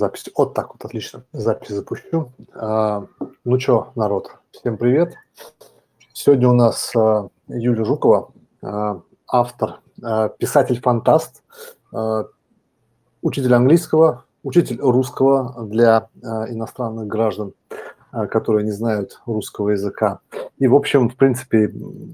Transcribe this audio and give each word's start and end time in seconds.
Запись. 0.00 0.24
Вот 0.34 0.54
так 0.54 0.70
вот, 0.70 0.82
отлично. 0.82 1.24
Запись 1.34 1.74
запущу. 1.74 2.32
А, 2.54 3.04
ну 3.44 3.60
что, 3.60 3.92
народ, 3.96 4.30
всем 4.50 4.78
привет. 4.78 5.14
Сегодня 6.14 6.48
у 6.48 6.54
нас 6.54 6.90
а, 6.96 7.28
Юлия 7.48 7.84
Жукова, 7.84 8.30
а, 8.62 9.02
автор, 9.30 9.80
писатель-фантаст, 10.38 11.42
учитель 13.20 13.54
английского, 13.54 14.24
учитель 14.42 14.80
русского 14.80 15.66
для 15.66 16.08
иностранных 16.48 17.06
граждан, 17.06 17.52
которые 18.10 18.64
не 18.64 18.72
знают 18.72 19.20
русского 19.26 19.68
языка. 19.68 20.20
И, 20.58 20.66
в 20.66 20.74
общем, 20.74 21.10
в 21.10 21.16
принципе, 21.16 21.70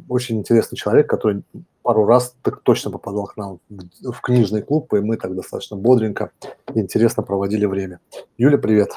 очень 0.08 0.38
интересный 0.38 0.74
человек, 0.74 1.08
который 1.08 1.44
пару 1.86 2.04
раз 2.04 2.34
так 2.42 2.62
точно 2.62 2.90
попадал 2.90 3.26
к 3.28 3.36
нам 3.36 3.60
в, 3.68 4.20
книжный 4.20 4.60
клуб, 4.60 4.92
и 4.94 4.98
мы 4.98 5.16
так 5.16 5.36
достаточно 5.36 5.76
бодренько 5.76 6.32
и 6.74 6.80
интересно 6.80 7.22
проводили 7.22 7.64
время. 7.64 8.00
Юля, 8.36 8.58
привет. 8.58 8.90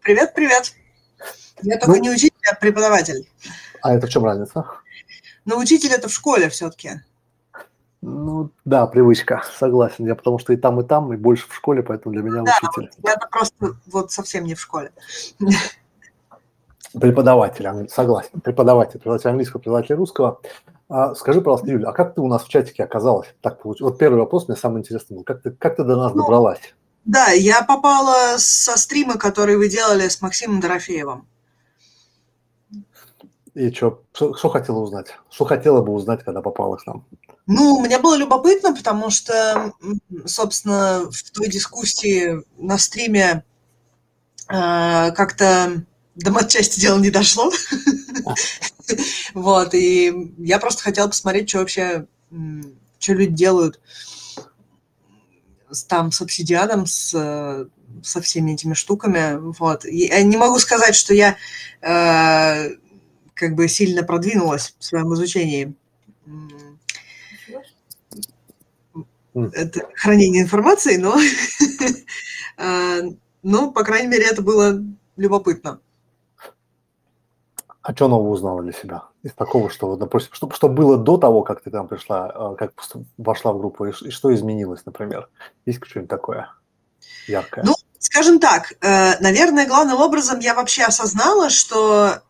Привет, 0.00 0.32
привет. 0.34 0.72
Я 1.60 1.76
только 1.76 1.98
ну, 1.98 2.02
не 2.04 2.10
учитель, 2.10 2.32
а 2.50 2.54
преподаватель. 2.54 3.28
А 3.82 3.94
это 3.94 4.06
в 4.06 4.10
чем 4.10 4.24
разница? 4.24 4.64
Ну, 5.44 5.58
учитель 5.58 5.92
это 5.92 6.08
в 6.08 6.12
школе 6.14 6.48
все-таки. 6.48 6.92
Ну, 8.00 8.52
да, 8.64 8.86
привычка, 8.86 9.42
согласен. 9.58 10.06
Я 10.06 10.14
потому 10.14 10.38
что 10.38 10.54
и 10.54 10.56
там, 10.56 10.80
и 10.80 10.84
там, 10.84 11.12
и 11.12 11.18
больше 11.18 11.46
в 11.46 11.54
школе, 11.54 11.82
поэтому 11.82 12.14
для 12.14 12.22
меня 12.22 12.42
да, 12.42 12.58
учитель. 12.62 12.90
Я 13.04 13.18
просто 13.18 13.76
вот 13.84 14.12
совсем 14.12 14.44
не 14.44 14.54
в 14.54 14.60
школе. 14.62 14.92
Преподаватель, 16.92 17.88
согласен. 17.88 18.40
Преподаватель, 18.40 18.98
преподаватель 18.98 19.30
английского, 19.30 19.60
преподаватель 19.60 19.94
русского. 19.94 20.40
А, 20.88 21.14
скажи, 21.14 21.40
пожалуйста, 21.40 21.70
Юля, 21.70 21.88
а 21.88 21.92
как 21.92 22.14
ты 22.14 22.20
у 22.20 22.28
нас 22.28 22.44
в 22.44 22.48
чатике 22.48 22.84
оказалась? 22.84 23.28
Так 23.42 23.62
получилось. 23.62 23.92
Вот 23.92 23.98
первый 23.98 24.18
вопрос 24.18 24.48
мне 24.48 24.56
самый 24.56 24.80
интересный 24.80 25.16
был. 25.16 25.24
Как 25.24 25.42
ты, 25.42 25.50
как 25.50 25.76
ты 25.76 25.84
до 25.84 25.96
нас 25.96 26.14
ну, 26.14 26.22
добралась? 26.22 26.74
Да, 27.04 27.28
я 27.28 27.62
попала 27.62 28.36
со 28.38 28.76
стрима, 28.78 29.18
который 29.18 29.56
вы 29.56 29.68
делали 29.68 30.08
с 30.08 30.22
Максимом 30.22 30.60
Дорофеевым. 30.60 31.26
И 33.54 33.72
что, 33.72 34.02
что, 34.12 34.34
что 34.34 34.48
хотела 34.48 34.78
узнать? 34.78 35.18
Что 35.30 35.44
хотела 35.44 35.82
бы 35.82 35.92
узнать, 35.92 36.22
когда 36.22 36.42
попала 36.42 36.76
к 36.76 36.86
нам? 36.86 37.04
Ну, 37.46 37.80
мне 37.80 37.98
было 37.98 38.14
любопытно, 38.14 38.74
потому 38.74 39.10
что, 39.10 39.72
собственно, 40.26 41.10
в 41.10 41.30
той 41.32 41.48
дискуссии 41.48 42.44
на 42.56 42.78
стриме 42.78 43.42
э, 44.48 45.12
как-то 45.12 45.82
до 46.18 46.32
матчасти 46.32 46.80
дело 46.80 46.98
не 46.98 47.10
дошло. 47.10 47.50
Вот, 49.34 49.74
и 49.74 50.32
я 50.38 50.58
просто 50.58 50.82
хотела 50.82 51.08
посмотреть, 51.08 51.50
что 51.50 51.58
вообще, 51.58 52.06
что 52.98 53.12
люди 53.12 53.34
делают 53.34 53.80
там 55.86 56.10
с 56.10 56.22
обсидианом, 56.22 56.86
с, 56.86 57.10
со 58.02 58.20
всеми 58.22 58.52
этими 58.52 58.72
штуками. 58.72 59.36
Вот. 59.36 59.84
Я 59.84 60.22
не 60.22 60.38
могу 60.38 60.58
сказать, 60.58 60.94
что 60.94 61.12
я 61.12 61.36
э, 61.82 62.76
как 63.34 63.54
бы 63.54 63.68
сильно 63.68 64.02
продвинулась 64.02 64.74
в 64.78 64.84
своем 64.84 65.12
изучении. 65.12 65.74
Это 69.34 69.86
хранение 69.94 70.42
информации, 70.42 70.96
но, 70.96 71.20
э, 72.56 73.02
ну, 73.42 73.70
по 73.70 73.84
крайней 73.84 74.08
мере, 74.08 74.24
это 74.24 74.40
было 74.40 74.82
любопытно. 75.16 75.80
А 77.82 77.94
что 77.94 78.08
нового 78.08 78.30
узнала 78.30 78.62
для 78.62 78.72
себя? 78.72 79.04
Из 79.22 79.32
такого, 79.32 79.70
что, 79.70 79.96
допустим, 79.96 80.32
что, 80.32 80.50
что 80.50 80.68
было 80.68 80.96
до 80.96 81.16
того, 81.16 81.42
как 81.42 81.62
ты 81.62 81.70
там 81.70 81.88
пришла, 81.88 82.26
а, 82.26 82.54
как 82.56 82.72
вошла 83.16 83.52
в 83.52 83.58
группу, 83.58 83.86
и, 83.86 83.92
и 84.02 84.10
что 84.10 84.34
изменилось, 84.34 84.84
например? 84.84 85.28
Есть 85.64 85.80
что-нибудь 85.84 86.10
такое 86.10 86.52
яркое? 87.28 87.64
Ну, 87.64 87.74
скажем 87.98 88.40
так, 88.40 88.72
э, 88.80 89.18
наверное, 89.20 89.66
главным 89.66 90.00
образом 90.00 90.40
я 90.40 90.54
вообще 90.54 90.84
осознала, 90.84 91.50
что 91.50 92.20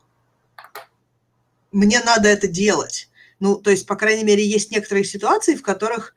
мне 1.73 2.01
надо 2.05 2.29
это 2.29 2.47
делать. 2.47 3.09
Ну, 3.41 3.57
то 3.57 3.71
есть, 3.71 3.87
по 3.87 3.97
крайней 3.97 4.25
мере, 4.25 4.47
есть 4.47 4.71
некоторые 4.71 5.05
ситуации, 5.05 5.55
в 5.55 5.63
которых 5.63 6.15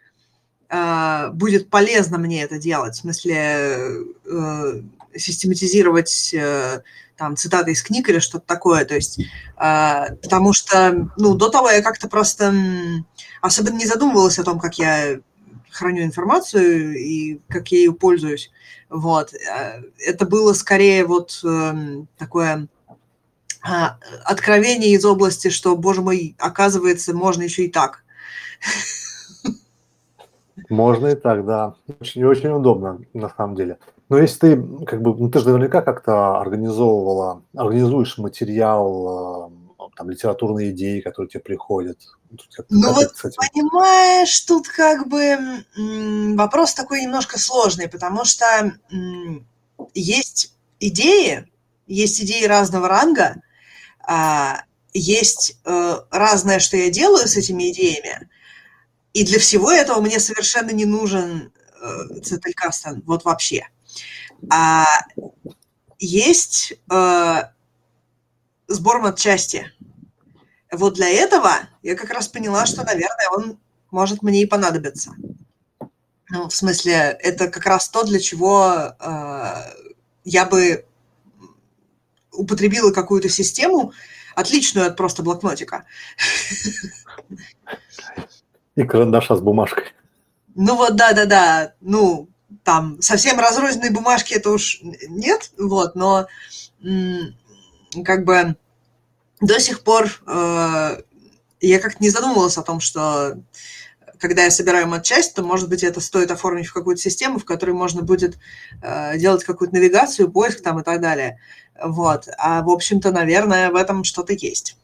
э, 0.70 1.30
будет 1.32 1.70
полезно 1.70 2.18
мне 2.18 2.44
это 2.44 2.58
делать. 2.58 2.96
В 2.96 3.02
смысле, 3.02 4.06
э, 4.26 4.82
систематизировать 5.16 6.36
там 7.22 7.38
цитаты 7.38 7.72
из 7.72 7.84
книг 7.84 8.10
или 8.10 8.18
что-то 8.18 8.48
такое, 8.48 8.84
то 8.84 8.96
есть, 8.96 9.20
э, 9.20 10.16
потому 10.24 10.54
что, 10.54 11.08
ну, 11.18 11.36
до 11.36 11.50
того 11.50 11.70
я 11.70 11.84
как-то 11.84 12.10
просто 12.10 12.52
особенно 13.42 13.78
не 13.78 13.86
задумывалась 13.86 14.40
о 14.40 14.44
том, 14.44 14.60
как 14.60 14.80
я 14.80 15.20
храню 15.70 16.02
информацию 16.02 16.98
и 16.98 17.40
как 17.48 17.68
я 17.68 17.78
ее 17.78 17.94
пользуюсь, 17.94 18.50
вот, 18.90 19.36
э, 19.36 19.84
это 20.00 20.26
было 20.26 20.54
скорее 20.54 21.06
вот 21.06 21.40
э, 21.44 21.74
такое 22.18 22.68
э, 23.64 23.70
откровение 24.26 24.90
из 24.94 25.06
области, 25.06 25.50
что, 25.50 25.76
боже 25.76 26.02
мой, 26.02 26.36
оказывается, 26.40 27.14
можно 27.14 27.44
еще 27.44 27.66
и 27.66 27.70
так. 27.70 28.04
Можно 30.70 31.08
и 31.08 31.16
так, 31.16 31.46
да. 31.46 31.76
Очень, 32.00 32.24
очень 32.24 32.50
удобно, 32.50 33.00
на 33.14 33.30
самом 33.30 33.56
деле. 33.56 33.78
Но 34.12 34.18
если 34.18 34.40
ты, 34.40 34.86
как 34.86 35.02
бы, 35.02 35.16
ну, 35.16 35.32
ты 35.32 35.40
же 35.40 35.46
наверняка 35.46 35.82
как-то 35.82 36.38
организовывала, 36.38 37.44
организуешь 37.56 38.18
материал, 38.18 39.48
э, 39.80 39.88
там, 39.96 40.10
литературные 40.10 40.72
идеи, 40.72 41.00
которые 41.00 41.30
тебе 41.30 41.40
приходят. 41.40 41.98
Ну 42.68 42.92
вот, 42.92 43.14
кстати... 43.14 43.38
понимаешь, 43.38 44.38
тут 44.42 44.68
как 44.68 45.08
бы 45.08 45.64
вопрос 46.36 46.74
такой 46.74 47.04
немножко 47.04 47.40
сложный, 47.40 47.88
потому 47.88 48.26
что 48.26 48.74
есть 49.94 50.58
идеи, 50.82 51.50
есть 51.88 52.22
идеи 52.22 52.44
разного 52.44 52.90
ранга, 52.90 53.38
а, 54.06 54.64
есть 54.94 55.58
э, 55.64 55.96
разное, 56.12 56.60
что 56.60 56.76
я 56.76 56.90
делаю 56.90 57.30
с 57.30 57.38
этими 57.38 57.72
идеями, 57.72 58.30
и 59.14 59.24
для 59.24 59.40
всего 59.40 59.72
этого 59.72 60.02
мне 60.02 60.20
совершенно 60.20 60.72
не 60.72 60.84
нужен 60.84 61.54
э, 61.82 62.20
Цетелькастен, 62.20 63.04
вот 63.06 63.24
вообще. 63.24 63.70
А 64.50 64.86
есть 66.00 66.74
э, 66.92 67.44
сбор 68.68 69.02
матчасти. 69.02 69.72
Вот 70.72 70.96
для 70.96 71.10
этого 71.10 71.52
я 71.84 71.96
как 71.96 72.10
раз 72.12 72.28
поняла, 72.28 72.66
что, 72.66 72.84
наверное, 72.84 73.30
он 73.36 73.60
может 73.92 74.24
мне 74.24 74.42
и 74.42 74.46
понадобиться. 74.46 75.14
Ну, 76.30 76.48
в 76.48 76.56
смысле, 76.56 77.18
это 77.20 77.50
как 77.50 77.66
раз 77.66 77.90
то, 77.90 78.04
для 78.04 78.20
чего 78.20 78.96
э, 79.00 79.54
я 80.24 80.46
бы 80.46 80.86
употребила 82.32 82.92
какую-то 82.92 83.28
систему, 83.28 83.92
отличную 84.34 84.88
от 84.88 84.96
просто 84.96 85.24
блокнотика. 85.24 85.84
И 88.76 88.84
карандаша 88.84 89.36
с 89.36 89.42
бумажкой. 89.42 89.84
Ну 90.56 90.76
вот, 90.78 90.96
да-да-да. 90.96 91.74
Ну, 91.82 92.30
там 92.64 93.02
совсем 93.02 93.40
разрозненной 93.40 93.92
бумажки 93.92 94.34
это 94.34 94.52
уж 94.52 94.80
нет, 94.82 95.52
вот, 95.58 95.96
но 95.96 96.28
как 98.04 98.26
бы 98.26 98.56
до 99.40 99.60
сих 99.60 99.82
пор 99.84 100.10
э, 100.28 101.02
я 101.60 101.80
как-то 101.80 102.04
не 102.04 102.10
задумывалась 102.10 102.58
о 102.58 102.64
том, 102.64 102.80
что 102.80 103.38
когда 104.20 104.44
я 104.44 104.52
собираю 104.52 104.88
матчасть, 104.88 105.34
то, 105.34 105.42
может 105.42 105.68
быть, 105.68 105.84
это 105.84 106.00
стоит 106.00 106.30
оформить 106.30 106.68
в 106.68 106.74
какую-то 106.74 107.02
систему, 107.02 107.40
в 107.40 107.46
которой 107.46 107.72
можно 107.72 108.04
будет 108.04 108.38
э, 108.82 109.18
делать 109.18 109.44
какую-то 109.44 109.74
навигацию, 109.74 110.32
поиск 110.32 110.62
там 110.62 110.80
и 110.80 110.84
так 110.84 111.02
далее. 111.02 111.40
Вот. 111.84 112.28
А, 112.38 112.62
в 112.62 112.70
общем-то, 112.70 113.12
наверное, 113.12 113.72
в 113.72 113.76
этом 113.76 114.04
что-то 114.04 114.34
есть. 114.34 114.78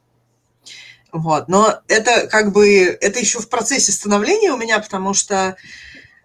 Вот. 1.12 1.48
Но 1.48 1.82
это 1.88 2.28
как 2.28 2.52
бы, 2.52 2.98
это 3.00 3.20
еще 3.20 3.40
в 3.40 3.48
процессе 3.48 3.92
становления 3.92 4.52
у 4.52 4.58
меня, 4.58 4.80
потому 4.80 5.14
что 5.14 5.56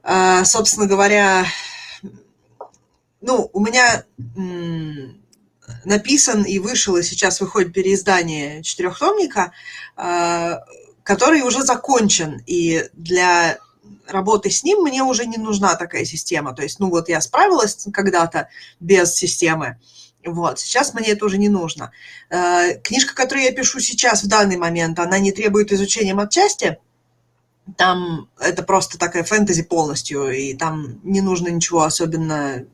собственно 0.04 0.86
говоря, 0.86 1.46
ну, 3.20 3.48
у 3.52 3.60
меня 3.60 4.04
написан 5.84 6.42
и 6.42 6.58
вышел, 6.58 6.96
и 6.96 7.02
сейчас 7.02 7.40
выходит 7.40 7.72
переиздание 7.72 8.62
четырехтомника, 8.62 9.52
а, 9.96 10.64
который 11.02 11.42
уже 11.42 11.62
закончен, 11.62 12.42
и 12.46 12.88
для 12.92 13.58
работы 14.06 14.50
с 14.50 14.64
ним 14.64 14.82
мне 14.82 15.02
уже 15.02 15.26
не 15.26 15.38
нужна 15.38 15.74
такая 15.76 16.04
система. 16.04 16.54
То 16.54 16.62
есть, 16.62 16.78
ну 16.80 16.90
вот 16.90 17.08
я 17.08 17.20
справилась 17.20 17.86
когда-то 17.92 18.48
без 18.80 19.14
системы, 19.14 19.78
вот, 20.24 20.60
сейчас 20.60 20.94
мне 20.94 21.08
это 21.08 21.24
уже 21.24 21.38
не 21.38 21.48
нужно. 21.48 21.90
А, 22.30 22.74
книжка, 22.74 23.14
которую 23.14 23.44
я 23.44 23.52
пишу 23.52 23.80
сейчас 23.80 24.22
в 24.22 24.28
данный 24.28 24.56
момент, 24.56 24.98
она 24.98 25.18
не 25.18 25.32
требует 25.32 25.72
изучения 25.72 26.14
матчасти, 26.14 26.78
там 27.76 28.28
это 28.38 28.62
просто 28.62 28.98
такая 28.98 29.24
фэнтези 29.24 29.62
полностью, 29.62 30.30
и 30.30 30.54
там 30.54 31.00
не 31.02 31.20
нужно 31.20 31.48
ничего 31.48 31.82
особенно... 31.82 32.64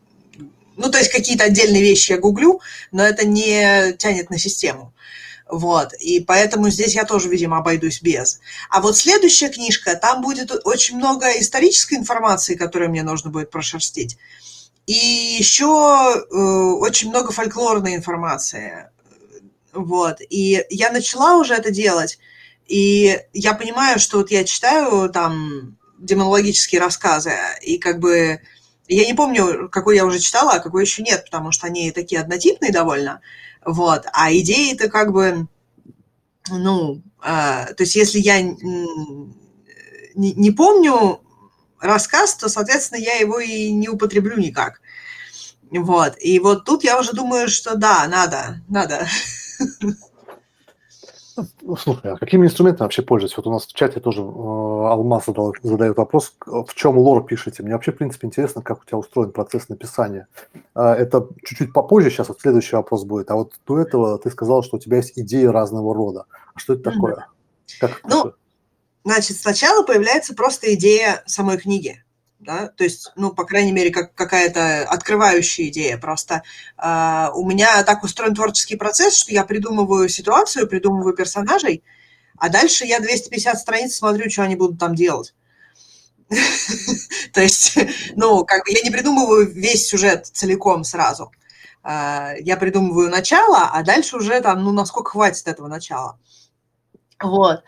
Ну, 0.76 0.90
то 0.90 0.99
есть 0.99 1.11
какие-то 1.11 1.44
отдельные 1.44 1.82
вещи 1.82 2.12
я 2.12 2.19
гуглю, 2.19 2.61
но 2.93 3.05
это 3.05 3.26
не 3.26 3.93
тянет 3.99 4.31
на 4.31 4.38
систему. 4.38 4.93
Вот, 5.50 5.94
и 5.94 6.20
поэтому 6.20 6.69
здесь 6.69 6.94
я 6.94 7.05
тоже, 7.05 7.29
видимо, 7.29 7.58
обойдусь 7.58 8.02
без. 8.02 8.38
А 8.69 8.82
вот 8.82 8.99
следующая 8.99 9.49
книжка, 9.49 9.96
там 9.96 10.20
будет 10.20 10.52
очень 10.67 10.96
много 10.96 11.26
исторической 11.40 11.94
информации, 11.94 12.55
которую 12.55 12.90
мне 12.90 13.02
нужно 13.02 13.31
будет 13.31 13.50
прошерстить. 13.50 14.19
И 14.87 14.93
еще 15.38 15.64
э, 15.64 16.35
очень 16.35 17.08
много 17.08 17.32
фольклорной 17.32 17.94
информации. 17.94 18.90
Вот. 19.73 20.19
И 20.29 20.64
я 20.70 20.90
начала 20.90 21.37
уже 21.37 21.55
это 21.55 21.70
делать, 21.70 22.19
и 22.69 23.19
я 23.32 23.55
понимаю, 23.55 23.99
что 23.99 24.19
вот 24.19 24.31
я 24.31 24.44
читаю 24.44 25.09
там 25.09 25.79
демонологические 25.99 26.81
рассказы, 26.81 27.32
и 27.62 27.79
как 27.79 27.99
бы 27.99 28.41
я 28.87 29.06
не 29.06 29.15
помню, 29.15 29.69
какой 29.70 29.97
я 29.97 30.06
уже 30.06 30.19
читала, 30.19 30.53
а 30.53 30.61
какой 30.61 30.82
еще 30.82 31.03
нет, 31.03 31.25
потому 31.25 31.50
что 31.50 31.67
они 31.67 31.91
такие 31.93 32.20
однотипные 32.20 32.73
довольно. 32.73 33.20
Вот. 33.65 34.06
А 34.12 34.32
идеи-то 34.32 34.88
как 34.88 35.12
бы, 35.12 35.47
ну, 36.49 37.03
э, 37.23 37.75
то 37.75 37.76
есть 37.81 37.97
если 37.97 38.19
я 38.19 38.41
не, 38.41 38.56
не 40.14 40.50
помню 40.50 41.21
рассказ, 41.81 42.35
то, 42.35 42.49
соответственно, 42.49 42.99
я 42.99 43.17
его 43.17 43.38
и 43.41 43.71
не 43.71 43.88
употреблю 43.88 44.38
никак. 44.38 44.81
Вот. 45.71 46.14
И 46.21 46.38
вот 46.38 46.64
тут 46.64 46.85
я 46.85 46.99
уже 46.99 47.12
думаю, 47.12 47.49
что 47.49 47.76
да, 47.76 48.06
надо, 48.09 48.62
надо. 48.69 49.06
Ну, 51.62 51.76
слушай, 51.76 52.12
а 52.12 52.17
какими 52.17 52.46
инструментами 52.46 52.85
вообще 52.85 53.02
пользуетесь? 53.02 53.37
Вот 53.37 53.46
у 53.46 53.52
нас 53.52 53.67
в 53.67 53.75
чате 53.75 54.00
тоже 54.00 54.20
э, 54.23 54.25
Алмаз 54.25 55.26
задал, 55.26 55.55
задает 55.62 55.96
вопрос, 55.96 56.35
в 56.46 56.75
чем 56.75 56.99
лор 56.99 57.25
пишете? 57.25 57.62
Мне 57.62 57.73
вообще, 57.73 57.93
в 57.93 57.96
принципе, 57.96 58.26
интересно, 58.26 58.62
как 58.62 58.82
у 58.82 58.85
тебя 58.85 58.99
устроен 58.99 59.32
процесс 59.32 59.69
написания. 59.69 60.26
Э, 60.75 60.93
это 60.93 61.29
чуть-чуть 61.44 61.73
попозже, 61.73 62.11
сейчас 62.11 62.29
вот 62.29 62.40
следующий 62.40 62.76
вопрос 62.76 63.05
будет. 63.05 63.31
А 63.31 63.35
вот 63.35 63.55
до 63.67 63.79
этого 63.79 64.19
ты 64.19 64.31
сказал, 64.31 64.62
что 64.62 64.76
у 64.76 64.81
тебя 64.81 64.99
есть 64.99 65.19
идеи 65.19 65.44
разного 65.44 65.94
рода. 65.94 66.26
А 66.55 66.58
что 66.58 66.75
это 66.75 66.90
такое? 66.90 67.26
Как 67.81 68.00
ну, 68.05 68.11
такое? 68.11 68.35
значит, 69.05 69.37
сначала 69.37 69.85
появляется 69.85 70.35
просто 70.35 70.75
идея 70.75 71.23
самой 71.26 71.58
книги 71.58 72.02
да, 72.38 72.69
то 72.69 72.85
есть, 72.85 73.11
ну, 73.17 73.32
по 73.32 73.44
крайней 73.44 73.73
мере, 73.73 73.90
как 73.90 74.14
какая-то 74.14 74.85
открывающая 74.85 75.67
идея. 75.69 75.99
Просто 75.99 76.43
э, 76.76 77.29
у 77.35 77.44
меня 77.49 77.82
так 77.82 78.05
устроен 78.05 78.35
творческий 78.35 78.76
процесс, 78.76 79.17
что 79.17 79.32
я 79.32 79.44
придумываю 79.44 80.08
ситуацию, 80.08 80.69
придумываю 80.69 81.14
персонажей, 81.14 81.82
а 82.37 82.49
дальше 82.49 82.85
я 82.85 83.00
250 83.00 83.58
страниц 83.58 83.96
смотрю, 83.96 84.31
что 84.31 84.43
они 84.43 84.55
будут 84.55 84.79
там 84.79 84.94
делать. 84.94 85.35
То 87.32 87.40
есть, 87.40 87.76
ну, 88.14 88.44
как 88.44 88.64
бы 88.64 88.70
я 88.70 88.82
не 88.82 88.90
придумываю 88.90 89.50
весь 89.50 89.88
сюжет 89.88 90.26
целиком 90.26 90.85
сразу. 90.85 91.32
А, 91.82 92.35
я 92.38 92.56
придумываю 92.56 93.11
начало, 93.11 93.70
а 93.73 93.82
дальше 93.82 94.17
уже 94.17 94.40
там, 94.40 94.62
ну, 94.62 94.73
насколько 94.73 95.11
хватит 95.11 95.49
этого 95.49 95.69
начала. 95.69 96.19
Вот. 97.20 97.64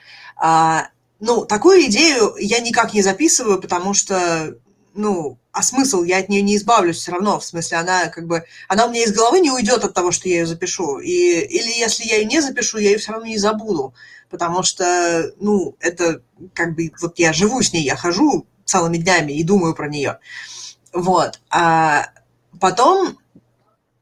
Ну, 1.20 1.44
такую 1.44 1.86
идею 1.86 2.34
я 2.38 2.60
никак 2.60 2.94
не 2.94 3.02
записываю, 3.02 3.60
потому 3.60 3.92
что, 3.92 4.56
ну, 4.94 5.38
а 5.52 5.62
смысл? 5.62 6.02
Я 6.02 6.18
от 6.18 6.28
нее 6.30 6.40
не 6.40 6.56
избавлюсь 6.56 6.96
все 6.96 7.12
равно. 7.12 7.38
В 7.38 7.44
смысле, 7.44 7.78
она 7.78 8.06
как 8.06 8.26
бы, 8.26 8.44
она 8.68 8.86
у 8.86 8.90
меня 8.90 9.04
из 9.04 9.12
головы 9.12 9.40
не 9.40 9.50
уйдет 9.50 9.84
от 9.84 9.92
того, 9.92 10.12
что 10.12 10.28
я 10.28 10.40
ее 10.40 10.46
запишу. 10.46 10.98
И, 10.98 11.10
или 11.10 11.78
если 11.78 12.04
я 12.04 12.16
ее 12.16 12.24
не 12.24 12.40
запишу, 12.40 12.78
я 12.78 12.90
ее 12.90 12.98
все 12.98 13.12
равно 13.12 13.26
не 13.26 13.36
забуду. 13.36 13.94
Потому 14.30 14.62
что, 14.62 15.32
ну, 15.38 15.76
это 15.80 16.22
как 16.54 16.74
бы, 16.74 16.90
вот 17.00 17.18
я 17.18 17.32
живу 17.32 17.62
с 17.62 17.72
ней, 17.72 17.82
я 17.84 17.96
хожу 17.96 18.46
целыми 18.64 18.96
днями 18.96 19.32
и 19.32 19.44
думаю 19.44 19.74
про 19.74 19.88
нее. 19.88 20.18
Вот. 20.92 21.40
А 21.50 22.06
потом 22.60 23.18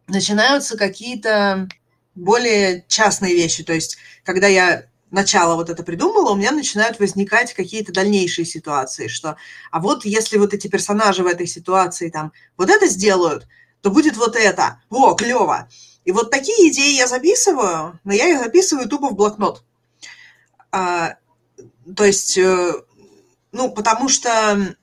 начинаются 0.06 0.76
какие-то 0.76 1.68
более 2.14 2.84
частные 2.88 3.34
вещи. 3.34 3.64
То 3.64 3.72
есть, 3.72 3.96
когда 4.24 4.46
я 4.46 4.84
начало 5.10 5.54
вот 5.54 5.70
это 5.70 5.82
придумала, 5.82 6.30
у 6.30 6.36
меня 6.36 6.52
начинают 6.52 6.98
возникать 6.98 7.54
какие-то 7.54 7.92
дальнейшие 7.92 8.44
ситуации, 8.44 9.08
что, 9.08 9.36
а 9.70 9.80
вот 9.80 10.04
если 10.04 10.38
вот 10.38 10.54
эти 10.54 10.68
персонажи 10.68 11.22
в 11.22 11.26
этой 11.26 11.46
ситуации 11.46 12.10
там 12.10 12.32
вот 12.56 12.70
это 12.70 12.86
сделают, 12.86 13.46
то 13.80 13.90
будет 13.90 14.16
вот 14.16 14.36
это. 14.36 14.82
Во, 14.90 15.14
клево. 15.14 15.68
И 16.04 16.12
вот 16.12 16.30
такие 16.30 16.70
идеи 16.70 16.96
я 16.96 17.06
записываю, 17.06 17.98
но 18.04 18.12
я 18.12 18.28
их 18.28 18.38
записываю 18.38 18.88
тупо 18.88 19.10
в 19.10 19.14
блокнот. 19.14 19.62
А, 20.70 21.16
то 21.96 22.04
есть, 22.04 22.36
э, 22.38 22.72
ну, 23.52 23.70
потому 23.70 24.08
что 24.08 24.74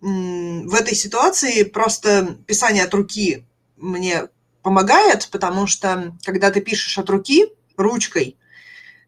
в 0.00 0.74
этой 0.74 0.96
ситуации 0.96 1.62
просто 1.62 2.36
писание 2.46 2.84
от 2.84 2.94
руки 2.94 3.46
мне 3.76 4.28
помогает, 4.62 5.28
потому 5.30 5.68
что 5.68 6.16
когда 6.24 6.50
ты 6.50 6.60
пишешь 6.60 6.98
от 6.98 7.08
руки, 7.08 7.46
ручкой, 7.76 8.36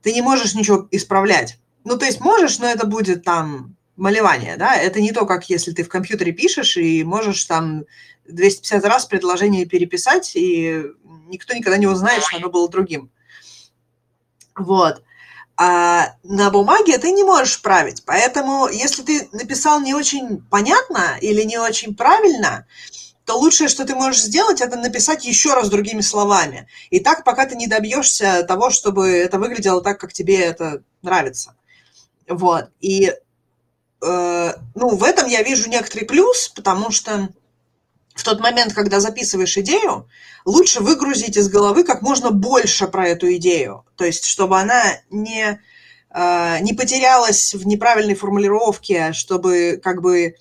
ты 0.04 0.12
не 0.12 0.22
можешь 0.22 0.54
ничего 0.54 0.86
исправлять. 0.90 1.58
Ну, 1.82 1.98
то 1.98 2.04
есть 2.04 2.20
можешь, 2.20 2.58
но 2.58 2.66
это 2.66 2.86
будет 2.86 3.24
там 3.24 3.76
малевание, 3.96 4.56
да, 4.56 4.76
это 4.76 5.00
не 5.00 5.12
то, 5.12 5.24
как 5.24 5.48
если 5.48 5.72
ты 5.72 5.82
в 5.82 5.88
компьютере 5.88 6.32
пишешь 6.32 6.76
и 6.76 7.02
можешь 7.04 7.44
там 7.44 7.84
250 8.28 8.84
раз 8.84 9.06
предложение 9.06 9.66
переписать, 9.66 10.32
и 10.34 10.84
никто 11.28 11.54
никогда 11.54 11.78
не 11.78 11.86
узнает, 11.86 12.22
что 12.22 12.36
оно 12.36 12.50
было 12.50 12.68
другим. 12.68 13.10
Вот. 14.56 15.02
А 15.56 16.16
на 16.24 16.50
бумаге 16.50 16.98
ты 16.98 17.12
не 17.12 17.22
можешь 17.22 17.62
править. 17.62 18.02
Поэтому, 18.04 18.68
если 18.68 19.02
ты 19.02 19.28
написал 19.32 19.80
не 19.80 19.94
очень 19.94 20.42
понятно 20.50 21.16
или 21.20 21.42
не 21.42 21.58
очень 21.58 21.94
правильно, 21.94 22.66
то 23.24 23.38
лучшее, 23.38 23.68
что 23.68 23.84
ты 23.84 23.94
можешь 23.94 24.22
сделать, 24.22 24.60
это 24.60 24.76
написать 24.76 25.24
еще 25.24 25.54
раз 25.54 25.70
другими 25.70 26.02
словами. 26.02 26.68
И 26.90 27.00
так, 27.00 27.24
пока 27.24 27.46
ты 27.46 27.56
не 27.56 27.66
добьешься 27.66 28.44
того, 28.46 28.70
чтобы 28.70 29.08
это 29.08 29.38
выглядело 29.38 29.82
так, 29.82 29.98
как 29.98 30.12
тебе 30.12 30.40
это 30.40 30.82
нравится. 31.02 31.56
Вот. 32.28 32.68
И 32.80 33.12
э, 34.02 34.52
ну, 34.74 34.96
в 34.96 35.02
этом 35.02 35.26
я 35.26 35.42
вижу 35.42 35.70
некоторый 35.70 36.04
плюс, 36.04 36.48
потому 36.48 36.90
что 36.90 37.30
в 38.14 38.22
тот 38.22 38.40
момент, 38.40 38.74
когда 38.74 39.00
записываешь 39.00 39.56
идею, 39.58 40.08
лучше 40.44 40.80
выгрузить 40.80 41.36
из 41.36 41.48
головы 41.48 41.82
как 41.84 42.02
можно 42.02 42.30
больше 42.30 42.86
про 42.88 43.08
эту 43.08 43.34
идею. 43.36 43.84
То 43.96 44.04
есть, 44.04 44.26
чтобы 44.26 44.60
она 44.60 44.82
не, 45.10 45.60
э, 46.10 46.58
не 46.60 46.74
потерялась 46.74 47.54
в 47.54 47.66
неправильной 47.66 48.14
формулировке, 48.14 49.12
чтобы 49.14 49.80
как 49.82 50.02
бы 50.02 50.36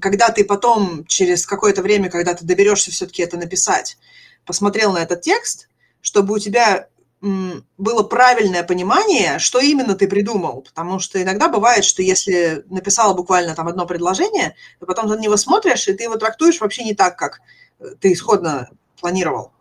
когда 0.00 0.30
ты 0.30 0.44
потом, 0.44 1.04
через 1.06 1.46
какое-то 1.46 1.82
время, 1.82 2.10
когда 2.10 2.34
ты 2.34 2.44
доберешься 2.44 2.90
все-таки 2.90 3.22
это 3.22 3.36
написать, 3.36 3.98
посмотрел 4.44 4.92
на 4.92 4.98
этот 4.98 5.22
текст, 5.22 5.68
чтобы 6.00 6.34
у 6.34 6.38
тебя 6.38 6.88
было 7.20 8.02
правильное 8.04 8.62
понимание, 8.62 9.38
что 9.40 9.58
именно 9.58 9.94
ты 9.94 10.06
придумал. 10.06 10.62
Потому 10.62 11.00
что 11.00 11.20
иногда 11.20 11.48
бывает, 11.48 11.84
что 11.84 12.02
если 12.02 12.64
написала 12.68 13.12
буквально 13.14 13.54
там 13.54 13.66
одно 13.66 13.86
предложение, 13.86 14.54
то 14.78 14.86
потом 14.86 15.08
на 15.08 15.18
него 15.18 15.36
смотришь, 15.36 15.88
и 15.88 15.94
ты 15.94 16.04
его 16.04 16.16
трактуешь 16.16 16.60
вообще 16.60 16.84
не 16.84 16.94
так, 16.94 17.18
как 17.18 17.40
э, 17.80 17.86
ты 18.00 18.12
исходно 18.12 18.70
планировал. 19.00 19.52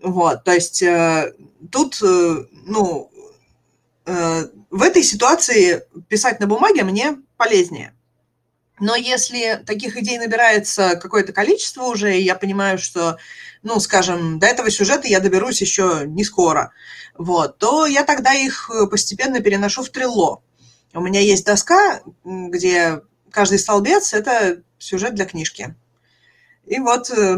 Вот, 0.00 0.44
то 0.44 0.52
есть 0.52 0.82
э, 0.82 1.32
тут, 1.72 2.00
э, 2.02 2.44
ну, 2.66 3.10
э, 4.06 4.42
в 4.70 4.82
этой 4.82 5.02
ситуации 5.02 5.82
писать 6.08 6.40
на 6.40 6.46
бумаге 6.46 6.84
мне 6.84 7.16
полезнее. 7.36 7.94
Но 8.84 8.96
если 8.96 9.62
таких 9.64 9.96
идей 9.96 10.18
набирается 10.18 10.96
какое-то 10.96 11.32
количество 11.32 11.84
уже, 11.84 12.18
и 12.18 12.22
я 12.22 12.34
понимаю, 12.34 12.76
что, 12.76 13.16
ну, 13.62 13.80
скажем, 13.80 14.38
до 14.38 14.46
этого 14.46 14.70
сюжета 14.70 15.08
я 15.08 15.20
доберусь 15.20 15.62
еще 15.62 16.02
не 16.04 16.22
скоро, 16.22 16.70
вот, 17.16 17.56
то 17.56 17.86
я 17.86 18.04
тогда 18.04 18.34
их 18.34 18.68
э, 18.70 18.86
постепенно 18.86 19.40
переношу 19.40 19.84
в 19.84 19.88
трилло. 19.88 20.42
У 20.92 21.00
меня 21.00 21.20
есть 21.20 21.46
доска, 21.46 22.02
где 22.24 23.00
каждый 23.30 23.58
столбец– 23.58 24.12
это 24.12 24.60
сюжет 24.78 25.14
для 25.14 25.24
книжки. 25.24 25.74
И 26.66 26.78
вот 26.78 27.10
э, 27.10 27.36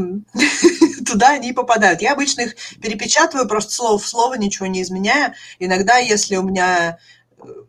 туда 1.07 1.29
они 1.31 1.53
попадают. 1.53 2.03
Я 2.03 2.15
обычно 2.15 2.41
их 2.41 2.57
перепечатываю 2.83 3.47
просто 3.47 3.73
слово 3.73 3.99
в 3.99 4.09
слово, 4.09 4.35
ничего 4.35 4.67
не 4.67 4.83
изменяя. 4.83 5.37
Иногда, 5.61 5.99
если 5.99 6.35
у 6.35 6.43
меня 6.43 6.99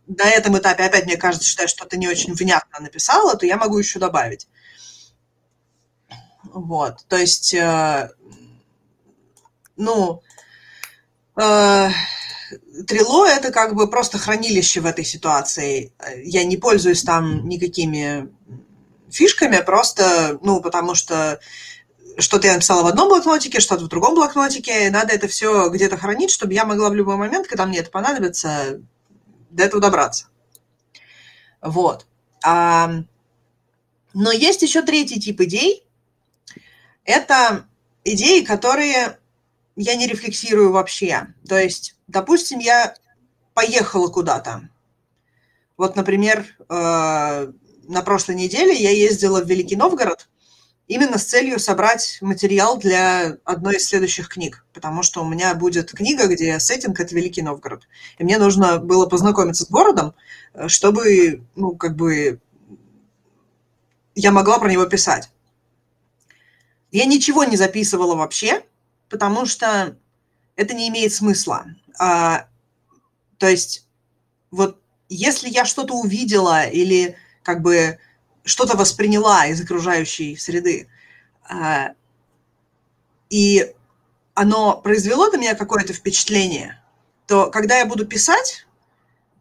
на 0.08 0.30
этом 0.30 0.58
этапе 0.58 0.84
опять 0.84 1.06
мне 1.06 1.18
кажется, 1.18 1.50
что 1.50 1.64
я 1.64 1.68
что-то 1.68 1.98
не 1.98 2.08
очень 2.08 2.34
внятно 2.34 2.80
написала, 2.80 3.36
то 3.36 3.46
я 3.46 3.58
могу 3.58 3.78
еще 3.78 4.00
добавить. 4.00 4.48
Вот, 6.44 7.06
то 7.08 7.18
есть, 7.18 7.54
э, 7.54 8.10
ну, 9.76 10.22
э, 11.40 11.90
Трило– 12.88 13.26
это 13.28 13.52
как 13.52 13.76
бы 13.76 13.90
просто 13.90 14.18
хранилище 14.18 14.80
в 14.80 14.86
этой 14.86 15.04
ситуации. 15.04 15.94
Я 16.24 16.46
не 16.46 16.58
пользуюсь 16.58 17.04
там 17.04 17.48
никакими 17.48 18.30
фишками, 19.10 19.62
просто, 19.62 20.40
ну, 20.42 20.62
потому 20.62 20.96
что 20.96 21.40
что-то 22.18 22.48
я 22.48 22.54
написала 22.54 22.84
в 22.84 22.88
одном 22.88 23.10
блокнотике, 23.10 23.60
что-то 23.60 23.86
в 23.86 23.90
другом 23.90 24.16
блокнотике, 24.16 24.90
надо 24.90 25.14
это 25.14 25.28
все 25.28 25.70
где-то 25.70 25.98
хранить, 25.98 26.32
чтобы 26.32 26.54
я 26.54 26.66
могла 26.66 26.90
в 26.90 26.96
любой 26.96 27.18
момент, 27.18 27.48
когда 27.48 27.66
мне 27.66 27.80
это 27.80 27.92
понадобится, 27.92 28.82
до 29.50 29.64
этого 29.64 29.82
добраться. 29.82 30.28
Вот. 31.62 32.06
А, 32.44 32.92
но 34.14 34.32
есть 34.32 34.62
еще 34.62 34.82
третий 34.82 35.20
тип 35.20 35.42
идей. 35.42 35.84
Это 37.04 37.66
идеи, 38.04 38.42
которые 38.42 39.20
я 39.76 39.96
не 39.96 40.08
рефлексирую 40.08 40.72
вообще. 40.72 41.28
То 41.48 41.58
есть, 41.58 41.96
допустим, 42.08 42.60
я 42.60 42.96
поехала 43.54 44.08
куда-то. 44.08 44.70
Вот, 45.78 45.96
например, 45.96 46.46
э, 46.68 47.52
на 47.88 48.02
прошлой 48.04 48.36
неделе 48.36 48.74
я 48.74 48.92
ездила 48.92 49.42
в 49.42 49.48
Великий 49.48 49.76
Новгород, 49.76 50.28
именно 50.88 51.18
с 51.18 51.26
целью 51.26 51.60
собрать 51.60 52.18
материал 52.22 52.78
для 52.78 53.38
одной 53.44 53.76
из 53.76 53.86
следующих 53.86 54.30
книг, 54.30 54.66
потому 54.74 55.04
что 55.04 55.24
у 55.24 55.28
меня 55.28 55.54
будет 55.54 55.92
книга, 55.92 56.28
где 56.28 56.60
сеттинг– 56.60 57.00
это 57.02 57.14
Великий 57.14 57.42
Новгород. 57.42 57.88
И 58.18 58.24
мне 58.24 58.38
нужно 58.38 58.80
было 58.80 59.06
познакомиться 59.06 59.66
с 59.66 59.70
городом, 59.70 60.16
э, 60.54 60.68
чтобы, 60.68 61.44
ну, 61.56 61.76
как 61.76 61.96
бы, 61.96 62.40
я 64.16 64.32
могла 64.32 64.60
про 64.60 64.72
него 64.72 64.86
писать. 64.86 65.30
Я 66.92 67.06
ничего 67.06 67.44
не 67.44 67.58
записывала 67.58 68.16
вообще, 68.16 68.64
потому 69.10 69.46
что 69.46 69.98
это 70.56 70.74
не 70.74 70.88
имеет 70.88 71.14
смысла. 71.14 71.66
А, 72.00 72.48
то 73.38 73.48
есть, 73.48 73.86
вот 74.52 74.82
если 75.10 75.50
я 75.50 75.66
что-то 75.66 75.94
увидела 75.94 76.66
или 76.66 77.18
как 77.44 77.62
бы 77.62 78.00
что-то 78.48 78.78
восприняла 78.78 79.46
из 79.48 79.62
окружающей 79.62 80.36
среды, 80.38 80.88
а, 81.48 81.92
и 83.30 83.74
оно 84.34 84.80
произвело 84.82 85.30
на 85.30 85.38
меня 85.38 85.56
какое-то 85.56 85.94
впечатление, 85.94 86.82
то 87.28 87.50
когда 87.52 87.78
я 87.78 87.86
буду 87.86 88.06
писать, 88.06 88.66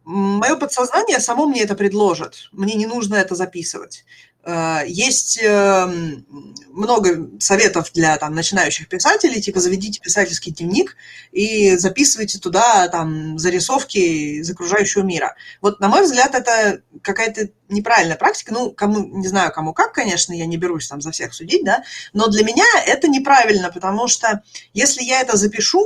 мое 0.03 0.55
подсознание 0.55 1.19
само 1.19 1.45
мне 1.45 1.61
это 1.61 1.75
предложит. 1.75 2.49
Мне 2.51 2.75
не 2.75 2.85
нужно 2.85 3.15
это 3.15 3.35
записывать. 3.35 4.05
Э, 4.43 4.83
есть 4.87 5.39
эм, 5.41 6.25
много 6.71 7.29
советов 7.39 7.91
для 7.93 8.15
там, 8.17 8.33
начинающих 8.33 8.87
писателей, 8.87 9.41
типа 9.41 9.59
заведите 9.59 9.99
писательский 9.99 10.53
дневник 10.53 10.95
и 11.33 11.75
записывайте 11.75 12.39
туда 12.39 12.87
там, 12.87 13.37
зарисовки 13.37 13.97
из 13.97 14.49
окружающего 14.49 15.03
мира. 15.03 15.35
Вот, 15.61 15.81
на 15.81 15.89
мой 15.89 16.03
взгляд, 16.03 16.33
это 16.33 16.81
какая-то 17.01 17.49
неправильная 17.67 18.15
практика. 18.15 18.53
Ну, 18.53 18.71
кому, 18.71 19.05
не 19.17 19.27
знаю, 19.27 19.51
кому 19.51 19.73
как, 19.73 19.91
конечно, 19.91 20.31
я 20.31 20.45
не 20.45 20.55
берусь 20.55 20.87
там 20.87 21.01
за 21.01 21.11
всех 21.11 21.33
судить, 21.33 21.65
да, 21.65 21.83
но 22.13 22.27
для 22.27 22.45
меня 22.45 22.65
это 22.85 23.09
неправильно, 23.09 23.69
потому 23.69 24.07
что 24.07 24.43
если 24.73 25.03
я 25.03 25.19
это 25.19 25.35
запишу, 25.35 25.83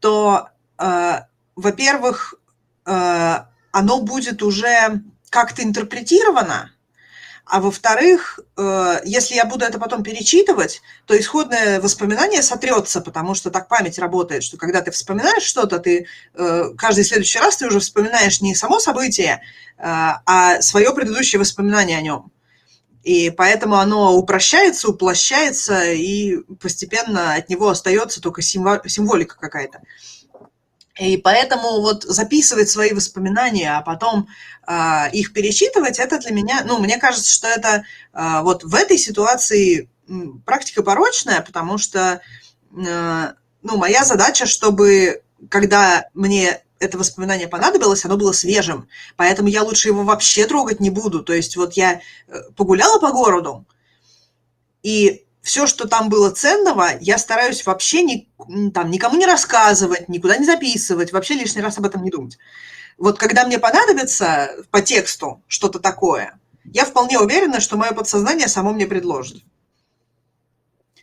то, 0.00 0.48
э, 0.78 1.20
во-первых, 1.54 2.34
э, 2.84 3.36
оно 3.70 4.00
будет 4.02 4.42
уже 4.42 5.02
как-то 5.30 5.62
интерпретировано, 5.62 6.72
а 7.46 7.60
во-вторых, 7.60 8.40
э, 8.56 9.00
если 9.04 9.36
я 9.36 9.44
буду 9.44 9.64
это 9.64 9.78
потом 9.78 10.02
перечитывать, 10.02 10.82
то 11.06 11.16
исходное 11.16 11.80
воспоминание 11.80 12.42
сотрется, 12.42 13.00
потому 13.00 13.36
что 13.36 13.50
так 13.50 13.68
память 13.68 14.00
работает, 14.00 14.42
что 14.42 14.56
когда 14.56 14.82
ты 14.82 14.90
вспоминаешь 14.90 15.44
что-то, 15.44 15.78
ты 15.78 16.06
э, 16.34 16.64
каждый 16.76 17.04
следующий 17.04 17.38
раз 17.38 17.58
ты 17.58 17.68
уже 17.68 17.78
вспоминаешь 17.78 18.40
не 18.40 18.56
само 18.56 18.80
событие, 18.80 19.42
э, 19.78 19.82
а 19.84 20.60
свое 20.60 20.92
предыдущее 20.92 21.38
воспоминание 21.38 21.98
о 21.98 22.02
нем. 22.02 22.32
И 23.04 23.30
поэтому 23.30 23.76
оно 23.76 24.16
упрощается, 24.16 24.88
уплощается, 24.88 25.92
и 25.92 26.38
постепенно 26.60 27.34
от 27.34 27.48
него 27.48 27.68
остается 27.68 28.20
только 28.20 28.42
символика 28.42 29.36
какая-то. 29.38 29.82
И 30.98 31.18
поэтому 31.18 31.80
вот 31.82 32.04
записывать 32.04 32.70
свои 32.70 32.92
воспоминания, 32.92 33.76
а 33.76 33.82
потом 33.82 34.28
э, 34.66 35.10
их 35.12 35.32
перечитывать, 35.34 35.98
это 35.98 36.18
для 36.18 36.32
меня, 36.32 36.62
ну, 36.64 36.78
мне 36.78 36.96
кажется, 36.96 37.30
что 37.30 37.48
это 37.48 37.84
э, 38.14 38.40
вот 38.42 38.64
в 38.64 38.74
этой 38.74 38.96
ситуации 38.96 39.90
практика 40.46 40.82
порочная, 40.82 41.42
потому 41.42 41.76
что, 41.76 42.22
э, 42.72 43.32
ну, 43.62 43.76
моя 43.76 44.04
задача, 44.04 44.46
чтобы 44.46 45.22
когда 45.50 46.06
мне 46.14 46.62
это 46.78 46.96
воспоминание 46.96 47.48
понадобилось, 47.48 48.04
оно 48.04 48.16
было 48.16 48.32
свежим, 48.32 48.88
поэтому 49.16 49.48
я 49.48 49.62
лучше 49.62 49.88
его 49.88 50.02
вообще 50.02 50.46
трогать 50.46 50.80
не 50.80 50.90
буду. 50.90 51.22
То 51.22 51.34
есть 51.34 51.56
вот 51.56 51.74
я 51.74 52.00
э, 52.28 52.40
погуляла 52.56 52.98
по 52.98 53.12
городу, 53.12 53.66
и 54.82 55.25
все, 55.46 55.68
что 55.68 55.86
там 55.86 56.08
было 56.08 56.32
ценного, 56.32 56.88
я 57.00 57.18
стараюсь 57.18 57.64
вообще 57.64 58.02
ни, 58.02 58.28
там, 58.70 58.90
никому 58.90 59.16
не 59.16 59.26
рассказывать, 59.26 60.08
никуда 60.08 60.38
не 60.38 60.44
записывать, 60.44 61.12
вообще 61.12 61.34
лишний 61.34 61.62
раз 61.62 61.78
об 61.78 61.86
этом 61.86 62.02
не 62.02 62.10
думать. 62.10 62.36
Вот 62.98 63.16
когда 63.16 63.46
мне 63.46 63.60
понадобится 63.60 64.50
по 64.72 64.82
тексту 64.82 65.40
что-то 65.46 65.78
такое, 65.78 66.36
я 66.64 66.84
вполне 66.84 67.20
уверена, 67.20 67.60
что 67.60 67.76
мое 67.76 67.92
подсознание 67.92 68.48
само 68.48 68.72
мне 68.72 68.88
предложит. 68.88 69.44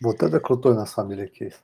Вот 0.02 0.22
это 0.22 0.38
крутой 0.40 0.74
на 0.74 0.84
самом 0.84 1.12
деле 1.12 1.28
кейс. 1.28 1.54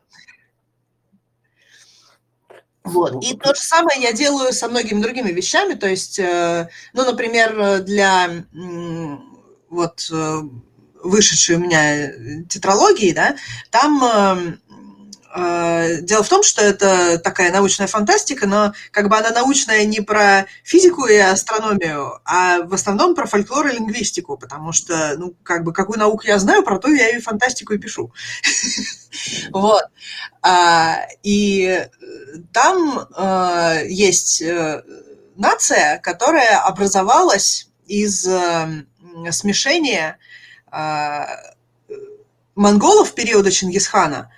Вот. 2.82 3.22
И 3.22 3.36
то 3.36 3.54
же 3.54 3.60
самое 3.60 4.00
я 4.00 4.14
делаю 4.14 4.54
со 4.54 4.68
многими 4.68 5.02
другими 5.02 5.28
вещами. 5.28 5.74
То 5.74 5.86
есть, 5.86 6.18
э, 6.18 6.70
ну, 6.94 7.04
например, 7.04 7.82
для 7.82 8.30
вот 9.68 10.08
э, 10.10 10.40
вышедшей 11.02 11.56
у 11.56 11.58
меня 11.58 11.96
э, 11.96 12.42
тетралогии, 12.48 13.12
да, 13.12 13.36
там 13.70 14.02
э, 14.02 14.56
э, 15.34 16.00
Дело 16.02 16.22
в 16.22 16.28
том, 16.28 16.42
что 16.42 16.62
это 16.62 17.18
такая 17.18 17.52
научная 17.52 17.86
фантастика, 17.86 18.46
но 18.46 18.72
как 18.90 19.08
бы 19.08 19.16
она 19.16 19.30
научная 19.30 19.84
не 19.84 20.00
про 20.00 20.46
физику 20.64 21.06
и 21.06 21.16
астрономию, 21.16 22.20
а 22.24 22.62
в 22.62 22.74
основном 22.74 23.14
про 23.14 23.26
фольклор 23.26 23.68
и 23.68 23.72
лингвистику, 23.72 24.36
потому 24.36 24.72
что, 24.72 25.14
ну, 25.16 25.34
как 25.42 25.64
бы, 25.64 25.72
какую 25.72 25.98
науку 25.98 26.24
я 26.26 26.38
знаю, 26.38 26.62
про 26.62 26.78
то 26.78 26.88
я 26.88 27.10
и 27.10 27.20
фантастику 27.20 27.74
и 27.74 27.78
пишу. 27.78 28.12
Вот. 29.50 29.82
А, 30.40 31.00
и 31.24 31.84
там 32.52 33.08
есть 33.86 34.42
нация, 35.36 35.98
которая 35.98 36.60
образовалась 36.60 37.68
из 37.86 38.22
смешения 39.30 40.16
монголов 42.54 43.14
периода 43.14 43.50
Чингисхана 43.50 44.30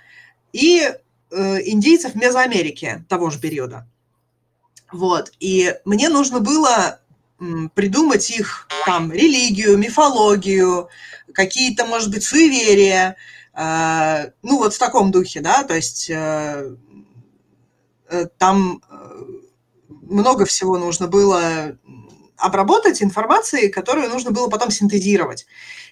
и 0.53 0.81
э, 0.81 1.59
индейцев 1.65 2.15
Мезоамерики 2.15 3.05
того 3.09 3.29
же 3.29 3.39
периода. 3.39 3.87
Вот. 4.91 5.31
И 5.39 5.75
мне 5.85 6.09
нужно 6.09 6.39
было 6.39 6.99
придумать 7.73 8.29
их 8.29 8.67
там 8.85 9.11
религию, 9.11 9.77
мифологию, 9.77 10.87
какие-то, 11.33 11.85
может 11.85 12.09
быть, 12.11 12.23
суеверия, 12.23 13.17
а, 13.53 14.27
ну 14.41 14.59
вот 14.59 14.73
в 14.73 14.79
таком 14.79 15.11
духе, 15.11 15.41
да, 15.41 15.63
то 15.63 15.75
есть 15.75 16.09
э, 16.09 16.75
э, 18.09 18.25
там 18.37 18.81
много 19.89 20.45
всего 20.45 20.77
нужно 20.77 21.07
было 21.07 21.77
обработать 22.43 23.01
информации, 23.01 23.69
которую 23.69 24.09
нужно 24.09 24.31
было 24.31 24.49
потом 24.49 24.69
синтезировать. 24.69 25.45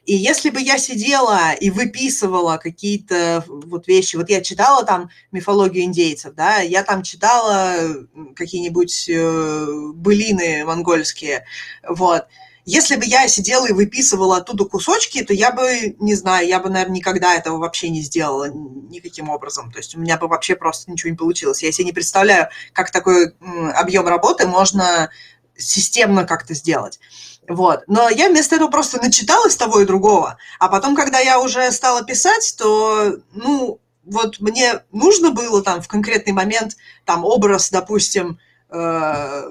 И 0.06 0.14
если 0.14 0.50
бы 0.50 0.60
я 0.60 0.78
сидела 0.78 1.54
и 1.54 1.70
выписывала 1.70 2.58
какие-то 2.58 3.44
вот 3.48 3.88
вещи, 3.88 4.18
вот 4.18 4.30
я 4.30 4.42
читала 4.42 4.84
там 4.84 5.10
мифологию 5.32 5.86
индейцев, 5.86 6.34
да, 6.36 6.58
я 6.58 6.84
там 6.84 7.04
читала 7.04 8.06
какие-нибудь 8.36 9.10
э, 9.10 9.66
былины 9.94 10.66
монгольские, 10.66 11.46
вот, 11.88 12.26
если 12.66 12.96
бы 12.96 13.06
я 13.06 13.28
сидела 13.28 13.68
и 13.68 13.74
выписывала 13.74 14.38
оттуда 14.38 14.66
кусочки, 14.66 15.24
то 15.24 15.34
я 15.34 15.52
бы, 15.52 15.96
не 16.00 16.14
знаю, 16.14 16.48
я 16.48 16.60
бы, 16.60 16.70
наверное, 16.70 16.98
никогда 16.98 17.34
этого 17.34 17.58
вообще 17.58 17.90
не 17.90 18.02
сделала 18.02 18.50
никаким 18.52 19.30
образом. 19.30 19.72
То 19.72 19.80
есть 19.80 19.96
у 19.96 20.00
меня 20.00 20.18
бы 20.18 20.28
вообще 20.28 20.56
просто 20.56 20.92
ничего 20.92 21.10
не 21.10 21.18
получилось. 21.18 21.64
Я 21.64 21.72
себе 21.72 21.86
не 21.86 21.92
представляю, 21.92 22.50
как 22.74 22.92
такой 22.92 23.34
объем 23.74 24.08
работы 24.08 24.46
можно 24.46 25.10
системно 25.58 26.26
как-то 26.26 26.54
сделать. 26.54 27.00
Вот. 27.48 27.84
Но 27.88 28.10
я 28.10 28.30
вместо 28.30 28.56
этого 28.56 28.70
просто 28.70 29.02
начиталась 29.02 29.56
того 29.56 29.82
и 29.82 29.86
другого. 29.86 30.38
А 30.60 30.70
потом, 30.70 30.96
когда 30.96 31.20
я 31.20 31.40
уже 31.40 31.72
стала 31.72 32.04
писать, 32.04 32.56
то, 32.58 33.18
ну, 33.34 33.80
вот 34.04 34.40
мне 34.40 34.84
нужно 34.92 35.32
было 35.32 35.62
там 35.62 35.82
в 35.82 35.88
конкретный 35.88 36.34
момент 36.34 36.78
там 37.06 37.26
образ, 37.26 37.70
допустим, 37.70 38.40
э, 38.70 39.44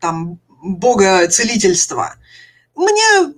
там 0.00 0.38
бога 0.62 1.28
целительства. 1.28 2.16
Мне 2.74 3.34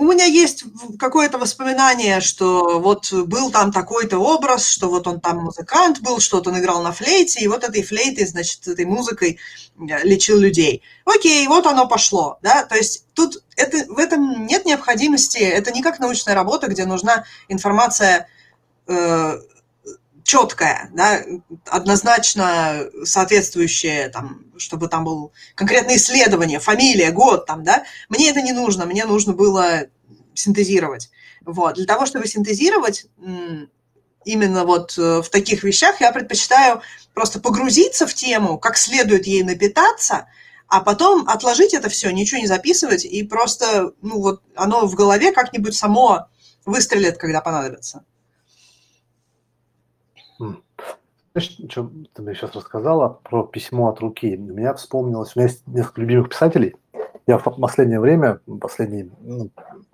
у 0.00 0.04
меня 0.04 0.24
есть 0.24 0.64
какое-то 0.98 1.36
воспоминание, 1.36 2.22
что 2.22 2.80
вот 2.80 3.12
был 3.12 3.50
там 3.50 3.70
такой-то 3.70 4.16
образ, 4.16 4.66
что 4.66 4.88
вот 4.88 5.06
он 5.06 5.20
там 5.20 5.40
музыкант 5.44 6.00
был, 6.00 6.20
что-то 6.20 6.48
он 6.48 6.58
играл 6.58 6.82
на 6.82 6.90
флейте, 6.90 7.40
и 7.40 7.48
вот 7.48 7.64
этой 7.64 7.82
флейтой, 7.82 8.24
значит, 8.24 8.66
этой 8.66 8.86
музыкой 8.86 9.38
э, 9.78 10.02
лечил 10.04 10.38
людей. 10.38 10.82
Окей, 11.04 11.46
вот 11.48 11.66
оно 11.66 11.86
пошло, 11.86 12.38
да, 12.40 12.64
то 12.64 12.76
есть 12.76 13.04
тут 13.12 13.44
это, 13.56 13.92
в 13.92 13.98
этом 13.98 14.46
нет 14.46 14.64
необходимости, 14.64 15.36
это 15.36 15.70
не 15.70 15.82
как 15.82 15.98
научная 15.98 16.34
работа, 16.34 16.68
где 16.68 16.86
нужна 16.86 17.24
информация 17.48 18.26
э, 18.86 19.38
четкая, 20.24 20.88
да, 20.94 21.20
однозначно 21.66 22.86
соответствующая, 23.04 24.08
там, 24.08 24.46
чтобы 24.60 24.88
там 24.88 25.04
было 25.04 25.30
конкретное 25.54 25.96
исследование, 25.96 26.58
фамилия, 26.60 27.10
год, 27.10 27.46
там, 27.46 27.64
да, 27.64 27.84
мне 28.08 28.30
это 28.30 28.42
не 28.42 28.52
нужно, 28.52 28.86
мне 28.86 29.04
нужно 29.04 29.32
было 29.32 29.86
синтезировать. 30.34 31.10
Вот. 31.44 31.74
Для 31.74 31.86
того, 31.86 32.06
чтобы 32.06 32.26
синтезировать 32.26 33.06
именно 34.24 34.64
вот 34.64 34.96
э, 34.98 35.22
в 35.22 35.30
таких 35.30 35.64
вещах, 35.64 36.00
я 36.00 36.12
предпочитаю 36.12 36.82
просто 37.14 37.40
погрузиться 37.40 38.06
в 38.06 38.14
тему, 38.14 38.58
как 38.58 38.76
следует 38.76 39.26
ей 39.26 39.42
напитаться, 39.42 40.28
а 40.68 40.80
потом 40.80 41.28
отложить 41.28 41.74
это 41.74 41.88
все, 41.88 42.10
ничего 42.10 42.40
не 42.40 42.46
записывать, 42.46 43.04
и 43.04 43.22
просто, 43.24 43.92
ну 44.02 44.20
вот, 44.20 44.42
оно 44.54 44.86
в 44.86 44.94
голове 44.94 45.32
как-нибудь 45.32 45.74
само 45.74 46.28
выстрелит, 46.64 47.18
когда 47.18 47.40
понадобится. 47.40 48.04
Знаешь, 50.38 50.60
что 51.36 51.90
ты 52.12 52.22
мне 52.22 52.34
сейчас 52.34 52.54
рассказала 52.54 53.20
про 53.22 53.46
письмо 53.46 53.88
от 53.88 54.00
руки? 54.00 54.36
У 54.36 54.54
меня 54.54 54.74
вспомнилось, 54.74 55.34
у 55.34 55.38
меня 55.38 55.48
есть 55.48 55.66
несколько 55.66 56.00
любимых 56.00 56.28
писателей. 56.28 56.74
Я 57.26 57.38
в 57.38 57.44
последнее 57.44 58.00
время, 58.00 58.40
последние 58.60 59.10
ну, 59.20 59.50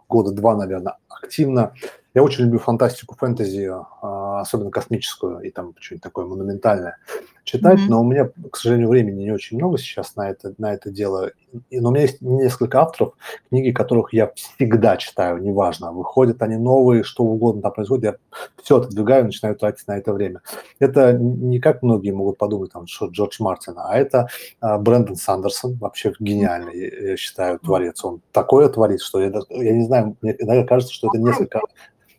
года 0.08 0.32
два, 0.32 0.56
наверное, 0.56 0.96
активно 1.08 1.72
я 2.16 2.22
очень 2.22 2.44
люблю 2.44 2.58
фантастику, 2.58 3.14
фэнтези, 3.14 3.70
а, 4.00 4.40
особенно 4.40 4.70
космическую 4.70 5.40
и 5.40 5.50
там 5.50 5.74
что-нибудь 5.78 6.02
такое 6.02 6.24
монументальное 6.24 6.96
читать, 7.46 7.78
mm-hmm. 7.78 7.88
но 7.88 8.00
у 8.00 8.04
меня, 8.04 8.28
к 8.50 8.56
сожалению, 8.56 8.88
времени 8.88 9.22
не 9.22 9.30
очень 9.30 9.56
много 9.56 9.78
сейчас 9.78 10.16
на 10.16 10.28
это, 10.28 10.52
на 10.58 10.74
это 10.74 10.90
дело. 10.90 11.30
И, 11.70 11.78
но 11.80 11.88
у 11.88 11.92
меня 11.92 12.02
есть 12.02 12.20
несколько 12.20 12.80
авторов, 12.80 13.14
книги 13.48 13.70
которых 13.70 14.12
я 14.12 14.32
всегда 14.34 14.96
читаю, 14.96 15.38
неважно, 15.38 15.92
выходят 15.92 16.42
они 16.42 16.56
новые, 16.56 17.04
что 17.04 17.22
угодно 17.22 17.62
там 17.62 17.72
происходит, 17.72 18.04
я 18.04 18.16
все 18.62 18.78
отодвигаю, 18.78 19.24
начинаю 19.24 19.54
тратить 19.54 19.86
на 19.86 19.96
это 19.96 20.12
время. 20.12 20.42
Это 20.80 21.12
не 21.12 21.60
как 21.60 21.82
многие 21.82 22.10
могут 22.10 22.36
подумать, 22.36 22.72
там, 22.72 22.88
что 22.88 23.06
Джордж 23.06 23.36
Мартин, 23.38 23.74
а 23.76 23.96
это 23.96 24.26
а, 24.60 24.78
Брэндон 24.78 25.14
Сандерсон, 25.14 25.76
вообще 25.76 26.12
гениальный, 26.18 27.10
я 27.10 27.16
считаю, 27.16 27.60
творец. 27.60 28.04
Он 28.04 28.20
такое 28.32 28.68
творит, 28.68 29.00
что 29.00 29.20
я, 29.20 29.32
я 29.50 29.72
не 29.72 29.84
знаю, 29.86 30.16
мне 30.20 30.34
иногда 30.36 30.64
кажется, 30.64 30.92
что 30.92 31.08
это 31.08 31.18
несколько 31.18 31.60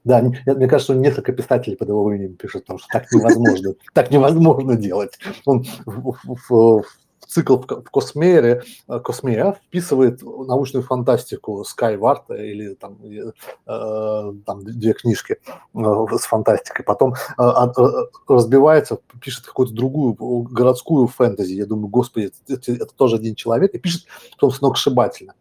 да, 0.08 0.22
мне 0.22 0.68
кажется, 0.68 0.94
он 0.94 1.02
несколько 1.02 1.34
писателей 1.34 1.76
под 1.76 1.90
его 1.90 2.12
именем 2.12 2.36
пишет, 2.36 2.64
потому 2.64 2.80
что 2.80 2.88
так 2.92 3.12
невозможно, 3.12 3.74
так 3.94 4.12
невозможно 4.12 4.76
делать. 4.76 5.20
Он 5.46 5.66
в, 5.86 6.84
цикл 7.28 7.58
в 7.58 7.90
Космере, 7.92 8.64
э, 8.88 9.00
Космея 9.00 9.58
вписывает 9.68 10.22
научную 10.24 10.84
фантастику 10.84 11.64
Skyward 11.64 12.24
или 12.30 12.74
там, 12.76 12.98
э, 13.04 14.34
там 14.46 14.64
две 14.64 14.94
книжки 14.94 15.38
э, 15.74 16.06
с 16.18 16.26
фантастикой, 16.26 16.86
потом 16.86 17.14
э, 17.14 17.44
э, 17.44 17.84
разбивается, 18.28 19.00
пишет 19.22 19.46
какую-то 19.46 19.74
другую 19.74 20.14
городскую 20.44 21.08
фэнтези. 21.08 21.54
Я 21.54 21.66
думаю, 21.66 21.90
господи, 21.90 22.32
это, 22.48 22.72
это 22.72 22.96
тоже 22.96 23.18
один 23.18 23.36
человек, 23.36 23.74
и 23.74 23.80
пишет 23.80 24.06
потом 24.32 24.52
сногсшибательно. 24.52 25.34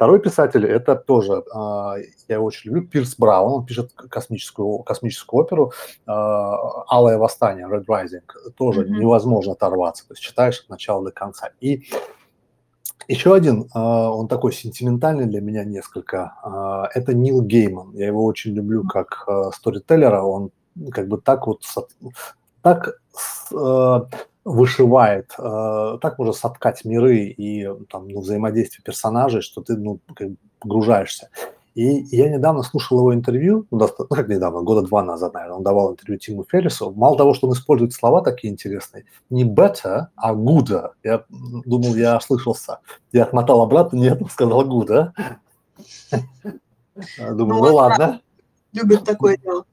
Второй 0.00 0.18
писатель– 0.18 0.64
это 0.66 0.96
тоже, 0.96 1.44
а, 1.54 1.96
я 2.26 2.36
его 2.36 2.46
очень 2.46 2.70
люблю, 2.70 2.88
Пирс 2.88 3.16
Браун, 3.18 3.52
он 3.52 3.66
пишет 3.66 3.92
космическую, 3.92 4.78
космическую 4.78 5.42
оперу 5.42 5.74
а, 6.06 6.86
«Алое 6.90 7.18
восстание», 7.18 7.68
Red 7.68 7.84
Rising, 7.84 8.22
тоже 8.56 8.80
mm-hmm. 8.80 8.98
невозможно 8.98 9.52
оторваться, 9.52 10.08
то 10.08 10.14
есть 10.14 10.22
читаешь 10.22 10.60
от 10.60 10.70
начала 10.70 11.04
до 11.04 11.10
конца. 11.10 11.50
И 11.60 11.82
еще 13.08 13.34
один, 13.34 13.68
а, 13.74 14.10
он 14.10 14.26
такой 14.26 14.54
сентиментальный 14.54 15.26
для 15.26 15.42
меня 15.42 15.64
несколько, 15.64 16.88
это 16.94 17.12
Нил 17.12 17.42
Гейман. 17.42 17.92
Я 17.92 18.06
его 18.06 18.24
очень 18.24 18.54
люблю 18.54 18.88
как 18.88 19.28
сторителлера, 19.54 20.22
он 20.22 20.50
как 20.92 21.08
бы 21.08 21.20
так 21.20 21.46
вот 21.46 21.62
так 22.62 23.02
вышивает, 24.44 25.32
э, 25.38 25.98
так 26.00 26.18
можно 26.18 26.32
соткать 26.32 26.84
миры 26.84 27.24
и 27.26 27.68
там, 27.90 28.08
ну, 28.08 28.20
взаимодействие 28.20 28.82
персонажей, 28.82 29.42
что 29.42 29.62
ты 29.62 29.76
ну, 29.76 30.00
как 30.14 30.30
бы 30.30 30.36
погружаешься. 30.60 31.28
И 31.74 32.04
я 32.16 32.28
недавно 32.28 32.62
слушал 32.62 32.98
его 32.98 33.14
интервью, 33.14 33.66
ну, 33.70 33.78
ну 33.78 34.06
как 34.06 34.28
недавно, 34.28 34.62
года 34.62 34.82
два 34.82 35.02
назад, 35.04 35.34
наверное, 35.34 35.56
он 35.58 35.62
давал 35.62 35.92
интервью 35.92 36.18
Тиму 36.18 36.44
Феррису. 36.50 36.90
Мало 36.90 37.16
того, 37.16 37.32
что 37.32 37.46
он 37.46 37.52
использует 37.52 37.92
слова 37.92 38.22
такие 38.22 38.52
интересные, 38.52 39.04
не 39.30 39.44
better, 39.44 40.06
а 40.16 40.34
good. 40.34 40.90
Я 41.04 41.24
думал, 41.28 41.94
я 41.94 42.16
ослышался. 42.16 42.80
Я 43.12 43.24
отмотал 43.24 43.62
обратно, 43.62 43.96
нет, 43.98 44.20
сказал 44.30 44.66
good. 44.66 45.12
Думаю, 47.18 47.60
ну, 47.60 47.68
ну 47.68 47.74
ладно. 47.74 48.20
Любит 48.72 49.04
такое 49.04 49.36
дело. 49.36 49.64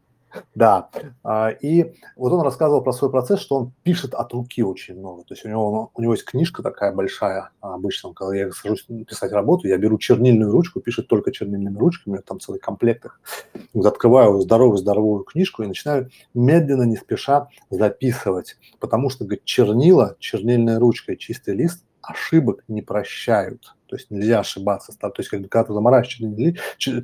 Да, 0.55 0.89
а, 1.24 1.50
и 1.50 1.93
вот 2.15 2.34
он 2.34 2.41
рассказывал 2.41 2.81
про 2.81 2.91
свой 2.91 3.12
процесс, 3.12 3.39
что 3.39 3.55
он 3.55 3.72
пишет 3.84 4.13
от 4.13 4.34
руки 4.34 4.63
очень 4.63 4.98
много. 4.98 5.24
То 5.24 5.34
есть 5.34 5.46
у 5.46 5.50
него, 5.50 5.91
у 5.93 6.02
него 6.02 6.13
есть 6.13 6.25
книжка 6.25 6.63
такая 6.63 6.93
большая, 6.93 7.52
а, 7.62 7.75
обычно, 7.75 8.13
когда 8.13 8.36
я 8.36 8.52
сажусь 8.52 8.86
писать 9.08 9.32
работу, 9.32 9.67
я 9.67 9.78
беру 9.78 9.97
чернильную 9.97 10.52
ручку, 10.52 10.80
пишет 10.80 11.08
только 11.08 11.32
чернильными 11.32 11.78
ручками, 11.78 12.17
там 12.17 12.39
целый 12.39 12.60
комплект 12.60 13.06
их. 13.06 13.21
Вот 13.73 13.86
открываю 13.86 14.39
здоровую-здоровую 14.41 15.23
книжку 15.23 15.63
и 15.63 15.67
начинаю 15.67 16.10
медленно, 16.34 16.84
не 16.84 16.97
спеша 16.97 17.47
записывать, 17.69 18.58
потому 18.80 19.10
что, 19.10 19.25
говорит, 19.25 19.45
чернила, 19.45 20.15
чернильная 20.19 20.80
ручка 20.80 21.13
и 21.13 21.17
чистый 21.17 21.56
лист 21.56 21.84
ошибок 22.02 22.63
не 22.67 22.82
прощают. 22.82 23.77
То 23.88 23.95
есть 23.95 24.12
нельзя 24.12 24.39
ошибаться. 24.39 24.97
То 24.97 25.12
есть, 25.17 25.30
как 25.30 25.41
бы, 25.41 25.47
когда 25.47 25.67
ты 25.67 25.73
заморачиваешь 25.73 26.58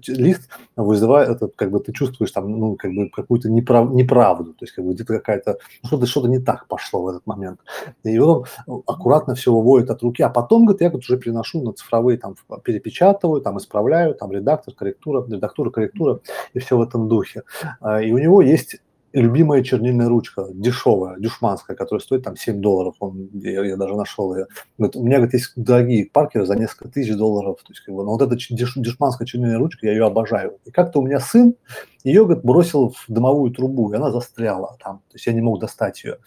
лист, 0.08 0.50
вызывает 0.76 1.30
это, 1.30 1.48
как 1.48 1.72
бы 1.72 1.80
ты 1.80 1.92
чувствуешь 1.94 2.32
там, 2.32 2.50
ну, 2.52 2.76
как 2.76 2.92
бы 2.92 3.10
какую-то 3.10 3.50
неправ, 3.50 3.90
неправду. 3.92 4.54
То 4.54 4.66
есть, 4.66 4.74
как 4.74 4.86
бы 4.86 4.94
где-то 4.94 5.14
какая-то, 5.14 5.58
ну, 5.84 5.88
что-то, 5.88 6.06
что-то 6.06 6.28
не 6.28 6.40
так 6.40 6.68
пошло 6.68 7.04
в 7.04 7.08
этот 7.10 7.26
момент. 7.26 7.60
И 8.04 8.18
он 8.18 8.46
аккуратно 8.88 9.36
все 9.36 9.54
выводит 9.54 9.90
от 9.90 10.02
руки, 10.04 10.22
а 10.24 10.30
потом, 10.30 10.66
говорит, 10.66 10.82
я 10.82 10.90
говорит, 10.90 11.10
уже 11.10 11.18
переношу 11.18 11.62
на 11.62 11.74
цифровые, 11.74 12.18
там, 12.18 12.36
перепечатываю, 12.64 13.42
там, 13.42 13.58
исправляю, 13.58 14.16
там, 14.16 14.32
редактор, 14.32 14.74
корректура, 14.74 15.26
редактура, 15.28 15.70
корректура, 15.70 16.20
и 16.54 16.60
все 16.60 16.78
в 16.78 16.82
этом 16.82 17.08
духе. 17.08 17.44
А, 17.80 18.02
и 18.02 18.12
у 18.12 18.18
него 18.18 18.42
есть 18.42 18.78
любимая 19.22 19.64
чернильная 19.64 20.10
ручка, 20.10 20.48
дешевая, 20.52 21.18
дюшманская, 21.20 21.76
которая 21.76 22.02
стоит 22.02 22.24
там 22.24 22.36
7 22.36 22.60
долларов, 22.60 22.96
он, 23.00 23.30
я, 23.34 23.64
я 23.64 23.78
даже 23.78 23.96
нашел 23.96 24.36
ее. 24.36 24.48
Говорит, 24.78 24.96
у 24.96 25.04
меня, 25.04 25.18
говорит, 25.18 25.34
есть 25.34 25.54
дорогие 25.56 26.10
паркеры 26.12 26.46
за 26.46 26.56
несколько 26.56 26.90
тысяч 26.90 27.16
долларов, 27.16 27.60
то 27.62 27.72
есть, 27.72 27.82
как 27.82 27.94
бы, 27.94 28.04
но 28.04 28.12
вот 28.12 28.22
эта 28.22 28.36
деш, 28.36 28.74
дюшманская 28.76 29.28
чернильная 29.28 29.60
ручка, 29.60 29.86
я 29.86 29.94
ее 29.94 30.06
обожаю. 30.06 30.58
И 30.66 30.72
как-то 30.72 31.00
у 31.00 31.04
меня 31.04 31.20
сын 31.20 31.56
ее, 32.04 32.26
говорит, 32.26 32.44
бросил 32.44 32.90
в 32.90 33.06
дымовую 33.08 33.52
трубу, 33.52 33.92
и 33.94 33.96
она 33.96 34.12
застряла 34.12 34.78
там, 34.84 34.98
то 35.10 35.16
есть 35.16 35.28
я 35.28 35.34
не 35.34 35.42
мог 35.42 35.60
достать 35.60 36.04
ее. 36.04 36.18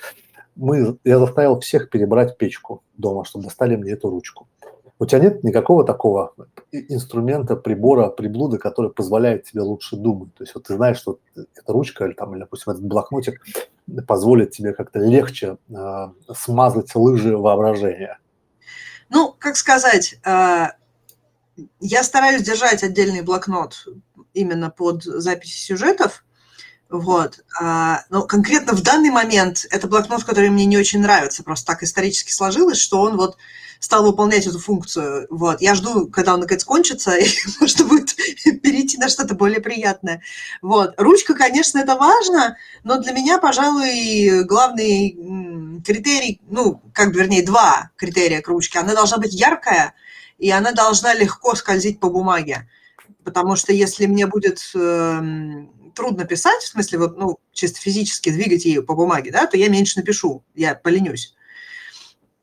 Мы, 0.55 0.97
я 1.05 1.19
заставил 1.19 1.61
всех 1.61 1.91
перебрать 1.91 2.39
печку 2.39 2.83
дома, 2.97 3.25
чтобы 3.25 3.45
достали 3.45 3.77
мне 3.77 3.93
эту 3.93 4.09
ручку 4.09 4.49
у 4.99 5.07
тебя 5.07 5.21
нет 5.21 5.45
никакого 5.45 5.85
такого 5.85 6.35
инструмента, 6.73 7.57
прибора, 7.57 8.09
приблуды, 8.09 8.59
который 8.59 8.91
позволяет 8.91 9.45
тебе 9.45 9.63
лучше 9.63 9.97
думать. 9.97 10.35
То 10.35 10.45
есть 10.45 10.55
вот 10.55 10.65
ты 10.65 10.75
знаешь, 10.75 10.97
что 10.97 11.19
эта 11.35 11.73
ручка 11.73 12.07
или, 12.07 12.15
там, 12.15 12.33
или 12.35 12.41
допустим, 12.41 12.73
этот 12.73 12.85
блокнотик 12.85 13.41
позволит 14.07 14.53
тебе 14.53 14.73
как-то 14.73 14.99
легче 14.99 15.59
э, 15.69 16.09
смазать 16.35 16.95
лыжи 16.95 17.37
воображения. 17.37 18.19
Ну, 19.11 19.35
как 19.39 19.57
сказать, 19.57 20.19
э, 20.25 20.67
я 21.81 22.03
стараюсь 22.03 22.43
держать 22.43 22.83
отдельный 22.83 23.23
блокнот 23.23 23.87
именно 24.33 24.71
под 24.71 25.05
записи 25.05 25.59
сюжетов, 25.59 26.25
вот. 26.89 27.41
А, 27.61 28.05
но 28.11 28.23
конкретно 28.23 28.73
в 28.73 28.83
данный 28.83 29.11
момент 29.11 29.67
это 29.71 29.89
блокнот, 29.89 30.25
который 30.25 30.51
мне 30.51 30.67
не 30.67 30.79
очень 30.79 31.01
нравится. 31.01 31.43
Просто 31.43 31.67
так 31.67 31.83
исторически 31.83 32.31
сложилось, 32.31 32.79
что 32.79 33.01
он 33.01 33.17
вот 33.17 33.37
стал 33.81 34.05
выполнять 34.05 34.47
эту 34.47 34.61
функцию. 34.61 35.27
Вот. 35.31 35.61
Я 35.61 35.75
жду, 35.75 36.09
когда 36.09 36.35
он 36.35 36.41
наконец 36.41 36.65
кончится, 36.65 37.17
и 37.17 37.27
можно 37.61 37.85
будет 37.87 38.15
перейти 38.63 38.99
на 38.99 39.09
что-то 39.09 39.35
более 39.35 39.61
приятное. 39.61 40.23
Вот. 40.63 40.95
Ручка, 40.97 41.35
конечно, 41.35 41.79
это 41.79 41.97
важно, 41.97 42.57
но 42.85 42.99
для 42.99 43.13
меня, 43.13 43.39
пожалуй, 43.39 44.45
главный 44.45 45.83
критерий, 45.85 46.41
ну, 46.49 46.83
как 46.95 47.13
бы, 47.13 47.19
вернее, 47.19 47.45
два 47.45 47.91
критерия 47.97 48.43
к 48.43 48.49
ручке. 48.49 48.79
Она 48.79 48.95
должна 48.95 49.19
быть 49.19 49.35
яркая, 49.35 49.95
и 50.39 50.51
она 50.51 50.71
должна 50.71 51.15
легко 51.15 51.57
скользить 51.57 51.99
по 51.99 52.11
бумаге. 52.11 52.69
Потому 53.25 53.57
что 53.57 53.73
если 53.73 54.07
мне 54.07 54.29
будет 54.29 54.61
э, 54.77 55.21
трудно 55.97 56.25
писать, 56.25 56.63
в 56.63 56.69
смысле, 56.69 56.99
вот, 56.99 57.19
ну, 57.19 57.39
чисто 57.53 57.81
физически 57.81 58.31
двигать 58.31 58.65
ее 58.65 58.83
по 58.83 58.95
бумаге, 58.95 59.33
да, 59.33 59.47
то 59.47 59.57
я 59.57 59.69
меньше 59.69 59.99
напишу, 59.99 60.45
я 60.55 60.75
поленюсь. 60.75 61.35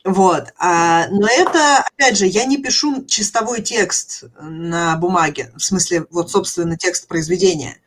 Вот. 0.03 0.53
А, 0.57 1.07
но 1.07 1.27
это, 1.27 1.85
опять 1.93 2.17
же, 2.17 2.25
я 2.25 2.43
не 2.43 2.57
пишу 2.57 3.05
чистовой 3.05 3.61
текст 3.61 4.25
на 4.41 4.97
бумаге, 4.97 5.53
в 5.55 5.61
смысле, 5.63 6.05
вот, 6.09 6.29
собственно, 6.29 6.75
текст 6.77 7.07
произведения. 7.07 7.77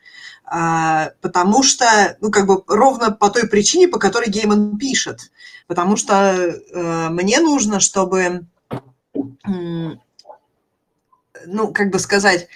А, 0.45 1.11
потому 1.21 1.63
что, 1.63 2.17
ну, 2.21 2.31
как 2.31 2.47
бы 2.47 2.63
ровно 2.69 3.11
по 3.11 3.29
той 3.29 3.49
причине, 3.49 3.89
по 3.89 3.99
которой 3.99 4.31
Гейман 4.31 4.79
пишет. 4.79 5.31
Потому 5.67 5.97
что 5.97 6.15
э, 6.15 7.09
мне 7.11 7.41
нужно, 7.41 7.81
чтобы, 7.81 8.47
ну, 9.45 9.99
как 11.75 11.91
бы 11.91 11.99
сказать, 11.99 12.47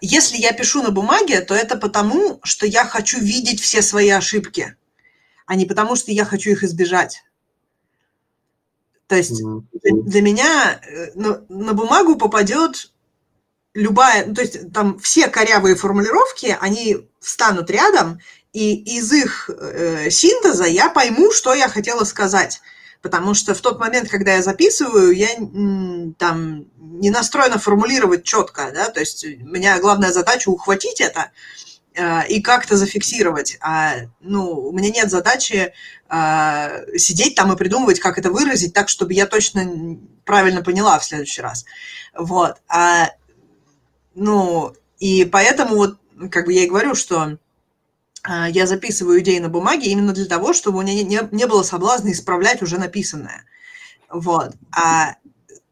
если 0.00 0.36
я 0.36 0.52
пишу 0.52 0.82
на 0.82 0.90
бумаге, 0.90 1.40
то 1.40 1.54
это 1.54 1.76
потому, 1.76 2.40
что 2.44 2.66
я 2.66 2.84
хочу 2.84 3.18
видеть 3.18 3.60
все 3.60 3.82
свои 3.82 4.10
ошибки, 4.10 4.76
а 5.46 5.54
не 5.54 5.64
потому, 5.64 5.96
что 5.96 6.12
я 6.12 6.24
хочу 6.24 6.50
их 6.50 6.62
избежать. 6.62 7.24
То 9.08 9.16
есть 9.16 9.42
mm-hmm. 9.42 9.62
для, 9.82 10.02
для 10.02 10.22
меня 10.22 10.80
э, 10.86 11.12
на, 11.14 11.42
на 11.48 11.72
бумагу 11.72 12.16
попадет 12.16 12.92
любая, 13.74 14.26
ну, 14.26 14.34
то 14.34 14.42
есть 14.42 14.72
там 14.72 14.98
все 14.98 15.28
корявые 15.28 15.76
формулировки, 15.76 16.56
они 16.60 17.08
встанут 17.20 17.70
рядом, 17.70 18.20
и 18.52 18.74
из 18.96 19.10
их 19.12 19.50
э, 19.50 20.10
синтеза 20.10 20.64
я 20.64 20.90
пойму, 20.90 21.32
что 21.32 21.54
я 21.54 21.68
хотела 21.68 22.04
сказать. 22.04 22.60
Потому 23.02 23.34
что 23.34 23.54
в 23.54 23.60
тот 23.60 23.78
момент, 23.78 24.08
когда 24.08 24.34
я 24.34 24.42
записываю, 24.42 25.12
я 25.12 25.28
там 26.18 26.66
не 26.76 27.10
настроена 27.10 27.58
формулировать 27.58 28.24
четко, 28.24 28.70
да, 28.74 28.90
то 28.90 29.00
есть 29.00 29.24
у 29.24 29.46
меня 29.46 29.78
главная 29.78 30.12
задача 30.12 30.48
ухватить 30.48 31.00
это, 31.00 31.30
и 32.28 32.40
как-то 32.40 32.76
зафиксировать. 32.76 33.56
А, 33.60 33.94
ну, 34.20 34.52
у 34.52 34.72
меня 34.72 34.90
нет 34.90 35.10
задачи 35.10 35.72
а, 36.08 36.80
сидеть 36.96 37.34
там 37.34 37.52
и 37.52 37.56
придумывать, 37.56 38.00
как 38.00 38.18
это 38.18 38.30
выразить 38.30 38.72
так, 38.72 38.88
чтобы 38.88 39.14
я 39.14 39.26
точно 39.26 39.98
правильно 40.24 40.62
поняла 40.62 40.98
в 40.98 41.04
следующий 41.04 41.42
раз. 41.42 41.64
Вот. 42.16 42.56
А, 42.68 43.10
ну, 44.14 44.74
и 44.98 45.24
поэтому 45.24 45.76
вот, 45.76 45.98
как 46.30 46.46
бы 46.46 46.52
я 46.52 46.64
и 46.64 46.68
говорю, 46.68 46.94
что 46.94 47.38
я 48.28 48.66
записываю 48.66 49.20
идеи 49.20 49.38
на 49.38 49.48
бумаге 49.48 49.90
именно 49.90 50.12
для 50.12 50.26
того, 50.26 50.52
чтобы 50.52 50.78
у 50.78 50.82
меня 50.82 51.02
не, 51.02 51.20
не 51.30 51.46
было 51.46 51.62
соблазна 51.62 52.12
исправлять 52.12 52.62
уже 52.62 52.78
написанное. 52.78 53.44
Вот. 54.10 54.54
А, 54.70 55.14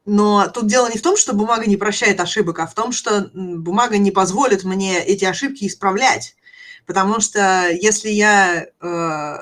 но 0.05 0.49
тут 0.49 0.67
дело 0.67 0.89
не 0.89 0.99
в 0.99 1.03
том, 1.03 1.17
что 1.17 1.35
бумага 1.35 1.67
не 1.67 1.77
прощает 1.77 2.21
ошибок, 2.21 2.61
а 2.61 2.67
в 2.67 2.75
том, 2.75 2.93
что 2.93 3.31
бумага 3.35 3.99
не 3.99 4.11
позволит 4.11 4.65
мне 4.65 5.03
эти 5.03 5.25
ошибки 5.25 5.67
исправлять. 5.67 6.37
Потому 6.87 7.21
что 7.21 7.69
если 7.71 8.11
я 8.11 8.67
э, 8.81 9.37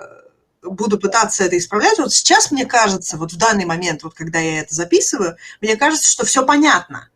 буду 0.63 0.99
пытаться 0.99 1.45
это 1.45 1.59
исправлять, 1.59 1.99
вот 1.99 2.13
сейчас 2.13 2.51
мне 2.51 2.65
кажется, 2.65 3.19
вот 3.19 3.33
в 3.33 3.37
данный 3.37 3.67
момент, 3.67 4.03
вот 4.03 4.15
когда 4.15 4.39
я 4.39 4.61
это 4.61 4.75
записываю, 4.75 5.37
мне 5.61 5.77
кажется, 5.77 6.11
что 6.11 6.25
все 6.25 6.45
понятно. 6.47 7.11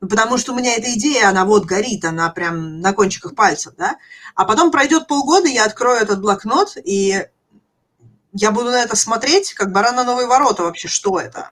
Ну, 0.00 0.08
потому 0.08 0.38
что 0.38 0.52
у 0.52 0.56
меня 0.56 0.74
эта 0.76 0.94
идея, 0.94 1.28
она 1.28 1.44
вот 1.44 1.66
горит, 1.66 2.04
она 2.04 2.30
прям 2.30 2.80
на 2.80 2.92
кончиках 2.94 3.34
пальцев, 3.34 3.74
да. 3.76 3.98
А 4.34 4.44
потом 4.44 4.70
пройдет 4.70 5.06
полгода, 5.06 5.48
я 5.48 5.64
открою 5.64 6.00
этот 6.00 6.20
блокнот, 6.22 6.76
и 6.82 7.26
я 8.32 8.50
буду 8.50 8.70
на 8.70 8.82
это 8.82 8.96
смотреть, 8.96 9.52
как 9.52 9.72
баран 9.72 9.96
на 9.96 10.04
новые 10.04 10.26
ворота 10.26 10.62
вообще, 10.62 10.88
что 10.88 11.20
это. 11.20 11.50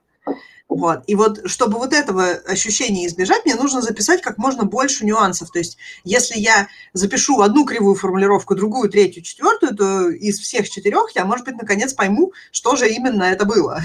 Вот. 0.68 1.02
И 1.06 1.14
вот, 1.14 1.40
чтобы 1.46 1.78
вот 1.78 1.92
этого 1.92 2.30
ощущения 2.46 3.06
избежать, 3.06 3.44
мне 3.44 3.54
нужно 3.54 3.80
записать 3.80 4.20
как 4.22 4.37
можно 4.38 4.64
больше 4.64 5.04
нюансов. 5.04 5.50
То 5.50 5.58
есть, 5.58 5.78
если 6.04 6.38
я 6.38 6.68
запишу 6.92 7.40
одну 7.40 7.64
кривую 7.64 7.96
формулировку, 7.96 8.54
другую, 8.54 8.90
третью, 8.90 9.22
четвертую, 9.22 9.74
то 9.74 10.11
из 10.11 10.38
всех 10.38 10.68
четырех 10.68 11.11
я, 11.14 11.24
может 11.24 11.46
быть, 11.46 11.56
наконец 11.56 11.94
пойму, 11.94 12.32
что 12.52 12.76
же 12.76 12.88
именно 12.88 13.24
это 13.24 13.46
было. 13.46 13.82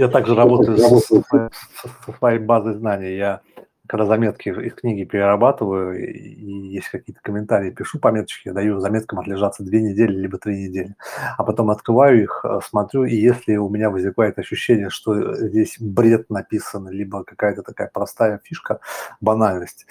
Я 0.00 0.08
также 0.08 0.34
работаю 0.34 0.78
со, 0.78 0.98
со 0.98 2.12
своей 2.18 2.38
базой 2.38 2.74
знаний. 2.74 3.16
Я 3.16 3.42
когда 3.86 4.06
заметки 4.06 4.48
из 4.48 4.72
книги 4.74 5.04
перерабатываю 5.04 5.98
и 5.98 6.68
есть 6.68 6.88
какие-то 6.88 7.20
комментарии, 7.22 7.72
пишу 7.72 7.98
пометочки, 7.98 8.46
я 8.46 8.54
даю 8.54 8.78
заметкам 8.78 9.18
отлежаться 9.18 9.64
две 9.64 9.82
недели 9.82 10.12
либо 10.12 10.38
три 10.38 10.68
недели. 10.68 10.94
А 11.36 11.42
потом 11.42 11.70
открываю 11.70 12.22
их, 12.22 12.44
э, 12.44 12.60
смотрю, 12.64 13.04
и 13.04 13.16
если 13.16 13.56
у 13.56 13.68
меня 13.68 13.90
возникает 13.90 14.38
ощущение, 14.38 14.90
что 14.90 15.34
здесь 15.34 15.76
бред 15.80 16.30
написан, 16.30 16.88
либо 16.88 17.24
какая-то 17.24 17.62
такая 17.62 17.90
простая 17.92 18.40
фишка, 18.44 18.78
банальность, 19.20 19.86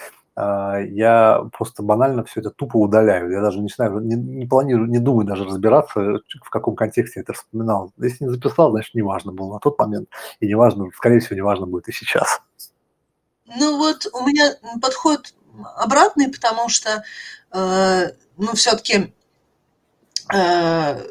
я 0.92 1.44
просто 1.58 1.84
банально 1.84 2.24
все 2.24 2.40
это 2.40 2.50
тупо 2.52 2.78
удаляю. 2.78 3.32
Я 3.32 3.42
даже 3.42 3.60
не 3.60 3.70
знаю, 3.70 4.00
не, 4.00 4.16
не 4.16 4.46
планирую, 4.46 4.90
не 4.90 5.00
думаю 5.00 5.26
даже 5.26 5.46
разбираться, 5.46 6.20
в 6.44 6.50
каком 6.50 6.76
контексте 6.76 7.22
это 7.22 7.34
вспоминал. 7.34 7.92
Если 7.98 8.24
не 8.24 8.30
записал, 8.30 8.72
значит, 8.72 8.96
не 8.96 9.02
важно 9.02 9.32
было 9.32 9.54
на 9.54 9.60
тот 9.60 9.78
момент. 9.80 10.10
И 10.40 10.48
не 10.48 10.56
важно, 10.56 10.90
скорее 10.96 11.20
всего, 11.20 11.36
не 11.36 11.42
важно 11.42 11.66
будет 11.66 11.88
и 11.88 11.92
сейчас. 11.92 12.42
Ну 13.58 13.78
вот 13.78 14.08
у 14.14 14.26
меня 14.26 14.54
подход 14.82 15.34
обратный, 15.76 16.32
потому 16.32 16.70
что, 16.70 17.04
э, 17.52 18.12
ну, 18.38 18.54
все-таки 18.54 19.14
э, 20.34 21.04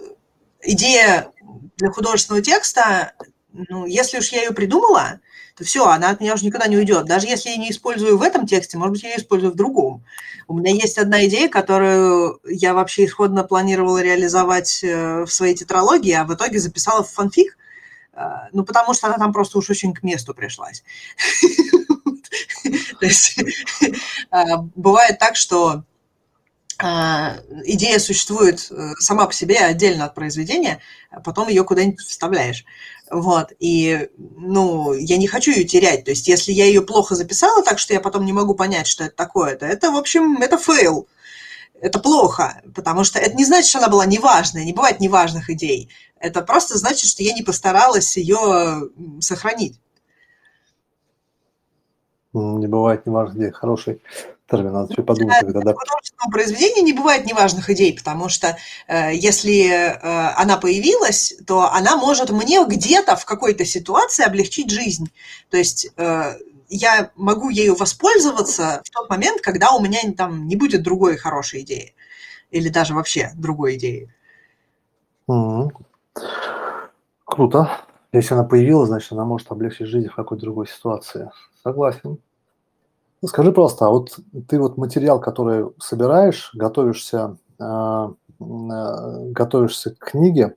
идея 0.62 1.33
для 1.77 1.91
художественного 1.91 2.43
текста, 2.43 3.12
ну, 3.53 3.87
если 3.87 4.19
уж 4.19 4.29
я 4.29 4.43
ее 4.43 4.53
придумала, 4.53 5.21
то 5.59 5.64
все, 5.64 5.85
она 5.87 6.11
от 6.11 6.21
меня 6.21 6.35
уже 6.35 6.47
никогда 6.47 6.68
не 6.68 6.77
уйдет. 6.77 7.05
Даже 7.07 7.27
если 7.27 7.51
я 7.51 7.57
не 7.57 7.73
использую 7.73 8.16
в 8.16 8.23
этом 8.23 8.47
тексте, 8.47 8.79
может 8.79 8.92
быть, 8.92 9.03
я 9.03 9.11
ее 9.11 9.18
использую 9.18 9.53
в 9.53 9.57
другом. 9.57 10.05
У 10.47 10.57
меня 10.57 10.73
есть 10.73 10.99
одна 10.99 11.27
идея, 11.27 11.49
которую 11.49 12.38
я 12.44 12.75
вообще 12.75 13.05
исходно 13.05 13.42
планировала 13.42 14.01
реализовать 14.01 14.85
э, 14.85 15.25
в 15.25 15.33
своей 15.33 15.57
тетралогии, 15.57 16.12
а 16.12 16.25
в 16.25 16.33
итоге 16.33 16.61
записала 16.61 17.03
в 17.03 17.11
фанфик, 17.11 17.59
э, 18.12 18.21
ну, 18.53 18.64
потому 18.64 18.94
что 18.94 19.09
она 19.09 19.18
там 19.18 19.33
просто 19.33 19.59
уж 19.59 19.68
очень 19.68 19.92
к 19.92 20.05
месту 20.05 20.33
пришлась. 20.33 20.85
То 23.01 23.07
есть 23.07 23.37
а, 24.31 24.59
бывает 24.77 25.18
так, 25.18 25.35
что 25.35 25.83
идея 26.81 27.99
существует 27.99 28.69
э, 28.71 28.93
сама 29.01 29.27
по 29.27 29.33
себе 29.33 29.59
отдельно 29.59 30.05
от 30.05 30.14
произведения, 30.14 30.81
а 31.11 31.21
потом 31.21 31.49
ее 31.49 31.64
куда-нибудь 31.64 32.01
вставляешь. 32.01 32.64
Вот, 33.11 33.53
и, 33.59 34.11
ну, 34.17 34.93
я 34.93 35.17
не 35.17 35.27
хочу 35.27 35.51
ее 35.51 35.64
терять, 35.64 36.05
то 36.05 36.11
есть 36.11 36.29
если 36.29 36.53
я 36.53 36.67
ее 36.67 36.83
плохо 36.83 37.14
записала 37.14 37.62
так, 37.64 37.79
что 37.79 37.95
я 37.95 38.01
потом 38.01 38.25
не 38.25 38.33
могу 38.33 38.55
понять, 38.55 38.87
что 38.87 39.05
это 39.05 39.17
такое, 39.17 39.57
то 39.57 39.67
это, 39.67 39.91
в 39.91 39.97
общем, 39.97 40.43
это 40.43 40.59
fail, 40.59 41.09
это 41.81 41.99
плохо, 42.01 42.61
потому 42.75 43.05
что 43.05 43.19
это 43.19 43.35
не 43.35 43.47
значит, 43.47 43.71
что 43.71 43.79
она 43.79 43.88
была 43.88 44.05
неважная, 44.05 44.64
не 44.64 44.75
бывает 44.75 45.01
неважных 45.01 45.49
идей, 45.49 45.88
это 46.21 46.43
просто 46.43 46.77
значит, 46.77 47.09
что 47.09 47.23
я 47.23 47.33
не 47.33 47.43
постаралась 47.43 48.17
ее 48.17 48.91
сохранить. 49.21 49.81
Не 52.35 52.67
бывает 52.67 53.07
неважных 53.07 53.38
идей. 53.38 53.51
Хороший 53.53 54.03
термин, 54.49 54.73
надо 54.73 54.93
еще 54.93 55.03
подумать. 55.03 55.35
Да, 55.41 55.41
когда, 55.41 55.61
да. 55.61 55.73
В 55.75 55.79
художественном 55.79 56.31
произведении 56.31 56.83
не 56.83 56.93
бывает 56.93 57.27
неважных 57.27 57.71
идей, 57.71 57.95
потому 57.95 58.29
что 58.29 58.57
э, 58.87 59.15
если 59.15 59.69
э, 59.69 60.33
она 60.37 60.57
появилась, 60.57 61.35
то 61.47 61.71
она 61.73 61.97
может 61.97 62.31
мне 62.31 62.65
где-то 62.65 63.17
в 63.17 63.25
какой-то 63.25 63.65
ситуации 63.65 64.25
облегчить 64.25 64.71
жизнь. 64.71 65.11
То 65.51 65.57
есть 65.57 65.91
э, 65.97 66.35
я 66.69 67.11
могу 67.17 67.51
ею 67.51 67.75
воспользоваться 67.75 68.83
в 68.85 68.91
тот 68.91 69.11
момент, 69.11 69.41
когда 69.41 69.73
у 69.73 69.81
меня 69.81 70.01
там 70.17 70.47
не 70.47 70.57
будет 70.57 70.83
другой 70.83 71.17
хорошей 71.17 71.63
идеи. 71.63 71.95
Или 72.51 72.71
даже 72.71 72.95
вообще 72.95 73.31
другой 73.35 73.77
идеи. 73.77 74.13
Mm-hmm. 75.29 75.69
Круто. 77.25 77.71
Если 78.13 78.33
она 78.33 78.45
появилась, 78.45 78.89
значит, 78.89 79.13
она 79.13 79.27
может 79.27 79.51
облегчить 79.51 79.87
жизнь 79.87 80.09
в 80.09 80.15
какой-то 80.15 80.43
другой 80.43 80.67
ситуации. 80.67 81.31
Согласен. 81.63 82.19
Ну, 83.21 83.29
скажи 83.29 83.53
просто, 83.53 83.87
а 83.87 83.91
вот 83.91 84.19
ты 84.49 84.61
вот 84.61 84.77
материал, 84.77 85.21
который 85.21 85.67
собираешь, 85.81 86.51
готовишься, 86.55 87.37
э, 87.59 88.09
готовишься 88.39 89.91
к 89.91 90.11
книге, 90.11 90.55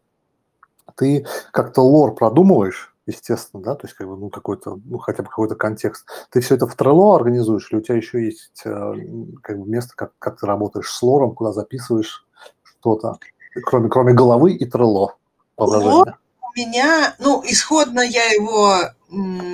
ты 0.95 1.25
как-то 1.51 1.81
лор 1.81 2.13
продумываешь, 2.13 2.93
естественно, 3.07 3.63
да, 3.63 3.75
то 3.75 3.87
есть 3.87 3.95
как 3.95 4.07
бы, 4.07 4.15
ну, 4.15 4.29
какой-то, 4.29 4.79
ну, 4.85 4.99
хотя 4.99 5.23
бы 5.23 5.29
какой-то 5.29 5.55
контекст. 5.55 6.05
Ты 6.29 6.41
все 6.41 6.55
это 6.55 6.67
в 6.67 6.75
Trello 6.75 7.15
организуешь, 7.15 7.71
или 7.71 7.79
у 7.79 7.81
тебя 7.81 7.97
еще 7.97 8.23
есть 8.23 8.61
э, 8.65 8.93
как 9.41 9.59
бы 9.59 9.67
место, 9.67 9.93
как, 9.95 10.11
как 10.19 10.39
ты 10.39 10.45
работаешь 10.45 10.91
с 10.91 11.01
лором, 11.01 11.33
куда 11.33 11.53
записываешь 11.53 12.27
что-то, 12.63 13.17
кроме, 13.65 13.89
кроме 13.89 14.13
головы 14.13 14.53
и 14.53 14.69
Trello? 14.69 15.09
Лор 15.57 16.19
у 16.53 16.59
меня, 16.59 17.15
ну, 17.19 17.41
исходно 17.45 18.01
я 18.01 18.25
его 18.31 18.77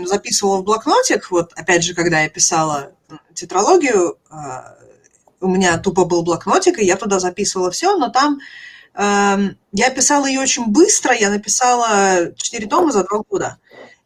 записывала 0.05 0.57
в 0.57 0.63
блокнотик, 0.63 1.31
вот 1.31 1.51
опять 1.55 1.83
же, 1.83 1.93
когда 1.93 2.21
я 2.21 2.29
писала 2.29 2.91
тетралогию, 3.33 4.17
а, 4.29 4.77
у 5.39 5.47
меня 5.47 5.77
тупо 5.77 6.05
был 6.05 6.23
блокнотик, 6.23 6.79
и 6.79 6.85
я 6.85 6.95
туда 6.95 7.19
записывала 7.19 7.71
все, 7.71 7.97
но 7.97 8.09
там 8.09 8.39
э, 8.95 9.53
я 9.71 9.89
писала 9.91 10.25
ее 10.25 10.39
очень 10.39 10.67
быстро, 10.67 11.13
я 11.13 11.29
написала 11.29 12.33
4 12.35 12.67
тома 12.67 12.91
за 12.91 13.03
2 13.03 13.19
года, 13.29 13.57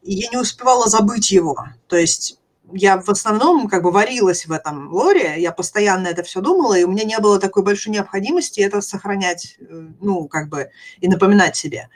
и 0.02 0.14
я 0.14 0.30
не 0.30 0.38
успевала 0.38 0.88
забыть 0.88 1.32
его. 1.32 1.58
То 1.88 1.96
есть 1.96 2.38
я 2.74 3.00
в 3.02 3.10
основном 3.10 3.68
как 3.68 3.84
бы 3.84 3.92
варилась 3.92 4.46
в 4.46 4.52
этом 4.52 4.92
лоре, 4.92 5.36
я 5.38 5.52
постоянно 5.52 6.08
это 6.08 6.24
все 6.24 6.42
думала, 6.42 6.78
и 6.78 6.84
у 6.84 6.92
меня 6.92 7.04
не 7.04 7.20
было 7.20 7.40
такой 7.40 7.64
большой 7.64 7.94
необходимости 7.94 8.60
это 8.60 8.82
сохранять, 8.82 9.58
э, 9.60 9.88
ну, 10.02 10.28
как 10.28 10.50
бы, 10.50 10.70
и 11.00 11.08
напоминать 11.08 11.56
себе. 11.56 11.90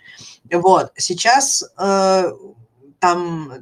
Вот, 0.51 0.91
сейчас 0.97 1.63
э, 1.77 2.31
там 3.05 3.53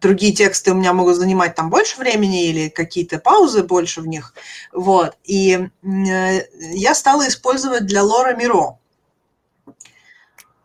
другие 0.00 0.32
тексты 0.32 0.70
у 0.72 0.74
меня 0.74 0.92
могут 0.92 1.16
занимать 1.16 1.54
там 1.54 1.70
больше 1.70 1.98
времени 1.98 2.46
или 2.46 2.68
какие-то 2.68 3.18
паузы 3.18 3.64
больше 3.64 4.00
в 4.00 4.06
них, 4.06 4.34
вот, 4.72 5.16
и 5.24 5.68
э, 5.82 6.40
я 6.74 6.94
стала 6.94 7.26
использовать 7.26 7.86
для 7.86 8.02
лора 8.02 8.34
Миро. 8.36 8.78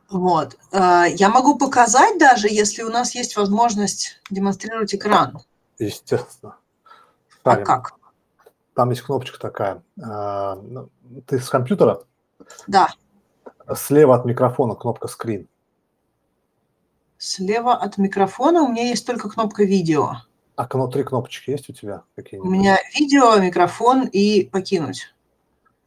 Вот. 0.10 0.58
Э, 0.72 1.06
я 1.10 1.30
могу 1.30 1.58
показать 1.58 2.20
даже, 2.20 2.48
если 2.48 2.84
у 2.84 2.89
нас 2.89 3.15
есть 3.15 3.36
возможность 3.38 4.22
демонстрировать 4.30 4.93
экран. 4.96 5.39
Естественно. 5.80 6.56
А 7.43 7.56
как? 7.58 7.93
Там 8.76 8.91
есть 8.91 9.02
кнопочка 9.02 9.39
такая. 9.39 9.84
Э, 9.98 10.56
ну, 10.62 10.89
ты 11.26 11.39
с 11.39 11.50
компьютера? 11.50 12.04
Да. 12.67 12.89
Слева 13.76 14.15
от 14.15 14.26
микрофона 14.26 14.76
кнопка 14.76 15.08
«Скрин». 15.08 15.48
Слева 17.17 17.75
от 17.75 17.97
микрофона 17.97 18.62
у 18.63 18.67
меня 18.69 18.84
есть 18.84 19.06
только 19.06 19.30
кнопка 19.30 19.63
«Видео». 19.63 20.17
А 20.56 20.67
внутри 20.71 21.03
кнопочки 21.03 21.51
есть 21.51 21.69
у 21.69 21.73
тебя 21.73 22.03
какие-нибудь? 22.15 22.49
У 22.49 22.51
меня 22.51 22.77
видео, 22.95 23.38
микрофон 23.38 24.08
и 24.08 24.45
покинуть. 24.45 25.13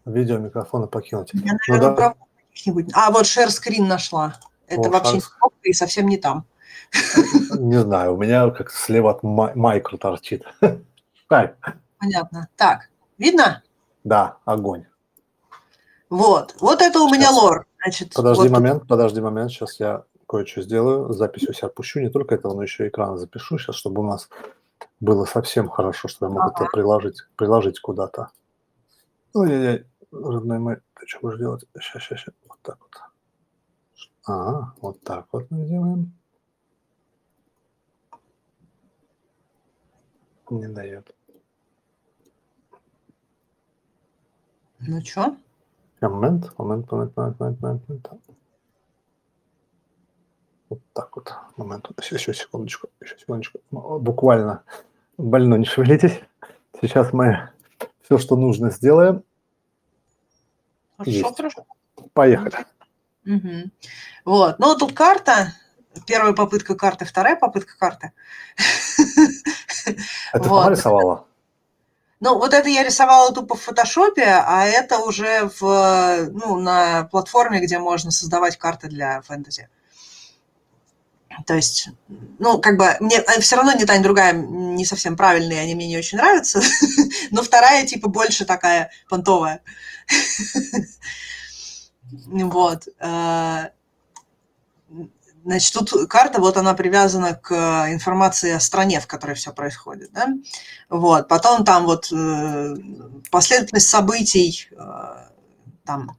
Видео, 0.05 0.39
микрофон 0.39 0.85
и 0.85 0.89
покинуть. 0.89 1.31
Я, 1.35 1.57
наверное, 1.69 1.91
ну, 1.91 1.97
да 1.97 2.15
каких-нибудь. 2.51 2.91
А, 2.95 3.11
вот 3.11 3.25
share 3.25 3.49
screen 3.49 3.87
нашла. 3.87 4.37
Это 4.67 4.89
О, 4.89 4.93
вообще 4.93 5.21
шар... 5.21 5.51
не 5.65 5.71
и 5.71 5.73
совсем 5.73 6.09
не 6.09 6.17
там. 6.17 6.45
Не 7.59 7.81
знаю, 7.81 8.15
у 8.15 8.17
меня 8.17 8.51
как 8.51 8.71
слева 8.71 9.11
от 9.11 9.23
майкро 9.23 9.97
торчит. 9.97 10.45
Понятно. 11.29 12.49
Так, 12.57 12.89
видно? 13.19 13.63
Да, 14.05 14.39
огонь. 14.45 14.87
Вот, 16.09 16.57
вот 16.61 16.81
это 16.83 17.01
у 17.01 17.09
сейчас. 17.09 17.19
меня 17.19 17.31
лор. 17.31 17.67
Значит, 17.83 18.15
подожди 18.15 18.43
вот 18.43 18.51
момент, 18.51 18.81
тут... 18.81 18.89
подожди 18.89 19.21
момент, 19.21 19.51
сейчас 19.53 19.79
я 19.79 20.05
кое-что 20.31 20.63
сделаю, 20.63 21.13
запись 21.13 21.49
у 21.49 21.53
себя 21.53 21.69
пущу, 21.69 21.99
не 21.99 22.09
только 22.09 22.37
этого, 22.37 22.55
но 22.55 22.63
еще 22.63 22.87
экран 22.87 23.19
запишу 23.19 23.59
сейчас, 23.59 23.75
чтобы 23.75 24.03
у 24.03 24.07
нас 24.07 24.29
было 25.01 25.25
совсем 25.25 25.69
хорошо, 25.69 26.07
что 26.07 26.27
я 26.27 26.31
мог 26.31 26.43
ага. 26.43 26.53
это 26.55 26.71
приложить, 26.73 27.27
приложить 27.35 27.81
куда-то. 27.81 28.31
Ой-ой-ой, 29.35 29.87
родной 30.13 30.61
мой, 30.61 30.77
ты 31.01 31.07
что 31.09 31.19
будешь 31.23 31.39
делать? 31.39 31.65
Сейчас, 31.81 32.05
сейчас, 32.05 32.21
сейчас, 32.21 32.35
вот 32.49 32.59
так 32.63 32.79
вот. 32.81 32.91
Ага, 34.25 34.75
вот 34.81 35.01
так 35.01 35.27
вот 35.33 35.51
мы 35.51 35.65
делаем. 35.67 36.13
Не 40.49 40.69
дает. 40.69 41.13
Ну 44.79 45.01
что? 45.05 45.37
Момент, 46.01 46.57
момент, 46.57 46.91
момент, 46.93 47.17
момент, 47.17 47.41
момент, 47.41 47.61
момент, 47.61 47.89
момент. 47.89 48.30
Вот 50.71 50.81
так 50.95 51.15
вот. 51.17 51.35
Момент. 51.57 51.91
Еще, 52.11 52.33
секундочку. 52.33 52.89
Еще 53.03 53.19
секундочку. 53.19 53.59
Буквально 53.71 54.63
больно 55.19 55.57
не 55.57 55.65
шевелитесь. 55.67 56.21
Сейчас 56.81 57.13
мы 57.13 57.51
все, 58.03 58.19
что 58.19 58.37
нужно, 58.37 58.71
сделаем. 58.71 59.23
Хорошо, 60.97 61.11
Есть. 61.11 61.37
хорошо. 61.37 61.67
Поехали. 62.13 62.65
Угу. 63.27 63.71
Вот. 64.25 64.59
Ну, 64.59 64.77
тут 64.77 64.93
карта. 64.93 65.53
Первая 66.07 66.33
попытка 66.33 66.77
карты, 66.77 67.05
вторая 67.05 67.37
попытка 67.37 67.77
карты. 67.77 68.13
Это 70.33 70.49
вот. 70.49 70.63
сама 70.63 70.71
рисовала? 70.71 71.27
Ну, 72.21 72.39
вот 72.39 72.55
это 72.55 72.69
я 72.69 72.85
рисовала 72.85 73.33
тупо 73.35 73.57
в 73.57 73.63
фотошопе, 73.63 74.27
а 74.27 74.67
это 74.67 74.99
уже 74.99 75.51
в, 75.59 76.29
ну, 76.31 76.61
на 76.61 77.05
платформе, 77.05 77.61
где 77.61 77.79
можно 77.79 78.11
создавать 78.11 78.57
карты 78.57 78.89
для 78.89 79.23
фэнтези. 79.23 79.69
То 81.47 81.55
есть, 81.55 81.89
ну, 82.39 82.59
как 82.59 82.77
бы, 82.77 82.97
мне 83.01 83.17
э, 83.19 83.41
все 83.41 83.57
равно 83.57 83.73
ни 83.73 83.85
та, 83.85 83.97
ни 83.97 84.03
другая 84.03 84.33
не 84.33 84.85
совсем 84.85 85.17
правильные, 85.17 85.61
они 85.61 85.75
мне 85.75 85.87
не 85.87 85.99
очень 85.99 86.19
нравятся, 86.19 86.61
но 87.31 87.43
вторая, 87.43 87.87
типа, 87.87 88.09
больше 88.09 88.45
такая 88.45 88.91
понтовая. 89.09 89.63
Вот. 92.27 92.89
Э, 92.99 93.69
Значит, 95.45 95.73
тут 95.73 96.09
карта, 96.09 96.39
вот 96.39 96.57
она 96.59 96.75
привязана 96.75 97.35
к 97.35 97.53
информации 97.91 98.53
о 98.53 98.61
стране, 98.61 99.01
в 99.01 99.07
которой 99.07 99.35
все 99.35 99.53
происходит. 99.53 100.13
Да? 100.13 100.29
Вот. 100.91 101.29
Потом 101.29 101.65
там 101.65 101.87
вот 101.87 102.13
э, 102.13 102.75
последовательность 103.31 103.89
событий, 103.89 104.69
э, 104.73 105.29
там, 105.85 106.17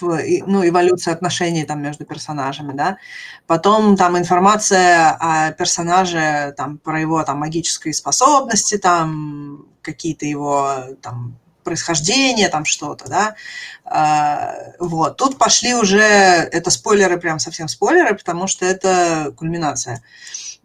ну, 0.00 0.66
эволюция 0.66 1.14
отношений 1.14 1.64
там 1.64 1.82
между 1.82 2.04
персонажами, 2.04 2.72
да. 2.72 2.98
Потом 3.46 3.96
там 3.96 4.18
информация 4.18 5.16
о 5.18 5.52
персонаже, 5.52 6.54
там, 6.56 6.78
про 6.78 7.00
его 7.00 7.22
там 7.24 7.38
магические 7.38 7.94
способности, 7.94 8.78
там, 8.78 9.66
какие-то 9.82 10.26
его 10.26 10.84
там 11.02 11.38
происхождение, 11.68 12.48
там 12.48 12.64
что-то, 12.64 13.08
да, 13.08 13.34
а, 13.84 14.54
вот. 14.78 15.18
Тут 15.18 15.36
пошли 15.36 15.74
уже, 15.74 16.00
это 16.00 16.70
спойлеры, 16.70 17.18
прям 17.18 17.38
совсем 17.38 17.68
спойлеры, 17.68 18.14
потому 18.14 18.46
что 18.46 18.64
это 18.64 19.34
кульминация. 19.36 20.02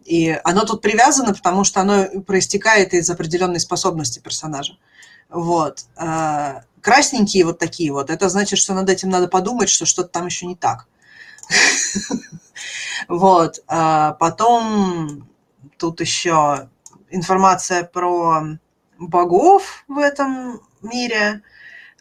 И 0.04 0.38
оно 0.44 0.64
тут 0.64 0.80
привязано, 0.80 1.34
потому 1.34 1.64
что 1.64 1.80
оно 1.80 2.06
проистекает 2.26 2.94
из 2.94 3.08
определенной 3.10 3.60
способности 3.60 4.18
персонажа. 4.18 4.78
Вот. 5.28 5.84
А, 5.96 6.62
красненькие 6.84 7.46
вот 7.46 7.58
такие 7.58 7.92
вот, 7.92 8.10
это 8.10 8.28
значит, 8.28 8.58
что 8.58 8.74
над 8.74 8.90
этим 8.90 9.08
надо 9.08 9.26
подумать, 9.26 9.70
что 9.70 9.86
что-то 9.86 10.10
там 10.10 10.26
еще 10.26 10.46
не 10.46 10.54
так. 10.54 10.86
Вот. 13.08 13.58
А 13.66 14.12
потом 14.12 15.28
тут 15.78 16.00
еще 16.00 16.70
информация 17.10 17.82
про 17.84 18.42
богов 18.98 19.84
в 19.88 19.98
этом 19.98 20.62
мире. 20.80 21.42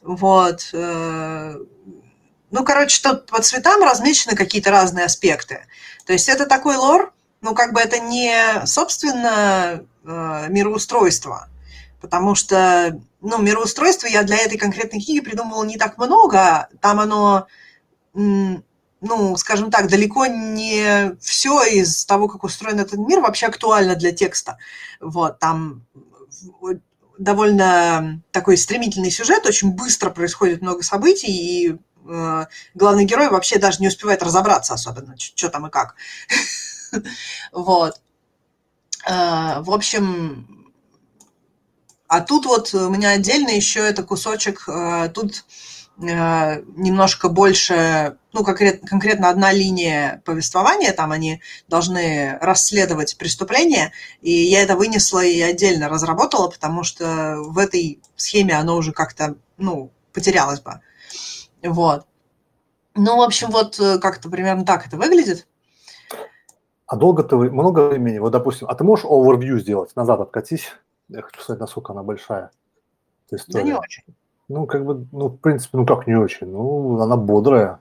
Вот. 0.02 0.70
Э, 0.72 1.58
ну, 2.52 2.64
короче, 2.64 3.02
тут 3.02 3.26
по 3.26 3.42
цветам 3.42 3.84
размечены 3.84 4.36
какие-то 4.36 4.72
разные 4.72 5.06
аспекты. 5.06 5.66
То 6.06 6.14
есть 6.14 6.30
это 6.30 6.46
такой 6.46 6.78
лор, 6.78 7.12
ну, 7.42 7.56
как 7.56 7.74
бы 7.74 7.82
это 7.82 8.00
не, 8.00 8.66
собственно, 8.66 9.84
э, 10.06 10.46
мироустройство, 10.50 11.50
потому 12.00 12.36
что, 12.36 13.02
ну, 13.24 13.42
мироустройство 13.42 14.08
я 14.08 14.24
для 14.24 14.38
этой 14.38 14.58
конкретной 14.58 15.02
книги 15.02 15.22
придумывала 15.22 15.64
не 15.64 15.78
так 15.78 15.98
много, 15.98 16.68
там 16.82 17.00
оно, 17.00 17.48
ну, 18.14 19.38
скажем 19.38 19.72
так, 19.72 19.90
далеко 19.90 20.26
не 20.26 21.16
все 21.22 21.64
из 21.64 22.06
того, 22.06 22.28
как 22.28 22.44
устроен 22.44 22.82
этот 22.82 23.00
мир, 23.00 23.22
вообще 23.22 23.48
актуально 23.48 23.96
для 23.96 24.12
текста. 24.12 24.58
Вот, 25.00 25.40
там 25.40 25.86
довольно 27.18 28.22
такой 28.32 28.58
стремительный 28.58 29.12
сюжет, 29.12 29.46
очень 29.46 29.72
быстро 29.72 30.10
происходит 30.10 30.62
много 30.62 30.84
событий, 30.84 31.32
и 31.32 31.78
э, 32.06 32.46
главный 32.74 33.06
герой 33.06 33.30
вообще 33.30 33.58
даже 33.58 33.80
не 33.80 33.88
успевает 33.88 34.22
разобраться 34.22 34.74
особенно, 34.74 35.16
что 35.18 35.50
там 35.50 35.68
и 35.68 35.70
как. 35.70 35.96
Вот. 37.52 38.02
Э, 39.08 39.62
в 39.62 39.72
общем, 39.72 40.63
а 42.18 42.22
тут 42.22 42.46
вот 42.46 42.74
у 42.74 42.90
меня 42.90 43.12
отдельно 43.12 43.50
еще 43.50 43.80
это 43.80 44.04
кусочек, 44.04 44.68
э, 44.68 45.10
тут 45.14 45.44
Э, 46.02 46.64
немножко 46.76 47.30
больше, 47.30 48.18
ну, 48.34 48.44
конкрет, 48.44 48.82
конкретно 48.84 49.30
одна 49.30 49.54
линия 49.54 50.24
повествования, 50.26 50.92
там 50.92 51.12
они 51.12 51.40
должны 51.68 52.40
расследовать 52.42 53.16
преступление, 53.18 53.92
и 54.22 54.32
я 54.32 54.64
это 54.64 54.76
вынесла 54.76 55.24
и 55.24 55.40
отдельно 55.40 55.90
разработала, 55.90 56.50
потому 56.50 56.82
что 56.84 57.38
в 57.44 57.60
этой 57.60 58.02
схеме 58.16 58.56
оно 58.56 58.76
уже 58.76 58.92
как-то, 58.92 59.36
ну, 59.58 59.92
потерялось 60.14 60.62
бы. 60.62 60.82
Вот. 61.62 62.06
Ну, 62.96 63.18
в 63.18 63.22
общем, 63.22 63.52
вот 63.52 63.80
э, 63.80 64.00
как-то 64.00 64.30
примерно 64.30 64.66
так 64.66 64.88
это 64.88 64.98
выглядит. 64.98 65.48
А 66.88 66.96
долго 66.96 67.24
ты, 67.24 67.36
много 67.36 67.90
времени, 67.90 68.18
вот, 68.18 68.32
допустим, 68.32 68.68
а 68.68 68.74
ты 68.74 68.84
можешь 68.84 69.06
overview 69.06 69.60
сделать, 69.60 69.96
назад 69.96 70.22
откатись, 70.22 70.74
я 71.10 71.22
хочу 71.22 71.42
сказать, 71.42 71.60
насколько 71.60 71.94
она 71.94 72.04
большая. 72.04 72.52
Да 73.48 73.62
не 73.64 73.74
очень. 73.74 74.04
Ну, 74.50 74.68
как 74.68 74.86
бы, 74.86 75.08
ну, 75.12 75.30
в 75.30 75.38
принципе, 75.38 75.78
ну 75.78 75.86
как 75.86 76.08
не 76.08 76.16
очень. 76.16 76.48
Ну, 76.48 77.00
она 77.00 77.18
бодрая. 77.18 77.80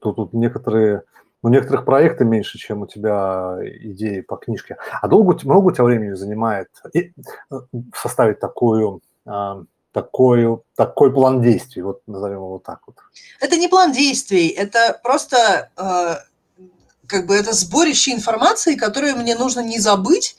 Тут, 0.00 0.16
тут 0.16 0.32
некоторые, 0.32 1.02
ну, 1.42 1.50
некоторых 1.50 1.84
проекты 1.84 2.24
меньше, 2.24 2.58
чем 2.58 2.82
у 2.82 2.86
тебя 2.86 3.58
идеи 3.62 4.20
по 4.20 4.36
книжке. 4.36 4.76
А 5.00 5.06
долго, 5.08 5.38
много 5.44 5.66
у 5.66 5.70
тебя 5.70 5.84
времени 5.84 6.14
занимает 6.14 6.68
и, 6.92 7.12
э, 7.50 7.56
составить 7.94 8.40
такую, 8.40 9.00
а, 9.26 9.62
такой, 9.92 10.60
такой 10.76 11.12
план 11.12 11.42
действий, 11.42 11.82
вот 11.82 12.02
назовем 12.06 12.36
его 12.36 12.50
вот 12.50 12.64
так 12.64 12.80
вот? 12.86 12.96
Это 13.40 13.56
не 13.56 13.68
план 13.68 13.92
действий, 13.92 14.48
это 14.48 14.98
просто 15.02 15.70
э, 15.76 16.62
как 17.06 17.26
бы 17.26 17.34
это 17.34 17.52
сборище 17.52 18.12
информации, 18.12 18.74
которую 18.74 19.16
мне 19.16 19.34
нужно 19.36 19.60
не 19.60 19.78
забыть. 19.78 20.36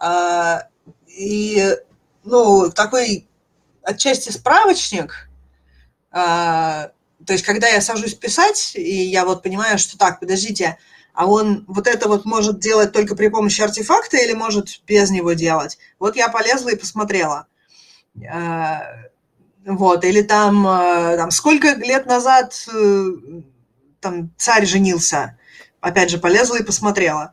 Э, 0.00 0.69
и, 1.20 1.76
ну, 2.24 2.70
такой 2.70 3.28
отчасти 3.82 4.30
справочник. 4.30 5.28
А, 6.10 6.92
то 7.26 7.34
есть, 7.34 7.44
когда 7.44 7.68
я 7.68 7.82
сажусь 7.82 8.14
писать, 8.14 8.72
и 8.74 9.04
я 9.04 9.26
вот 9.26 9.42
понимаю, 9.42 9.78
что 9.78 9.98
так, 9.98 10.20
подождите, 10.20 10.78
а 11.12 11.26
он 11.26 11.66
вот 11.68 11.86
это 11.86 12.08
вот 12.08 12.24
может 12.24 12.58
делать 12.58 12.92
только 12.92 13.14
при 13.14 13.28
помощи 13.28 13.60
артефакта 13.60 14.16
или 14.16 14.32
может 14.32 14.82
без 14.86 15.10
него 15.10 15.34
делать? 15.34 15.78
Вот 15.98 16.16
я 16.16 16.30
полезла 16.30 16.70
и 16.70 16.76
посмотрела. 16.76 17.46
А, 18.26 18.82
вот, 19.66 20.04
или 20.04 20.22
там, 20.22 20.66
а, 20.66 21.16
там 21.18 21.30
сколько 21.30 21.74
лет 21.74 22.06
назад 22.06 22.66
э, 22.72 23.04
там 24.00 24.30
царь 24.38 24.64
женился, 24.64 25.38
опять 25.82 26.08
же, 26.08 26.16
полезла 26.16 26.56
и 26.56 26.64
посмотрела. 26.64 27.32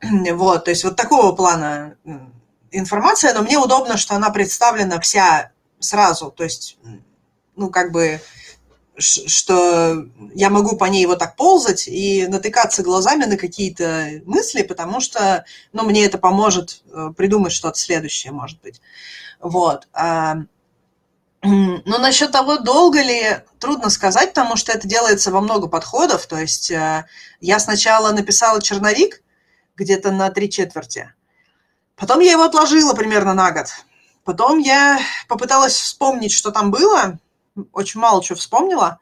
Вот, 0.34 0.66
то 0.66 0.70
есть 0.70 0.84
вот 0.84 0.94
такого 0.94 1.34
плана 1.34 1.96
информация, 2.78 3.34
но 3.34 3.42
мне 3.42 3.58
удобно, 3.58 3.96
что 3.96 4.14
она 4.14 4.30
представлена 4.30 5.00
вся 5.00 5.52
сразу, 5.78 6.30
то 6.30 6.44
есть, 6.44 6.78
ну, 7.56 7.70
как 7.70 7.92
бы, 7.92 8.20
что 8.96 10.06
я 10.34 10.50
могу 10.50 10.76
по 10.76 10.84
ней 10.84 11.04
вот 11.06 11.18
так 11.18 11.36
ползать 11.36 11.88
и 11.88 12.26
натыкаться 12.26 12.82
глазами 12.82 13.24
на 13.24 13.36
какие-то 13.36 14.22
мысли, 14.24 14.62
потому 14.62 15.00
что, 15.00 15.44
ну, 15.72 15.84
мне 15.84 16.04
это 16.04 16.18
поможет 16.18 16.82
э, 16.92 17.10
придумать 17.16 17.52
что-то 17.52 17.78
следующее, 17.78 18.32
может 18.32 18.60
быть. 18.60 18.80
Вот. 19.40 19.88
А, 19.92 20.36
но 21.42 21.98
насчет 21.98 22.32
того, 22.32 22.58
долго 22.58 23.02
ли, 23.02 23.42
трудно 23.58 23.90
сказать, 23.90 24.30
потому 24.30 24.56
что 24.56 24.72
это 24.72 24.88
делается 24.88 25.30
во 25.30 25.40
много 25.40 25.66
подходов. 25.66 26.26
То 26.26 26.36
есть 26.38 26.70
э, 26.70 27.04
я 27.40 27.58
сначала 27.58 28.12
написала 28.12 28.62
черновик 28.62 29.22
где-то 29.76 30.12
на 30.12 30.30
три 30.30 30.48
четверти, 30.48 31.12
Потом 31.96 32.20
я 32.20 32.32
его 32.32 32.42
отложила 32.42 32.94
примерно 32.94 33.34
на 33.34 33.52
год. 33.52 33.66
Потом 34.24 34.58
я 34.58 34.98
попыталась 35.28 35.74
вспомнить, 35.74 36.32
что 36.32 36.50
там 36.50 36.70
было. 36.70 37.18
Очень 37.72 38.00
мало 38.00 38.22
чего 38.22 38.36
вспомнила. 38.36 38.98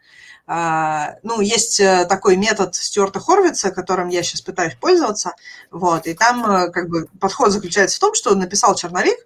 А, 0.46 1.14
ну, 1.22 1.40
есть 1.40 1.78
э, 1.78 2.04
такой 2.06 2.36
метод 2.36 2.74
Стюарта 2.74 3.20
Хорвица, 3.20 3.70
которым 3.70 4.08
я 4.08 4.22
сейчас 4.22 4.40
пытаюсь 4.40 4.74
пользоваться. 4.74 5.34
Вот, 5.70 6.06
и 6.06 6.14
там 6.14 6.44
э, 6.44 6.70
как 6.70 6.88
бы 6.88 7.06
подход 7.20 7.52
заключается 7.52 7.96
в 7.96 8.00
том, 8.00 8.14
что 8.14 8.34
написал 8.34 8.74
черновик, 8.74 9.16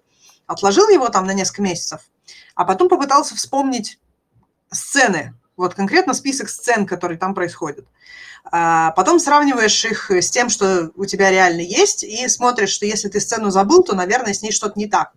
отложил 0.45 0.87
его 0.89 1.09
там 1.09 1.25
на 1.25 1.33
несколько 1.33 1.63
месяцев, 1.63 2.01
а 2.53 2.65
потом 2.65 2.87
попытался 2.87 3.35
вспомнить 3.35 3.99
сцены, 4.71 5.33
вот 5.57 5.73
конкретно 5.73 6.13
список 6.13 6.49
сцен, 6.49 6.85
которые 6.85 7.17
там 7.17 7.33
происходят. 7.33 7.85
А 8.49 8.91
потом 8.91 9.19
сравниваешь 9.19 9.83
их 9.83 10.11
с 10.11 10.29
тем, 10.29 10.49
что 10.49 10.91
у 10.95 11.05
тебя 11.05 11.31
реально 11.31 11.61
есть, 11.61 12.03
и 12.03 12.27
смотришь, 12.29 12.69
что 12.69 12.85
если 12.85 13.09
ты 13.09 13.19
сцену 13.19 13.49
забыл, 13.49 13.83
то, 13.83 13.95
наверное, 13.95 14.33
с 14.33 14.41
ней 14.41 14.51
что-то 14.51 14.79
не 14.79 14.87
так. 14.87 15.11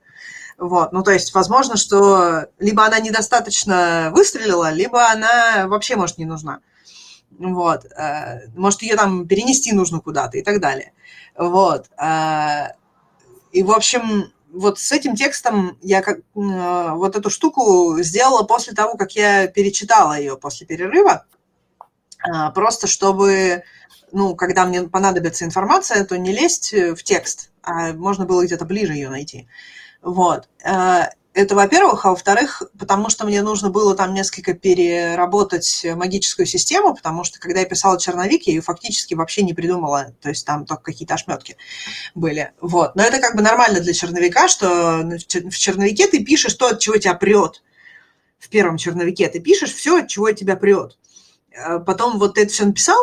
Вот, 0.58 0.92
ну, 0.92 1.02
то 1.02 1.12
есть, 1.12 1.32
возможно, 1.32 1.76
что 1.76 2.46
либо 2.58 2.84
она 2.84 2.98
недостаточно 2.98 4.10
выстрелила, 4.12 4.70
либо 4.70 5.08
она 5.08 5.66
вообще, 5.68 5.96
может, 5.96 6.18
не 6.18 6.24
нужна. 6.24 6.60
Вот, 7.38 7.86
э, 7.86 8.48
может, 8.56 8.82
ее 8.82 8.96
там 8.96 9.26
перенести 9.26 9.72
нужно 9.72 10.00
куда-то 10.00 10.36
и 10.36 10.42
так 10.42 10.60
далее. 10.60 10.92
Вот, 11.36 11.86
э, 11.96 12.74
и, 13.52 13.62
в 13.62 13.70
общем, 13.70 14.32
вот 14.52 14.78
с 14.78 14.92
этим 14.92 15.16
текстом 15.16 15.78
я 15.82 16.02
как, 16.02 16.20
вот 16.34 17.16
эту 17.16 17.30
штуку 17.30 17.96
сделала 18.00 18.42
после 18.42 18.72
того, 18.72 18.96
как 18.96 19.12
я 19.12 19.46
перечитала 19.46 20.18
ее 20.18 20.36
после 20.36 20.66
перерыва, 20.66 21.24
а, 22.22 22.50
просто 22.50 22.86
чтобы, 22.86 23.62
ну, 24.12 24.34
когда 24.34 24.66
мне 24.66 24.82
понадобится 24.82 25.44
информация, 25.44 26.04
то 26.04 26.18
не 26.18 26.32
лезть 26.32 26.72
в 26.72 27.02
текст, 27.02 27.50
а 27.62 27.92
можно 27.92 28.26
было 28.26 28.44
где-то 28.44 28.64
ближе 28.64 28.94
ее 28.94 29.08
найти. 29.08 29.48
Вот. 30.02 30.48
Это, 31.40 31.54
во-первых, 31.54 32.04
а 32.04 32.10
во-вторых, 32.10 32.62
потому 32.78 33.08
что 33.08 33.24
мне 33.24 33.40
нужно 33.42 33.70
было 33.70 33.94
там 33.94 34.12
несколько 34.12 34.52
переработать 34.52 35.86
магическую 35.94 36.44
систему, 36.44 36.94
потому 36.94 37.24
что 37.24 37.40
когда 37.40 37.60
я 37.60 37.66
писала 37.66 37.98
черновик, 37.98 38.42
я 38.42 38.52
ее 38.52 38.60
фактически 38.60 39.14
вообще 39.14 39.40
не 39.42 39.54
придумала, 39.54 40.12
то 40.20 40.28
есть 40.28 40.44
там 40.44 40.66
только 40.66 40.82
какие-то 40.82 41.14
ошметки 41.14 41.56
были. 42.14 42.52
Вот. 42.60 42.94
Но 42.94 43.02
это 43.02 43.20
как 43.20 43.36
бы 43.36 43.42
нормально 43.42 43.80
для 43.80 43.94
черновика, 43.94 44.48
что 44.48 45.02
в 45.02 45.56
черновике 45.56 46.08
ты 46.08 46.22
пишешь 46.22 46.52
то, 46.54 46.68
от 46.68 46.78
чего 46.78 46.98
тебя 46.98 47.14
прет. 47.14 47.62
В 48.38 48.50
первом 48.50 48.76
черновике 48.76 49.26
ты 49.30 49.40
пишешь 49.40 49.72
все, 49.72 50.00
от 50.00 50.08
чего 50.08 50.30
тебя 50.32 50.56
прет. 50.56 50.98
Э, 51.52 51.78
потом 51.78 52.18
вот 52.18 52.34
ты 52.34 52.42
это 52.42 52.52
все 52.52 52.66
написал, 52.66 53.00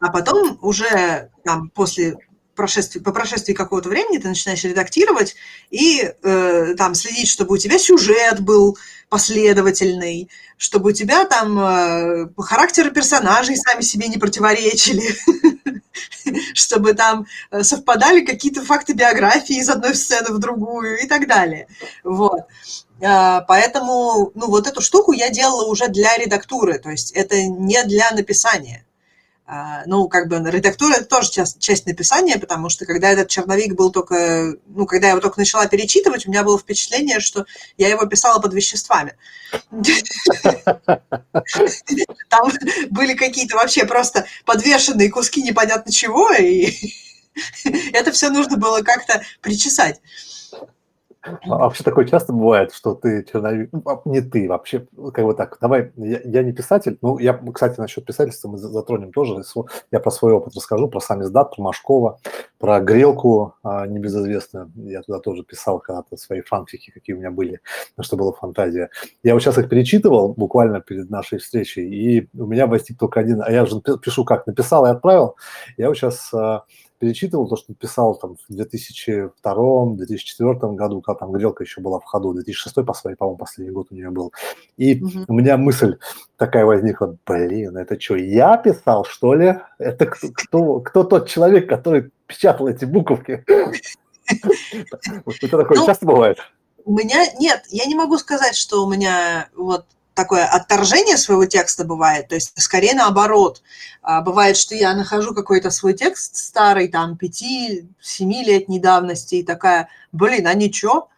а 0.00 0.10
потом 0.10 0.58
уже 0.62 1.30
там 1.44 1.68
после 1.68 2.16
прошествии, 2.56 3.00
по 3.00 3.12
прошествии 3.12 3.52
какого-то 3.52 3.88
времени 3.88 4.18
ты 4.18 4.28
начинаешь 4.28 4.64
редактировать 4.64 5.36
и 5.70 6.12
э, 6.22 6.74
там 6.76 6.94
следить, 6.94 7.28
чтобы 7.28 7.54
у 7.54 7.58
тебя 7.58 7.78
сюжет 7.78 8.40
был 8.40 8.76
последовательный, 9.08 10.28
чтобы 10.56 10.90
у 10.90 10.92
тебя 10.92 11.24
там 11.26 11.58
э, 11.58 12.28
характеры 12.38 12.90
персонажей 12.90 13.56
сами 13.56 13.82
себе 13.82 14.08
не 14.08 14.16
противоречили, 14.16 15.14
чтобы 16.54 16.94
там 16.94 17.26
э, 17.50 17.62
совпадали 17.62 18.24
какие-то 18.24 18.64
факты 18.64 18.94
биографии 18.94 19.58
из 19.58 19.68
одной 19.68 19.94
сцены 19.94 20.34
в 20.34 20.38
другую 20.38 20.98
и 20.98 21.06
так 21.06 21.28
далее. 21.28 21.68
Вот. 22.02 22.40
Э, 23.00 23.42
поэтому, 23.46 24.32
ну, 24.34 24.48
вот 24.48 24.66
эту 24.66 24.80
штуку 24.80 25.12
я 25.12 25.30
делала 25.30 25.66
уже 25.66 25.88
для 25.88 26.16
редактуры, 26.16 26.78
то 26.78 26.90
есть 26.90 27.12
это 27.12 27.42
не 27.42 27.82
для 27.84 28.10
написания. 28.10 28.84
А, 29.48 29.84
ну, 29.86 30.08
как 30.08 30.26
бы 30.28 30.42
редактура– 30.50 30.94
это 30.96 31.04
тоже 31.04 31.30
часть, 31.30 31.60
часть 31.60 31.86
написания, 31.86 32.36
потому 32.36 32.68
что 32.68 32.84
когда 32.84 33.10
этот 33.10 33.28
черновик 33.28 33.74
был 33.74 33.92
только, 33.92 34.56
ну, 34.66 34.86
когда 34.86 35.06
я 35.06 35.12
его 35.12 35.20
только 35.20 35.38
начала 35.38 35.66
перечитывать, 35.66 36.26
у 36.26 36.30
меня 36.30 36.42
было 36.42 36.58
впечатление, 36.58 37.20
что 37.20 37.46
я 37.76 37.88
его 37.88 38.06
писала 38.06 38.40
под 38.40 38.54
веществами. 38.54 39.14
Там 42.28 42.50
были 42.90 43.14
какие-то 43.14 43.54
вообще 43.54 43.84
просто 43.84 44.26
подвешенные 44.44 45.10
куски 45.10 45.42
непонятно 45.42 45.92
чего, 45.92 46.32
и 46.32 46.74
это 47.92 48.10
все 48.10 48.30
нужно 48.30 48.56
было 48.56 48.82
как-то 48.82 49.22
причесать. 49.42 50.00
А 51.26 51.58
вообще 51.58 51.84
такое 51.84 52.04
часто 52.04 52.32
бывает, 52.32 52.72
что 52.72 52.94
ты 52.94 53.24
черновик, 53.24 53.70
ну, 53.72 53.82
а, 53.86 54.00
не 54.04 54.20
ты 54.20 54.48
вообще, 54.48 54.86
как 55.12 55.24
бы 55.24 55.34
так, 55.34 55.58
давай, 55.60 55.92
я, 55.96 56.20
я 56.24 56.42
не 56.42 56.52
писатель, 56.52 56.98
ну, 57.02 57.18
я, 57.18 57.40
кстати, 57.52 57.80
насчет 57.80 58.04
писательства 58.04 58.48
мы 58.48 58.58
затронем 58.58 59.12
тоже, 59.12 59.42
я 59.90 60.00
про 60.00 60.10
свой 60.10 60.32
опыт 60.32 60.54
расскажу, 60.54 60.88
про 60.88 61.00
сам 61.00 61.22
издат, 61.22 61.54
про 61.54 61.62
Машкова, 61.62 62.20
про 62.58 62.80
Грелку 62.80 63.54
а, 63.62 63.86
небезызвестную, 63.86 64.70
я 64.76 65.02
туда 65.02 65.18
тоже 65.18 65.42
писал 65.42 65.80
когда-то 65.80 66.16
свои 66.16 66.42
фанфики, 66.42 66.90
какие 66.90 67.16
у 67.16 67.18
меня 67.18 67.30
были, 67.30 67.60
на 67.96 68.04
что 68.04 68.16
была 68.16 68.32
фантазия. 68.32 68.90
Я 69.22 69.34
вот 69.34 69.40
сейчас 69.42 69.58
их 69.58 69.68
перечитывал 69.68 70.34
буквально 70.34 70.80
перед 70.80 71.10
нашей 71.10 71.38
встречей, 71.38 71.88
и 71.88 72.28
у 72.38 72.46
меня 72.46 72.66
возник 72.66 72.98
только 72.98 73.20
один, 73.20 73.42
а 73.42 73.50
я 73.50 73.66
же 73.66 73.80
пишу 74.02 74.24
как, 74.24 74.46
написал 74.46 74.86
и 74.86 74.90
отправил, 74.90 75.36
я 75.76 75.88
вот 75.88 75.96
сейчас 75.96 76.32
а, 76.32 76.64
перечитывал 76.98 77.48
то, 77.48 77.56
что 77.56 77.72
писал 77.74 78.14
там 78.16 78.36
в 78.36 78.50
2002-2004 78.54 80.74
году, 80.74 81.00
когда 81.00 81.18
там 81.18 81.32
грелка 81.32 81.64
еще 81.64 81.80
была 81.80 81.98
в 82.00 82.04
ходу, 82.04 82.34
2006 82.34 82.86
по 82.86 82.94
своей, 82.94 83.16
по-моему, 83.16 83.38
последний 83.38 83.72
год 83.72 83.88
у 83.90 83.94
нее 83.94 84.10
был. 84.10 84.32
И 84.76 85.02
угу. 85.02 85.24
у 85.28 85.34
меня 85.34 85.56
мысль 85.56 85.96
такая 86.36 86.64
возникла, 86.64 87.16
блин, 87.26 87.76
это 87.76 88.00
что, 88.00 88.16
я 88.16 88.56
писал, 88.56 89.04
что 89.04 89.34
ли? 89.34 89.56
Это 89.78 90.06
кто, 90.06 90.28
кто, 90.32 90.80
кто 90.80 91.04
тот 91.04 91.28
человек, 91.28 91.68
который 91.68 92.10
печатал 92.26 92.68
эти 92.68 92.84
буковки? 92.84 93.44
Это 94.28 95.58
такое 95.58 95.78
ну, 95.78 95.86
часто 95.86 96.04
бывает? 96.04 96.38
У 96.84 96.92
меня 96.92 97.24
нет, 97.38 97.62
я 97.68 97.86
не 97.86 97.94
могу 97.94 98.18
сказать, 98.18 98.56
что 98.56 98.84
у 98.84 98.90
меня 98.90 99.48
вот 99.56 99.86
такое 100.16 100.46
отторжение 100.46 101.18
своего 101.18 101.44
текста 101.44 101.84
бывает, 101.84 102.28
то 102.28 102.34
есть 102.34 102.52
скорее 102.56 102.94
наоборот. 102.94 103.62
А, 104.02 104.22
бывает, 104.22 104.56
что 104.56 104.74
я 104.74 104.94
нахожу 104.94 105.34
какой-то 105.34 105.70
свой 105.70 105.92
текст 105.92 106.36
старый, 106.36 106.88
там, 106.88 107.18
5-7 107.20 107.84
лет 108.20 108.68
недавности, 108.68 109.36
и 109.36 109.42
такая, 109.44 109.88
блин, 110.12 110.46
а 110.46 110.54
ничего? 110.54 111.10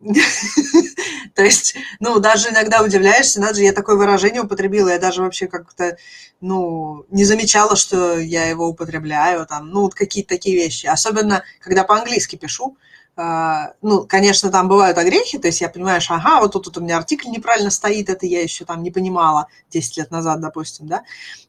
То 1.34 1.42
есть, 1.42 1.74
ну, 2.00 2.18
даже 2.18 2.50
иногда 2.50 2.82
удивляешься, 2.82 3.40
надо 3.40 3.54
же, 3.54 3.62
я 3.62 3.72
такое 3.72 3.96
выражение 3.96 4.42
употребила, 4.42 4.90
я 4.90 4.98
даже 4.98 5.22
вообще 5.22 5.46
как-то, 5.46 5.96
ну, 6.42 7.06
не 7.10 7.24
замечала, 7.24 7.76
что 7.76 8.18
я 8.18 8.46
его 8.46 8.68
употребляю, 8.68 9.46
там, 9.46 9.70
ну, 9.70 9.80
вот 9.82 9.94
какие-то 9.94 10.28
такие 10.28 10.56
вещи. 10.56 10.86
Особенно, 10.86 11.44
когда 11.60 11.84
по-английски 11.84 12.36
пишу, 12.36 12.76
ну, 13.16 14.06
конечно, 14.08 14.50
там 14.50 14.68
бывают 14.68 14.98
огрехи, 14.98 15.38
то 15.38 15.46
есть 15.46 15.60
я 15.60 15.68
понимаю, 15.68 16.00
что, 16.00 16.14
ага, 16.14 16.40
вот 16.40 16.52
тут, 16.52 16.64
тут 16.64 16.78
у 16.78 16.80
меня 16.80 16.96
артикль 16.96 17.28
неправильно 17.28 17.70
стоит, 17.70 18.08
это 18.08 18.26
я 18.26 18.42
еще 18.42 18.64
там 18.64 18.82
не 18.82 18.90
понимала 18.90 19.46
10 19.70 19.96
лет 19.98 20.10
назад, 20.10 20.40
допустим, 20.40 20.88
да, 20.88 21.02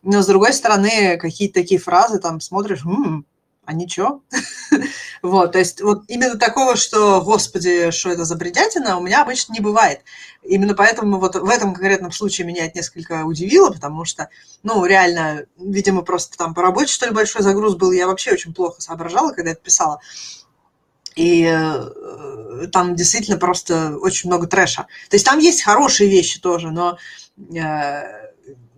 но 0.04 0.22
с 0.22 0.28
другой 0.28 0.54
стороны, 0.54 1.18
какие-то 1.18 1.56
такие 1.56 1.80
фразы 1.80 2.20
там 2.20 2.40
смотришь, 2.40 2.86
м-м, 2.86 3.26
а 3.66 3.74
ничего. 3.74 4.22
вот, 5.22 5.54
то 5.54 5.60
есть 5.60 5.82
вот 5.82 6.04
именно 6.08 6.38
такого, 6.38 6.76
что, 6.76 7.22
господи, 7.22 7.92
что 7.92 8.10
это 8.10 8.24
за 8.24 8.36
бредятина, 8.36 8.98
у 8.98 9.02
меня 9.02 9.24
обычно 9.24 9.54
не 9.54 9.60
бывает. 9.60 10.02
Именно 10.44 10.76
поэтому 10.76 11.20
вот 11.20 11.36
в 11.36 11.50
этом 11.50 11.74
конкретном 11.74 12.12
случае 12.12 12.46
меня 12.48 12.66
это 12.66 12.78
несколько 12.78 13.26
удивило, 13.26 13.72
потому 13.72 14.06
что, 14.06 14.30
ну, 14.64 14.86
реально, 14.86 15.46
видимо, 15.58 16.04
просто 16.04 16.38
там 16.38 16.54
по 16.54 16.62
работе, 16.62 16.94
что 16.94 17.08
ли, 17.08 17.12
большой 17.12 17.42
загруз 17.42 17.76
был, 17.76 17.92
я 17.92 18.08
вообще 18.08 18.34
очень 18.34 18.54
плохо 18.54 18.82
соображала, 18.82 19.32
когда 19.32 19.52
это 19.52 19.62
писала. 19.62 20.00
И 21.16 21.46
э, 21.46 22.68
там 22.72 22.96
действительно 22.96 23.38
просто 23.38 23.98
очень 23.98 24.30
много 24.30 24.48
трэша. 24.48 24.88
То 25.10 25.16
есть 25.16 25.26
там 25.26 25.40
есть 25.40 25.64
хорошие 25.64 26.10
вещи 26.10 26.40
тоже, 26.40 26.72
но 26.72 26.98
э, 27.38 28.26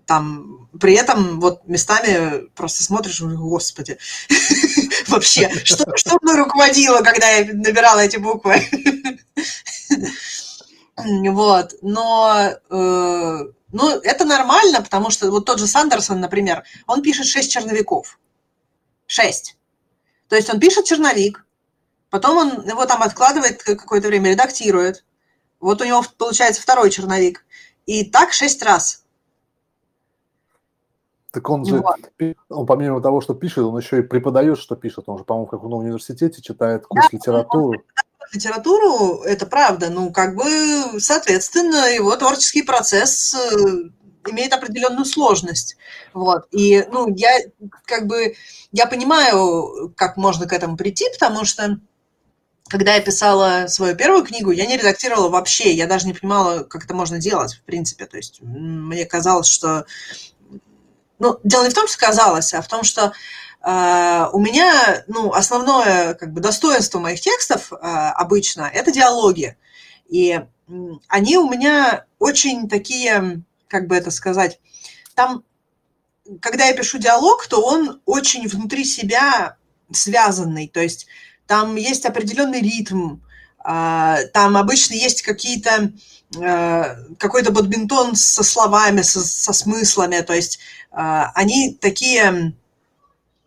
там 0.05 0.69
при 0.79 0.93
этом 0.93 1.39
вот 1.39 1.67
местами 1.67 2.47
просто 2.55 2.83
смотришь, 2.83 3.21
господи, 3.21 3.97
вообще, 5.07 5.49
что, 5.63 5.85
что 5.95 6.17
мной 6.21 6.37
руководило, 6.37 7.01
когда 7.01 7.27
я 7.29 7.53
набирала 7.53 7.99
эти 7.99 8.17
буквы? 8.17 8.63
Вот, 10.99 11.75
но, 11.83 12.53
э, 12.71 13.39
ну, 13.71 13.99
это 13.99 14.25
нормально, 14.25 14.81
потому 14.81 15.11
что 15.11 15.29
вот 15.29 15.45
тот 15.45 15.59
же 15.59 15.67
Сандерсон, 15.67 16.19
например, 16.19 16.63
он 16.87 17.03
пишет 17.03 17.27
шесть 17.27 17.51
черновиков. 17.51 18.17
Шесть. 19.05 19.57
То 20.27 20.35
есть 20.35 20.49
он 20.49 20.59
пишет 20.59 20.85
черновик, 20.85 21.45
Потом 22.09 22.37
он 22.37 22.67
его 22.67 22.85
там 22.85 23.03
откладывает 23.03 23.61
какое-то 23.63 24.07
время, 24.07 24.31
редактирует. 24.31 25.03
Вот 25.59 25.81
у 25.81 25.85
него 25.85 26.03
получается 26.17 26.61
второй 26.61 26.89
черновик. 26.89 27.45
И 27.85 28.03
так 28.05 28.33
шесть 28.33 28.63
раз. 28.63 29.03
Так 31.31 31.49
он 31.49 31.65
же, 31.65 31.77
вот. 31.77 31.97
он 32.49 32.65
помимо 32.65 33.01
того, 33.01 33.21
что 33.21 33.33
пишет, 33.33 33.59
он 33.59 33.77
еще 33.77 33.99
и 33.99 34.01
преподает, 34.01 34.57
что 34.57 34.75
пишет. 34.75 35.03
Он 35.07 35.17
же, 35.17 35.23
по-моему, 35.23 35.47
как 35.47 35.61
в 35.61 35.65
университете 35.65 36.41
читает 36.41 36.87
курс 36.87 37.07
да, 37.11 37.17
литературы. 37.17 37.83
Литературу, 38.31 39.21
это 39.23 39.45
правда. 39.45 39.89
Ну, 39.89 40.11
как 40.11 40.35
бы, 40.35 40.99
соответственно, 40.99 41.93
его 41.93 42.15
творческий 42.15 42.63
процесс 42.63 43.35
э, 43.35 43.89
имеет 44.31 44.53
определенную 44.53 45.05
сложность. 45.05 45.77
Вот. 46.13 46.47
И, 46.51 46.85
ну, 46.91 47.13
я 47.15 47.37
как 47.85 48.07
бы, 48.07 48.33
я 48.71 48.85
понимаю, 48.87 49.93
как 49.95 50.17
можно 50.17 50.47
к 50.47 50.53
этому 50.53 50.77
прийти, 50.77 51.05
потому 51.19 51.45
что 51.45 51.79
когда 52.69 52.95
я 52.95 53.01
писала 53.01 53.67
свою 53.67 53.95
первую 53.95 54.23
книгу, 54.23 54.51
я 54.51 54.65
не 54.65 54.77
редактировала 54.77 55.29
вообще, 55.29 55.73
я 55.73 55.87
даже 55.87 56.07
не 56.07 56.13
понимала, 56.13 56.63
как 56.63 56.85
это 56.85 56.93
можно 56.93 57.19
делать, 57.19 57.55
в 57.55 57.63
принципе. 57.63 58.05
То 58.05 58.17
есть 58.17 58.39
мне 58.41 59.05
казалось, 59.05 59.47
что... 59.47 59.85
Ну, 61.19 61.39
дело 61.43 61.63
не 61.63 61.69
в 61.69 61.73
том, 61.73 61.87
что 61.87 61.97
казалось, 61.97 62.53
а 62.53 62.61
в 62.61 62.67
том, 62.67 62.83
что 62.83 63.11
э, 63.63 64.25
у 64.31 64.39
меня, 64.39 65.03
ну, 65.07 65.31
основное, 65.33 66.13
как 66.13 66.31
бы, 66.31 66.41
достоинство 66.41 66.99
моих 66.99 67.19
текстов 67.21 67.73
э, 67.73 67.75
обычно– 67.75 68.69
это 68.73 68.91
диалоги. 68.91 69.57
И 70.07 70.39
они 71.07 71.37
у 71.37 71.49
меня 71.49 72.05
очень 72.19 72.69
такие, 72.69 73.41
как 73.67 73.87
бы 73.87 73.95
это 73.95 74.11
сказать, 74.11 74.59
там, 75.15 75.43
когда 76.41 76.65
я 76.65 76.73
пишу 76.73 76.99
диалог, 76.99 77.47
то 77.47 77.61
он 77.61 78.01
очень 78.05 78.47
внутри 78.47 78.83
себя 78.83 79.57
связанный, 79.91 80.67
то 80.67 80.81
есть 80.81 81.07
там 81.47 81.75
есть 81.75 82.05
определенный 82.05 82.61
ритм, 82.61 83.17
а, 83.59 84.19
там 84.33 84.55
обычно 84.57 84.93
есть 84.93 85.21
какие-то 85.21 85.91
а, 86.41 86.97
какой-то 87.17 87.51
бадминтон 87.51 88.15
со 88.15 88.43
словами, 88.43 89.01
со, 89.01 89.21
со 89.21 89.53
смыслами, 89.53 90.21
то 90.21 90.33
есть 90.33 90.59
а, 90.91 91.31
они 91.33 91.73
такие, 91.73 92.53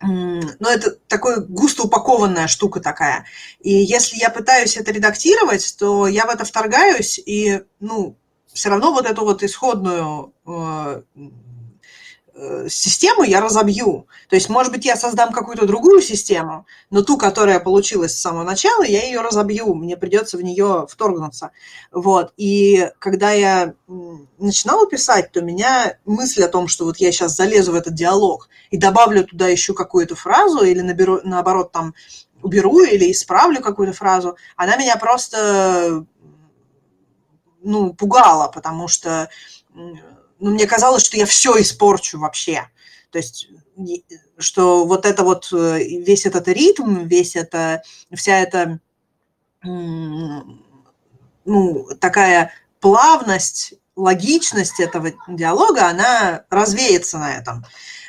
ну, 0.01 0.67
это 0.67 0.95
такой 1.07 1.45
густо 1.45 1.83
упакованная 1.83 2.47
штука 2.47 2.79
такая. 2.79 3.25
И 3.59 3.71
если 3.71 4.17
я 4.17 4.31
пытаюсь 4.31 4.75
это 4.75 4.91
редактировать, 4.91 5.75
то 5.77 6.07
я 6.07 6.25
в 6.25 6.29
это 6.29 6.43
вторгаюсь, 6.43 7.19
и, 7.23 7.61
ну, 7.79 8.15
все 8.51 8.69
равно 8.69 8.91
вот 8.91 9.05
эту 9.05 9.23
вот 9.23 9.43
исходную 9.43 10.33
систему 12.69 13.23
я 13.23 13.41
разобью. 13.41 14.07
То 14.29 14.35
есть, 14.35 14.49
может 14.49 14.71
быть, 14.71 14.85
я 14.85 14.95
создам 14.95 15.31
какую-то 15.31 15.65
другую 15.65 16.01
систему, 16.01 16.65
но 16.89 17.01
ту, 17.01 17.17
которая 17.17 17.59
получилась 17.59 18.15
с 18.15 18.21
самого 18.21 18.43
начала, 18.43 18.83
я 18.83 19.03
ее 19.03 19.21
разобью, 19.21 19.73
мне 19.73 19.97
придется 19.97 20.37
в 20.37 20.41
нее 20.41 20.87
вторгнуться. 20.89 21.51
Вот. 21.91 22.33
И 22.37 22.89
когда 22.99 23.31
я 23.31 23.73
начинала 24.37 24.87
писать, 24.87 25.31
то 25.31 25.41
меня 25.41 25.97
мысль 26.05 26.43
о 26.43 26.47
том, 26.47 26.67
что 26.67 26.85
вот 26.85 26.97
я 26.97 27.11
сейчас 27.11 27.35
залезу 27.35 27.73
в 27.73 27.75
этот 27.75 27.93
диалог 27.93 28.49
и 28.69 28.77
добавлю 28.77 29.25
туда 29.25 29.47
еще 29.47 29.73
какую-то 29.73 30.15
фразу 30.15 30.63
или 30.63 30.81
наберу, 30.81 31.19
наоборот 31.23 31.71
там 31.71 31.93
уберу 32.41 32.81
или 32.81 33.11
исправлю 33.11 33.61
какую-то 33.61 33.93
фразу, 33.93 34.35
она 34.55 34.77
меня 34.77 34.95
просто 34.95 36.05
ну, 37.61 37.93
пугала, 37.93 38.47
потому 38.47 38.87
что 38.87 39.29
ну, 40.41 40.51
мне 40.51 40.65
казалось, 40.65 41.05
что 41.05 41.17
я 41.17 41.25
все 41.25 41.61
испорчу 41.61 42.19
вообще. 42.19 42.67
То 43.11 43.19
есть, 43.19 43.47
что 44.37 44.85
вот 44.85 45.05
это 45.05 45.23
вот, 45.23 45.49
э, 45.53 45.83
весь 45.83 46.25
этот 46.25 46.47
ритм, 46.47 47.05
весь 47.05 47.35
это, 47.35 47.83
вся 48.13 48.39
эта, 48.39 48.79
ну, 49.63 50.45
такая 51.99 52.51
плавность, 52.79 53.75
логичность 53.95 54.79
этого 54.79 55.11
диалога, 55.27 55.87
она 55.87 56.45
развеется 56.49 57.19
на 57.19 57.37
этом. 57.37 57.63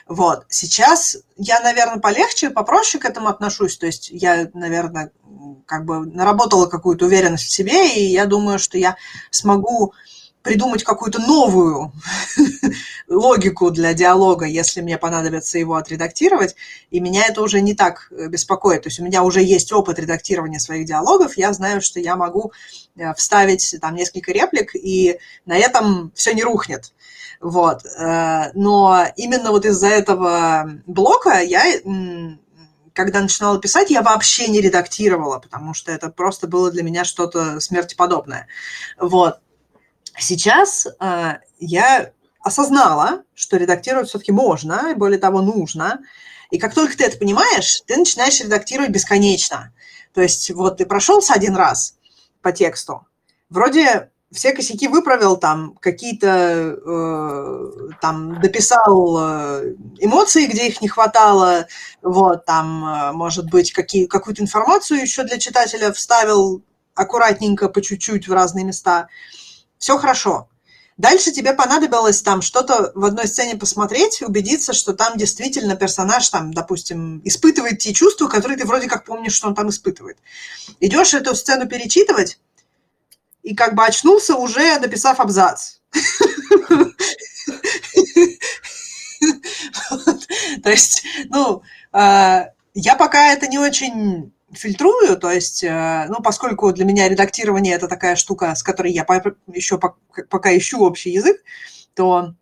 Вот. 0.08 0.46
Сейчас 0.48 1.18
я, 1.36 1.60
наверное, 1.60 2.00
полегче, 2.00 2.48
попроще 2.48 3.00
к 3.00 3.04
этому 3.04 3.28
отношусь. 3.28 3.76
То 3.76 3.86
есть 3.86 4.08
я, 4.10 4.48
наверное, 4.54 5.12
как 5.66 5.84
бы 5.84 6.06
наработала 6.06 6.66
какую-то 6.66 7.04
уверенность 7.06 7.44
в 7.44 7.52
себе, 7.52 7.94
и 7.94 8.04
я 8.04 8.24
думаю, 8.24 8.58
что 8.58 8.78
я 8.78 8.96
смогу 9.30 9.92
придумать 10.42 10.84
какую-то 10.84 11.20
новую 11.20 11.92
логику 13.08 13.70
для 13.70 13.94
диалога, 13.94 14.46
если 14.46 14.80
мне 14.80 14.98
понадобится 14.98 15.58
его 15.58 15.76
отредактировать, 15.76 16.54
и 16.90 17.00
меня 17.00 17.26
это 17.26 17.42
уже 17.42 17.60
не 17.60 17.74
так 17.74 18.08
э, 18.10 18.26
беспокоит. 18.28 18.82
То 18.82 18.88
есть 18.88 19.00
у 19.00 19.04
меня 19.04 19.22
уже 19.22 19.42
есть 19.42 19.72
опыт 19.72 19.98
редактирования 19.98 20.58
своих 20.58 20.86
диалогов, 20.86 21.36
я 21.36 21.52
знаю, 21.52 21.80
что 21.80 22.00
я 22.00 22.16
могу 22.16 22.52
э, 22.96 23.14
вставить 23.14 23.76
там 23.80 23.94
несколько 23.94 24.32
реплик, 24.32 24.74
и 24.74 25.18
на 25.46 25.56
этом 25.56 26.12
все 26.14 26.34
не 26.34 26.42
рухнет. 26.42 26.92
Вот. 27.40 27.84
Э, 27.84 28.50
но 28.54 29.06
именно 29.16 29.50
вот 29.50 29.64
из-за 29.64 29.88
этого 29.88 30.70
блока 30.86 31.40
я 31.40 31.64
когда 32.94 33.20
начинала 33.20 33.58
писать, 33.58 33.90
я 33.90 34.02
вообще 34.02 34.48
не 34.48 34.60
редактировала, 34.60 35.38
потому 35.38 35.74
что 35.74 35.92
это 35.92 36.10
просто 36.10 36.46
было 36.46 36.70
для 36.70 36.82
меня 36.82 37.04
что-то 37.04 37.60
смертеподобное. 37.60 38.48
Вот. 38.98 39.38
Сейчас 40.18 40.86
э, 40.86 41.38
я 41.58 42.12
осознала, 42.42 43.22
что 43.34 43.56
редактировать 43.56 44.08
все-таки 44.08 44.32
можно, 44.32 44.90
и 44.90 44.94
более 44.94 45.18
того, 45.18 45.40
нужно. 45.40 46.00
И 46.50 46.58
как 46.58 46.74
только 46.74 46.96
ты 46.96 47.04
это 47.04 47.18
понимаешь, 47.18 47.82
ты 47.86 47.96
начинаешь 47.96 48.40
редактировать 48.40 48.90
бесконечно. 48.90 49.72
То 50.12 50.20
есть 50.20 50.50
вот 50.50 50.78
ты 50.78 50.86
прошелся 50.86 51.32
один 51.32 51.56
раз 51.56 51.96
по 52.42 52.52
тексту, 52.52 53.06
вроде 53.48 54.10
все 54.32 54.52
косяки 54.52 54.88
выправил, 54.88 55.36
там 55.36 55.74
какие-то, 55.78 56.26
э, 56.26 57.90
там 58.00 58.40
дописал 58.40 59.18
э, 59.20 59.74
эмоции, 59.98 60.46
где 60.46 60.68
их 60.68 60.80
не 60.80 60.88
хватало, 60.88 61.66
вот, 62.00 62.46
там, 62.46 62.84
э, 62.84 63.12
может 63.12 63.50
быть, 63.50 63.72
какие, 63.72 64.06
какую-то 64.06 64.42
информацию 64.42 65.00
еще 65.00 65.24
для 65.24 65.38
читателя 65.38 65.92
вставил 65.92 66.62
аккуратненько, 66.94 67.68
по 67.68 67.82
чуть-чуть 67.82 68.26
в 68.26 68.32
разные 68.32 68.64
места– 68.64 69.08
все 69.82 69.98
хорошо. 69.98 70.48
Дальше 70.96 71.32
тебе 71.32 71.54
понадобилось 71.54 72.22
там 72.22 72.40
что-то 72.40 72.92
в 72.94 73.04
одной 73.04 73.26
сцене 73.26 73.56
посмотреть, 73.56 74.22
убедиться, 74.22 74.72
что 74.72 74.92
там 74.92 75.16
действительно 75.16 75.74
персонаж, 75.74 76.28
там, 76.28 76.54
допустим, 76.54 77.20
испытывает 77.24 77.80
те 77.80 77.92
чувства, 77.92 78.28
которые 78.28 78.56
ты 78.56 78.64
вроде 78.64 78.86
как 78.86 79.04
помнишь, 79.04 79.34
что 79.34 79.48
он 79.48 79.56
там 79.56 79.70
испытывает. 79.70 80.18
Идешь 80.78 81.14
эту 81.14 81.34
сцену 81.34 81.66
перечитывать, 81.66 82.38
и 83.42 83.56
как 83.56 83.74
бы 83.74 83.84
очнулся 83.84 84.36
уже, 84.36 84.78
написав 84.78 85.18
абзац. 85.18 85.78
То 90.62 90.70
есть, 90.70 91.02
ну, 91.24 91.62
а, 91.90 92.50
я 92.74 92.94
пока 92.94 93.32
это 93.32 93.48
не 93.48 93.58
очень 93.58 94.32
фильтрую, 94.52 95.16
то 95.16 95.30
есть, 95.30 95.64
э, 95.64 96.06
ну, 96.08 96.22
поскольку 96.22 96.72
для 96.72 96.84
меня 96.84 97.08
редактирование 97.08 97.74
это 97.74 97.88
такая 97.88 98.16
штука, 98.16 98.54
с 98.54 98.62
которой 98.62 98.92
я 98.92 99.06
еще 99.52 99.78
пока 99.78 100.56
ищу 100.56 100.80
общий 100.80 101.10
язык, 101.10 101.42
то 101.94 102.34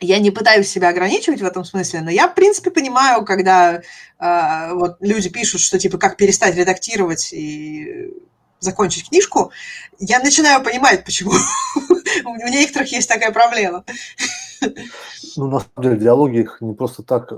я 0.00 0.18
не 0.18 0.30
пытаюсь 0.30 0.68
себя 0.68 0.88
ограничивать 0.88 1.40
в 1.40 1.44
этом 1.44 1.64
смысле, 1.64 2.00
но 2.00 2.10
я, 2.10 2.28
в 2.28 2.34
принципе, 2.34 2.70
понимаю, 2.70 3.24
когда 3.24 3.82
э, 4.18 4.74
вот 4.74 4.96
люди 5.00 5.28
пишут, 5.28 5.60
что 5.60 5.78
типа 5.78 5.98
как 5.98 6.16
перестать 6.16 6.56
редактировать 6.56 7.32
и 7.32 8.10
закончить 8.60 9.08
книжку, 9.08 9.52
я 9.98 10.20
начинаю 10.20 10.62
понимать, 10.62 11.04
почему 11.04 11.32
у 12.24 12.48
некоторых 12.48 12.90
есть 12.92 13.08
такая 13.08 13.30
проблема. 13.30 13.84
Ну, 15.36 15.48
на 15.48 15.58
самом 15.58 15.82
деле, 15.82 15.96
диалоги 15.96 16.38
их 16.38 16.58
не 16.60 16.74
просто 16.74 17.02
так. 17.02 17.32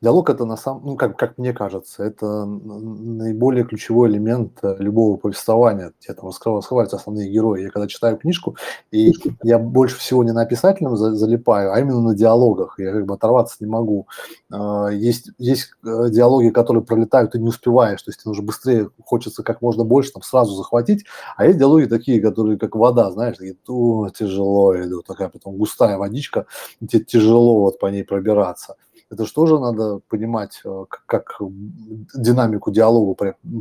Диалог 0.00 0.30
это 0.30 0.44
на 0.44 0.56
самом, 0.56 0.84
ну, 0.84 0.96
как, 0.96 1.16
как 1.18 1.36
мне 1.36 1.52
кажется, 1.52 2.04
это 2.04 2.44
наиболее 2.44 3.64
ключевой 3.64 4.08
элемент 4.08 4.58
э, 4.62 4.76
любого 4.78 5.16
повествования. 5.16 5.92
Где 6.00 6.14
там 6.14 6.26
раскрываются 6.28 6.96
основные 6.96 7.28
герои. 7.28 7.62
Я 7.62 7.70
когда 7.70 7.88
читаю 7.88 8.16
книжку, 8.18 8.56
и 8.92 9.12
я 9.42 9.58
больше 9.58 9.98
всего 9.98 10.22
не 10.22 10.32
на 10.32 10.42
описательном 10.42 10.96
залипаю, 10.96 11.72
а 11.72 11.80
именно 11.80 12.00
на 12.00 12.14
диалогах. 12.14 12.78
Я 12.78 12.92
как 12.92 13.06
бы 13.06 13.14
оторваться 13.14 13.56
не 13.60 13.66
могу. 13.66 14.06
А, 14.52 14.88
есть, 14.88 15.30
есть 15.38 15.72
э, 15.84 16.10
диалоги, 16.10 16.50
которые 16.50 16.84
пролетают, 16.84 17.34
и 17.34 17.40
не 17.40 17.48
успеваешь. 17.48 18.02
То 18.02 18.10
есть 18.10 18.20
тебе 18.20 18.30
нужно 18.30 18.44
быстрее, 18.44 18.90
хочется 19.04 19.42
как 19.42 19.60
можно 19.60 19.84
больше 19.84 20.12
там 20.12 20.22
сразу 20.22 20.54
захватить. 20.54 21.04
А 21.36 21.46
есть 21.46 21.58
диалоги 21.58 21.86
такие, 21.86 22.20
которые 22.20 22.58
как 22.58 22.76
вода, 22.76 23.10
знаешь, 23.10 23.38
такие, 23.38 23.56
тяжело 23.64 24.76
идут, 24.80 25.06
такая 25.06 25.28
потом 25.28 25.56
густая 25.56 25.96
водичка, 25.98 26.46
тебе 26.78 27.04
тяжело 27.04 27.60
вот 27.60 27.78
по 27.78 27.86
ней 27.86 28.04
пробираться. 28.04 28.76
Это 29.10 29.26
же 29.26 29.32
тоже 29.32 29.58
надо 29.58 30.00
понимать, 30.08 30.60
э, 30.64 30.84
как 31.06 31.40
динамику 31.40 32.70
диалогу 32.70 33.16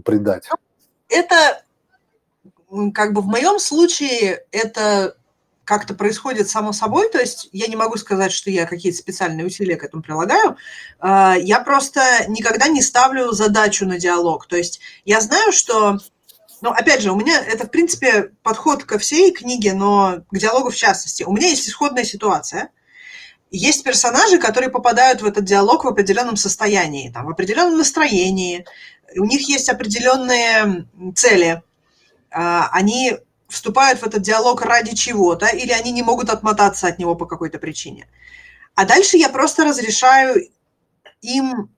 придать. 0.06 0.48
Это, 1.08 1.64
как 2.94 3.14
бы 3.14 3.22
в 3.22 3.26
моем 3.26 3.60
случае, 3.60 4.46
это 4.52 5.16
как-то 5.70 5.94
происходит 5.94 6.50
само 6.50 6.74
собой, 6.74 7.10
то 7.10 7.20
есть 7.20 7.48
я 7.52 7.68
не 7.68 7.76
могу 7.76 7.96
сказать, 7.98 8.32
что 8.32 8.50
я 8.50 8.66
какие-то 8.66 8.98
специальные 8.98 9.46
усилия 9.46 9.76
к 9.76 9.84
этому 9.84 10.02
прилагаю, 10.02 10.58
а, 11.00 11.36
я 11.38 11.60
просто 11.60 12.02
никогда 12.28 12.68
не 12.70 12.82
ставлю 12.82 13.34
задачу 13.34 13.86
на 13.86 14.00
диалог, 14.00 14.48
то 14.48 14.58
есть 14.58 14.80
я 15.06 15.22
знаю, 15.22 15.52
что 15.52 16.00
но 16.62 16.72
опять 16.72 17.02
же, 17.02 17.12
у 17.12 17.16
меня 17.16 17.42
это, 17.42 17.68
в 17.68 17.72
принципе, 17.72 18.32
подход 18.44 18.84
ко 18.84 18.98
всей 18.98 19.32
книге, 19.32 19.74
но 19.74 20.24
к 20.30 20.38
диалогу 20.38 20.72
в 20.72 20.76
частности. 20.76 21.24
У 21.24 21.32
меня 21.32 21.48
есть 21.48 21.68
исходная 21.70 22.04
ситуация. 22.04 22.70
Есть 23.52 23.84
персонажи, 23.84 24.38
которые 24.38 24.70
попадают 24.70 25.22
в 25.22 25.26
этот 25.26 25.44
диалог 25.44 25.84
в 25.84 25.88
определенном 25.88 26.36
состоянии, 26.36 27.10
там, 27.10 27.26
в 27.26 27.30
определенном 27.30 27.78
настроении. 27.78 28.66
У 29.16 29.26
них 29.26 29.50
есть 29.50 29.70
определенные 29.70 30.88
цели. 31.16 31.64
А, 32.32 32.70
они 32.72 33.18
вступают 33.48 34.02
в 34.02 34.06
этот 34.06 34.22
диалог 34.22 34.62
ради 34.62 34.96
чего-то, 34.96 35.48
или 35.48 35.72
они 35.72 35.92
не 35.92 36.04
могут 36.04 36.30
отмотаться 36.30 36.88
от 36.88 37.00
него 37.00 37.16
по 37.16 37.26
какой-то 37.26 37.58
причине. 37.58 38.08
А 38.76 38.86
дальше 38.86 39.18
я 39.18 39.30
просто 39.30 39.66
разрешаю 39.66 40.48
им 41.22 41.70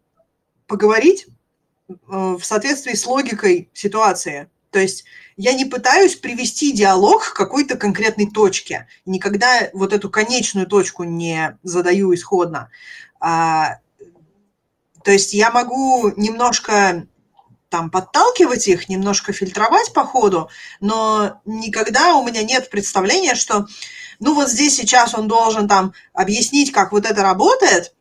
поговорить 0.68 1.28
э, 1.90 1.94
в 2.10 2.44
соответствии 2.44 2.94
с 2.94 3.08
логикой 3.08 3.70
ситуации. 3.74 4.50
То 4.72 4.80
есть 4.80 5.06
я 5.42 5.54
не 5.54 5.66
пытаюсь 5.66 6.16
привести 6.16 6.72
диалог 6.72 7.32
к 7.32 7.34
какой-то 7.34 7.76
конкретной 7.76 8.30
точке. 8.30 8.88
Никогда 9.08 9.70
вот 9.74 9.92
эту 9.92 10.08
конечную 10.08 10.68
точку 10.68 11.04
не 11.04 11.58
задаю 11.64 12.14
исходно. 12.14 12.70
А, 13.20 13.80
то 15.04 15.10
есть 15.10 15.34
я 15.34 15.50
могу 15.50 16.12
немножко 16.16 17.08
там 17.70 17.90
подталкивать 17.90 18.68
их, 18.68 18.88
немножко 18.88 19.34
фильтровать 19.34 19.94
по 19.94 20.06
ходу, 20.06 20.50
но 20.80 21.42
никогда 21.46 22.18
у 22.18 22.28
меня 22.28 22.44
нет 22.44 22.70
представления, 22.70 23.34
что 23.34 23.66
ну 24.20 24.36
вот 24.36 24.48
здесь 24.48 24.76
сейчас 24.76 25.16
он 25.16 25.28
должен 25.28 25.68
там 25.68 25.94
объяснить, 26.14 26.72
как 26.72 26.92
вот 26.92 27.08
это 27.08 27.24
работает, 27.24 27.96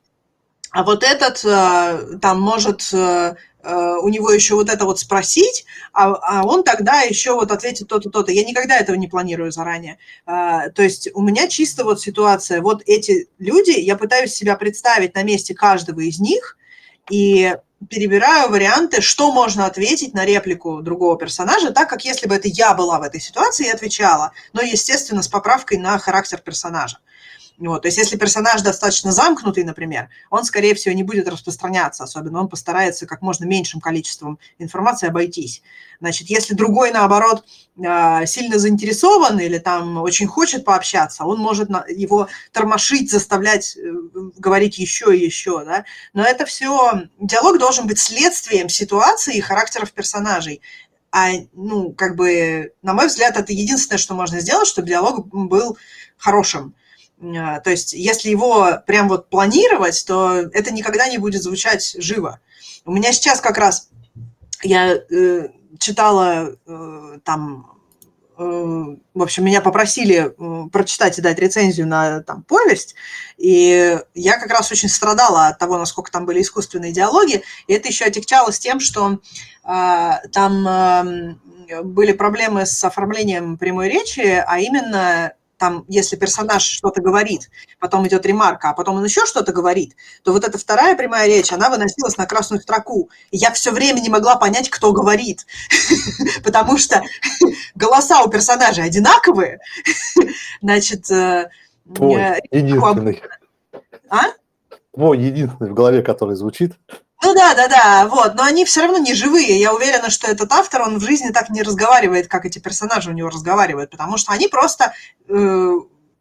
а 0.72 0.82
вот 0.82 1.03
этот 1.03 1.43
э, 1.45 2.18
там 2.20 2.38
может 2.38 2.86
э, 2.93 3.36
у 3.62 4.08
него 4.08 4.30
еще 4.30 4.54
вот 4.54 4.70
это 4.70 4.84
вот 4.84 4.98
спросить, 4.98 5.64
а, 5.92 6.12
а 6.14 6.46
он 6.46 6.62
тогда 6.62 7.02
еще 7.02 7.34
вот 7.34 7.50
ответит 7.50 7.88
то-то, 7.88 8.11
то-то. 8.11 8.32
Я 8.32 8.44
никогда 8.44 8.78
этого 8.78 8.96
не 8.96 9.08
планирую 9.08 9.52
заранее. 9.52 9.98
То 10.24 10.72
есть 10.78 11.08
у 11.14 11.22
меня 11.22 11.48
чисто 11.48 11.84
вот 11.84 12.00
ситуация, 12.00 12.62
вот 12.62 12.82
эти 12.86 13.28
люди, 13.38 13.78
я 13.78 13.96
пытаюсь 13.96 14.32
себя 14.32 14.56
представить 14.56 15.14
на 15.14 15.22
месте 15.22 15.54
каждого 15.54 16.00
из 16.00 16.20
них, 16.20 16.56
и 17.11 17.54
перебираю 17.88 18.50
варианты, 18.50 19.00
что 19.00 19.32
можно 19.32 19.66
ответить 19.66 20.14
на 20.14 20.24
реплику 20.24 20.82
другого 20.82 21.18
персонажа, 21.18 21.70
так 21.70 21.88
как 21.88 22.04
если 22.04 22.26
бы 22.26 22.34
это 22.34 22.48
я 22.48 22.74
была 22.74 22.98
в 22.98 23.02
этой 23.02 23.20
ситуации 23.20 23.66
и 23.66 23.70
отвечала, 23.70 24.32
но, 24.52 24.61
естественно, 24.61 25.22
с 25.22 25.28
поправкой 25.28 25.78
на 25.78 25.98
характер 25.98 26.40
персонажа. 26.44 26.98
Вот. 27.61 27.82
То 27.82 27.88
есть 27.88 27.98
если 27.98 28.16
персонаж 28.16 28.62
достаточно 28.62 29.12
замкнутый, 29.12 29.64
например, 29.64 30.08
он, 30.30 30.44
скорее 30.44 30.74
всего, 30.74 30.94
не 30.94 31.02
будет 31.02 31.28
распространяться, 31.28 32.04
особенно 32.04 32.40
он 32.40 32.48
постарается 32.48 33.06
как 33.06 33.20
можно 33.20 33.44
меньшим 33.44 33.82
количеством 33.82 34.38
информации 34.58 35.08
обойтись. 35.08 35.62
Значит, 36.00 36.30
если 36.30 36.54
другой, 36.54 36.90
наоборот, 36.90 37.44
а, 37.84 38.24
сильно 38.24 38.58
заинтересован 38.58 39.38
или 39.38 39.58
там 39.58 39.98
очень 39.98 40.26
хочет 40.26 40.64
пообщаться, 40.64 41.24
он 41.24 41.38
может 41.38 41.68
его 41.88 42.28
тормошить, 42.50 43.11
заставлять 43.11 43.76
э, 43.76 43.92
говорить 44.38 44.78
еще 44.78 45.14
и 45.14 45.22
еще, 45.22 45.62
да. 45.62 45.84
Но 46.14 46.24
это 46.24 46.46
все, 46.46 47.02
диалог 47.18 47.58
должен 47.58 47.86
быть 47.86 47.98
следствием 47.98 48.70
ситуации 48.70 49.36
и 49.36 49.42
характеров 49.42 49.92
персонажей. 49.92 50.62
А, 51.12 51.28
ну, 51.52 51.92
как 51.92 52.16
бы, 52.16 52.72
на 52.80 52.94
мой 52.94 53.08
взгляд, 53.08 53.36
это 53.36 53.52
единственное, 53.52 53.98
что 53.98 54.14
можно 54.14 54.40
сделать, 54.40 54.66
чтобы 54.66 54.88
диалог 54.88 55.26
был 55.28 55.76
хорошим. 56.16 56.74
А, 57.22 57.60
то 57.60 57.70
есть, 57.70 57.92
если 57.92 58.30
его 58.30 58.78
прям 58.86 59.08
вот 59.08 59.28
планировать, 59.28 60.04
то 60.06 60.32
это 60.52 60.72
никогда 60.72 61.08
не 61.08 61.18
будет 61.18 61.42
звучать 61.42 61.96
живо. 61.98 62.40
У 62.84 62.92
меня 62.92 63.12
сейчас 63.12 63.40
как 63.40 63.58
раз 63.58 63.90
я 64.62 64.94
э, 64.94 65.48
читала 65.78 66.56
э, 66.66 67.18
там, 67.24 67.78
э, 68.38 68.42
в 68.42 69.22
общем, 69.22 69.44
меня 69.44 69.60
попросили 69.60 70.32
э, 70.36 70.68
прочитать 70.70 71.18
и 71.18 71.22
дать 71.22 71.38
рецензию 71.38 71.86
на 71.86 72.22
там 72.22 72.42
повесть, 72.42 72.94
и 73.36 73.98
я 74.14 74.38
как 74.38 74.50
раз 74.50 74.72
очень 74.72 74.88
страдала 74.88 75.48
от 75.48 75.58
того, 75.58 75.76
насколько 75.78 76.10
там 76.10 76.24
были 76.24 76.40
искусственные 76.40 76.92
диалоги, 76.92 77.42
и 77.66 77.72
это 77.74 77.88
еще 77.88 78.06
отягчалось 78.06 78.58
тем, 78.58 78.80
что 78.80 79.18
э, 79.64 80.10
там 80.32 80.68
э, 80.68 81.82
были 81.82 82.12
проблемы 82.12 82.64
с 82.64 82.82
оформлением 82.82 83.58
прямой 83.58 83.88
речи, 83.90 84.42
а 84.46 84.58
именно 84.58 85.34
там, 85.61 85.84
если 85.88 86.16
персонаж 86.16 86.62
что-то 86.62 87.02
говорит, 87.02 87.50
потом 87.78 88.08
идет 88.08 88.24
ремарка, 88.24 88.70
а 88.70 88.72
потом 88.72 88.96
он 88.96 89.04
еще 89.04 89.26
что-то 89.26 89.52
говорит, 89.52 89.94
то 90.24 90.32
вот 90.32 90.42
эта 90.42 90.56
вторая 90.56 90.96
прямая 90.96 91.28
речь, 91.28 91.52
она 91.52 91.68
выносилась 91.68 92.16
на 92.16 92.24
красную 92.24 92.62
строку. 92.62 93.11
И 93.30 93.36
я 93.36 93.52
все 93.52 93.70
время 93.70 94.00
не 94.00 94.08
могла 94.08 94.36
понять, 94.36 94.70
кто 94.70 94.92
говорит, 94.92 95.46
потому 96.44 96.78
что 96.78 97.02
голоса 97.74 98.22
у 98.22 98.30
персонажей 98.30 98.84
одинаковые. 98.84 99.61
Значит, 100.62 101.11
э, 101.11 101.50
Твой 101.94 102.14
э, 102.14 102.40
единственный. 102.50 103.22
А? 104.08 104.28
Твой 104.94 105.18
единственный 105.18 105.70
в 105.70 105.74
голове, 105.74 106.02
который 106.02 106.36
звучит. 106.36 106.72
Ну 107.22 107.34
да, 107.34 107.54
да, 107.54 107.68
да, 107.68 108.06
вот, 108.08 108.34
но 108.34 108.44
они 108.44 108.64
все 108.64 108.80
равно 108.82 108.98
не 108.98 109.12
живые. 109.14 109.60
Я 109.60 109.74
уверена, 109.74 110.08
что 110.08 110.26
этот 110.26 110.50
автор, 110.52 110.82
он 110.82 110.98
в 110.98 111.02
жизни 111.02 111.30
так 111.30 111.50
не 111.50 111.62
разговаривает, 111.62 112.28
как 112.28 112.46
эти 112.46 112.58
персонажи 112.58 113.10
у 113.10 113.12
него 113.12 113.28
разговаривают, 113.28 113.90
потому 113.90 114.16
что 114.16 114.32
они 114.32 114.48
просто, 114.48 114.94
э, 115.28 115.72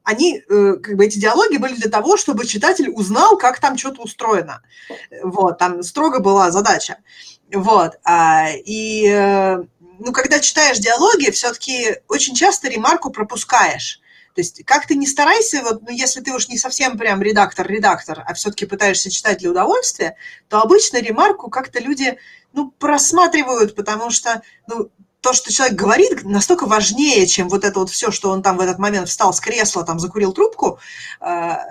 они, 0.03 0.43
э, 0.49 0.73
как 0.83 0.95
бы 0.97 1.05
эти 1.05 1.17
диалоги 1.17 1.55
были 1.55 1.75
для 1.75 1.89
того, 1.89 2.17
чтобы 2.17 2.45
читатель 2.45 2.89
узнал, 2.89 3.37
как 3.37 3.61
там 3.61 3.77
что-то 3.77 4.01
устроено. 4.01 4.61
Вот, 5.23 5.57
там 5.57 5.83
строго 5.83 6.19
была 6.19 6.51
задача. 6.51 6.97
Вот, 7.53 7.93
а, 8.03 8.49
и, 8.51 9.07
э, 9.07 9.63
ну, 9.99 10.11
когда 10.11 10.39
читаешь 10.41 10.79
диалоги, 10.79 11.31
все-таки 11.31 11.97
очень 12.09 12.35
часто 12.35 12.67
ремарку 12.67 13.09
пропускаешь. 13.09 14.01
То 14.35 14.41
есть 14.41 14.63
как 14.65 14.85
ты 14.87 14.95
не 14.95 15.07
старайся, 15.07 15.61
вот, 15.63 15.81
ну, 15.81 15.89
если 15.89 16.21
ты 16.21 16.33
уж 16.33 16.47
не 16.47 16.57
совсем 16.57 16.97
прям 16.97 17.21
редактор-редактор, 17.21 18.23
а 18.25 18.33
все-таки 18.33 18.65
пытаешься 18.65 19.09
читать 19.09 19.39
для 19.39 19.51
удовольствия, 19.51 20.15
то 20.47 20.61
обычно 20.61 21.01
ремарку 21.01 21.49
как-то 21.49 21.79
люди, 21.79 22.17
ну, 22.53 22.71
просматривают, 22.71 23.75
потому 23.75 24.09
что, 24.11 24.41
ну, 24.67 24.89
то, 25.21 25.33
что 25.33 25.51
человек 25.51 25.75
говорит, 25.75 26.23
настолько 26.23 26.65
важнее, 26.65 27.27
чем 27.27 27.49
вот 27.49 27.65
это 27.65 27.79
вот 27.79 27.89
все, 27.89 28.11
что 28.11 28.29
он 28.29 28.41
там 28.41 28.57
в 28.57 28.61
этот 28.61 28.79
момент 28.79 29.09
встал 29.09 29.33
с 29.33 29.39
кресла, 29.39 29.83
там 29.83 29.99
закурил 29.99 30.31
трубку, 30.31 30.79
э, 31.19 31.25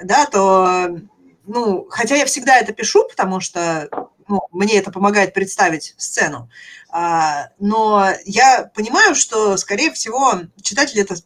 да, 0.05 0.27
то, 0.27 0.99
ну, 1.47 1.87
хотя 1.89 2.17
я 2.17 2.27
всегда 2.27 2.59
это 2.59 2.73
пишу, 2.73 3.09
потому 3.09 3.41
что 3.41 3.89
ну, 4.29 4.41
мне 4.53 4.79
это 4.79 4.93
помогает 4.93 5.33
представить 5.33 5.95
сцену, 5.97 6.51
э, 6.93 7.49
но 7.59 8.11
я 8.27 8.71
понимаю, 8.75 9.15
что, 9.15 9.57
скорее 9.57 9.93
всего, 9.93 10.41
читатель 10.63 11.01
это 11.01 11.17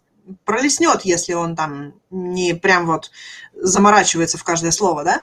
пролеснет, 0.45 1.03
если 1.05 1.35
он 1.35 1.57
там 1.57 1.95
не 2.11 2.55
прям 2.55 2.87
вот 2.87 3.11
заморачивается 3.55 4.39
в 4.39 4.45
каждое 4.45 4.71
слово, 4.71 5.05
да. 5.05 5.23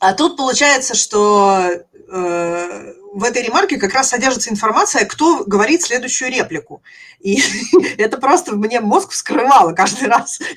А 0.00 0.12
тут 0.12 0.36
получается, 0.36 0.94
что 0.94 1.62
э, 1.66 2.92
в 3.14 3.24
этой 3.24 3.42
ремарке 3.42 3.78
как 3.78 3.94
раз 3.94 4.08
содержится 4.10 4.50
информация, 4.50 5.06
кто 5.06 5.44
говорит 5.44 5.82
следующую 5.82 6.30
реплику. 6.30 6.82
И 7.20 7.42
это 7.98 8.18
просто 8.18 8.54
мне 8.54 8.80
мозг 8.80 9.12
вскрывало 9.12 9.72
каждый 9.72 10.08
раз. 10.08 10.40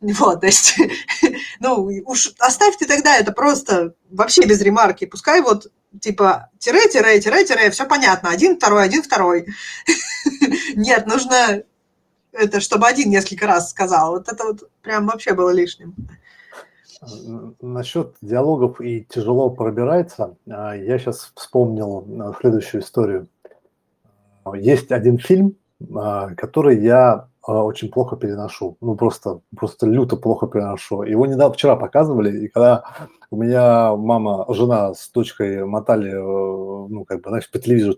Вот, 0.00 0.40
то 0.40 0.46
есть, 0.46 0.76
ну, 1.60 1.90
уж 2.06 2.32
оставь 2.38 2.76
ты 2.78 2.86
тогда 2.86 3.18
это 3.18 3.32
просто 3.32 3.94
вообще 4.08 4.46
без 4.46 4.62
ремарки. 4.62 5.04
Пускай 5.04 5.42
вот 5.42 5.66
типа 6.00 6.50
тире, 6.58 6.88
тире, 6.88 7.20
тире, 7.20 7.44
тире, 7.44 7.70
все 7.70 7.86
понятно. 7.86 8.30
Один, 8.30 8.56
второй, 8.56 8.84
один, 8.84 9.02
второй. 9.02 9.46
Нет, 10.76 11.06
нужно 11.06 11.62
это, 12.32 12.60
чтобы 12.60 12.86
один 12.86 13.10
несколько 13.10 13.46
раз 13.46 13.70
сказал. 13.70 14.12
Вот 14.12 14.28
это 14.28 14.44
вот 14.44 14.70
прям 14.82 15.06
вообще 15.06 15.34
было 15.34 15.50
лишним. 15.50 15.94
Насчет 17.60 18.16
диалогов 18.20 18.80
и 18.80 19.04
тяжело 19.04 19.50
пробирается, 19.50 20.36
а, 20.48 20.74
я 20.74 20.98
сейчас 20.98 21.30
вспомнил 21.34 22.06
а, 22.20 22.34
следующую 22.40 22.82
историю. 22.82 23.28
Есть 24.54 24.90
один 24.90 25.18
фильм, 25.18 25.56
а, 25.94 26.34
который 26.34 26.80
я 26.80 27.28
очень 27.46 27.90
плохо 27.90 28.16
переношу. 28.16 28.76
Ну, 28.80 28.96
просто, 28.96 29.40
просто 29.56 29.86
люто 29.86 30.16
плохо 30.16 30.46
переношу. 30.46 31.02
Его 31.02 31.26
недавно 31.26 31.54
вчера 31.54 31.76
показывали, 31.76 32.44
и 32.44 32.48
когда 32.48 32.84
у 33.30 33.36
меня 33.36 33.94
мама, 33.96 34.46
жена 34.48 34.94
с 34.94 35.10
дочкой 35.10 35.64
мотали, 35.64 36.10
э, 36.10 36.88
ну, 36.88 37.04
как 37.04 37.22
бы, 37.22 37.30
знаешь, 37.30 37.50
по 37.50 37.58
телевизору 37.58 37.96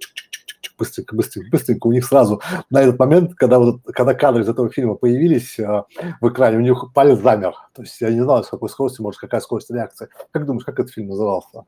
быстренько, 0.79 1.15
быстренько, 1.17 1.51
быстренько, 1.51 1.87
у 1.87 1.93
них 1.93 2.05
сразу 2.07 2.41
на 2.71 2.81
этот 2.81 2.99
момент, 2.99 3.35
когда, 3.35 3.59
вот, 3.59 3.83
когда 3.93 4.15
кадры 4.15 4.43
из 4.43 4.49
этого 4.49 4.71
фильма 4.71 4.95
появились 4.95 5.59
э, 5.59 5.85
в 6.21 6.29
экране, 6.29 6.59
у 6.59 6.61
них 6.61 6.93
палец 6.95 7.19
замер. 7.19 7.55
То 7.75 7.83
есть 7.83 8.01
я 8.01 8.11
не 8.11 8.21
знал, 8.21 8.45
с 8.45 8.49
какой 8.49 8.69
скоростью, 8.69 9.03
может, 9.03 9.21
какая 9.21 9.41
скорость 9.41 9.71
реакции. 9.71 10.09
Как 10.31 10.47
думаешь, 10.47 10.65
как 10.65 10.79
этот 10.79 10.93
фильм 10.93 11.09
назывался? 11.09 11.65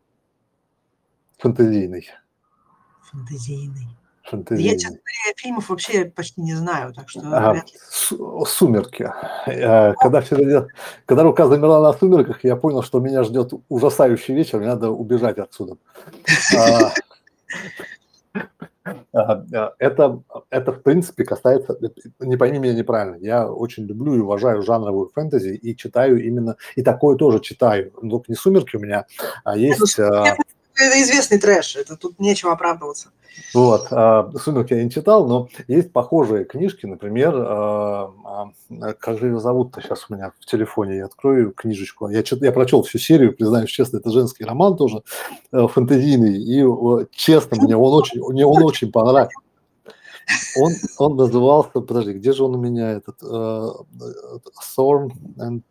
Фантазийный. 1.39 2.07
Фантазийный. 3.11 4.00
Я, 4.51 4.73
честно 4.73 4.99
говоря, 4.99 5.35
фильмов 5.37 5.69
вообще 5.69 6.05
почти 6.05 6.41
не 6.41 6.55
знаю, 6.55 6.93
так 6.93 7.09
что... 7.09 7.21
Ага. 7.25 7.65
Сумерки. 8.47 9.11
Э, 9.47 9.95
когда, 9.95 10.21
все 10.21 10.67
когда 11.07 11.23
рука 11.23 11.47
замерла 11.47 11.81
на 11.81 11.99
сумерках, 11.99 12.45
я 12.45 12.57
понял, 12.57 12.83
что 12.83 13.01
меня 13.01 13.25
ждет 13.25 13.53
ужасающий 13.69 14.35
вечер, 14.35 14.59
мне 14.59 14.69
надо 14.69 14.91
убежать 14.91 15.39
отсюда. 15.39 15.77
А, 19.13 19.75
это, 19.79 20.23
это, 20.49 20.73
в 20.73 20.83
принципе, 20.83 21.25
касается, 21.25 21.79
не 22.19 22.37
пойми 22.37 22.59
меня 22.59 22.75
неправильно, 22.75 23.17
я 23.17 23.49
очень 23.49 23.85
люблю 23.85 24.15
и 24.15 24.21
уважаю 24.21 24.63
жанровую 24.63 25.11
фэнтези 25.15 25.55
и 25.55 25.77
читаю 25.77 26.25
именно, 26.25 26.57
и 26.77 26.83
такое 26.83 27.17
тоже 27.17 27.41
читаю, 27.41 27.93
но 28.01 28.11
только 28.11 28.27
не 28.29 28.37
«Сумерки» 28.37 28.77
у 28.77 28.81
меня, 28.81 29.07
а 29.45 29.55
ну, 29.55 29.61
есть... 29.61 29.99
Это 30.81 31.03
известный 31.03 31.39
трэш, 31.39 31.77
это 31.77 31.97
тут 31.97 32.19
нечего 32.19 32.53
оправдываться. 32.53 33.11
Вот, 33.55 33.89
«Сумерки» 34.43 34.75
я 34.75 34.83
не 34.83 34.91
читал, 34.91 35.27
но 35.27 35.49
есть 35.69 35.93
похожие 35.93 36.45
книжки, 36.45 36.87
например, 36.87 37.33
как 38.99 39.19
же 39.19 39.27
ее 39.27 39.41
зовут-то 39.41 39.81
сейчас 39.81 40.07
у 40.09 40.15
меня 40.15 40.33
в 40.41 40.47
телефоне, 40.47 40.97
я 40.97 41.05
открою 41.07 41.53
книжечку. 41.53 42.09
Я, 42.09 42.23
я 42.25 42.53
прочел 42.53 42.83
всю 42.83 42.99
серию, 42.99 43.35
признаюсь 43.37 43.71
честно, 43.71 43.99
это 43.99 44.11
женский 44.11 44.45
роман 44.45 44.77
тоже, 44.77 45.03
фэнтезийный, 45.53 46.37
и 46.37 46.65
честно, 47.13 47.57
мне 47.63 47.77
он 47.77 47.93
очень, 47.95 48.21
мне 48.21 48.45
он 48.45 48.63
очень 48.63 48.91
понравился. 48.91 49.39
Он, 50.57 50.73
он 50.99 51.17
назывался, 51.17 51.81
подожди, 51.81 52.13
где 52.13 52.33
же 52.33 52.45
он 52.45 52.55
у 52.55 52.59
меня 52.59 52.93
этот 52.93 53.23
uh, 53.23 53.85
Thorn 54.77 55.11
and, 55.39 55.63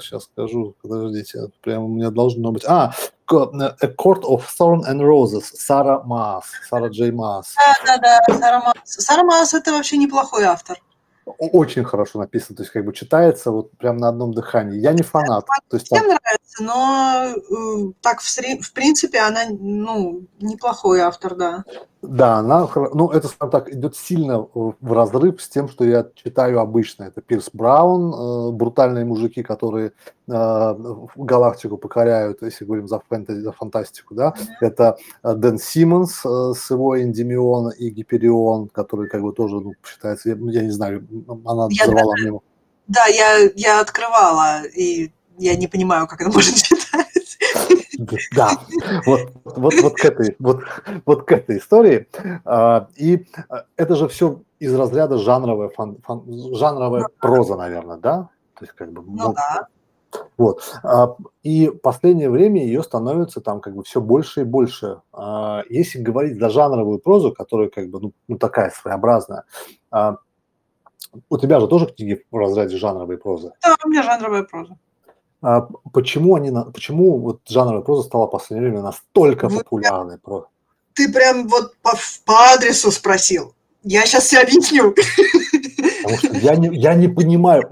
сейчас 0.00 0.24
скажу, 0.24 0.74
подождите, 0.82 1.48
прямо 1.62 1.84
у 1.84 1.88
меня 1.88 2.10
должно 2.10 2.52
быть, 2.52 2.64
а, 2.66 2.92
A 3.30 3.88
Court 3.88 4.22
of 4.22 4.44
Thorn 4.58 4.82
and 4.88 5.00
Roses, 5.00 5.44
Сара 5.52 6.02
Маас, 6.04 6.46
Сара 6.68 6.88
Джей 6.88 7.10
Маас. 7.10 7.54
Да, 7.84 7.98
да, 7.98 8.20
да, 8.26 8.38
Сара 8.38 8.60
Маас. 8.60 8.76
Сара 8.84 9.24
Маас 9.24 9.54
это 9.54 9.72
вообще 9.72 9.96
неплохой 9.96 10.44
автор 10.44 10.78
очень 11.26 11.84
хорошо 11.84 12.20
написано, 12.20 12.56
то 12.56 12.62
есть 12.62 12.72
как 12.72 12.84
бы 12.84 12.92
читается 12.92 13.50
вот 13.50 13.72
прям 13.72 13.96
на 13.96 14.08
одном 14.08 14.32
дыхании. 14.32 14.78
Я 14.78 14.92
не 14.92 15.02
фанат. 15.02 15.44
То 15.68 15.76
есть, 15.76 15.88
там... 15.88 16.06
нравится, 16.06 16.62
но 16.62 17.34
э, 17.34 17.92
так 18.00 18.20
в, 18.20 18.62
в 18.62 18.72
принципе 18.72 19.18
она 19.18 19.42
ну 19.50 20.26
неплохой 20.38 21.00
автор, 21.00 21.34
да. 21.34 21.64
Да, 22.08 22.36
она, 22.36 22.68
ну 22.94 23.10
это 23.10 23.28
скажем 23.28 23.50
так 23.50 23.72
идет 23.72 23.96
сильно 23.96 24.46
в 24.54 24.92
разрыв 24.92 25.42
с 25.42 25.48
тем, 25.48 25.68
что 25.68 25.84
я 25.84 26.06
читаю 26.14 26.60
обычно. 26.60 27.04
Это 27.04 27.20
Пирс 27.20 27.50
Браун, 27.52 28.12
э, 28.12 28.52
брутальные 28.52 29.04
мужики, 29.04 29.42
которые 29.42 29.92
э, 30.28 30.74
галактику 31.16 31.78
покоряют, 31.78 32.42
если 32.42 32.64
говорим 32.64 32.88
за 32.88 33.00
фэнтези, 33.08 33.40
за 33.40 33.52
фантастику, 33.52 34.14
да. 34.14 34.34
Mm-hmm. 34.36 34.46
Это 34.60 34.96
э, 35.22 35.34
Дэн 35.34 35.58
Симмонс 35.58 36.24
э, 36.24 36.52
с 36.56 36.70
его 36.70 37.00
Эндимион 37.00 37.70
и 37.70 37.90
Гиперион, 37.90 38.68
который 38.68 39.08
как 39.08 39.22
бы 39.22 39.32
тоже 39.32 39.60
ну, 39.60 39.74
считается, 39.84 40.30
я, 40.30 40.36
я 40.38 40.62
не 40.62 40.70
знаю, 40.70 41.06
она 41.44 41.68
я 41.70 41.84
взорвала 41.84 42.14
мне. 42.16 42.40
Да, 42.88 43.06
я, 43.06 43.50
я 43.56 43.80
открывала, 43.80 44.62
и 44.64 45.10
я 45.38 45.56
не 45.56 45.66
понимаю, 45.66 46.06
как 46.06 46.20
это 46.20 46.30
можно 46.30 46.52
читать. 46.56 47.05
Да, 48.36 48.50
вот, 49.06 49.20
вот, 49.44 49.74
вот, 49.82 49.94
к 49.94 50.04
этой, 50.04 50.36
вот, 50.38 50.62
вот 51.04 51.24
к 51.24 51.32
этой 51.32 51.58
истории. 51.58 52.06
А, 52.44 52.88
и 52.96 53.26
это 53.76 53.96
же 53.96 54.08
все 54.08 54.42
из 54.58 54.74
разряда 54.74 55.18
жанровая, 55.18 55.68
фан, 55.68 55.98
фан, 56.02 56.22
жанровая 56.54 57.06
проза, 57.20 57.56
наверное, 57.56 57.96
да? 57.96 58.28
То 58.58 58.64
есть 58.64 58.72
как 58.74 58.92
бы... 58.92 59.02
Ну, 59.02 59.28
ну 59.28 59.34
да. 59.34 59.68
Вот. 60.38 60.62
А, 60.82 61.16
и 61.42 61.70
последнее 61.82 62.30
время 62.30 62.64
ее 62.64 62.82
становится 62.82 63.40
там 63.40 63.60
как 63.60 63.74
бы 63.74 63.84
все 63.84 64.00
больше 64.00 64.42
и 64.42 64.44
больше. 64.44 65.00
А, 65.12 65.62
если 65.68 66.00
говорить 66.00 66.38
за 66.38 66.50
жанровую 66.50 66.98
прозу, 66.98 67.32
которая 67.32 67.68
как 67.68 67.90
бы 67.90 68.00
ну, 68.00 68.12
ну 68.28 68.38
такая 68.38 68.70
своеобразная, 68.70 69.44
у 71.30 71.38
тебя 71.38 71.60
же 71.60 71.68
тоже 71.68 71.86
книги 71.86 72.24
в 72.30 72.36
разряде 72.36 72.76
жанровой 72.76 73.18
прозы? 73.18 73.52
Да, 73.62 73.76
у 73.84 73.88
меня 73.88 74.02
жанровая 74.02 74.42
проза. 74.42 74.76
А 75.42 75.68
почему 75.92 76.34
они, 76.34 76.50
почему 76.72 77.18
вот 77.18 77.40
жанровая 77.48 77.82
проза 77.82 78.08
стала 78.08 78.26
в 78.26 78.30
последнее 78.30 78.70
время 78.70 78.82
настолько 78.82 79.48
вот 79.48 79.64
популярной? 79.64 80.18
Ты 80.94 81.12
прям 81.12 81.46
вот 81.48 81.76
по, 81.82 81.92
по 82.24 82.52
адресу 82.52 82.90
спросил. 82.90 83.54
Я 83.82 84.04
сейчас 84.06 84.24
все 84.24 84.40
объясню. 84.40 84.94
Потому 86.06 86.18
что 86.18 86.38
я 86.38 86.56
не, 86.56 86.68
я 86.76 86.94
не 86.94 87.08
понимаю, 87.08 87.62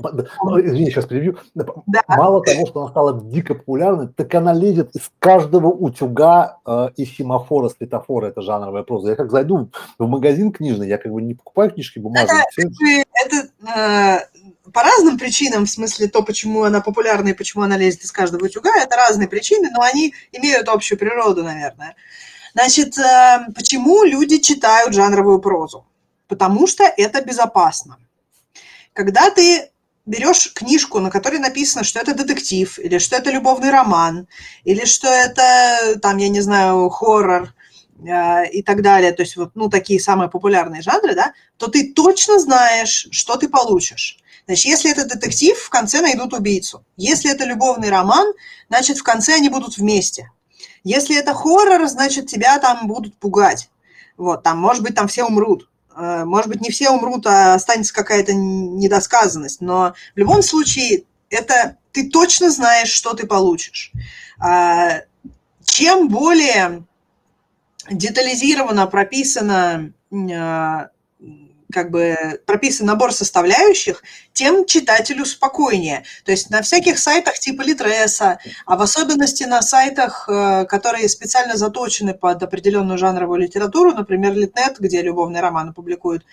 извини, 0.62 0.90
сейчас 0.90 1.06
превью, 1.06 1.38
да. 1.54 1.66
мало 2.08 2.42
того, 2.42 2.66
что 2.66 2.80
она 2.82 2.90
стала 2.90 3.20
дико 3.22 3.54
популярной, 3.54 4.08
так 4.08 4.34
она 4.34 4.52
лезет 4.52 4.94
из 4.94 5.10
каждого 5.18 5.68
утюга 5.68 6.58
э, 6.66 6.88
и 6.96 7.04
семафора, 7.04 7.68
светофора, 7.68 8.28
это 8.28 8.42
жанровая 8.42 8.82
проза. 8.82 9.10
Я 9.10 9.16
как 9.16 9.30
зайду 9.30 9.70
в 9.98 10.06
магазин 10.08 10.52
книжный, 10.52 10.88
я 10.88 10.98
как 10.98 11.12
бы 11.12 11.22
не 11.22 11.34
покупаю 11.34 11.70
книжки 11.70 11.98
бумажные. 12.00 12.44
Это, 12.56 13.04
это 13.12 13.48
э, 13.76 14.70
по 14.72 14.82
разным 14.82 15.18
причинам, 15.18 15.66
в 15.66 15.70
смысле 15.70 16.08
то, 16.08 16.22
почему 16.22 16.64
она 16.64 16.80
популярна 16.80 17.28
и 17.28 17.34
почему 17.34 17.62
она 17.62 17.76
лезет 17.76 18.02
из 18.02 18.12
каждого 18.12 18.44
утюга, 18.44 18.70
это 18.76 18.96
разные 18.96 19.28
причины, 19.28 19.70
но 19.72 19.82
они 19.82 20.12
имеют 20.32 20.68
общую 20.68 20.98
природу, 20.98 21.44
наверное. 21.44 21.94
Значит, 22.54 22.98
э, 22.98 23.46
почему 23.54 24.04
люди 24.04 24.38
читают 24.38 24.94
жанровую 24.94 25.40
прозу? 25.40 25.86
Потому 26.26 26.66
что 26.66 26.84
это 26.84 27.22
безопасно. 27.22 27.98
Когда 28.94 29.28
ты 29.30 29.70
берешь 30.06 30.52
книжку, 30.54 31.00
на 31.00 31.10
которой 31.10 31.40
написано, 31.40 31.84
что 31.84 31.98
это 31.98 32.14
детектив, 32.14 32.78
или 32.78 32.98
что 32.98 33.16
это 33.16 33.30
любовный 33.30 33.70
роман, 33.70 34.28
или 34.62 34.84
что 34.84 35.08
это, 35.08 35.98
там, 36.00 36.16
я 36.18 36.28
не 36.28 36.40
знаю, 36.40 36.88
хоррор 36.90 37.52
э, 37.98 38.48
и 38.50 38.62
так 38.62 38.82
далее, 38.82 39.12
то 39.12 39.22
есть 39.22 39.36
вот, 39.36 39.50
ну, 39.54 39.68
такие 39.68 39.98
самые 39.98 40.30
популярные 40.30 40.80
жанры, 40.80 41.14
да, 41.14 41.32
то 41.56 41.66
ты 41.66 41.92
точно 41.92 42.38
знаешь, 42.38 43.08
что 43.10 43.36
ты 43.36 43.48
получишь. 43.48 44.18
Значит, 44.46 44.66
если 44.66 44.92
это 44.92 45.06
детектив, 45.06 45.58
в 45.58 45.70
конце 45.70 46.00
найдут 46.00 46.32
убийцу. 46.32 46.84
Если 46.96 47.32
это 47.32 47.44
любовный 47.44 47.88
роман, 47.90 48.32
значит, 48.68 48.98
в 48.98 49.02
конце 49.02 49.34
они 49.34 49.48
будут 49.48 49.78
вместе. 49.78 50.30
Если 50.84 51.16
это 51.16 51.34
хоррор, 51.34 51.88
значит, 51.88 52.26
тебя 52.26 52.58
там 52.58 52.86
будут 52.86 53.16
пугать. 53.16 53.70
Вот, 54.18 54.42
там, 54.44 54.58
может 54.58 54.82
быть, 54.82 54.94
там 54.94 55.08
все 55.08 55.24
умрут. 55.24 55.68
Э, 55.96 56.24
может 56.24 56.48
быть, 56.48 56.60
не 56.60 56.70
все 56.70 56.90
умрут, 56.90 57.26
а 57.26 57.54
останется 57.54 57.94
какая-то 57.94 58.34
недосказанность, 58.34 59.60
но 59.60 59.94
в 60.14 60.18
любом 60.18 60.42
случае 60.42 61.04
это 61.30 61.76
ты 61.92 62.10
точно 62.10 62.50
знаешь, 62.50 62.90
что 62.90 63.14
ты 63.14 63.26
получишь. 63.26 63.92
А, 64.38 65.02
чем 65.64 66.08
более 66.08 66.84
детализировано 67.90 68.86
прописано 68.86 69.92
а, 70.12 70.88
как 71.72 71.90
бы 71.90 72.16
прописан 72.46 72.86
набор 72.86 73.12
составляющих, 73.12 74.02
тем 74.32 74.66
читателю 74.66 75.24
спокойнее. 75.24 76.04
То 76.24 76.32
есть 76.32 76.50
на 76.50 76.62
всяких 76.62 76.98
сайтах 76.98 77.38
типа 77.38 77.62
Литреса, 77.62 78.38
а 78.66 78.76
в 78.76 78.82
особенности 78.82 79.44
на 79.44 79.62
сайтах, 79.62 80.28
э, 80.28 80.64
которые 80.66 81.08
специально 81.08 81.56
заточены 81.56 82.14
под 82.14 82.42
определенную 82.42 82.98
жанровую 82.98 83.40
литературу, 83.40 83.92
например, 83.92 84.34
Литнет, 84.34 84.78
где 84.78 85.02
любовные 85.02 85.42
романы 85.42 85.72
публикуют, 85.72 86.24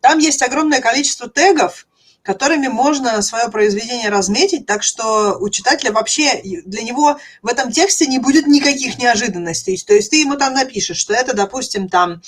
там 0.00 0.18
есть 0.18 0.42
огромное 0.42 0.80
количество 0.80 1.28
тегов, 1.28 1.86
которыми 2.24 2.68
можно 2.68 3.20
свое 3.20 3.50
произведение 3.50 4.08
разметить, 4.08 4.64
так 4.64 4.82
что 4.82 5.36
у 5.38 5.50
читателя 5.50 5.92
вообще 5.92 6.40
для 6.64 6.82
него 6.82 7.18
в 7.42 7.46
этом 7.46 7.70
тексте 7.70 8.06
не 8.06 8.18
будет 8.18 8.46
никаких 8.46 8.98
неожиданностей. 8.98 9.76
То 9.86 9.92
есть 9.92 10.10
ты 10.10 10.22
ему 10.22 10.36
там 10.36 10.54
напишешь, 10.54 10.96
что 10.96 11.12
это, 11.12 11.36
допустим, 11.36 11.90
там 11.90 12.22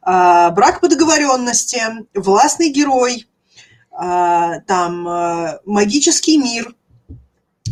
а, 0.00 0.50
брак 0.50 0.80
по 0.80 0.88
договоренности, 0.88 1.82
властный 2.14 2.70
герой, 2.70 3.26
а, 3.90 4.60
там 4.60 5.08
а, 5.08 5.58
магический 5.66 6.38
мир, 6.38 6.74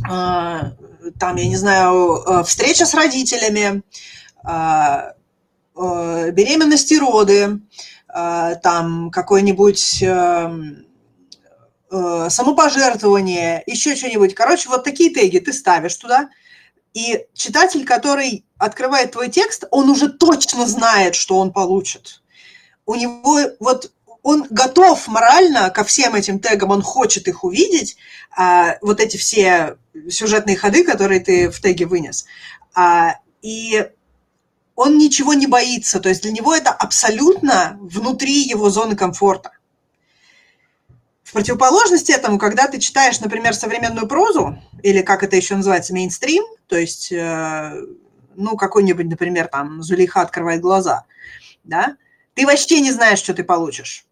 там, 0.03 1.37
я 1.37 1.49
не 1.49 1.57
знаю, 1.57 2.45
встреча 2.47 2.87
с 2.87 2.95
родителями, 2.95 3.83
беременности 5.77 6.95
роды, 6.95 7.61
там 8.07 9.11
какой-нибудь 9.11 10.03
самопожертвование, 11.91 13.63
еще 13.67 13.97
что-нибудь. 13.97 14.35
Короче, 14.35 14.69
вот 14.69 14.85
такие 14.85 15.11
теги 15.11 15.39
ты 15.39 15.53
ставишь 15.53 15.97
туда, 15.97 16.29
и 16.95 17.27
читатель, 17.35 17.85
который 17.85 18.45
открывает 18.59 19.13
твой 19.13 19.29
текст, 19.29 19.65
он 19.71 19.91
уже 19.91 20.09
точно 20.09 20.67
знает, 20.67 21.15
что 21.15 21.39
он 21.39 21.53
получит 21.53 22.21
у 22.91 22.97
него 22.97 23.39
вот 23.61 23.93
он 24.23 24.47
готов 24.51 25.07
морально 25.07 25.71
ко 25.71 25.85
всем 25.85 26.15
этим 26.15 26.41
тегам, 26.41 26.71
он 26.71 26.83
хочет 26.83 27.29
их 27.29 27.45
увидеть, 27.45 27.97
а, 28.37 28.77
вот 28.83 29.01
эти 29.01 29.17
все 29.17 29.79
сюжетные 30.11 30.57
ходы, 30.57 30.85
которые 30.85 31.21
ты 31.21 31.51
в 31.51 31.61
теге 31.61 31.87
вынес. 31.87 32.27
А, 32.75 33.15
и 33.43 33.89
он 34.75 34.99
ничего 34.99 35.35
не 35.35 35.47
боится, 35.47 36.01
то 36.01 36.09
есть 36.09 36.23
для 36.23 36.33
него 36.33 36.55
это 36.55 36.71
абсолютно 36.71 37.79
внутри 37.81 38.43
его 38.43 38.71
зоны 38.71 38.97
комфорта. 38.97 39.53
В 41.31 41.33
противоположность 41.33 42.11
этому, 42.11 42.39
когда 42.39 42.67
ты 42.67 42.81
читаешь, 42.81 43.21
например, 43.21 43.55
современную 43.55 44.09
прозу, 44.09 44.59
или 44.83 45.01
как 45.01 45.23
это 45.23 45.37
еще 45.37 45.55
называется, 45.55 45.95
мейнстрим, 45.95 46.43
то 46.67 46.77
есть, 46.77 47.13
э, 47.13 47.85
ну, 48.35 48.57
какой-нибудь, 48.57 49.07
например, 49.07 49.47
там, 49.47 49.81
Зулейха 49.81 50.23
открывает 50.23 50.61
глаза, 50.61 51.05
да, 51.63 51.97
ты 52.35 52.45
вообще 52.45 52.81
не 52.81 52.91
знаешь, 52.91 53.21
что 53.21 53.33
ты 53.33 53.45
получишь. 53.45 54.07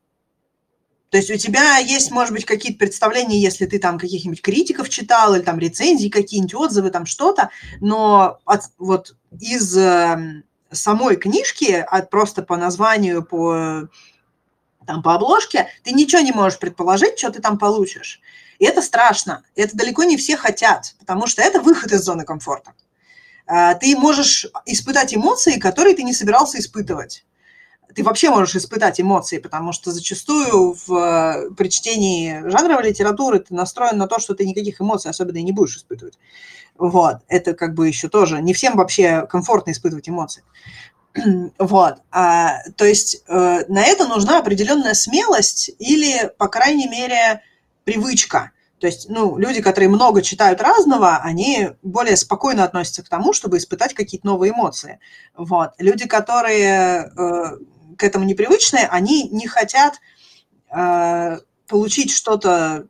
То 1.10 1.16
есть 1.16 1.28
у 1.32 1.36
тебя 1.36 1.78
есть, 1.78 2.12
может 2.12 2.32
быть, 2.32 2.44
какие-то 2.44 2.78
представления, 2.78 3.40
если 3.40 3.66
ты 3.66 3.80
там 3.80 3.98
каких-нибудь 3.98 4.40
критиков 4.40 4.88
читал, 4.88 5.34
или 5.34 5.42
там 5.42 5.58
рецензии 5.58 6.10
какие-нибудь, 6.10 6.54
отзывы, 6.54 6.90
там 6.90 7.04
что-то, 7.04 7.50
но 7.80 8.38
от, 8.44 8.66
вот 8.78 9.16
из 9.40 9.76
э, 9.76 10.44
самой 10.70 11.16
книжки, 11.16 11.84
от, 11.84 12.10
просто 12.10 12.42
по 12.42 12.56
названию, 12.56 13.24
по, 13.24 13.88
там, 14.88 15.02
по 15.02 15.14
обложке, 15.14 15.68
ты 15.84 15.92
ничего 15.92 16.22
не 16.22 16.32
можешь 16.32 16.58
предположить, 16.58 17.18
что 17.18 17.30
ты 17.30 17.42
там 17.42 17.58
получишь. 17.58 18.22
И 18.58 18.64
это 18.64 18.80
страшно. 18.80 19.42
Это 19.54 19.76
далеко 19.76 20.04
не 20.04 20.16
все 20.16 20.34
хотят, 20.34 20.94
потому 20.98 21.26
что 21.26 21.42
это 21.42 21.60
выход 21.60 21.92
из 21.92 22.00
зоны 22.00 22.24
комфорта. 22.24 22.72
Э, 23.46 23.74
ты 23.78 23.94
можешь 23.98 24.46
испытать 24.64 25.14
эмоции, 25.14 25.58
которые 25.58 25.94
ты 25.94 26.04
не 26.04 26.14
собирался 26.14 26.58
испытывать. 26.58 27.26
ты 27.94 28.02
вообще 28.02 28.30
можешь 28.30 28.56
испытать 28.56 28.98
эмоции, 28.98 29.36
потому 29.36 29.72
что 29.72 29.92
зачастую 29.92 30.74
в, 30.86 31.50
при 31.54 31.68
чтении 31.68 32.42
жанровой 32.48 32.88
литературы 32.88 33.40
ты 33.40 33.54
настроен 33.54 33.98
на 33.98 34.06
то, 34.06 34.18
что 34.18 34.34
ты 34.34 34.46
никаких 34.46 34.80
эмоций 34.80 35.10
особенно 35.10 35.36
и 35.36 35.42
не 35.42 35.52
будешь 35.52 35.76
испытывать. 35.76 36.18
Вот, 36.78 37.18
это 37.28 37.52
как 37.52 37.74
бы 37.74 37.88
еще 37.88 38.08
тоже, 38.08 38.40
не 38.40 38.54
всем 38.54 38.76
вообще 38.76 39.26
комфортно 39.26 39.72
испытывать 39.72 40.08
эмоции. 40.08 40.44
Вот, 41.58 41.96
а, 42.10 42.62
то 42.76 42.84
есть 42.84 43.22
э, 43.26 43.64
на 43.68 43.84
это 43.84 44.06
нужна 44.06 44.38
определенная 44.38 44.94
смелость 44.94 45.70
или, 45.78 46.30
по 46.38 46.48
крайней 46.48 46.88
мере, 46.88 47.42
привычка. 47.84 48.52
То 48.80 48.86
есть, 48.86 49.08
ну, 49.08 49.36
люди, 49.38 49.60
которые 49.60 49.88
много 49.88 50.22
читают 50.22 50.60
разного, 50.60 51.16
они 51.16 51.70
более 51.82 52.16
спокойно 52.16 52.64
относятся 52.64 53.02
к 53.02 53.08
тому, 53.08 53.32
чтобы 53.32 53.56
испытать 53.56 53.92
какие-то 53.92 54.26
новые 54.26 54.52
эмоции. 54.52 55.00
Вот. 55.36 55.70
Люди, 55.78 56.06
которые 56.06 57.10
э, 57.16 57.42
к 57.96 58.04
этому 58.04 58.24
непривычные, 58.24 58.86
они 58.86 59.28
не 59.30 59.48
хотят 59.48 60.00
э, 60.70 61.38
получить 61.66 62.12
что-то 62.12 62.86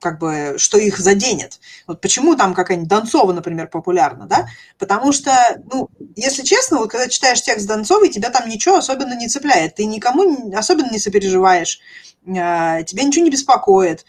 как 0.00 0.18
бы, 0.18 0.54
что 0.58 0.78
их 0.78 0.98
заденет. 0.98 1.60
Вот 1.86 2.00
почему 2.00 2.36
там 2.36 2.54
какая-нибудь 2.54 2.88
Донцова, 2.88 3.32
например, 3.32 3.68
популярна, 3.68 4.26
да? 4.26 4.48
Потому 4.78 5.12
что, 5.12 5.32
ну, 5.70 5.88
если 6.16 6.42
честно, 6.42 6.78
вот 6.78 6.90
когда 6.90 7.08
читаешь 7.08 7.42
текст 7.42 7.66
Донцовой, 7.66 8.08
тебя 8.08 8.30
там 8.30 8.48
ничего 8.48 8.76
особенно 8.76 9.14
не 9.14 9.28
цепляет, 9.28 9.76
ты 9.76 9.84
никому 9.84 10.52
особенно 10.54 10.90
не 10.90 10.98
сопереживаешь, 10.98 11.80
э, 12.26 12.84
тебя 12.84 13.02
ничего 13.02 13.24
не 13.24 13.30
беспокоит, 13.30 14.04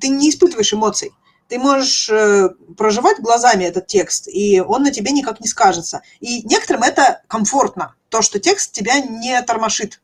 ты 0.00 0.08
не 0.08 0.30
испытываешь 0.30 0.72
эмоций. 0.72 1.12
Ты 1.48 1.58
можешь 1.58 2.10
э, 2.10 2.50
проживать 2.76 3.20
глазами 3.20 3.64
этот 3.64 3.86
текст, 3.86 4.28
и 4.28 4.60
он 4.60 4.82
на 4.82 4.90
тебе 4.90 5.12
никак 5.12 5.40
не 5.40 5.48
скажется. 5.48 6.02
И 6.20 6.42
некоторым 6.42 6.82
это 6.82 7.22
комфортно, 7.26 7.94
то, 8.10 8.20
что 8.20 8.38
текст 8.38 8.72
тебя 8.72 9.00
не 9.00 9.40
тормошит. 9.42 10.00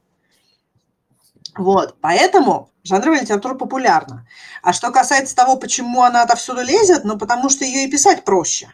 Вот, 1.56 1.96
поэтому 2.00 2.70
жанровая 2.84 3.22
литература 3.22 3.54
популярна. 3.54 4.26
А 4.62 4.72
что 4.72 4.92
касается 4.92 5.34
того, 5.34 5.56
почему 5.56 6.02
она 6.02 6.22
отовсюду 6.22 6.62
лезет, 6.62 7.04
ну, 7.04 7.18
потому 7.18 7.48
что 7.48 7.64
ее 7.64 7.84
и 7.84 7.90
писать 7.90 8.24
проще. 8.24 8.68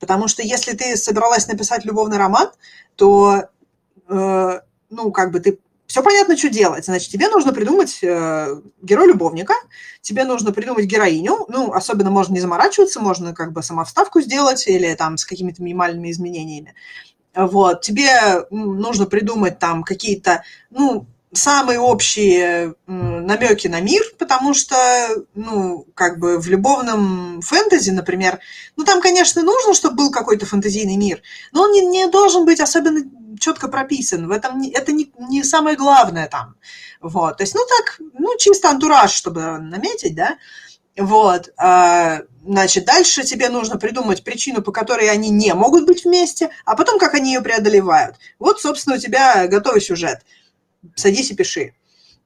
Потому 0.00 0.28
что 0.28 0.42
если 0.42 0.72
ты 0.72 0.96
собралась 0.96 1.46
написать 1.46 1.84
любовный 1.84 2.16
роман, 2.16 2.50
то, 2.96 3.44
э, 4.08 4.60
ну, 4.88 5.12
как 5.12 5.30
бы 5.30 5.40
ты 5.40 5.58
все 5.86 6.02
понятно, 6.02 6.36
что 6.36 6.48
делать. 6.48 6.84
Значит, 6.84 7.10
тебе 7.10 7.28
нужно 7.28 7.52
придумать 7.52 7.98
э, 8.02 8.60
героя-любовника, 8.80 9.54
тебе 10.00 10.24
нужно 10.24 10.52
придумать 10.52 10.86
героиню, 10.86 11.46
ну, 11.48 11.72
особенно 11.72 12.10
можно 12.10 12.32
не 12.32 12.40
заморачиваться, 12.40 13.00
можно 13.00 13.34
как 13.34 13.52
бы 13.52 13.62
самовставку 13.62 14.20
сделать 14.20 14.66
или 14.68 14.94
там 14.94 15.16
с 15.18 15.26
какими-то 15.26 15.62
минимальными 15.62 16.10
изменениями. 16.10 16.74
Вот, 17.34 17.82
тебе 17.82 18.46
нужно 18.50 19.06
придумать 19.06 19.58
там 19.58 19.82
какие-то, 19.82 20.44
ну, 20.70 21.06
самые 21.32 21.78
общие 21.78 22.74
намеки 22.86 23.68
на 23.68 23.80
мир, 23.80 24.02
потому 24.18 24.52
что, 24.52 24.76
ну, 25.34 25.86
как 25.94 26.18
бы 26.18 26.38
в 26.38 26.48
любовном 26.48 27.40
фэнтези, 27.42 27.90
например, 27.90 28.40
ну, 28.76 28.84
там, 28.84 29.00
конечно, 29.00 29.42
нужно, 29.42 29.74
чтобы 29.74 29.96
был 29.96 30.10
какой-то 30.10 30.46
фэнтезийный 30.46 30.96
мир, 30.96 31.22
но 31.52 31.62
он 31.62 31.72
не, 31.72 31.86
не 31.86 32.08
должен 32.08 32.44
быть 32.44 32.60
особенно 32.60 33.02
четко 33.38 33.68
прописан. 33.68 34.26
В 34.26 34.32
этом 34.32 34.60
это 34.62 34.92
не, 34.92 35.12
не 35.18 35.44
самое 35.44 35.76
главное 35.76 36.28
там. 36.28 36.56
Вот. 37.00 37.38
То 37.38 37.44
есть, 37.44 37.54
ну 37.54 37.60
так, 37.66 38.00
ну 38.18 38.36
чисто 38.36 38.68
антураж, 38.68 39.12
чтобы 39.12 39.58
наметить, 39.58 40.14
да. 40.14 40.36
Вот, 40.96 41.50
а, 41.56 42.22
значит, 42.44 42.84
дальше 42.84 43.22
тебе 43.22 43.48
нужно 43.48 43.78
придумать 43.78 44.24
причину, 44.24 44.60
по 44.60 44.72
которой 44.72 45.08
они 45.08 45.30
не 45.30 45.54
могут 45.54 45.86
быть 45.86 46.04
вместе, 46.04 46.50
а 46.64 46.76
потом, 46.76 46.98
как 46.98 47.14
они 47.14 47.32
ее 47.32 47.40
преодолевают. 47.40 48.16
Вот, 48.38 48.60
собственно, 48.60 48.96
у 48.96 48.98
тебя 48.98 49.46
готовый 49.46 49.80
сюжет. 49.80 50.20
Садись 50.96 51.30
и 51.30 51.34
пиши. 51.34 51.74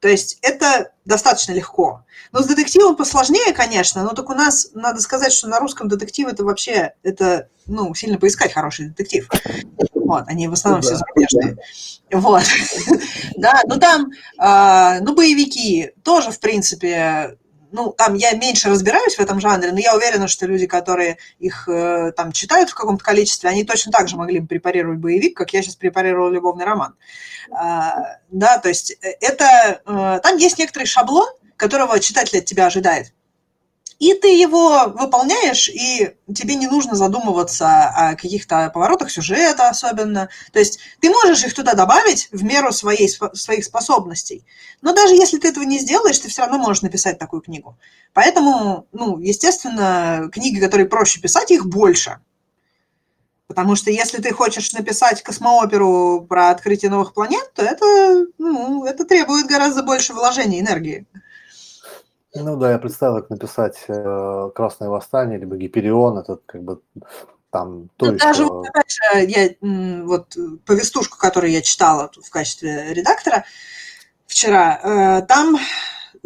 То 0.00 0.09
есть 0.09 0.38
это 0.42 0.92
достаточно 1.07 1.52
легко. 1.52 2.05
Но 2.30 2.42
с 2.42 2.46
детективом 2.46 2.94
посложнее, 2.94 3.55
конечно, 3.55 4.02
но 4.02 4.11
так 4.11 4.28
у 4.28 4.34
нас, 4.34 4.70
надо 4.74 5.00
сказать, 5.00 5.32
что 5.32 5.48
на 5.48 5.59
русском 5.59 5.88
детектив 5.88 6.28
это 6.28 6.44
вообще, 6.44 6.92
это, 7.02 7.48
ну, 7.66 7.94
сильно 7.94 8.18
поискать 8.18 8.52
хороший 8.52 8.88
детектив. 8.88 9.26
Вот, 9.94 10.24
они 10.26 10.46
в 10.48 10.52
основном 10.52 10.82
ну, 10.82 10.86
все 10.86 10.96
зарубежные. 10.96 11.57
Да. 12.11 12.18
Вот. 12.18 12.42
да, 13.36 13.62
ну 13.66 13.80
там, 13.80 14.11
э, 14.38 15.00
ну, 15.00 15.14
боевики 15.14 15.92
тоже, 16.02 16.30
в 16.30 16.38
принципе, 16.38 17.38
ну, 17.75 17.93
там 17.93 18.14
я 18.14 18.31
меньше 18.35 18.68
разбираюсь 18.68 19.16
в 19.16 19.20
этом 19.20 19.41
жанре, 19.41 19.72
но 19.72 19.81
я 19.81 19.97
уверена, 19.97 20.29
что 20.29 20.47
люди, 20.47 20.66
которые 20.66 21.18
их 21.41 21.68
э, 21.68 22.12
там 22.16 22.31
читают 22.31 22.70
в 22.70 22.75
каком-то 22.75 23.03
количестве, 23.03 23.51
они 23.51 23.64
точно 23.64 23.91
так 23.91 24.07
же 24.07 24.16
могли 24.16 24.39
бы 24.39 24.47
препарировать 24.47 25.01
боевик, 25.01 25.37
как 25.37 25.53
я 25.53 25.61
сейчас 25.61 25.75
препарировала 25.75 26.31
любовный 26.31 26.64
роман. 26.64 26.95
А, 27.51 28.18
да, 28.31 28.59
то 28.59 28.68
есть 28.68 28.93
э, 28.93 29.16
это, 29.20 29.81
э, 29.85 30.20
там 30.22 30.37
есть 30.37 30.57
некоторый 30.57 30.85
шаблон, 30.85 31.27
которого 31.57 31.99
читатель 31.99 32.39
от 32.39 32.45
тебя 32.45 32.66
ожидает. 32.66 33.12
И 33.99 34.14
ты 34.14 34.28
его 34.28 34.86
выполняешь, 34.88 35.68
и 35.68 36.14
тебе 36.34 36.57
не 36.57 36.66
нужно 36.66 36.97
задумываться 36.97 37.86
о 37.88 38.14
каких-то 38.14 38.70
поворотах 38.74 39.11
сюжета 39.11 39.68
особенно. 39.68 40.28
То 40.53 40.59
есть 40.59 40.78
ты 41.01 41.11
можешь 41.11 41.45
их 41.45 41.55
туда 41.55 41.74
добавить 41.74 42.28
в 42.32 42.42
меру 42.42 42.72
своей, 42.72 43.09
своих 43.09 43.64
способностей. 43.64 44.45
Но 44.82 44.92
даже 44.92 45.14
если 45.14 45.38
ты 45.38 45.49
этого 45.49 45.64
не 45.64 45.78
сделаешь, 45.78 46.18
ты 46.18 46.28
все 46.28 46.42
равно 46.42 46.59
можешь 46.59 46.82
написать 46.82 47.18
такую 47.18 47.42
книгу. 47.42 47.78
Поэтому, 48.12 48.86
ну, 48.92 49.18
естественно, 49.18 50.28
книги, 50.32 50.61
которые 50.61 50.88
проще 50.88 51.20
писать, 51.20 51.51
их 51.51 51.66
больше. 51.66 52.18
Потому 53.47 53.76
что 53.76 53.90
если 53.90 54.20
ты 54.22 54.32
хочешь 54.32 54.72
написать 54.72 55.22
космооперу 55.22 56.26
про 56.28 56.51
открытие 56.51 56.90
новых 56.90 57.12
планет, 57.12 57.53
то 57.55 57.62
это, 57.62 58.26
ну, 58.38 58.84
это 58.84 59.05
требует 59.05 59.47
гораздо 59.47 59.82
больше 59.82 60.14
вложений 60.14 60.61
энергии. 60.61 61.07
Ну 62.35 62.57
да, 62.57 62.72
я 62.72 62.78
представил, 62.78 63.16
как 63.16 63.30
написать 63.30 63.85
э, 63.89 64.51
«Красное 64.55 64.89
восстание» 64.89 65.39
либо 65.39 65.57
«Гиперион», 65.57 66.18
это 66.18 66.39
как 66.47 66.62
бы 66.62 66.80
там 67.51 67.89
то 67.97 68.07
ну, 68.07 68.18
даже 68.18 68.45
вот, 68.45 68.66
опять 68.66 68.91
же, 68.91 69.24
я 69.30 69.55
вот 70.05 70.37
повестушку, 70.66 71.16
которую 71.16 71.53
я 71.53 71.62
читала 71.62 72.11
в 72.20 72.28
качестве 72.30 72.93
редактора 72.93 73.45
вчера, 74.26 74.80
э, 74.82 75.22
там 75.26 75.57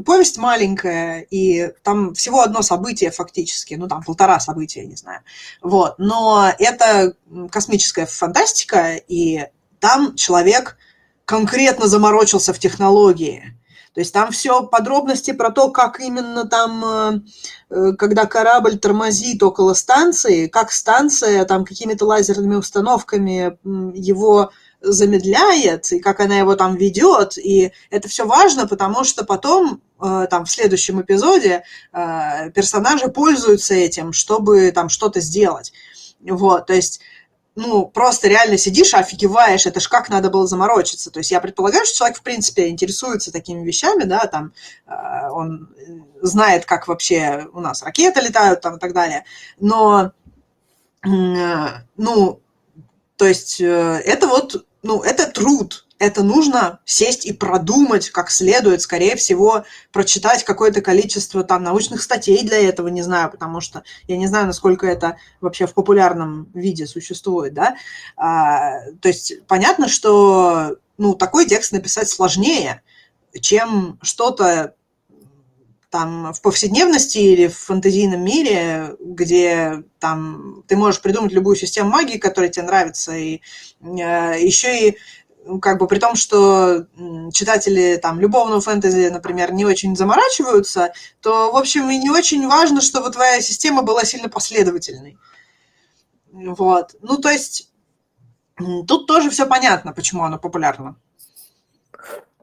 повесть 0.05 0.39
маленькая, 0.39 1.21
и 1.21 1.73
там 1.83 2.15
всего 2.15 2.41
одно 2.41 2.63
событие 2.63 3.11
фактически, 3.11 3.75
ну 3.75 3.89
там 3.89 4.03
полтора 4.03 4.41
события, 4.41 4.87
не 4.87 4.97
знаю. 4.97 5.21
Вот, 5.61 5.97
но 5.99 6.51
это 6.59 7.15
космическая 7.51 8.07
фантастика, 8.07 8.95
и 8.97 9.47
там 9.81 10.15
человек 10.17 10.79
конкретно 11.25 11.89
заморочился 11.89 12.55
в 12.55 12.59
технологии. 12.59 13.58
То 13.99 14.03
есть 14.03 14.15
там 14.15 14.31
все 14.31 14.63
подробности 14.63 15.33
про 15.33 15.51
то, 15.51 15.73
как 15.73 15.99
именно 15.99 16.45
там, 16.45 16.85
э, 16.85 17.21
э, 17.69 17.93
когда 17.99 18.27
корабль 18.27 18.79
тормозит 18.79 19.43
около 19.43 19.75
станции, 19.75 20.47
как 20.47 20.71
станция 20.71 21.45
там 21.45 21.65
какими-то 21.65 22.07
лазерными 22.07 22.55
установками 22.55 23.59
его 23.99 24.53
замедляет, 24.81 25.91
и 25.91 25.99
как 25.99 26.21
она 26.21 26.39
его 26.39 26.55
там 26.55 26.77
ведет, 26.77 27.39
и 27.39 27.73
это 27.91 28.07
все 28.07 28.25
важно, 28.25 28.69
потому 28.69 29.03
что 29.03 29.25
потом 29.25 29.83
э, 30.01 30.29
там 30.31 30.45
в 30.45 30.51
следующем 30.53 31.01
эпизоде 31.01 31.65
персонажи 31.91 33.09
пользуются 33.09 33.75
этим, 33.75 34.13
чтобы 34.13 34.71
там 34.71 34.91
что-то 34.91 35.19
сделать. 35.19 35.73
Вот, 36.21 36.67
то 36.67 36.73
есть 36.73 37.01
ну, 37.59 37.87
просто 37.87 38.29
реально 38.29 38.57
сидишь, 38.57 38.95
офигеваешь, 38.95 39.67
это 39.67 39.81
ж 39.81 39.89
как 39.89 40.09
надо 40.11 40.31
было 40.31 40.47
заморочиться. 40.47 41.11
То 41.11 41.19
есть 41.19 41.33
я 41.33 41.41
предполагаю, 41.41 41.85
что 41.87 41.97
человек, 41.97 42.19
в 42.19 42.23
принципе, 42.23 42.69
интересуется 42.69 43.33
такими 43.33 43.67
вещами, 43.67 44.05
да, 44.05 44.27
там, 44.27 44.53
э, 44.87 45.29
он 45.33 45.69
знает, 46.23 46.67
как 46.67 46.87
вообще 46.87 47.49
у 47.53 47.59
нас 47.59 47.83
ракеты 47.83 48.21
летают 48.21 48.61
там 48.61 48.77
и 48.77 48.79
так 48.79 48.93
далее. 48.93 49.25
Но, 49.59 50.13
э, 51.05 51.09
ну, 51.97 52.41
то 53.17 53.27
есть 53.27 53.61
э, 53.61 54.03
это 54.05 54.29
вот, 54.29 54.65
ну, 54.85 55.03
это 55.03 55.29
труд, 55.29 55.85
это 55.99 56.23
нужно 56.23 56.81
сесть 56.85 57.27
и 57.27 57.33
продумать 57.33 58.11
как 58.11 58.31
следует, 58.31 58.83
скорее 58.83 59.17
всего, 59.17 59.65
прочитать 59.93 60.45
какое-то 60.45 60.81
количество 60.81 61.43
там 61.43 61.63
научных 61.65 62.03
статей 62.03 62.45
для 62.45 62.59
этого, 62.59 62.89
не 62.89 63.03
знаю, 63.03 63.31
потому 63.31 63.61
что 63.61 63.83
я 64.07 64.17
не 64.17 64.27
знаю, 64.27 64.47
насколько 64.47 64.87
это 64.87 65.19
вообще 65.41 65.67
в 65.67 65.75
популярном 65.75 66.49
виде 66.55 66.87
существует, 66.87 67.55
да. 67.55 67.77
А, 68.17 68.81
то 69.01 69.09
есть 69.09 69.45
понятно, 69.47 69.89
что 69.89 70.77
ну, 70.99 71.15
такой 71.15 71.47
текст 71.47 71.73
написать 71.73 72.09
сложнее, 72.09 72.83
чем 73.41 73.99
что-то 74.03 74.75
там 75.91 76.33
в 76.35 76.43
повседневности 76.43 77.19
или 77.19 77.49
в 77.49 77.57
фантазийном 77.57 78.23
мире, 78.23 78.95
где 79.01 79.85
там 79.99 80.63
ты 80.69 80.77
можешь 80.77 81.01
придумать 81.01 81.33
любую 81.33 81.57
систему 81.57 81.91
магии, 81.91 82.19
которая 82.19 82.51
тебе 82.51 82.67
нравится, 82.67 83.17
и 83.17 83.41
э, 83.81 84.37
еще 84.39 84.89
и 84.91 84.99
как 85.61 85.79
бы 85.79 85.87
при 85.87 85.99
том, 85.99 86.15
что 86.15 86.87
читатели 87.33 87.99
там 88.01 88.21
любовного 88.21 88.61
фэнтези, 88.61 89.09
например, 89.09 89.53
не 89.53 89.65
очень 89.65 89.97
заморачиваются, 89.97 90.93
то, 91.21 91.53
в 91.53 91.57
общем, 91.57 91.89
и 91.91 91.99
не 91.99 92.11
очень 92.11 92.47
важно, 92.47 92.81
чтобы 92.81 93.11
твоя 93.11 93.41
система 93.41 93.83
была 93.83 94.05
сильно 94.05 94.29
последовательной. 94.29 95.19
Вот. 96.33 96.95
Ну, 97.01 97.17
то 97.17 97.31
есть, 97.31 97.73
тут 98.87 99.07
тоже 99.07 99.31
все 99.31 99.47
понятно, 99.47 99.93
почему 99.93 100.25
оно 100.25 100.39
популярно. 100.39 100.97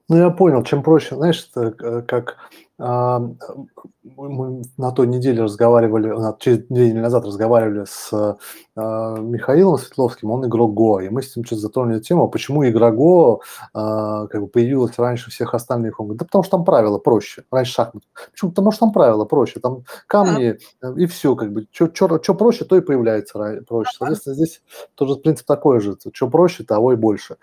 Ну, 0.08 0.18
я 0.18 0.30
понял, 0.30 0.64
чем 0.64 0.84
проще, 0.84 1.16
знаешь, 1.16 1.49
это 1.53 2.01
как 2.03 2.38
а, 2.38 2.64
мы 2.78 4.61
на 4.78 4.91
той 4.91 5.07
неделе 5.07 5.43
разговаривали, 5.43 6.13
через 6.39 6.59
две 6.67 6.88
недели 6.88 6.99
назад 6.99 7.26
разговаривали 7.26 7.86
с 7.88 8.38
а, 8.76 9.17
Михаилом 9.17 9.78
Светловским, 9.78 10.30
он 10.30 10.45
игрок 10.45 10.73
Го, 10.73 10.99
и 10.99 11.09
мы 11.09 11.23
с 11.23 11.36
ним 11.36 11.45
что-то 11.45 11.61
затронули 11.61 11.99
тему, 11.99 12.30
почему 12.30 12.67
игра 12.67 12.91
Го 12.91 13.41
а, 13.73 14.28
как 14.28 14.41
бы 14.41 14.47
появилась 14.47 14.97
раньше 14.99 15.32
всех 15.32 15.53
остальных. 15.53 15.99
Он 15.99 16.07
говорит, 16.07 16.19
да 16.19 16.26
потому 16.26 16.43
что 16.43 16.57
там 16.57 16.65
правила 16.65 16.97
проще, 16.97 17.45
раньше 17.49 17.73
шахмат. 17.73 18.03
Почему? 18.32 18.51
Потому 18.51 18.71
что 18.71 18.80
там 18.82 18.91
правила 18.91 19.26
проще, 19.26 19.59
там 19.59 19.84
камни 20.07 20.57
а. 20.82 20.93
и 20.97 21.05
все, 21.05 21.36
как 21.36 21.53
бы, 21.53 21.67
что 21.71 22.34
проще, 22.36 22.65
то 22.65 22.76
и 22.76 22.82
появляется 22.82 23.63
проще. 23.67 23.91
Соответственно, 23.97 24.36
здесь 24.36 24.61
тоже 24.95 25.15
принцип 25.15 25.47
такой 25.47 25.80
же, 25.80 25.97
что 26.13 26.30
проще, 26.30 26.63
того 26.63 26.93
и 26.93 26.95
больше. 26.95 27.38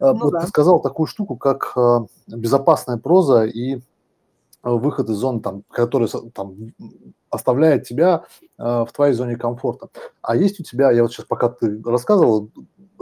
Ну, 0.00 0.14
вот 0.14 0.32
да. 0.32 0.40
ты 0.40 0.48
сказал 0.48 0.80
такую 0.80 1.06
штуку, 1.06 1.36
как 1.36 1.74
безопасная 2.26 2.96
проза 2.96 3.44
и 3.44 3.80
выход 4.62 5.08
из 5.10 5.16
зоны, 5.16 5.40
там, 5.40 5.62
который 5.70 6.08
там, 6.34 6.56
оставляет 7.30 7.86
тебя 7.86 8.24
э, 8.58 8.62
в 8.62 8.88
твоей 8.94 9.14
зоне 9.14 9.36
комфорта. 9.36 9.88
А 10.20 10.36
есть 10.36 10.60
у 10.60 10.62
тебя, 10.62 10.92
я 10.92 11.02
вот 11.02 11.12
сейчас 11.12 11.26
пока 11.26 11.48
ты 11.48 11.82
рассказывал, 11.84 12.50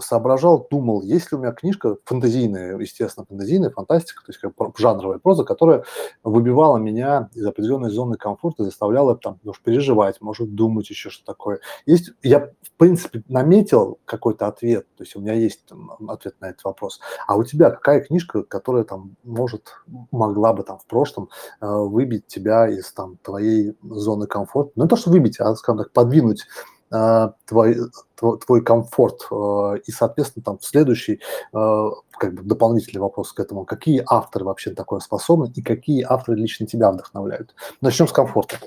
соображал, 0.01 0.67
думал, 0.71 1.03
есть 1.03 1.31
ли 1.31 1.39
у 1.39 1.41
меня 1.41 1.53
книжка 1.53 1.97
фантазийная, 2.05 2.79
естественно, 2.79 3.27
фантазийная, 3.29 3.71
фантастика, 3.71 4.23
то 4.25 4.33
есть 4.33 4.41
как 4.41 4.79
жанровая 4.79 5.19
проза, 5.19 5.45
которая 5.45 5.85
выбивала 6.23 6.79
меня 6.79 7.29
из 7.35 7.47
определенной 7.47 7.91
зоны 7.91 8.17
комфорта, 8.17 8.65
заставляла 8.65 9.17
там, 9.17 9.39
может, 9.43 9.63
переживать, 9.63 10.21
может, 10.21 10.55
думать 10.55 10.91
еще 10.91 11.11
что 11.11 11.25
такое. 11.25 11.61
Есть, 11.87 12.13
я, 12.23 12.51
в 12.63 12.73
принципе, 12.77 13.23
наметил 13.29 13.99
какой-то 14.05 14.47
ответ, 14.47 14.87
то 14.97 15.05
есть 15.05 15.17
у 15.17 15.21
меня 15.21 15.35
есть 15.35 15.65
там, 15.67 15.93
ответ 16.09 16.35
на 16.41 16.47
этот 16.47 16.65
вопрос. 16.65 17.01
А 17.27 17.37
у 17.37 17.45
тебя 17.45 17.71
какая 17.71 18.01
книжка, 18.01 18.43
которая 18.43 18.85
там 18.85 19.17
может, 19.25 19.75
могла 20.11 20.53
бы 20.53 20.63
там 20.63 20.79
в 20.79 20.87
прошлом 20.87 21.29
э, 21.61 21.67
выбить 21.67 22.27
тебя 22.27 22.69
из 22.69 22.93
там 22.93 23.19
твоей 23.23 23.77
зоны 23.83 24.27
комфорта? 24.27 24.73
Ну, 24.77 24.85
не 24.85 24.89
то, 24.89 24.97
что 24.97 25.11
выбить, 25.11 25.41
а, 25.41 25.55
скажем 25.55 25.79
так, 25.79 25.93
подвинуть 25.93 26.47
твой, 26.91 27.77
твой, 28.17 28.39
твой 28.39 28.65
комфорт. 28.65 29.27
Э, 29.31 29.79
и, 29.87 29.93
соответственно, 29.93 30.45
там 30.45 30.59
следующий 30.61 31.21
э, 31.53 31.91
как 32.11 32.35
бы 32.35 32.43
дополнительный 32.43 33.01
вопрос 33.01 33.33
к 33.33 33.41
этому. 33.41 33.65
Какие 33.65 34.03
авторы 34.07 34.45
вообще 34.45 34.71
такое 34.73 35.01
способны 35.01 35.53
и 35.55 35.63
какие 35.63 36.03
авторы 36.03 36.39
лично 36.39 36.67
тебя 36.67 36.91
вдохновляют? 36.91 37.55
Начнем 37.81 38.09
с 38.09 38.13
комфорта. 38.13 38.59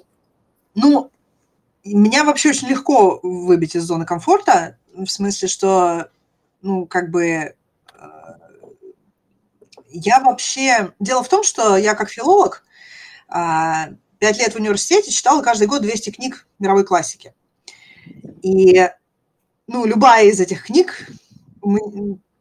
Ну, 0.75 1.11
меня 1.83 2.23
вообще 2.23 2.49
очень 2.49 2.69
легко 2.69 3.19
выбить 3.21 3.75
из 3.75 3.83
зоны 3.83 4.05
комфорта, 4.05 4.77
в 4.93 5.07
смысле, 5.07 5.47
что, 5.47 6.07
ну, 6.61 6.85
как 6.85 7.11
бы, 7.11 7.55
я 9.89 10.19
вообще... 10.21 10.93
Дело 10.99 11.23
в 11.23 11.29
том, 11.29 11.43
что 11.43 11.75
я 11.77 11.93
как 11.93 12.09
филолог 12.09 12.63
пять 13.27 14.37
лет 14.39 14.53
в 14.53 14.55
университете 14.55 15.11
читала 15.11 15.41
каждый 15.41 15.67
год 15.67 15.81
200 15.81 16.11
книг 16.11 16.47
мировой 16.57 16.85
классики. 16.85 17.33
И 18.43 18.87
ну, 19.67 19.85
любая 19.85 20.25
из 20.25 20.39
этих 20.39 20.65
книг 20.65 21.07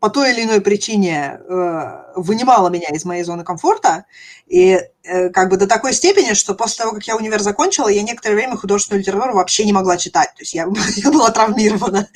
по 0.00 0.10
той 0.10 0.32
или 0.32 0.42
иной 0.42 0.60
причине 0.60 1.38
э, 1.38 2.12
вынимала 2.16 2.68
меня 2.68 2.88
из 2.88 3.04
моей 3.04 3.22
зоны 3.22 3.44
комфорта, 3.44 4.04
и 4.48 4.80
э, 5.04 5.28
как 5.28 5.48
бы 5.48 5.56
до 5.56 5.68
такой 5.68 5.92
степени, 5.92 6.34
что 6.34 6.56
после 6.56 6.82
того, 6.82 6.94
как 6.94 7.04
я 7.04 7.16
универ 7.16 7.40
закончила, 7.40 7.86
я 7.86 8.02
некоторое 8.02 8.34
время 8.34 8.56
художественную 8.56 9.00
литературу 9.00 9.34
вообще 9.34 9.64
не 9.64 9.72
могла 9.72 9.96
читать, 9.96 10.30
то 10.30 10.42
есть 10.42 10.54
я, 10.54 10.66
я 10.96 11.10
была 11.12 11.30
травмирована. 11.30 12.08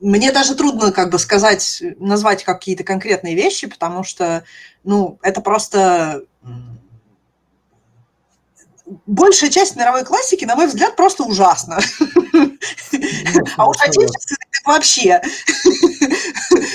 Мне 0.00 0.30
даже 0.30 0.54
трудно 0.54 0.92
как 0.92 1.10
бы 1.10 1.18
сказать, 1.18 1.82
назвать 1.98 2.44
какие-то 2.44 2.84
конкретные 2.84 3.34
вещи, 3.34 3.68
потому 3.68 4.04
что, 4.04 4.44
ну, 4.84 5.18
это 5.22 5.40
просто 5.40 6.24
большая 9.06 9.50
часть 9.50 9.76
мировой 9.76 10.04
классики, 10.04 10.44
на 10.44 10.56
мой 10.56 10.66
взгляд, 10.66 10.96
просто 10.96 11.24
ужасна. 11.24 11.78
А 13.56 13.68
уж 13.68 13.76
отечественная 13.80 14.38
вообще. 14.64 15.20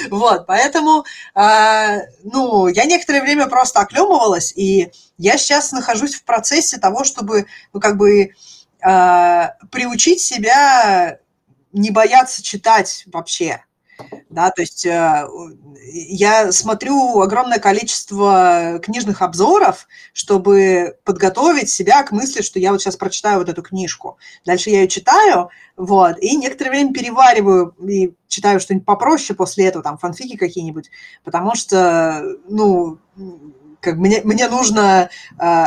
Вот, 0.09 0.45
поэтому, 0.45 1.05
а, 1.33 1.99
ну, 2.23 2.67
я 2.67 2.85
некоторое 2.85 3.21
время 3.21 3.47
просто 3.47 3.79
оклемывалась, 3.79 4.53
и 4.55 4.91
я 5.17 5.37
сейчас 5.37 5.71
нахожусь 5.71 6.15
в 6.15 6.23
процессе 6.23 6.77
того, 6.77 7.03
чтобы, 7.03 7.47
ну, 7.73 7.79
как 7.79 7.97
бы, 7.97 8.31
а, 8.81 9.53
приучить 9.71 10.21
себя 10.21 11.19
не 11.71 11.91
бояться 11.91 12.43
читать 12.43 13.03
вообще. 13.07 13.63
Да, 14.29 14.49
то 14.49 14.61
есть 14.61 14.85
э, 14.85 15.27
я 15.93 16.51
смотрю 16.51 17.21
огромное 17.21 17.59
количество 17.59 18.79
книжных 18.81 19.21
обзоров, 19.21 19.87
чтобы 20.11 20.97
подготовить 21.03 21.69
себя 21.69 22.01
к 22.03 22.11
мысли, 22.11 22.41
что 22.41 22.59
я 22.59 22.71
вот 22.71 22.81
сейчас 22.81 22.95
прочитаю 22.95 23.39
вот 23.39 23.49
эту 23.49 23.61
книжку. 23.61 24.17
Дальше 24.45 24.71
я 24.71 24.81
ее 24.81 24.87
читаю, 24.87 25.49
вот, 25.77 26.17
и 26.19 26.35
некоторое 26.35 26.71
время 26.71 26.93
перевариваю 26.93 27.75
и 27.87 28.13
читаю 28.27 28.59
что-нибудь 28.59 28.85
попроще 28.85 29.35
после 29.35 29.65
этого, 29.65 29.83
там, 29.83 29.97
фанфики 29.97 30.35
какие-нибудь, 30.35 30.89
потому 31.23 31.55
что, 31.55 32.23
ну, 32.49 32.97
как 33.79 33.97
мне, 33.97 34.21
мне 34.23 34.47
нужно 34.49 35.09
э, 35.39 35.65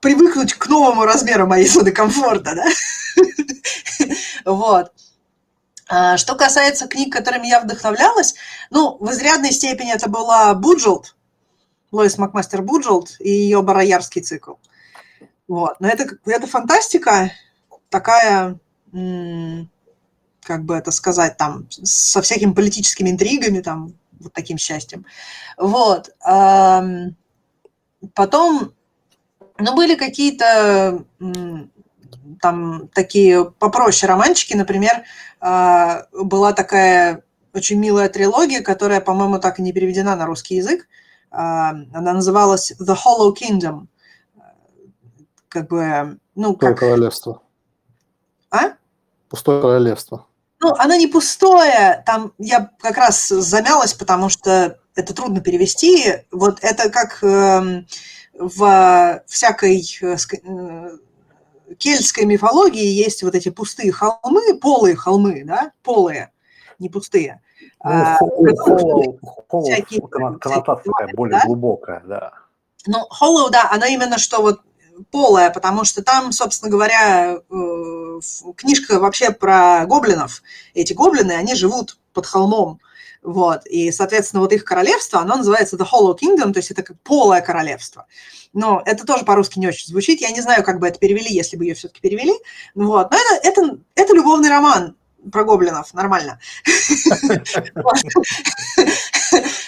привыкнуть 0.00 0.54
к 0.54 0.68
новому 0.68 1.04
размеру 1.04 1.46
моей 1.46 1.66
зоны 1.66 1.90
комфорта, 1.90 2.54
да, 2.54 4.06
вот. 4.44 4.92
А, 5.92 6.16
что 6.16 6.36
касается 6.36 6.86
книг, 6.86 7.12
которыми 7.12 7.48
я 7.48 7.60
вдохновлялась, 7.60 8.36
ну, 8.70 8.96
в 9.00 9.10
изрядной 9.10 9.50
степени 9.50 9.92
это 9.92 10.08
была 10.08 10.54
Буджелд, 10.54 11.16
Лоис 11.90 12.16
Макмастер 12.16 12.62
Буджелд 12.62 13.16
и 13.18 13.28
ее 13.28 13.60
Бароярский 13.60 14.22
цикл. 14.22 14.52
Вот. 15.48 15.80
Но 15.80 15.88
это, 15.88 16.16
это 16.26 16.46
фантастика 16.46 17.32
такая, 17.88 18.60
как 18.92 20.64
бы 20.64 20.76
это 20.76 20.92
сказать, 20.92 21.36
там, 21.36 21.66
со 21.70 22.22
всякими 22.22 22.52
политическими 22.52 23.10
интригами, 23.10 23.60
там, 23.60 23.94
вот 24.20 24.32
таким 24.32 24.58
счастьем. 24.58 25.04
Вот. 25.56 26.14
Потом, 28.14 28.74
ну, 29.58 29.74
были 29.74 29.96
какие-то 29.96 31.04
там 32.40 32.88
такие 32.94 33.44
попроще 33.44 34.08
романчики, 34.08 34.54
например, 34.54 35.02
была 35.40 36.52
такая 36.52 37.24
очень 37.52 37.78
милая 37.78 38.08
трилогия, 38.08 38.62
которая, 38.62 39.00
по-моему, 39.00 39.38
так 39.38 39.58
и 39.58 39.62
не 39.62 39.72
переведена 39.72 40.16
на 40.16 40.26
русский 40.26 40.56
язык. 40.56 40.86
А, 41.30 41.70
она 41.92 42.12
называлась 42.12 42.72
The 42.72 42.96
Hollow 42.96 43.34
Kingdom. 43.34 43.86
Как 45.48 45.68
бы, 45.68 46.18
ну, 46.34 46.54
как... 46.54 46.72
Пустое 46.72 46.92
королевство. 46.92 47.42
А? 48.50 48.74
Пустое 49.28 49.60
королевство. 49.60 50.26
Ну, 50.60 50.74
оно 50.76 50.94
не 50.94 51.06
пустое, 51.06 52.02
там 52.04 52.34
я 52.38 52.70
как 52.80 52.98
раз 52.98 53.28
замялась, 53.28 53.94
потому 53.94 54.28
что 54.28 54.78
это 54.94 55.14
трудно 55.14 55.40
перевести. 55.40 56.26
Вот 56.30 56.58
это 56.60 56.90
как 56.90 57.22
э, 57.22 57.84
в 58.34 59.22
всякой 59.26 59.82
э, 60.02 60.16
э 60.42 60.90
кельтской 61.78 62.24
мифологии 62.24 62.84
есть 62.84 63.22
вот 63.22 63.34
эти 63.34 63.48
пустые 63.50 63.92
холмы, 63.92 64.58
полые 64.60 64.96
холмы, 64.96 65.42
да, 65.44 65.72
полые, 65.82 66.32
не 66.78 66.88
пустые. 66.88 67.40
Ну, 67.82 67.90
а, 67.90 68.18
всякие, 69.62 70.00
коннотация 70.06 70.62
такая 70.62 71.14
более 71.14 71.38
да? 71.38 71.46
глубокая, 71.46 72.02
да. 72.06 72.32
Ну, 72.86 73.06
hollow, 73.20 73.50
да, 73.50 73.70
она 73.70 73.86
именно 73.86 74.18
что 74.18 74.42
вот 74.42 74.60
полая, 75.10 75.50
потому 75.50 75.84
что 75.84 76.02
там, 76.02 76.32
собственно 76.32 76.70
говоря, 76.70 77.36
э, 77.36 78.20
книжка 78.56 79.00
вообще 79.00 79.30
про 79.30 79.86
гоблинов. 79.86 80.42
Эти 80.74 80.92
гоблины, 80.92 81.32
они 81.32 81.54
живут 81.54 81.98
под 82.12 82.26
холмом. 82.26 82.80
Вот. 83.22 83.66
И, 83.66 83.92
соответственно, 83.92 84.40
вот 84.40 84.52
их 84.52 84.64
королевство, 84.64 85.20
оно 85.20 85.36
называется 85.36 85.76
The 85.76 85.86
Hollow 85.90 86.16
Kingdom, 86.18 86.52
то 86.52 86.58
есть 86.58 86.70
это 86.70 86.82
как 86.82 86.98
полое 87.02 87.40
королевство. 87.40 88.06
Но 88.52 88.82
это 88.84 89.06
тоже 89.06 89.24
по-русски 89.24 89.58
не 89.58 89.68
очень 89.68 89.88
звучит. 89.88 90.20
Я 90.20 90.30
не 90.30 90.40
знаю, 90.40 90.64
как 90.64 90.80
бы 90.80 90.88
это 90.88 90.98
перевели, 90.98 91.32
если 91.32 91.56
бы 91.56 91.64
ее 91.64 91.74
все-таки 91.74 92.00
перевели. 92.00 92.32
Вот. 92.74 93.10
Но 93.10 93.16
это, 93.16 93.48
это, 93.48 93.78
это 93.94 94.14
любовный 94.14 94.48
роман 94.48 94.96
про 95.30 95.44
гоблинов, 95.44 95.92
нормально. 95.94 96.38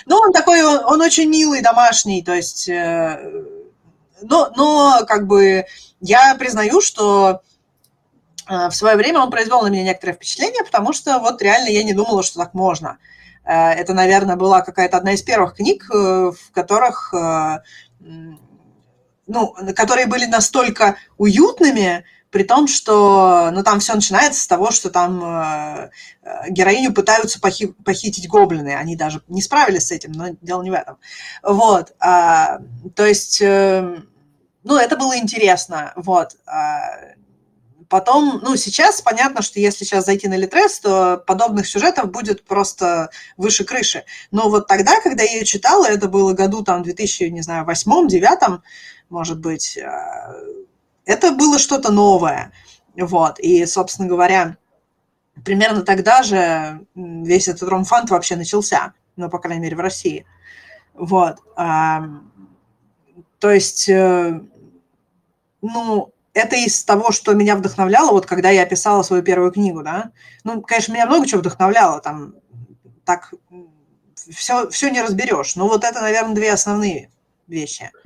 Ну, 0.05 0.17
он 0.17 0.33
такой, 0.33 0.63
он 0.65 1.01
очень 1.01 1.29
милый, 1.29 1.63
домашний, 1.63 2.23
то 2.23 2.35
есть... 2.35 2.69
Э, 2.69 3.19
но, 4.21 4.53
но 4.57 5.05
как 5.07 5.27
бы 5.29 5.65
я 6.01 6.35
признаю, 6.35 6.81
что 6.81 7.41
э, 8.49 8.69
в 8.69 8.73
свое 8.73 8.97
время 8.97 9.21
он 9.21 9.31
произвел 9.31 9.63
на 9.63 9.69
меня 9.69 9.85
некоторое 9.85 10.15
впечатление, 10.15 10.65
потому 10.65 10.93
что 10.93 11.21
вот 11.21 11.41
реально 11.41 11.69
я 11.69 11.85
не 11.85 11.95
думала, 11.95 12.23
что 12.25 12.41
так 12.41 12.53
можно. 12.53 12.99
Это, 13.45 13.95
наверное, 13.95 14.36
была 14.36 14.61
какая-то 14.61 14.97
одна 14.97 15.14
из 15.14 15.22
первых 15.22 15.57
книг, 15.57 15.88
в 15.90 16.36
которых 16.53 17.12
ну, 19.26 19.55
которые 19.74 20.07
были 20.07 20.26
настолько 20.26 20.97
уютными, 21.16 22.05
при 22.32 22.45
том, 22.45 22.66
что, 22.66 23.51
ну, 23.53 23.62
там 23.62 23.78
все 23.78 23.95
начинается 23.95 24.40
с 24.40 24.47
того, 24.47 24.70
что 24.70 24.88
там 24.88 25.22
э, 25.22 25.90
э, 26.22 26.49
героиню 26.49 26.95
пытаются 26.95 27.38
похи- 27.38 27.74
похитить 27.84 28.26
гоблины, 28.26 28.74
они 28.74 28.97
даже 28.97 29.22
не 29.28 29.43
справились 29.43 29.88
с 29.88 29.90
этим, 29.93 30.12
но 30.12 30.28
дело 30.40 30.62
не 30.62 30.70
в 30.70 30.74
этом. 30.74 30.97
Вот, 31.43 31.93
а, 32.01 32.61
то 32.97 33.05
есть, 33.05 33.43
э, 33.43 34.03
ну, 34.64 34.76
это 34.78 34.97
было 34.97 35.18
интересно, 35.18 35.93
вот. 35.95 36.36
Потом, 37.93 38.40
ну, 38.43 38.57
сейчас 38.57 39.03
понятно, 39.03 39.43
что 39.43 39.61
если 39.61 39.84
сейчас 39.84 40.07
зайти 40.07 40.26
на 40.26 40.38
Литрес, 40.38 40.80
то 40.80 41.22
подобных 41.26 41.66
сюжетов 41.66 42.11
будет 42.11 42.43
просто 42.43 43.11
выше 43.36 43.64
крыши. 43.64 44.05
Но 44.30 44.49
вот 44.49 44.66
тогда, 44.66 44.99
когда 45.03 45.22
я 45.24 45.32
ее 45.32 45.45
читала, 45.45 45.84
это 45.84 46.09
было 46.09 46.32
году 46.32 46.64
там 46.64 46.82
2000, 46.82 47.24
не 47.24 47.43
знаю, 47.43 47.66
восьмом, 47.66 48.09
может 49.11 49.40
быть, 49.40 49.76
э, 49.76 49.82
это 51.05 51.32
было 51.32 51.59
что-то 51.59 51.93
новое. 51.93 52.51
Вот, 52.97 53.38
и, 53.38 53.66
собственно 53.66 54.09
говоря, 54.09 54.57
примерно 55.45 55.82
тогда 55.82 56.22
же 56.22 56.86
весь 56.95 57.49
этот 57.49 57.68
ромфант 57.68 58.09
вообще 58.09 58.36
начался, 58.36 58.95
ну, 59.16 59.28
по 59.28 59.38
крайней 59.38 59.64
мере, 59.64 59.76
в 59.76 59.80
России. 59.80 60.24
Вот. 60.95 61.36
То 63.38 63.51
есть, 63.51 63.86
э, 63.90 64.40
ну, 65.61 66.14
это 66.35 66.57
из 66.57 66.85
того, 66.85 67.12
что 67.12 67.35
меня 67.35 67.57
вдохновляло, 67.57 68.12
вот 68.12 68.26
когда 68.26 68.51
я 68.51 68.64
писала 68.66 69.03
свою 69.03 69.22
первую 69.22 69.53
книгу, 69.53 69.83
да. 69.83 70.12
Ну, 70.45 70.62
конечно, 70.62 70.93
меня 70.93 71.07
много 71.07 71.26
чего 71.26 71.41
вдохновляло, 71.41 72.01
там 72.01 72.35
так 73.05 73.35
все, 74.14 74.68
все 74.70 74.91
не 74.91 75.03
разберешь. 75.03 75.57
Но 75.57 75.68
вот 75.68 75.85
это, 75.85 76.01
наверное, 76.01 76.35
две 76.35 76.53
основные 76.53 77.11
вещи. 77.47 77.91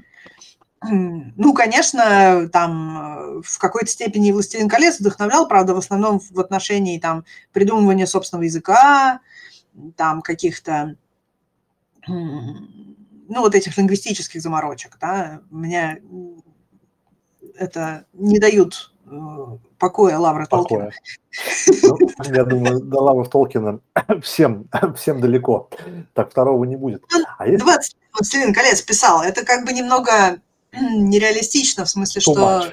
Ну, 0.89 1.53
конечно, 1.55 2.49
там 2.53 3.41
в 3.43 3.59
какой-то 3.59 3.91
степени 3.91 4.31
«Властелин 4.31 4.69
колец» 4.69 5.01
вдохновлял, 5.01 5.49
правда, 5.49 5.75
в 5.75 5.79
основном 5.79 6.21
в 6.21 6.39
отношении 6.39 7.01
там 7.01 7.25
придумывания 7.53 8.07
собственного 8.07 8.45
языка, 8.45 9.21
там 9.97 10.21
каких-то 10.21 10.97
ну, 12.07 13.41
вот 13.41 13.55
этих 13.55 13.77
лингвистических 13.77 14.41
заморочек, 14.41 14.97
да, 15.01 15.41
меня 15.51 15.99
это 17.59 18.05
не 18.13 18.39
дают 18.39 18.93
э, 19.07 19.17
покоя 19.79 20.19
Лавра 20.19 20.47
Толкина. 20.47 20.91
Ну, 21.83 21.99
я 22.25 22.45
думаю, 22.45 22.81
до 22.81 23.01
Лавра 23.01 23.25
Толкина 23.25 23.81
всем, 24.23 24.69
всем 24.97 25.21
далеко. 25.21 25.69
Так 26.15 26.31
второго 26.31 26.65
не 26.65 26.77
будет. 26.77 27.05
А 27.39 27.47
если... 27.47 27.65
20 27.65 27.97
«Властелин 28.13 28.55
колец» 28.55 28.83
писал. 28.83 29.23
Это 29.23 29.45
как 29.45 29.65
бы 29.67 29.73
немного 29.73 30.41
нереалистично, 30.73 31.85
в 31.85 31.91
смысле, 31.91 32.21
too 32.21 32.33
что... 32.33 32.33
Much. 32.35 32.73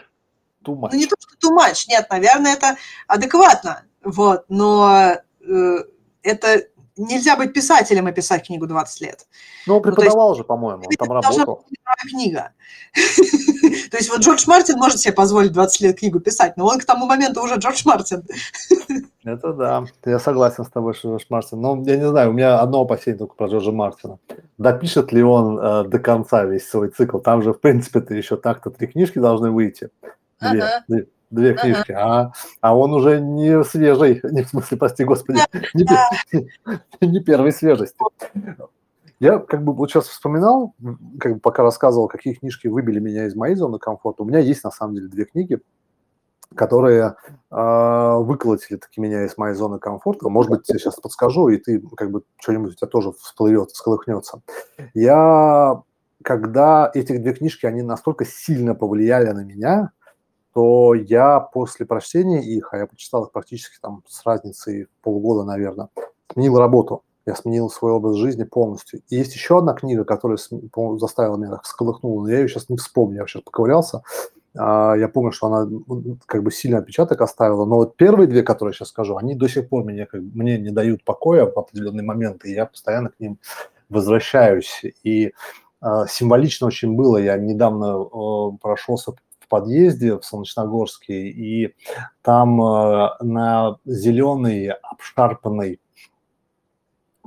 Too 0.65 0.75
much. 0.75 0.89
Ну, 0.91 0.97
не 0.97 1.05
то, 1.07 1.15
что 1.19 1.49
too 1.49 1.57
much, 1.57 1.85
нет, 1.89 2.07
наверное, 2.09 2.53
это 2.53 2.77
адекватно, 3.07 3.83
вот, 4.03 4.45
но 4.47 5.17
э, 5.41 5.77
это 6.21 6.63
нельзя 6.97 7.35
быть 7.35 7.53
писателем 7.53 8.07
и 8.07 8.11
писать 8.11 8.45
книгу 8.45 8.67
20 8.67 9.01
лет. 9.01 9.27
Ну, 9.67 9.77
он 9.77 9.81
преподавал 9.81 10.29
ну, 10.29 10.33
есть, 10.33 10.37
же, 10.39 10.43
по-моему, 10.43 10.83
там 10.97 11.11
работал. 11.11 11.65
книга. 12.09 12.51
то 13.91 13.97
есть 13.97 14.09
вот 14.09 14.21
Джордж 14.21 14.43
Мартин 14.47 14.77
может 14.77 14.99
себе 14.99 15.13
позволить 15.13 15.51
20 15.51 15.81
лет 15.81 15.99
книгу 15.99 16.19
писать, 16.19 16.57
но 16.57 16.65
он 16.65 16.79
к 16.79 16.85
тому 16.85 17.05
моменту 17.05 17.41
уже 17.41 17.55
Джордж 17.55 17.81
Мартин. 17.85 18.23
Это 19.23 19.53
да, 19.53 19.85
я 20.05 20.19
согласен 20.19 20.65
с 20.65 20.69
тобой, 20.69 20.93
что 20.93 21.09
Джордж 21.09 21.25
Мартин. 21.29 21.61
Но 21.61 21.81
я 21.85 21.97
не 21.97 22.07
знаю, 22.07 22.29
у 22.29 22.33
меня 22.33 22.59
одно 22.59 22.81
опасение 22.81 23.17
только 23.17 23.35
про 23.35 23.47
Джорджа 23.47 23.71
Мартина. 23.71 24.19
Допишет 24.57 25.11
ли 25.11 25.23
он 25.23 25.59
э, 25.59 25.83
до 25.85 25.99
конца 25.99 26.43
весь 26.43 26.69
свой 26.69 26.89
цикл? 26.89 27.19
Там 27.19 27.41
же, 27.41 27.53
в 27.53 27.59
принципе-то, 27.59 28.13
еще 28.13 28.37
так-то 28.37 28.69
три 28.69 28.87
книжки 28.87 29.19
должны 29.19 29.49
выйти. 29.49 29.89
Две. 30.39 30.63
Ага 30.63 31.05
две 31.33 31.53
книжки, 31.53 31.91
ага. 31.91 32.33
а, 32.61 32.69
а 32.69 32.77
он 32.77 32.93
уже 32.93 33.19
не 33.19 33.63
свежий, 33.63 34.21
не 34.31 34.43
в 34.43 34.49
смысле, 34.49 34.77
прости 34.77 35.03
господи, 35.03 35.39
не, 35.73 35.85
не 37.01 37.19
первой 37.19 37.51
свежести. 37.51 37.97
Я 39.19 39.39
как 39.39 39.63
бы 39.63 39.73
вот 39.73 39.89
сейчас 39.89 40.07
вспоминал, 40.07 40.75
как 41.19 41.35
бы 41.35 41.39
пока 41.39 41.63
рассказывал, 41.63 42.07
какие 42.07 42.33
книжки 42.33 42.67
выбили 42.67 42.99
меня 42.99 43.25
из 43.25 43.35
моей 43.35 43.55
зоны 43.55 43.79
комфорта. 43.79 44.23
У 44.23 44.25
меня 44.25 44.39
есть 44.39 44.63
на 44.63 44.71
самом 44.71 44.95
деле 44.95 45.07
две 45.07 45.25
книги, 45.25 45.61
которые 46.55 47.15
э, 47.49 48.15
выколотили 48.19 48.77
таки 48.77 48.99
меня 48.99 49.25
из 49.25 49.37
моей 49.37 49.55
зоны 49.55 49.79
комфорта. 49.79 50.29
Может 50.29 50.51
быть, 50.51 50.69
я 50.69 50.77
сейчас 50.77 50.95
подскажу, 50.95 51.47
и 51.49 51.57
ты 51.57 51.81
как 51.95 52.11
бы 52.11 52.23
что-нибудь 52.41 52.73
у 52.73 52.75
тебя 52.75 52.87
тоже 52.87 53.11
всплывет, 53.13 53.71
всколыхнется. 53.71 54.41
Я, 54.93 55.81
когда 56.21 56.91
эти 56.93 57.17
две 57.17 57.33
книжки, 57.33 57.65
они 57.65 57.81
настолько 57.81 58.25
сильно 58.25 58.75
повлияли 58.75 59.31
на 59.31 59.45
меня, 59.45 59.91
то 60.53 60.93
я 60.93 61.39
после 61.39 61.85
прочтения 61.85 62.41
их, 62.41 62.73
а 62.73 62.77
я 62.77 62.87
прочитал 62.87 63.25
их 63.25 63.31
практически 63.31 63.77
там 63.81 64.03
с 64.07 64.25
разницей 64.25 64.87
полгода, 65.01 65.43
наверное, 65.43 65.89
сменил 66.31 66.57
работу. 66.57 67.03
Я 67.25 67.35
сменил 67.35 67.69
свой 67.69 67.93
образ 67.93 68.17
жизни 68.17 68.43
полностью. 68.43 69.01
И 69.09 69.15
есть 69.15 69.33
еще 69.33 69.59
одна 69.59 69.73
книга, 69.73 70.03
которая 70.03 70.37
заставила 70.97 71.37
меня 71.37 71.51
так 71.51 71.65
сколыхнула, 71.65 72.23
но 72.23 72.29
я 72.29 72.39
ее 72.39 72.49
сейчас 72.49 72.67
не 72.69 72.77
вспомню, 72.77 73.21
я 73.21 73.27
сейчас 73.27 73.43
поковырялся. 73.43 74.03
А, 74.55 74.93
я 74.95 75.07
помню, 75.07 75.31
что 75.31 75.47
она 75.47 75.69
как 76.25 76.43
бы 76.43 76.51
сильный 76.51 76.79
отпечаток 76.79 77.21
оставила, 77.21 77.65
но 77.65 77.77
вот 77.77 77.95
первые 77.95 78.27
две, 78.27 78.43
которые 78.43 78.73
я 78.73 78.77
сейчас 78.77 78.89
скажу, 78.89 79.15
они 79.17 79.35
до 79.35 79.47
сих 79.47 79.69
пор 79.69 79.83
мне, 79.85 80.05
как, 80.05 80.21
мне 80.21 80.57
не 80.57 80.69
дают 80.69 81.03
покоя 81.03 81.45
в 81.45 81.57
определенные 81.57 82.03
моменты, 82.03 82.51
и 82.51 82.53
я 82.53 82.65
постоянно 82.65 83.09
к 83.09 83.19
ним 83.19 83.39
возвращаюсь. 83.89 84.81
И 85.03 85.33
э, 85.81 85.87
символично 86.09 86.67
очень 86.67 86.95
было, 86.95 87.17
я 87.17 87.37
недавно 87.37 88.57
прошелся 88.61 89.13
подъезде 89.53 90.15
в 90.17 90.23
Солнечногорске, 90.23 91.13
и 91.13 91.75
там 92.23 92.59
э, 92.59 93.09
на 93.21 93.77
зеленой 93.85 94.71
обшарпанной 94.71 95.79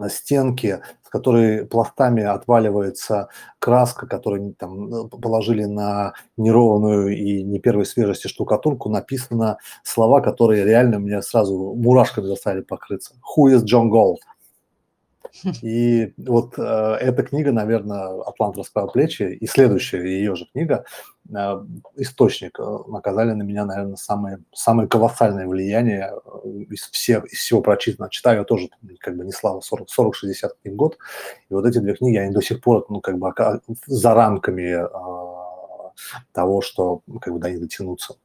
стенке, 0.09 0.83
с 1.05 1.09
которой 1.09 1.66
пластами 1.66 2.24
отваливается 2.24 3.29
краска, 3.61 4.09
которую 4.09 4.55
там 4.55 5.09
положили 5.09 5.66
на 5.66 6.14
неровную 6.37 7.16
и 7.16 7.45
не 7.45 7.61
первой 7.61 7.87
свежести 7.87 8.27
штукатурку, 8.27 8.89
написано 8.89 9.59
слова, 9.85 10.20
которые 10.20 10.64
реально 10.64 10.97
меня 10.97 11.22
сразу 11.22 11.74
мурашками 11.77 12.27
заставили 12.27 12.62
покрыться. 12.62 13.14
Who 13.37 13.55
is 13.55 13.62
John 13.62 13.89
Gold? 13.89 14.16
И 15.62 16.12
вот 16.16 16.59
э, 16.59 16.62
эта 17.01 17.22
книга, 17.22 17.53
наверное, 17.53 18.22
«Атлант 18.22 18.57
расправил 18.57 18.91
плечи» 18.91 19.22
и 19.22 19.47
следующая 19.47 20.03
ее 20.05 20.37
же 20.37 20.47
книга 20.53 20.85
э, 21.29 21.64
«Источник» 21.97 22.59
э, 22.59 22.62
оказали 22.62 23.33
на 23.33 23.43
меня, 23.43 23.64
наверное, 23.64 23.97
самое, 23.97 24.39
самое 24.53 24.89
колоссальное 24.89 25.47
влияние 25.47 26.12
э, 26.12 26.49
из, 26.70 26.83
всех, 26.91 27.24
из 27.27 27.39
всего 27.39 27.61
прочитанного. 27.61 28.11
Читаю 28.11 28.45
тоже, 28.45 28.68
как 29.01 29.16
бы, 29.16 29.24
не 29.24 29.33
слава, 29.33 29.61
40-60 29.61 30.51
книг 30.62 30.74
в 30.74 30.77
год. 30.77 30.99
И 31.49 31.55
вот 31.55 31.66
эти 31.66 31.79
две 31.79 31.95
книги, 31.95 32.16
они 32.16 32.33
до 32.33 32.43
сих 32.43 32.61
пор, 32.61 32.87
ну, 32.89 33.01
как 33.01 33.18
бы, 33.18 33.33
за 33.87 34.14
рамками 34.14 34.85
э, 34.85 34.89
того, 36.33 36.61
что, 36.61 37.03
как 37.20 37.33
бы, 37.33 37.41
до 37.41 37.51
них 37.51 37.61
дотянуться. 37.61 38.16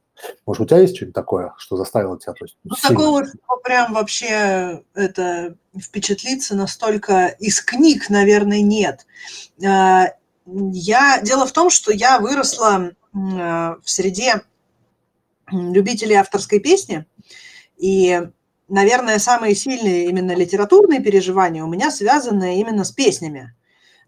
Может, 0.46 0.62
у 0.62 0.66
тебя 0.66 0.80
есть 0.80 0.96
что-нибудь 0.96 1.14
такое, 1.14 1.54
что 1.58 1.76
заставило 1.76 2.18
тебя? 2.18 2.32
То 2.32 2.44
есть, 2.44 2.56
ну, 2.64 2.76
сильно... 2.76 2.96
такого, 2.96 3.24
что 3.24 3.56
прям 3.62 3.92
вообще 3.92 4.82
это 4.94 5.56
впечатлиться 5.78 6.54
настолько 6.54 7.26
из 7.38 7.60
книг, 7.60 8.10
наверное, 8.10 8.62
нет. 8.62 9.06
А, 9.64 10.08
я... 10.46 11.20
Дело 11.22 11.46
в 11.46 11.52
том, 11.52 11.70
что 11.70 11.92
я 11.92 12.18
выросла 12.18 12.92
в 13.12 13.82
среде 13.84 14.42
любителей 15.50 16.14
авторской 16.14 16.60
песни, 16.60 17.04
и, 17.76 18.28
наверное, 18.68 19.18
самые 19.18 19.54
сильные 19.54 20.08
именно 20.08 20.34
литературные 20.34 21.00
переживания 21.00 21.62
у 21.62 21.68
меня 21.68 21.90
связаны 21.90 22.60
именно 22.60 22.84
с 22.84 22.90
песнями. 22.90 23.54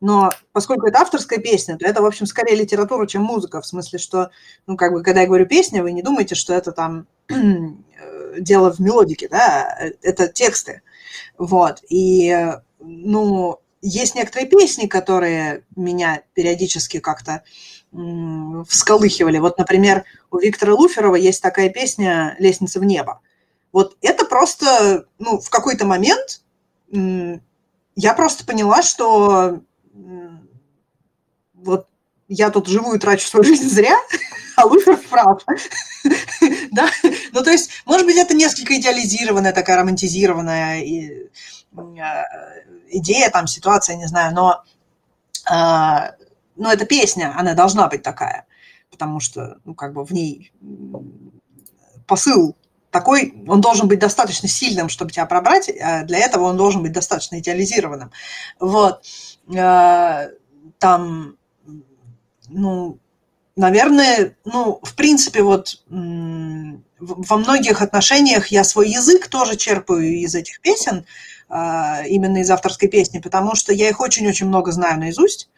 Но 0.05 0.30
поскольку 0.52 0.86
это 0.86 1.00
авторская 1.00 1.38
песня, 1.38 1.78
то 1.78 1.86
это, 1.86 2.02
в 2.02 2.05
общем, 2.05 2.26
скорее 2.26 2.57
литература, 2.57 3.07
чем 3.07 3.22
музыка, 3.22 3.62
в 3.62 3.66
смысле, 3.66 3.98
что, 3.98 4.30
ну, 4.66 4.76
как 4.76 4.92
бы, 4.92 5.02
когда 5.02 5.22
я 5.22 5.26
говорю 5.26 5.46
песня, 5.46 5.82
вы 5.82 5.92
не 5.92 6.02
думаете, 6.02 6.34
что 6.34 6.52
это 6.52 6.72
там 6.72 7.07
э, 7.30 8.34
дело 8.38 8.70
в 8.70 8.80
мелодике, 8.80 9.28
да, 9.28 9.74
это 10.02 10.28
тексты, 10.28 10.82
вот, 11.38 11.82
и, 11.88 12.52
ну, 12.80 13.61
есть 13.80 14.14
некоторые 14.14 14.46
песни, 14.46 14.88
которые 14.88 15.64
меня 15.74 16.20
периодически 16.34 17.00
как-то 17.00 17.42
всколыхивали. 18.68 19.38
Вот, 19.38 19.57
например, 19.57 20.05
у 20.30 20.36
Виктора 20.36 20.74
Луферова 20.74 21.16
есть 21.16 21.40
такая 21.40 21.70
песня 21.70 22.36
«Лестница 22.38 22.78
в 22.78 22.84
небо». 22.84 23.20
Вот 23.72 23.96
это 24.02 24.26
просто, 24.26 25.07
ну, 25.18 25.40
в 25.40 25.48
какой-то 25.48 25.86
момент 25.86 26.42
я 26.90 28.14
просто 28.14 28.44
поняла, 28.44 28.82
что 28.82 29.61
вот 31.55 31.88
я 32.28 32.51
тут 32.51 32.66
живу 32.68 32.95
и 32.95 32.99
трачу 32.99 33.26
свою 33.26 33.45
жизнь 33.49 33.68
зря, 33.68 33.97
а 34.57 34.66
Луфер 34.66 34.97
прав. 34.97 35.42
да? 36.72 36.88
Ну, 37.32 37.42
то 37.42 37.51
есть, 37.51 37.70
может 37.86 38.07
быть, 38.07 38.16
это 38.16 38.34
несколько 38.34 38.76
идеализированная, 38.76 39.53
такая 39.53 39.76
романтизированная 39.78 40.82
э, 40.82 41.30
идея, 42.90 43.30
там, 43.30 43.47
ситуация, 43.47 43.97
не 43.97 44.07
знаю, 44.07 44.34
но, 44.34 44.64
э, 45.51 46.12
но 46.57 46.72
эта 46.72 46.86
песня, 46.86 47.34
она 47.36 47.55
должна 47.55 47.88
быть 47.88 48.03
такая, 48.03 48.47
потому 48.90 49.20
что, 49.20 49.59
ну, 49.64 49.74
как 49.74 49.92
бы 49.92 50.05
в 50.05 50.12
ней 50.12 50.53
посыл 52.07 52.57
такой, 52.95 53.34
он 53.49 53.61
должен 53.61 53.88
быть 53.88 53.99
достаточно 53.99 54.49
сильным, 54.49 54.88
чтобы 54.88 55.11
тебя 55.11 55.26
пробрать, 55.26 55.68
а 55.82 56.05
для 56.05 56.20
этого 56.20 56.45
он 56.45 56.57
должен 56.57 56.80
быть 56.80 56.92
достаточно 56.92 57.40
идеализированным. 57.40 58.12
Вот. 58.61 59.05
Э, 59.53 60.28
там, 60.78 61.36
ну, 62.49 62.99
наверное, 63.57 64.36
ну, 64.45 64.78
в 64.80 64.95
принципе, 64.95 65.42
вот 65.42 65.82
во 65.88 67.36
многих 67.36 67.82
отношениях 67.82 68.47
я 68.49 68.62
свой 68.62 68.88
язык 68.88 69.26
тоже 69.26 69.57
черпаю 69.57 70.05
из 70.05 70.36
этих 70.36 70.61
песен, 70.61 71.05
а, 71.49 72.03
именно 72.07 72.38
из 72.38 72.51
авторской 72.51 72.88
песни, 72.88 73.18
потому 73.18 73.57
что 73.57 73.72
я 73.72 73.88
их 73.88 74.01
очень-очень 74.01 74.47
много 74.47 74.70
знаю 74.70 75.01
наизусть, 75.01 75.51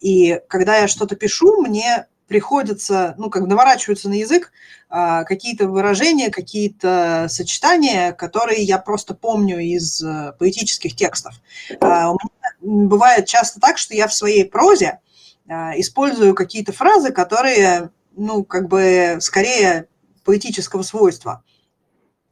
и 0.00 0.40
когда 0.48 0.78
я 0.78 0.86
что-то 0.86 1.16
пишу, 1.16 1.60
мне 1.60 2.06
приходится, 2.26 3.14
ну, 3.18 3.30
как 3.30 3.44
наворачиваются 3.44 4.08
на 4.08 4.14
язык 4.14 4.52
а, 4.88 5.24
какие-то 5.24 5.68
выражения, 5.68 6.30
какие-то 6.30 7.26
сочетания, 7.28 8.12
которые 8.12 8.62
я 8.62 8.78
просто 8.78 9.14
помню 9.14 9.58
из 9.58 10.02
э, 10.02 10.32
поэтических 10.38 10.96
текстов. 10.96 11.34
А, 11.80 12.12
у 12.12 12.14
меня 12.14 12.86
бывает 12.88 13.26
часто 13.26 13.60
так, 13.60 13.78
что 13.78 13.94
я 13.94 14.08
в 14.08 14.14
своей 14.14 14.44
прозе 14.44 15.00
использую 15.46 16.34
какие-то 16.34 16.72
фразы, 16.72 17.12
которые, 17.12 17.90
ну, 18.16 18.44
как 18.44 18.66
бы 18.66 19.18
скорее 19.20 19.88
поэтического 20.24 20.82
свойства. 20.82 21.44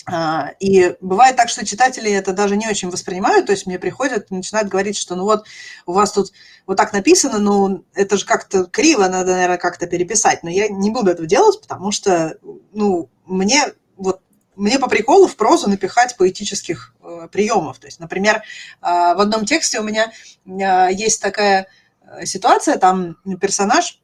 А, 0.05 0.51
и 0.59 0.97
бывает 1.01 1.37
так, 1.37 1.49
что 1.49 1.65
читатели 1.65 2.11
это 2.11 2.33
даже 2.33 2.57
не 2.57 2.69
очень 2.69 2.91
воспринимают, 2.91 3.47
то 3.47 3.53
есть 3.53 3.67
мне 3.67 3.79
приходят 3.79 4.31
начинают 4.33 4.69
говорить, 4.69 4.97
что 4.97 5.15
ну 5.15 5.23
вот 5.25 5.47
у 5.87 5.93
вас 5.93 6.13
тут 6.13 6.33
вот 6.67 6.77
так 6.77 6.93
написано, 6.93 7.39
ну 7.39 7.85
это 7.95 8.17
же 8.17 8.27
как-то 8.27 8.65
криво, 8.65 9.07
надо, 9.07 9.33
наверное, 9.33 9.59
как-то 9.59 9.87
переписать. 9.87 10.43
Но 10.43 10.51
я 10.51 10.69
не 10.69 10.91
буду 10.91 11.11
этого 11.11 11.29
делать, 11.29 11.61
потому 11.61 11.93
что, 11.93 12.37
ну, 12.73 13.11
мне 13.27 13.67
вот 13.97 14.21
мне 14.57 14.79
по 14.79 14.89
приколу 14.89 15.27
в 15.29 15.37
прозу 15.37 15.71
напихать 15.71 16.17
поэтических 16.17 16.95
э, 17.03 17.29
приемов. 17.31 17.79
То 17.79 17.87
есть, 17.87 18.01
например, 18.01 18.37
э, 18.37 18.41
в 18.81 19.21
одном 19.21 19.47
тексте 19.47 19.81
у 19.81 19.83
меня 19.83 20.13
э, 20.45 20.93
есть 20.93 21.23
такая 21.23 21.69
э, 22.05 22.27
ситуация, 22.27 22.77
там 22.77 23.17
персонаж 23.41 23.99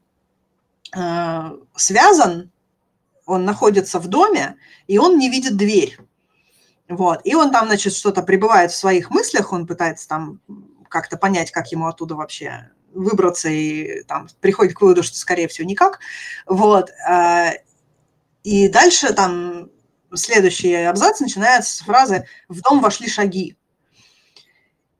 связан 1.76 2.50
он 3.28 3.44
находится 3.44 3.98
в 4.00 4.08
доме, 4.08 4.56
и 4.86 4.98
он 4.98 5.18
не 5.18 5.28
видит 5.28 5.56
дверь. 5.56 5.98
Вот. 6.88 7.20
И 7.24 7.34
он 7.34 7.50
там, 7.52 7.66
значит, 7.66 7.94
что-то 7.94 8.22
пребывает 8.22 8.72
в 8.72 8.76
своих 8.76 9.10
мыслях, 9.10 9.52
он 9.52 9.66
пытается 9.66 10.08
там 10.08 10.40
как-то 10.88 11.18
понять, 11.18 11.50
как 11.50 11.70
ему 11.70 11.86
оттуда 11.86 12.14
вообще 12.14 12.70
выбраться, 12.94 13.50
и 13.50 14.02
там 14.04 14.28
приходит 14.40 14.74
к 14.74 14.80
выводу, 14.80 15.02
что, 15.02 15.18
скорее 15.18 15.46
всего, 15.48 15.68
никак. 15.68 16.00
Вот. 16.46 16.90
А, 17.06 17.52
и 18.42 18.68
дальше 18.68 19.12
там 19.12 19.68
следующий 20.14 20.72
абзац 20.74 21.20
начинается 21.20 21.76
с 21.76 21.80
фразы 21.80 22.26
«в 22.48 22.62
дом 22.62 22.80
вошли 22.80 23.08
шаги». 23.08 23.57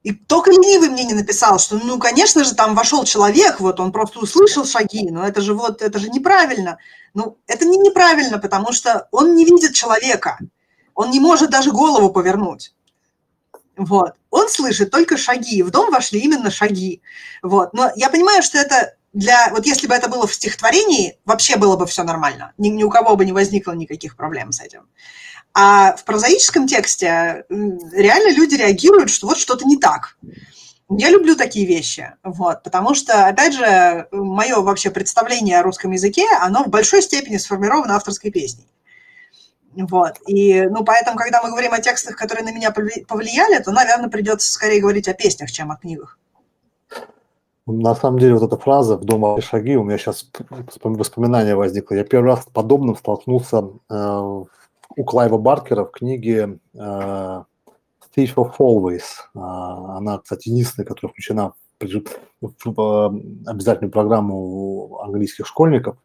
И 0.09 0.13
только 0.13 0.51
ленивый 0.51 0.89
мне 0.89 1.05
не 1.05 1.13
написал, 1.13 1.59
что, 1.59 1.77
ну, 1.77 1.99
конечно 1.99 2.43
же, 2.43 2.55
там 2.55 2.75
вошел 2.75 3.05
человек, 3.05 3.61
вот 3.61 3.79
он 3.79 3.93
просто 3.93 4.21
услышал 4.21 4.65
шаги, 4.65 5.11
но 5.11 5.29
это 5.29 5.43
же 5.43 5.53
вот, 5.53 5.83
это 5.83 5.99
же 5.99 6.09
неправильно. 6.09 6.79
Ну, 7.13 7.37
это 7.47 7.67
не 7.67 7.77
неправильно, 7.77 8.39
потому 8.39 8.73
что 8.73 9.07
он 9.13 9.35
не 9.35 9.45
видит 9.45 9.75
человека, 9.75 10.39
он 10.95 11.11
не 11.11 11.21
может 11.21 11.51
даже 11.51 11.73
голову 11.73 12.11
повернуть. 12.11 12.73
Вот. 13.77 14.15
Он 14.31 14.49
слышит 14.49 14.91
только 14.91 15.19
шаги. 15.19 15.63
В 15.63 15.71
дом 15.71 15.91
вошли 15.91 16.21
именно 16.21 16.51
шаги. 16.51 17.03
Вот. 17.43 17.75
Но 17.75 17.93
я 17.95 18.09
понимаю, 18.09 18.43
что 18.43 18.57
это 18.57 18.95
для... 19.13 19.51
Вот 19.51 19.67
если 19.67 19.87
бы 19.87 19.95
это 19.95 20.09
было 20.09 20.27
в 20.27 20.33
стихотворении, 20.33 21.19
вообще 21.27 21.57
было 21.57 21.77
бы 21.77 21.85
все 21.85 22.03
нормально. 22.03 22.55
Ни, 22.57 22.69
ни 22.69 22.83
у 22.83 22.89
кого 22.89 23.15
бы 23.15 23.27
не 23.27 23.33
возникло 23.33 23.73
никаких 23.73 24.17
проблем 24.17 24.53
с 24.53 24.61
этим. 24.63 24.89
А 25.61 25.97
в 25.97 26.05
прозаическом 26.05 26.69
тексте 26.69 27.45
реально 27.49 28.33
люди 28.33 28.55
реагируют, 28.55 29.11
что 29.11 29.27
вот 29.27 29.39
что-то 29.39 29.65
не 29.65 29.77
так. 29.77 30.17
Я 30.89 31.11
люблю 31.11 31.35
такие 31.35 31.67
вещи, 31.67 32.15
вот, 32.23 32.63
потому 32.63 32.95
что, 32.95 33.27
опять 33.27 33.55
же, 33.55 34.07
мое 34.13 34.61
вообще 34.61 34.91
представление 34.91 35.59
о 35.59 35.65
русском 35.65 35.91
языке, 35.91 36.27
оно 36.41 36.63
в 36.63 36.69
большой 36.69 37.03
степени 37.03 37.39
сформировано 37.39 37.97
авторской 37.97 38.31
песней. 38.31 38.69
Вот. 39.75 40.15
И, 40.29 40.63
ну, 40.63 40.85
поэтому, 40.85 41.19
когда 41.19 41.43
мы 41.43 41.51
говорим 41.51 41.73
о 41.73 41.81
текстах, 41.81 42.15
которые 42.15 42.45
на 42.45 42.55
меня 42.55 42.71
повлияли, 42.71 43.61
то, 43.61 43.73
наверное, 43.73 44.09
придется 44.09 44.53
скорее 44.53 44.81
говорить 44.81 45.09
о 45.09 45.13
песнях, 45.13 45.51
чем 45.51 45.73
о 45.73 45.77
книгах. 45.77 46.21
На 47.67 47.97
самом 47.97 48.21
деле, 48.21 48.35
вот 48.35 48.45
эта 48.45 48.57
фраза 48.57 48.97
«в 48.97 49.05
дома 49.05 49.41
шаги» 49.41 49.77
у 49.77 49.83
меня 49.83 49.99
сейчас 49.99 50.31
воспоминание 50.85 51.57
возникло. 51.57 51.97
Я 51.97 52.05
первый 52.05 52.29
раз 52.29 52.47
подобным 52.53 52.97
столкнулся 52.97 53.65
э, 53.91 54.45
у 54.99 55.05
Клайва 55.05 55.39
Баркера 55.39 55.85
в 55.85 55.93
книге 55.93 56.59
э, 56.75 56.79
Thief 58.17 58.35
of 58.35 58.53
Always. 58.59 59.05
Э, 59.35 59.39
она, 59.97 60.19
кстати, 60.19 60.49
единственная, 60.49 60.87
которая 60.87 61.13
включена 61.13 61.53
в 61.81 63.13
обязательную 63.47 63.93
программу 63.93 64.99
английских 65.01 65.47
школьников. 65.47 65.97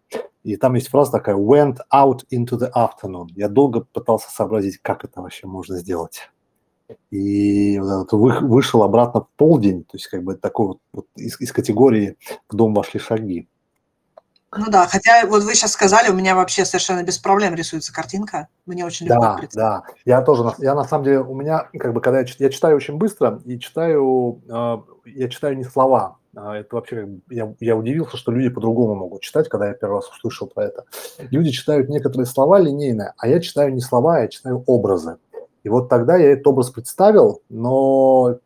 И 0.43 0.55
там 0.57 0.75
есть 0.75 0.89
фраза 0.89 1.13
такая 1.13 1.35
«went 1.35 1.77
out 1.91 2.19
into 2.31 2.59
the 2.59 2.71
afternoon». 2.71 3.29
Я 3.35 3.49
долго 3.49 3.81
пытался 3.81 4.29
сообразить, 4.29 4.77
как 4.77 5.03
это 5.03 5.21
вообще 5.21 5.47
можно 5.47 5.77
сделать. 5.77 6.29
И 7.09 7.79
вот 7.79 8.11
вышел 8.11 8.83
обратно 8.83 9.21
в 9.21 9.29
полдень, 9.35 9.83
то 9.83 9.97
есть 9.97 10.05
как 10.07 10.23
бы 10.23 10.35
такой 10.35 10.67
вот, 10.67 10.77
вот 10.91 11.07
из, 11.15 11.41
из 11.41 11.51
категории 11.51 12.17
«в 12.47 12.55
дом 12.55 12.75
вошли 12.75 12.99
шаги». 12.99 13.47
Ну 14.57 14.65
да, 14.69 14.87
хотя 14.87 15.25
вот 15.25 15.43
вы 15.43 15.55
сейчас 15.55 15.71
сказали, 15.71 16.09
у 16.09 16.15
меня 16.15 16.35
вообще 16.35 16.65
совершенно 16.65 17.03
без 17.03 17.17
проблем 17.17 17.55
рисуется 17.55 17.93
картинка. 17.93 18.47
Мне 18.65 18.85
очень 18.85 19.07
легко 19.07 19.21
Да, 19.21 19.47
да. 19.53 19.83
Я 20.05 20.21
тоже, 20.21 20.43
я 20.59 20.75
на 20.75 20.83
самом 20.83 21.05
деле, 21.05 21.19
у 21.19 21.35
меня, 21.35 21.69
как 21.77 21.93
бы, 21.93 22.01
когда 22.01 22.19
я, 22.19 22.25
я 22.39 22.49
читаю 22.49 22.75
очень 22.75 22.97
быстро, 22.97 23.41
и 23.45 23.59
читаю, 23.59 24.41
э, 24.49 24.77
я 25.05 25.29
читаю 25.29 25.57
не 25.57 25.63
слова. 25.63 26.17
А 26.35 26.57
это 26.57 26.75
вообще, 26.75 27.07
я, 27.29 27.53
я 27.59 27.75
удивился, 27.75 28.17
что 28.17 28.31
люди 28.31 28.49
по-другому 28.49 28.95
могут 28.95 29.21
читать, 29.21 29.49
когда 29.49 29.67
я 29.67 29.73
первый 29.73 29.95
раз 29.95 30.09
услышал 30.09 30.47
про 30.47 30.65
это. 30.65 30.85
Люди 31.29 31.51
читают 31.51 31.89
некоторые 31.89 32.25
слова 32.25 32.59
линейно, 32.59 33.13
а 33.17 33.27
я 33.27 33.39
читаю 33.39 33.73
не 33.73 33.81
слова, 33.81 34.21
я 34.21 34.27
читаю 34.27 34.63
образы. 34.65 35.17
И 35.63 35.69
вот 35.69 35.89
тогда 35.89 36.17
я 36.17 36.31
этот 36.31 36.47
образ 36.47 36.71
представил, 36.71 37.41
но 37.49 38.39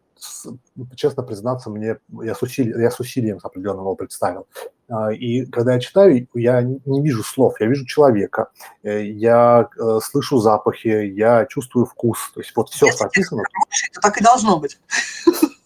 честно 0.96 1.24
признаться, 1.24 1.70
мне 1.70 1.98
я 2.24 2.36
с, 2.36 2.42
усили, 2.42 2.80
я 2.82 2.92
с 2.92 3.00
усилием 3.00 3.40
с 3.40 3.46
определенным 3.46 3.82
его 3.82 3.96
представил. 3.96 4.48
А, 4.90 5.12
и 5.12 5.46
когда 5.46 5.74
я 5.74 5.80
читаю, 5.80 6.28
я 6.34 6.62
не 6.62 7.02
вижу 7.02 7.24
слов, 7.24 7.60
я 7.60 7.68
вижу 7.68 7.86
человека, 7.86 8.50
э, 8.84 9.06
я 9.06 9.70
э, 9.78 10.00
слышу 10.02 10.40
запахи, 10.40 10.88
я 10.88 11.46
чувствую 11.46 11.86
вкус. 11.86 12.32
То 12.34 12.40
есть 12.40 12.54
вот 12.56 12.70
все 12.70 12.88
Если 12.88 13.04
написано. 13.04 13.44
Это 13.92 14.02
так 14.02 14.18
и 14.18 14.24
должно 14.24 14.60
быть. 14.60 14.80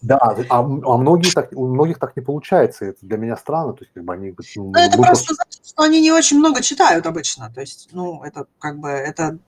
Да, 0.02 0.18
а, 0.18 0.58
а 0.58 0.62
многие 0.62 1.30
так, 1.30 1.50
у 1.52 1.68
многих 1.68 2.00
так 2.00 2.16
не 2.16 2.22
получается. 2.22 2.86
Это 2.86 2.98
для 3.02 3.16
меня 3.16 3.36
странно. 3.36 3.72
То 3.72 3.82
есть, 3.82 3.92
как 3.94 4.04
бы 4.04 4.12
они. 4.12 4.34
Ну, 4.56 4.72
это 4.74 4.98
просто 4.98 5.34
значит, 5.34 5.64
что 5.64 5.84
они 5.84 6.00
не 6.00 6.10
очень 6.10 6.38
много 6.38 6.60
читают 6.60 7.06
обычно. 7.06 7.52
То 7.54 7.60
есть, 7.60 7.90
ну, 7.92 8.22
это 8.24 8.46
как 8.58 8.80
бы 8.80 8.88
это 8.88 9.38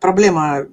проблема 0.00 0.66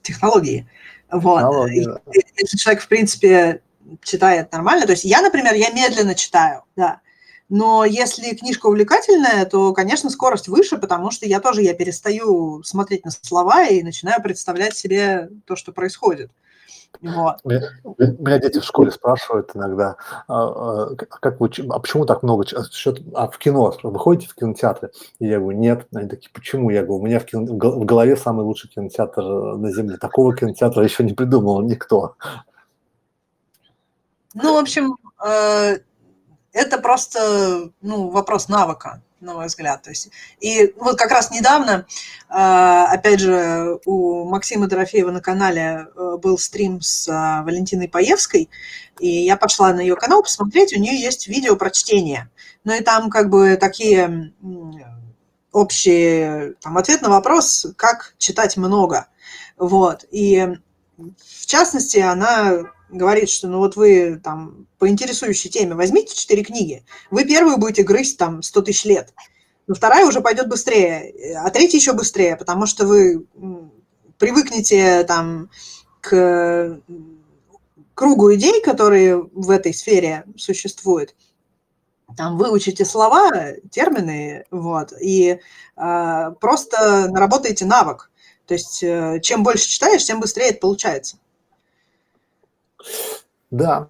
технологии. 0.00 0.66
Вот. 1.10 1.38
Технология. 1.38 2.00
Если 2.12 2.56
человек, 2.56 2.82
в 2.82 2.88
принципе, 2.88 3.62
читает 4.02 4.52
нормально, 4.52 4.86
то 4.86 4.92
есть 4.92 5.04
я, 5.04 5.20
например, 5.22 5.54
я 5.54 5.70
медленно 5.70 6.14
читаю, 6.14 6.62
да. 6.76 7.00
Но 7.48 7.84
если 7.84 8.34
книжка 8.34 8.66
увлекательная, 8.66 9.44
то, 9.46 9.72
конечно, 9.72 10.10
скорость 10.10 10.48
выше, 10.48 10.78
потому 10.78 11.12
что 11.12 11.26
я 11.26 11.38
тоже 11.40 11.62
я 11.62 11.74
перестаю 11.74 12.62
смотреть 12.64 13.04
на 13.04 13.12
слова 13.12 13.66
и 13.66 13.84
начинаю 13.84 14.20
представлять 14.20 14.76
себе 14.76 15.28
то, 15.44 15.54
что 15.54 15.72
происходит. 15.72 16.30
Вот. 17.02 17.36
Меня 17.44 18.38
дети 18.38 18.58
в 18.58 18.64
школе 18.64 18.90
спрашивают 18.90 19.50
иногда, 19.54 19.96
а, 20.28 20.90
а, 20.90 20.96
как 20.96 21.40
вы, 21.40 21.50
а 21.70 21.78
почему 21.78 22.06
так 22.06 22.22
много, 22.22 22.44
что, 22.46 22.94
а 23.14 23.28
в 23.28 23.38
кино, 23.38 23.74
вы 23.82 23.98
ходите 23.98 24.28
в 24.28 24.34
кинотеатры? 24.34 24.90
И 25.18 25.26
я 25.26 25.38
говорю, 25.38 25.58
нет. 25.58 25.86
Они 25.94 26.08
такие, 26.08 26.30
почему? 26.32 26.70
Я 26.70 26.82
говорю, 26.82 27.02
у 27.02 27.06
меня 27.06 27.20
в, 27.20 27.24
кино, 27.24 27.44
в 27.44 27.84
голове 27.84 28.16
самый 28.16 28.44
лучший 28.44 28.70
кинотеатр 28.70 29.22
на 29.22 29.72
Земле. 29.72 29.96
Такого 29.98 30.34
кинотеатра 30.34 30.82
еще 30.82 31.04
не 31.04 31.12
придумал 31.12 31.62
никто. 31.62 32.16
Ну, 34.34 34.54
в 34.54 34.58
общем, 34.58 34.96
э, 35.24 35.78
это 36.52 36.78
просто 36.78 37.70
ну, 37.80 38.08
вопрос 38.10 38.48
навыка, 38.48 39.02
на 39.26 39.34
мой 39.34 39.46
взгляд. 39.46 39.82
То 39.82 39.90
есть, 39.90 40.08
и 40.40 40.72
вот 40.78 40.96
как 40.96 41.10
раз 41.10 41.30
недавно, 41.30 41.86
а, 42.28 42.86
опять 42.90 43.20
же, 43.20 43.78
у 43.84 44.24
Максима 44.24 44.66
Дорофеева 44.66 45.10
на 45.10 45.20
канале 45.20 45.88
э, 45.94 46.16
был 46.16 46.38
стрим 46.38 46.80
с 46.80 47.08
а, 47.08 47.42
Валентиной 47.42 47.88
Паевской, 47.88 48.48
и 48.98 49.08
я 49.08 49.36
пошла 49.36 49.72
на 49.74 49.80
ее 49.80 49.96
канал 49.96 50.22
посмотреть, 50.22 50.74
у 50.74 50.80
нее 50.80 50.98
есть 50.98 51.28
видео 51.28 51.56
про 51.56 51.70
чтение. 51.70 52.30
Ну 52.64 52.72
и 52.72 52.80
там 52.80 53.10
как 53.10 53.28
бы 53.28 53.56
такие 53.56 54.32
общие, 55.52 56.54
там 56.60 56.78
ответ 56.78 57.02
на 57.02 57.10
вопрос, 57.10 57.66
как 57.76 58.14
читать 58.18 58.56
много. 58.56 59.06
Вот. 59.56 60.04
И 60.10 60.46
в 60.96 61.46
частности, 61.46 61.98
она 61.98 62.64
говорит, 62.88 63.28
что 63.28 63.48
ну 63.48 63.58
вот 63.58 63.76
вы 63.76 64.20
там 64.22 64.66
по 64.78 64.88
интересующей 64.88 65.50
теме 65.50 65.74
возьмите 65.74 66.14
четыре 66.14 66.44
книги, 66.44 66.84
вы 67.10 67.24
первую 67.24 67.58
будете 67.58 67.82
грызть 67.82 68.18
там 68.18 68.42
100 68.42 68.62
тысяч 68.62 68.84
лет. 68.84 69.12
но 69.66 69.74
вторая 69.74 70.06
уже 70.06 70.20
пойдет 70.20 70.48
быстрее, 70.48 71.36
а 71.38 71.50
третья 71.50 71.78
еще 71.78 71.92
быстрее, 71.92 72.36
потому 72.36 72.66
что 72.66 72.86
вы 72.86 73.26
привыкнете 74.18 75.04
там 75.04 75.50
к 76.00 76.80
кругу 77.94 78.34
идей, 78.34 78.62
которые 78.62 79.16
в 79.16 79.50
этой 79.50 79.74
сфере 79.74 80.24
существуют, 80.36 81.14
там 82.16 82.36
выучите 82.38 82.84
слова, 82.84 83.30
термины, 83.70 84.44
вот, 84.50 84.92
и 85.00 85.40
э, 85.76 86.30
просто 86.40 87.08
наработаете 87.10 87.64
навык. 87.64 88.10
То 88.46 88.54
есть 88.54 88.82
э, 88.82 89.20
чем 89.22 89.42
больше 89.42 89.68
читаешь, 89.68 90.04
тем 90.04 90.20
быстрее 90.20 90.50
это 90.50 90.60
получается. 90.60 91.18
Да. 93.50 93.88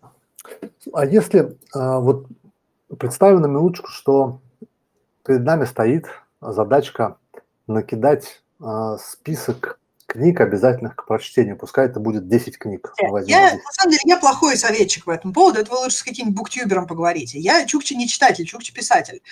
А 0.93 1.05
если 1.05 1.41
э, 1.41 1.99
вот 1.99 2.27
представим 2.99 3.41
на 3.41 3.47
минуточку, 3.47 3.89
что 3.89 4.41
перед 5.25 5.43
нами 5.43 5.65
стоит 5.65 6.07
задачка 6.41 7.17
накидать 7.67 8.43
э, 8.61 8.97
список 9.01 9.79
книг 10.17 10.41
обязательных 10.41 10.97
к 10.97 11.07
прочтению. 11.07 11.57
Пускай 11.57 11.87
это 11.87 12.01
будет 12.01 12.29
10 12.29 12.59
книг. 12.59 12.93
Я, 13.27 13.55
на 13.55 13.73
самом 13.73 13.91
деле, 13.91 14.01
я 14.05 14.17
плохой 14.17 14.57
советчик 14.57 15.05
по 15.05 15.13
этому 15.13 15.33
поводу. 15.33 15.61
Это 15.61 15.71
вы 15.71 15.79
лучше 15.79 15.99
с 15.99 16.03
каким-нибудь 16.03 16.37
буктюбером 16.37 16.87
поговорите. 16.87 17.39
Я 17.39 17.65
Чукчи 17.67 17.95
не 17.95 18.09
читатель, 18.09 18.47
Чукчи 18.47 18.73
писатель. 18.73 19.23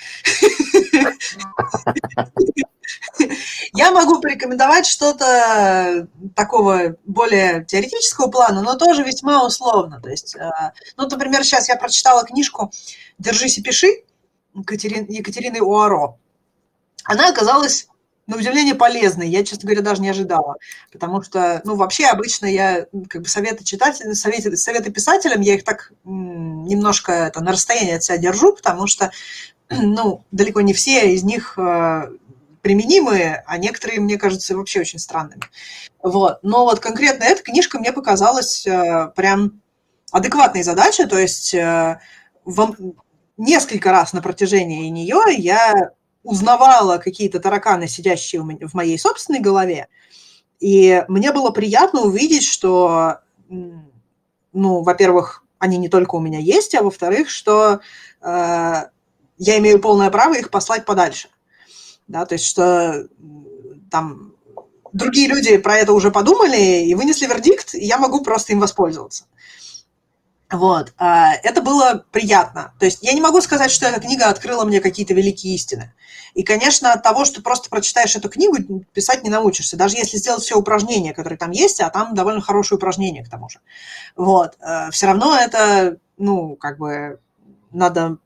Я 3.72 3.90
могу 3.90 4.20
порекомендовать 4.20 4.86
что-то 4.86 6.06
такого 6.36 6.96
более 7.04 7.64
теоретического 7.64 8.30
плана, 8.30 8.62
но 8.62 8.76
тоже 8.76 9.02
весьма 9.02 9.44
условно. 9.44 10.00
То 10.00 10.10
есть, 10.10 10.36
э, 10.36 10.50
ну, 10.96 11.08
например, 11.08 11.42
сейчас 11.44 11.68
я 11.68 11.76
прочитала 11.76 12.24
книжку 12.24 12.70
«Держись 13.18 13.58
и 13.58 13.62
пиши» 13.62 14.04
Екатерины 14.54 15.60
Уаро. 15.60 16.18
Она 17.04 17.28
оказалась 17.28 17.88
на 18.26 18.36
удивление 18.36 18.74
полезной. 18.74 19.28
Я, 19.28 19.44
честно 19.44 19.66
говоря, 19.66 19.82
даже 19.82 20.02
не 20.02 20.08
ожидала. 20.08 20.56
Потому 20.92 21.22
что, 21.22 21.60
ну, 21.64 21.76
вообще 21.76 22.06
обычно 22.06 22.46
я 22.46 22.86
как 23.08 23.22
бы 23.22 23.28
советы 23.28 23.64
читателям, 23.64 24.14
советы, 24.14 24.56
советы 24.56 24.90
писателям, 24.90 25.40
я 25.40 25.54
их 25.54 25.64
так 25.64 25.92
немножко 26.04 27.12
это, 27.12 27.42
на 27.42 27.52
расстоянии 27.52 27.94
от 27.94 28.04
себя 28.04 28.18
держу, 28.18 28.54
потому 28.54 28.86
что, 28.86 29.10
ну, 29.70 30.24
далеко 30.30 30.60
не 30.60 30.72
все 30.72 31.12
из 31.12 31.22
них 31.22 31.58
э, 31.58 32.08
применимые, 32.62 33.42
а 33.46 33.58
некоторые, 33.58 34.00
мне 34.00 34.16
кажется, 34.16 34.56
вообще 34.56 34.80
очень 34.80 34.98
странными. 34.98 35.42
Вот. 36.02 36.38
Но 36.42 36.64
вот 36.64 36.80
конкретно 36.80 37.24
эта 37.24 37.42
книжка 37.42 37.78
мне 37.78 37.92
показалась 37.92 38.66
э, 38.66 39.10
прям 39.14 39.60
адекватной 40.10 40.62
задачей, 40.62 41.06
то 41.06 41.18
есть 41.18 41.54
э, 41.54 41.98
в, 42.44 42.94
несколько 43.36 43.90
раз 43.90 44.12
на 44.12 44.22
протяжении 44.22 44.88
нее 44.88 45.20
я 45.36 45.90
узнавала 46.24 46.98
какие-то 46.98 47.38
тараканы, 47.38 47.86
сидящие 47.86 48.42
в 48.42 48.74
моей 48.74 48.98
собственной 48.98 49.40
голове, 49.40 49.88
и 50.58 51.04
мне 51.08 51.32
было 51.32 51.50
приятно 51.50 52.02
увидеть, 52.02 52.44
что, 52.44 53.18
ну, 53.48 54.82
во-первых, 54.82 55.44
они 55.58 55.76
не 55.76 55.88
только 55.88 56.14
у 56.16 56.20
меня 56.20 56.38
есть, 56.38 56.74
а 56.74 56.82
во-вторых, 56.82 57.30
что 57.30 57.80
э, 58.20 58.82
я 59.38 59.58
имею 59.58 59.80
полное 59.80 60.10
право 60.10 60.34
их 60.34 60.50
послать 60.50 60.84
подальше. 60.84 61.28
Да, 62.06 62.26
то 62.26 62.34
есть, 62.34 62.44
что 62.46 63.06
там 63.90 64.34
другие 64.92 65.28
люди 65.28 65.56
про 65.56 65.76
это 65.76 65.92
уже 65.92 66.10
подумали 66.10 66.84
и 66.84 66.94
вынесли 66.94 67.26
вердикт, 67.26 67.74
и 67.74 67.84
я 67.84 67.98
могу 67.98 68.22
просто 68.22 68.52
им 68.52 68.60
воспользоваться. 68.60 69.24
Вот. 70.50 70.92
А, 70.98 71.34
это 71.34 71.62
было 71.62 72.04
приятно. 72.10 72.74
То 72.78 72.86
есть 72.86 73.02
я 73.02 73.12
не 73.12 73.20
могу 73.20 73.40
сказать, 73.40 73.70
что 73.70 73.86
эта 73.86 74.00
книга 74.00 74.28
открыла 74.28 74.64
мне 74.64 74.80
какие-то 74.80 75.14
великие 75.14 75.54
истины. 75.54 75.92
И, 76.34 76.42
конечно, 76.42 76.92
от 76.92 77.02
того, 77.02 77.24
что 77.24 77.42
просто 77.42 77.70
прочитаешь 77.70 78.16
эту 78.16 78.28
книгу, 78.28 78.84
писать 78.92 79.22
не 79.22 79.30
научишься. 79.30 79.76
Даже 79.76 79.96
если 79.96 80.16
сделать 80.16 80.42
все 80.42 80.56
упражнения, 80.56 81.14
которые 81.14 81.38
там 81.38 81.52
есть, 81.52 81.80
а 81.80 81.90
там 81.90 82.14
довольно 82.14 82.40
хорошие 82.40 82.76
упражнения 82.76 83.24
к 83.24 83.30
тому 83.30 83.48
же. 83.48 83.60
Вот. 84.16 84.56
Э, 84.60 84.90
все 84.90 85.06
равно 85.06 85.36
это, 85.38 85.98
ну, 86.18 86.56
как 86.56 86.78
бы, 86.78 87.20
надо 87.70 88.18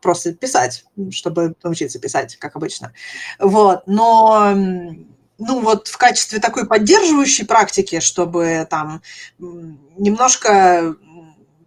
просто 0.00 0.32
писать, 0.34 0.84
чтобы 1.10 1.54
научиться 1.62 1.98
писать, 1.98 2.36
как 2.36 2.56
обычно. 2.56 2.92
Вот. 3.38 3.82
Но 3.86 4.54
ну 5.38 5.60
вот 5.60 5.86
в 5.86 5.96
качестве 5.96 6.40
такой 6.40 6.66
поддерживающей 6.66 7.46
практики, 7.46 8.00
чтобы 8.00 8.66
там 8.68 9.02
немножко 9.38 10.96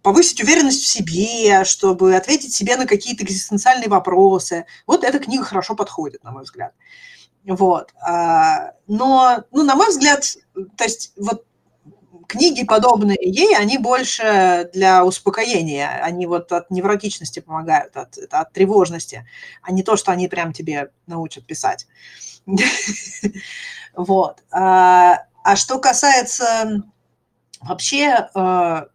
повысить 0.02 0.42
уверенность 0.42 0.82
в 0.82 0.86
себе, 0.86 1.64
чтобы 1.64 2.16
ответить 2.16 2.54
себе 2.54 2.76
на 2.76 2.86
какие-то 2.86 3.24
экзистенциальные 3.24 3.88
вопросы. 3.88 4.66
Вот 4.86 5.04
эта 5.04 5.18
книга 5.18 5.44
хорошо 5.44 5.74
подходит, 5.74 6.24
на 6.24 6.32
мой 6.32 6.42
взгляд. 6.42 6.74
Вот. 7.44 7.92
А, 8.00 8.72
но, 8.86 9.44
ну, 9.50 9.62
на 9.64 9.74
мой 9.74 9.88
взгляд, 9.88 10.24
то 10.76 10.84
есть 10.84 11.12
вот 11.16 11.44
книги, 12.26 12.64
подобные 12.64 13.18
ей, 13.20 13.56
они 13.56 13.78
больше 13.78 14.70
для 14.72 15.04
успокоения, 15.04 16.00
они 16.02 16.26
вот 16.26 16.50
от 16.52 16.70
невротичности 16.70 17.40
помогают, 17.40 17.96
от, 17.96 18.16
от 18.30 18.52
тревожности, 18.52 19.28
а 19.62 19.72
не 19.72 19.82
то, 19.82 19.96
что 19.96 20.12
они 20.12 20.28
прям 20.28 20.52
тебе 20.52 20.90
научат 21.06 21.46
писать. 21.46 21.86
Вот. 23.94 24.42
А, 24.50 25.26
а 25.44 25.54
что 25.54 25.78
касается 25.78 26.82
вообще 27.60 28.28
э, 28.34 28.86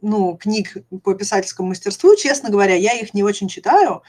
ну, 0.00 0.36
книг 0.36 0.76
по 1.02 1.14
писательскому 1.14 1.68
мастерству, 1.68 2.14
честно 2.16 2.50
говоря, 2.50 2.74
я 2.74 2.92
их 2.92 3.14
не 3.14 3.22
очень 3.22 3.48
читаю, 3.48 4.02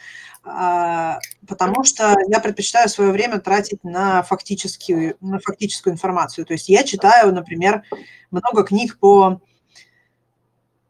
а, 0.43 1.19
потому 1.47 1.83
что 1.83 2.15
я 2.27 2.39
предпочитаю 2.39 2.89
свое 2.89 3.11
время 3.11 3.39
тратить 3.39 3.83
на, 3.83 4.23
фактическую, 4.23 5.17
на 5.21 5.39
фактическую 5.39 5.93
информацию. 5.93 6.45
То 6.45 6.53
есть 6.53 6.69
я 6.69 6.83
читаю, 6.83 7.33
например, 7.33 7.83
много 8.31 8.63
книг 8.63 8.97
по 8.99 9.41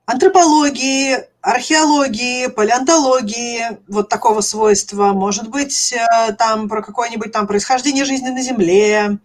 антропологии, 0.05 1.17
археологии, 1.41 2.47
палеонтологии, 2.47 3.80
вот 3.88 4.09
такого 4.09 4.41
свойства. 4.41 5.13
Может 5.13 5.49
быть, 5.49 5.93
э, 5.93 6.34
там 6.34 6.67
про 6.67 6.81
какое-нибудь 6.81 7.31
там 7.31 7.47
происхождение 7.47 8.05
жизни 8.05 8.30
на 8.30 8.41
Земле, 8.41 9.19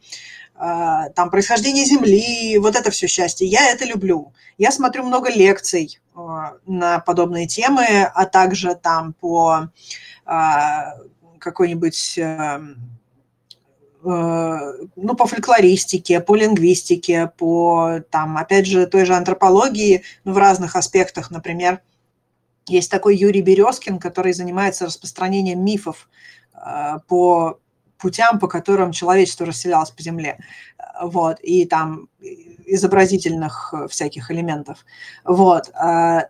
там 0.56 1.30
происхождение 1.30 1.84
Земли, 1.84 2.58
вот 2.58 2.76
это 2.76 2.90
все 2.90 3.06
счастье. 3.08 3.46
Я 3.46 3.70
это 3.70 3.84
люблю. 3.84 4.32
Я 4.56 4.70
смотрю 4.70 5.02
много 5.04 5.30
лекций 5.30 5.98
а, 6.14 6.54
на 6.64 7.00
подобные 7.00 7.46
темы, 7.46 7.84
а 8.14 8.24
также 8.26 8.74
там 8.76 9.14
по 9.14 9.68
а, 10.24 10.94
какой-нибудь 11.38 12.18
ну, 14.06 15.16
по 15.16 15.26
фольклористике, 15.26 16.20
по 16.20 16.36
лингвистике, 16.36 17.32
по, 17.38 18.00
там, 18.10 18.36
опять 18.36 18.66
же, 18.66 18.86
той 18.86 19.06
же 19.06 19.14
антропологии, 19.14 20.02
ну, 20.24 20.34
в 20.34 20.36
разных 20.36 20.76
аспектах, 20.76 21.30
например, 21.30 21.80
есть 22.66 22.90
такой 22.90 23.16
Юрий 23.16 23.40
Березкин, 23.40 23.98
который 23.98 24.34
занимается 24.34 24.84
распространением 24.84 25.64
мифов 25.64 26.10
по 27.08 27.58
путям, 27.98 28.38
по 28.38 28.48
которым 28.48 28.92
человечество 28.92 29.46
расселялось 29.46 29.90
по 29.90 30.02
Земле. 30.02 30.38
Вот, 31.00 31.38
и 31.40 31.64
там 31.64 32.08
изобразительных 32.66 33.74
э, 33.74 33.88
всяких 33.88 34.30
элементов. 34.30 34.84
Вот. 35.24 35.68
Э, 35.70 36.28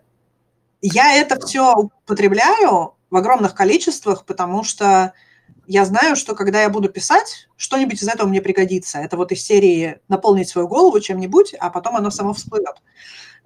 я 0.81 1.17
это 1.17 1.41
все 1.45 1.75
употребляю 1.75 2.95
в 3.11 3.17
огромных 3.17 3.55
количествах, 3.55 4.25
потому 4.25 4.65
что 4.65 5.13
я 5.67 5.85
знаю, 5.85 6.17
что 6.17 6.35
когда 6.35 6.63
я 6.63 6.69
буду 6.69 6.89
писать, 6.89 7.49
что-нибудь 7.57 8.03
из 8.03 8.09
этого 8.09 8.29
мне 8.29 8.43
пригодится. 8.43 8.99
Это 8.99 9.17
вот 9.17 9.33
из 9.33 9.43
серии 9.43 10.01
наполнить 10.09 10.49
свою 10.49 10.69
голову 10.69 11.01
чем-нибудь, 11.01 11.55
а 11.59 11.71
потом 11.71 11.97
оно 11.97 12.11
само 12.11 12.35
всплывет. 12.35 12.77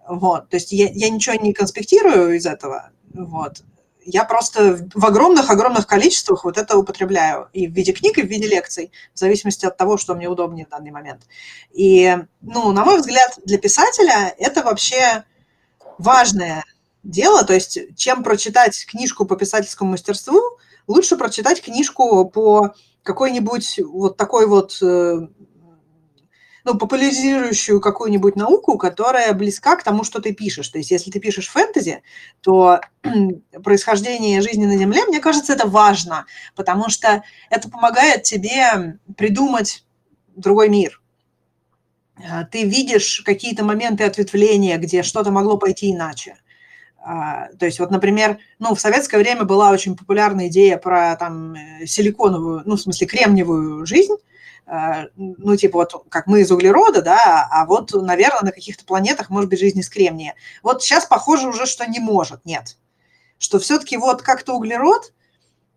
Вот. 0.08 0.48
То 0.48 0.56
есть 0.56 0.72
я, 0.72 0.88
я 0.90 1.10
ничего 1.10 1.36
не 1.36 1.52
конспектирую 1.52 2.36
из 2.36 2.46
этого. 2.46 2.90
Вот 3.12 3.62
я 4.10 4.24
просто 4.24 4.88
в 4.94 5.04
огромных-огромных 5.04 5.86
количествах 5.86 6.44
вот 6.44 6.56
это 6.56 6.78
употребляю 6.78 7.48
и 7.52 7.66
в 7.66 7.72
виде 7.72 7.92
книг, 7.92 8.18
и 8.18 8.22
в 8.22 8.26
виде 8.26 8.48
лекций, 8.48 8.90
в 9.14 9.18
зависимости 9.18 9.66
от 9.66 9.76
того, 9.76 9.98
что 9.98 10.14
мне 10.14 10.28
удобнее 10.28 10.66
в 10.66 10.70
данный 10.70 10.90
момент. 10.90 11.22
И, 11.72 12.16
ну, 12.40 12.72
на 12.72 12.84
мой 12.84 12.98
взгляд, 12.98 13.38
для 13.44 13.58
писателя 13.58 14.34
это 14.38 14.62
вообще 14.62 15.24
важное 15.98 16.64
дело, 17.02 17.44
то 17.44 17.52
есть 17.52 17.78
чем 17.96 18.22
прочитать 18.22 18.86
книжку 18.86 19.26
по 19.26 19.36
писательскому 19.36 19.90
мастерству, 19.90 20.40
лучше 20.86 21.16
прочитать 21.16 21.62
книжку 21.62 22.24
по 22.28 22.74
какой-нибудь 23.02 23.80
вот 23.84 24.16
такой 24.16 24.46
вот 24.46 24.78
э, 24.82 25.28
ну, 26.68 26.76
популяризирующую 26.76 27.80
какую-нибудь 27.80 28.36
науку, 28.36 28.76
которая 28.76 29.32
близка 29.32 29.74
к 29.76 29.82
тому, 29.82 30.04
что 30.04 30.20
ты 30.20 30.34
пишешь. 30.34 30.68
То 30.68 30.76
есть, 30.76 30.90
если 30.90 31.10
ты 31.10 31.18
пишешь 31.18 31.48
фэнтези, 31.48 32.02
то 32.42 32.80
происхождение 33.64 34.42
жизни 34.42 34.66
на 34.66 34.76
Земле, 34.76 35.06
мне 35.06 35.20
кажется, 35.20 35.54
это 35.54 35.66
важно, 35.66 36.26
потому 36.54 36.90
что 36.90 37.22
это 37.48 37.70
помогает 37.70 38.24
тебе 38.24 38.98
придумать 39.16 39.86
другой 40.36 40.68
мир. 40.68 41.00
Э, 42.18 42.44
ты 42.44 42.64
видишь 42.64 43.22
какие-то 43.24 43.64
моменты 43.64 44.04
ответвления, 44.04 44.76
где 44.76 45.02
что-то 45.02 45.30
могло 45.30 45.56
пойти 45.56 45.92
иначе. 45.92 46.36
А, 46.98 47.48
то 47.58 47.64
есть 47.64 47.78
вот, 47.78 47.90
например, 47.90 48.40
ну, 48.58 48.74
в 48.74 48.80
советское 48.80 49.16
время 49.16 49.44
была 49.44 49.70
очень 49.70 49.96
популярная 49.96 50.48
идея 50.48 50.76
про 50.76 51.16
там 51.16 51.54
э, 51.54 51.86
силиконовую, 51.86 52.60
ну, 52.66 52.76
в 52.76 52.80
смысле, 52.80 53.06
кремниевую 53.06 53.86
жизнь, 53.86 54.12
а, 54.12 54.28
ну, 55.16 55.56
типа 55.56 55.78
вот 55.78 56.04
как 56.08 56.26
мы 56.26 56.42
из 56.42 56.50
углерода, 56.50 57.02
да, 57.02 57.48
а 57.50 57.64
вот, 57.64 57.92
наверное, 57.92 58.42
на 58.42 58.52
каких-то 58.52 58.84
планетах 58.84 59.30
может 59.30 59.48
быть 59.48 59.60
жизнь 59.60 59.78
из 59.78 59.88
кремния. 59.88 60.34
Вот 60.62 60.82
сейчас 60.82 61.06
похоже 61.06 61.48
уже, 61.48 61.66
что 61.66 61.86
не 61.86 62.00
может, 62.00 62.44
нет. 62.44 62.76
Что 63.38 63.58
все-таки 63.58 63.96
вот 63.96 64.22
как-то 64.22 64.54
углерод– 64.54 65.12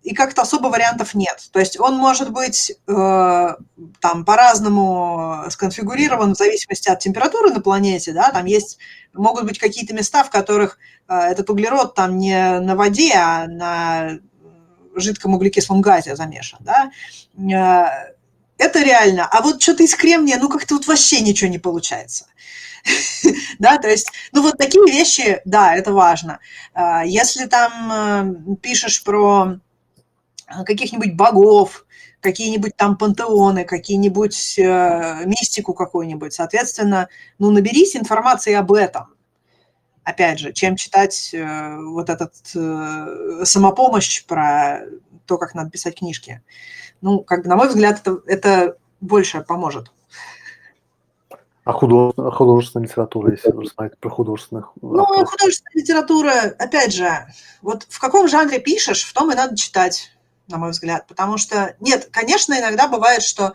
и 0.03 0.15
как-то 0.15 0.41
особо 0.41 0.67
вариантов 0.67 1.13
нет. 1.13 1.49
То 1.51 1.59
есть 1.59 1.79
он 1.79 1.95
может 1.95 2.31
быть 2.31 2.71
э, 2.71 3.47
там 3.99 4.25
по-разному 4.25 5.43
сконфигурирован 5.49 6.33
в 6.33 6.37
зависимости 6.37 6.89
от 6.89 6.99
температуры 6.99 7.51
на 7.51 7.61
планете, 7.61 8.11
да, 8.11 8.31
там 8.31 8.45
есть, 8.45 8.79
могут 9.13 9.45
быть 9.45 9.59
какие-то 9.59 9.93
места, 9.93 10.23
в 10.23 10.31
которых 10.31 10.79
э, 11.07 11.15
этот 11.15 11.49
углерод 11.49 11.93
там 11.93 12.17
не 12.17 12.59
на 12.59 12.75
воде, 12.75 13.13
а 13.15 13.47
на 13.47 14.19
жидком 14.95 15.35
углекислом 15.35 15.81
газе 15.81 16.15
замешан, 16.15 16.59
да. 16.61 16.91
Это 18.61 18.83
реально. 18.83 19.27
А 19.27 19.41
вот 19.41 19.61
что-то 19.61 19.83
из 19.83 19.95
кремния, 19.95 20.37
ну 20.37 20.49
как-то 20.49 20.75
вот 20.75 20.87
вообще 20.87 21.21
ничего 21.21 21.49
не 21.49 21.59
получается. 21.59 22.25
да, 23.59 23.77
то 23.77 23.89
есть, 23.89 24.11
ну 24.31 24.41
вот 24.41 24.57
такие 24.57 24.85
вещи, 24.85 25.41
да, 25.45 25.75
это 25.75 25.93
важно. 25.93 26.39
Э, 26.73 27.01
если 27.05 27.45
там 27.45 27.91
э, 27.91 28.55
пишешь 28.61 29.03
про 29.03 29.59
Э, 30.51 30.63
каких-нибудь 30.63 31.15
богов, 31.15 31.85
какие-нибудь 32.19 32.75
там 32.75 32.97
пантеоны, 32.97 33.63
какие-нибудь 33.63 34.59
э, 34.59 35.25
мистику 35.25 35.73
какую-нибудь. 35.73 36.33
Соответственно, 36.33 37.09
ну, 37.39 37.51
наберись 37.51 37.95
информации 37.95 38.53
об 38.53 38.71
этом. 38.73 39.07
Опять 40.03 40.39
же, 40.39 40.51
чем 40.51 40.77
читать 40.77 41.29
вот 41.31 42.09
этот 42.09 42.33
самопомощь 43.47 44.25
про 44.25 44.79
то, 45.27 45.37
как 45.37 45.53
надо 45.53 45.69
писать 45.69 45.99
книжки. 45.99 46.41
Ну, 47.01 47.19
как 47.19 47.43
бы, 47.43 47.49
на 47.49 47.55
мой 47.55 47.67
взгляд, 47.67 47.99
это, 47.99 48.21
это 48.25 48.77
больше 48.99 49.41
поможет. 49.41 49.91
А 51.63 51.73
художественная, 51.73 52.31
художественная 52.31 52.87
литература, 52.87 53.31
если 53.31 53.51
вы 53.51 53.65
знаете 53.67 53.95
про 53.99 54.09
художественных 54.09 54.71
Ну, 54.81 55.03
авторов. 55.03 55.29
художественная 55.29 55.73
литература, 55.75 56.31
опять 56.57 56.93
же, 56.93 57.09
вот 57.61 57.85
в 57.87 57.99
каком 57.99 58.27
жанре 58.27 58.59
пишешь, 58.59 59.03
в 59.03 59.13
том 59.13 59.31
и 59.31 59.35
надо 59.35 59.55
читать 59.55 60.11
на 60.47 60.57
мой 60.57 60.71
взгляд, 60.71 61.07
потому 61.07 61.37
что, 61.37 61.75
нет, 61.79 62.09
конечно, 62.11 62.59
иногда 62.59 62.87
бывает, 62.87 63.21
что 63.21 63.53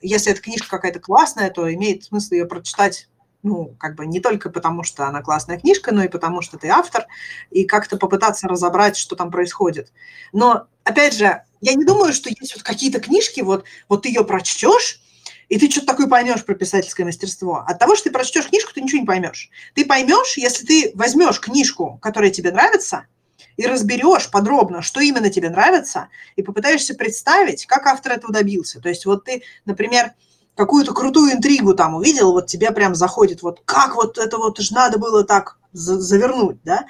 если 0.00 0.32
эта 0.32 0.40
книжка 0.40 0.68
какая-то 0.68 1.00
классная, 1.00 1.50
то 1.50 1.72
имеет 1.74 2.04
смысл 2.04 2.34
ее 2.34 2.46
прочитать 2.46 3.08
ну, 3.42 3.74
как 3.78 3.94
бы 3.94 4.06
не 4.06 4.20
только 4.20 4.50
потому, 4.50 4.82
что 4.82 5.06
она 5.06 5.22
классная 5.22 5.58
книжка, 5.58 5.92
но 5.92 6.02
и 6.02 6.08
потому, 6.08 6.42
что 6.42 6.58
ты 6.58 6.68
автор, 6.68 7.06
и 7.50 7.64
как-то 7.64 7.96
попытаться 7.96 8.48
разобрать, 8.48 8.96
что 8.96 9.16
там 9.16 9.30
происходит. 9.30 9.92
Но, 10.32 10.66
опять 10.84 11.14
же, 11.14 11.42
я 11.60 11.74
не 11.74 11.84
думаю, 11.84 12.12
что 12.12 12.28
есть 12.28 12.54
вот 12.54 12.62
какие-то 12.62 13.00
книжки, 13.00 13.40
вот, 13.40 13.64
вот 13.88 14.02
ты 14.02 14.08
ее 14.08 14.24
прочтешь, 14.24 15.00
и 15.48 15.58
ты 15.58 15.70
что-то 15.70 15.86
такое 15.86 16.08
поймешь 16.08 16.44
про 16.44 16.54
писательское 16.54 17.06
мастерство. 17.06 17.64
От 17.66 17.78
того, 17.78 17.94
что 17.94 18.04
ты 18.04 18.10
прочтешь 18.10 18.48
книжку, 18.48 18.72
ты 18.74 18.82
ничего 18.82 19.00
не 19.00 19.06
поймешь. 19.06 19.48
Ты 19.74 19.86
поймешь, 19.86 20.36
если 20.36 20.66
ты 20.66 20.92
возьмешь 20.94 21.40
книжку, 21.40 21.98
которая 22.02 22.30
тебе 22.30 22.52
нравится, 22.52 23.06
и 23.56 23.66
разберешь 23.66 24.30
подробно, 24.30 24.82
что 24.82 25.00
именно 25.00 25.30
тебе 25.30 25.50
нравится, 25.50 26.08
и 26.36 26.42
попытаешься 26.42 26.94
представить, 26.94 27.66
как 27.66 27.86
автор 27.86 28.12
этого 28.12 28.32
добился. 28.32 28.80
То 28.80 28.88
есть 28.88 29.06
вот 29.06 29.24
ты, 29.24 29.42
например, 29.64 30.12
какую-то 30.58 30.92
крутую 30.92 31.34
интригу 31.34 31.72
там 31.72 31.94
увидел, 31.94 32.32
вот 32.32 32.48
тебе 32.48 32.72
прям 32.72 32.96
заходит, 32.96 33.42
вот 33.42 33.62
как 33.64 33.94
вот 33.94 34.18
это 34.18 34.38
вот 34.38 34.58
же 34.58 34.74
надо 34.74 34.98
было 34.98 35.22
так 35.22 35.56
завернуть, 35.72 36.60
да? 36.64 36.84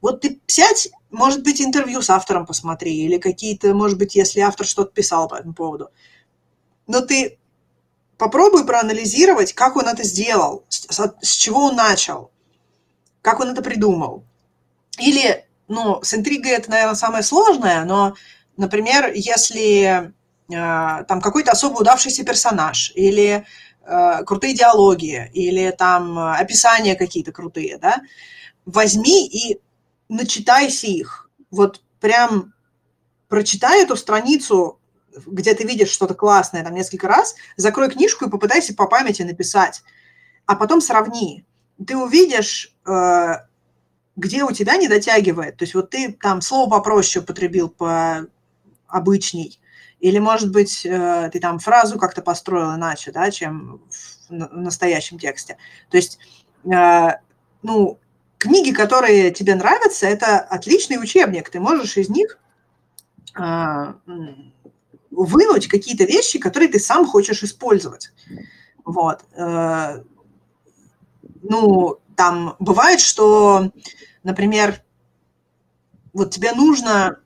Вот 0.00 0.22
ты 0.22 0.40
сядь, 0.48 0.90
может 1.12 1.44
быть, 1.44 1.62
интервью 1.62 2.02
с 2.02 2.10
автором 2.10 2.46
посмотри, 2.46 2.92
или 2.96 3.18
какие-то, 3.18 3.74
может 3.74 3.96
быть, 3.96 4.16
если 4.16 4.40
автор 4.40 4.66
что-то 4.66 4.90
писал 4.90 5.28
по 5.28 5.36
этому 5.36 5.54
поводу. 5.54 5.90
Но 6.88 7.00
ты 7.00 7.38
попробуй 8.18 8.66
проанализировать, 8.66 9.52
как 9.52 9.76
он 9.76 9.86
это 9.86 10.02
сделал, 10.02 10.64
с, 10.68 10.88
с 11.22 11.30
чего 11.36 11.66
он 11.66 11.76
начал, 11.76 12.32
как 13.20 13.38
он 13.38 13.50
это 13.50 13.62
придумал. 13.62 14.24
Или 14.98 15.46
ну, 15.68 16.02
с 16.02 16.12
интригой 16.12 16.50
это, 16.50 16.72
наверное, 16.72 16.96
самое 16.96 17.22
сложное, 17.22 17.84
но, 17.84 18.16
например, 18.56 19.12
если 19.14 20.12
там 20.48 21.20
какой-то 21.20 21.52
особо 21.52 21.78
удавшийся 21.78 22.24
персонаж 22.24 22.92
или 22.94 23.46
э, 23.84 24.24
крутые 24.24 24.54
диалоги 24.54 25.30
или 25.32 25.70
там 25.70 26.18
описания 26.18 26.94
какие-то 26.94 27.32
крутые, 27.32 27.78
да, 27.78 28.02
возьми 28.66 29.26
и 29.26 29.60
начитайся 30.08 30.86
их. 30.86 31.30
Вот 31.50 31.82
прям 32.00 32.52
прочитай 33.28 33.82
эту 33.82 33.96
страницу, 33.96 34.78
где 35.26 35.54
ты 35.54 35.64
видишь 35.64 35.90
что-то 35.90 36.14
классное, 36.14 36.64
там 36.64 36.74
несколько 36.74 37.08
раз, 37.08 37.34
закрой 37.56 37.90
книжку 37.90 38.26
и 38.26 38.30
попытайся 38.30 38.74
по 38.74 38.86
памяти 38.86 39.22
написать, 39.22 39.82
а 40.46 40.54
потом 40.54 40.80
сравни. 40.80 41.44
Ты 41.86 41.96
увидишь, 41.96 42.74
э, 42.86 43.34
где 44.16 44.44
у 44.44 44.52
тебя 44.52 44.76
не 44.76 44.88
дотягивает. 44.88 45.56
То 45.56 45.64
есть 45.64 45.74
вот 45.74 45.90
ты 45.90 46.12
там 46.12 46.40
слово 46.40 46.70
попроще 46.70 47.22
употребил, 47.22 47.68
по 47.70 48.26
обычней, 48.86 49.58
или, 50.02 50.18
может 50.18 50.50
быть, 50.50 50.84
э, 50.84 51.30
ты 51.32 51.38
там 51.38 51.60
фразу 51.60 51.96
как-то 51.96 52.22
построил 52.22 52.74
иначе, 52.74 53.12
да, 53.12 53.30
чем 53.30 53.80
в 54.28 54.32
настоящем 54.32 55.16
тексте. 55.16 55.56
То 55.90 55.96
есть, 55.96 56.18
э, 56.64 57.18
ну, 57.62 58.00
книги, 58.36 58.72
которые 58.72 59.30
тебе 59.30 59.54
нравятся, 59.54 60.08
это 60.08 60.40
отличный 60.40 61.00
учебник. 61.00 61.50
Ты 61.50 61.60
можешь 61.60 61.96
из 61.96 62.08
них 62.08 62.40
э, 63.38 63.94
вынуть 65.12 65.68
какие-то 65.68 66.02
вещи, 66.02 66.40
которые 66.40 66.68
ты 66.68 66.80
сам 66.80 67.06
хочешь 67.06 67.44
использовать. 67.44 68.10
Вот. 68.84 69.24
Ну, 71.42 71.98
там 72.16 72.56
бывает, 72.58 73.00
что, 73.00 73.70
например, 74.24 74.82
вот 76.12 76.32
тебе 76.32 76.50
нужно 76.52 77.21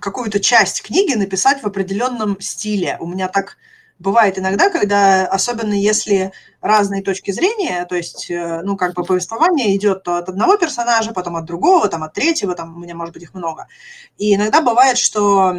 какую-то 0.00 0.40
часть 0.40 0.82
книги 0.82 1.14
написать 1.14 1.62
в 1.62 1.66
определенном 1.66 2.40
стиле. 2.40 2.96
У 3.00 3.06
меня 3.06 3.28
так 3.28 3.56
бывает 3.98 4.38
иногда, 4.38 4.68
когда, 4.68 5.26
особенно 5.26 5.74
если 5.74 6.32
разные 6.60 7.02
точки 7.02 7.30
зрения, 7.30 7.84
то 7.86 7.94
есть, 7.94 8.30
э, 8.30 8.62
ну, 8.62 8.76
как 8.76 8.94
бы 8.94 9.04
повествование 9.04 9.74
идет 9.76 10.02
то 10.02 10.16
от 10.16 10.28
одного 10.28 10.56
персонажа, 10.56 11.12
потом 11.12 11.36
от 11.36 11.44
другого, 11.44 11.88
там, 11.88 12.02
от 12.02 12.12
третьего, 12.12 12.54
там, 12.54 12.76
у 12.76 12.80
меня, 12.80 12.94
может 12.94 13.14
быть, 13.14 13.22
их 13.22 13.34
много. 13.34 13.68
И 14.18 14.34
иногда 14.34 14.60
бывает, 14.60 14.98
что, 14.98 15.54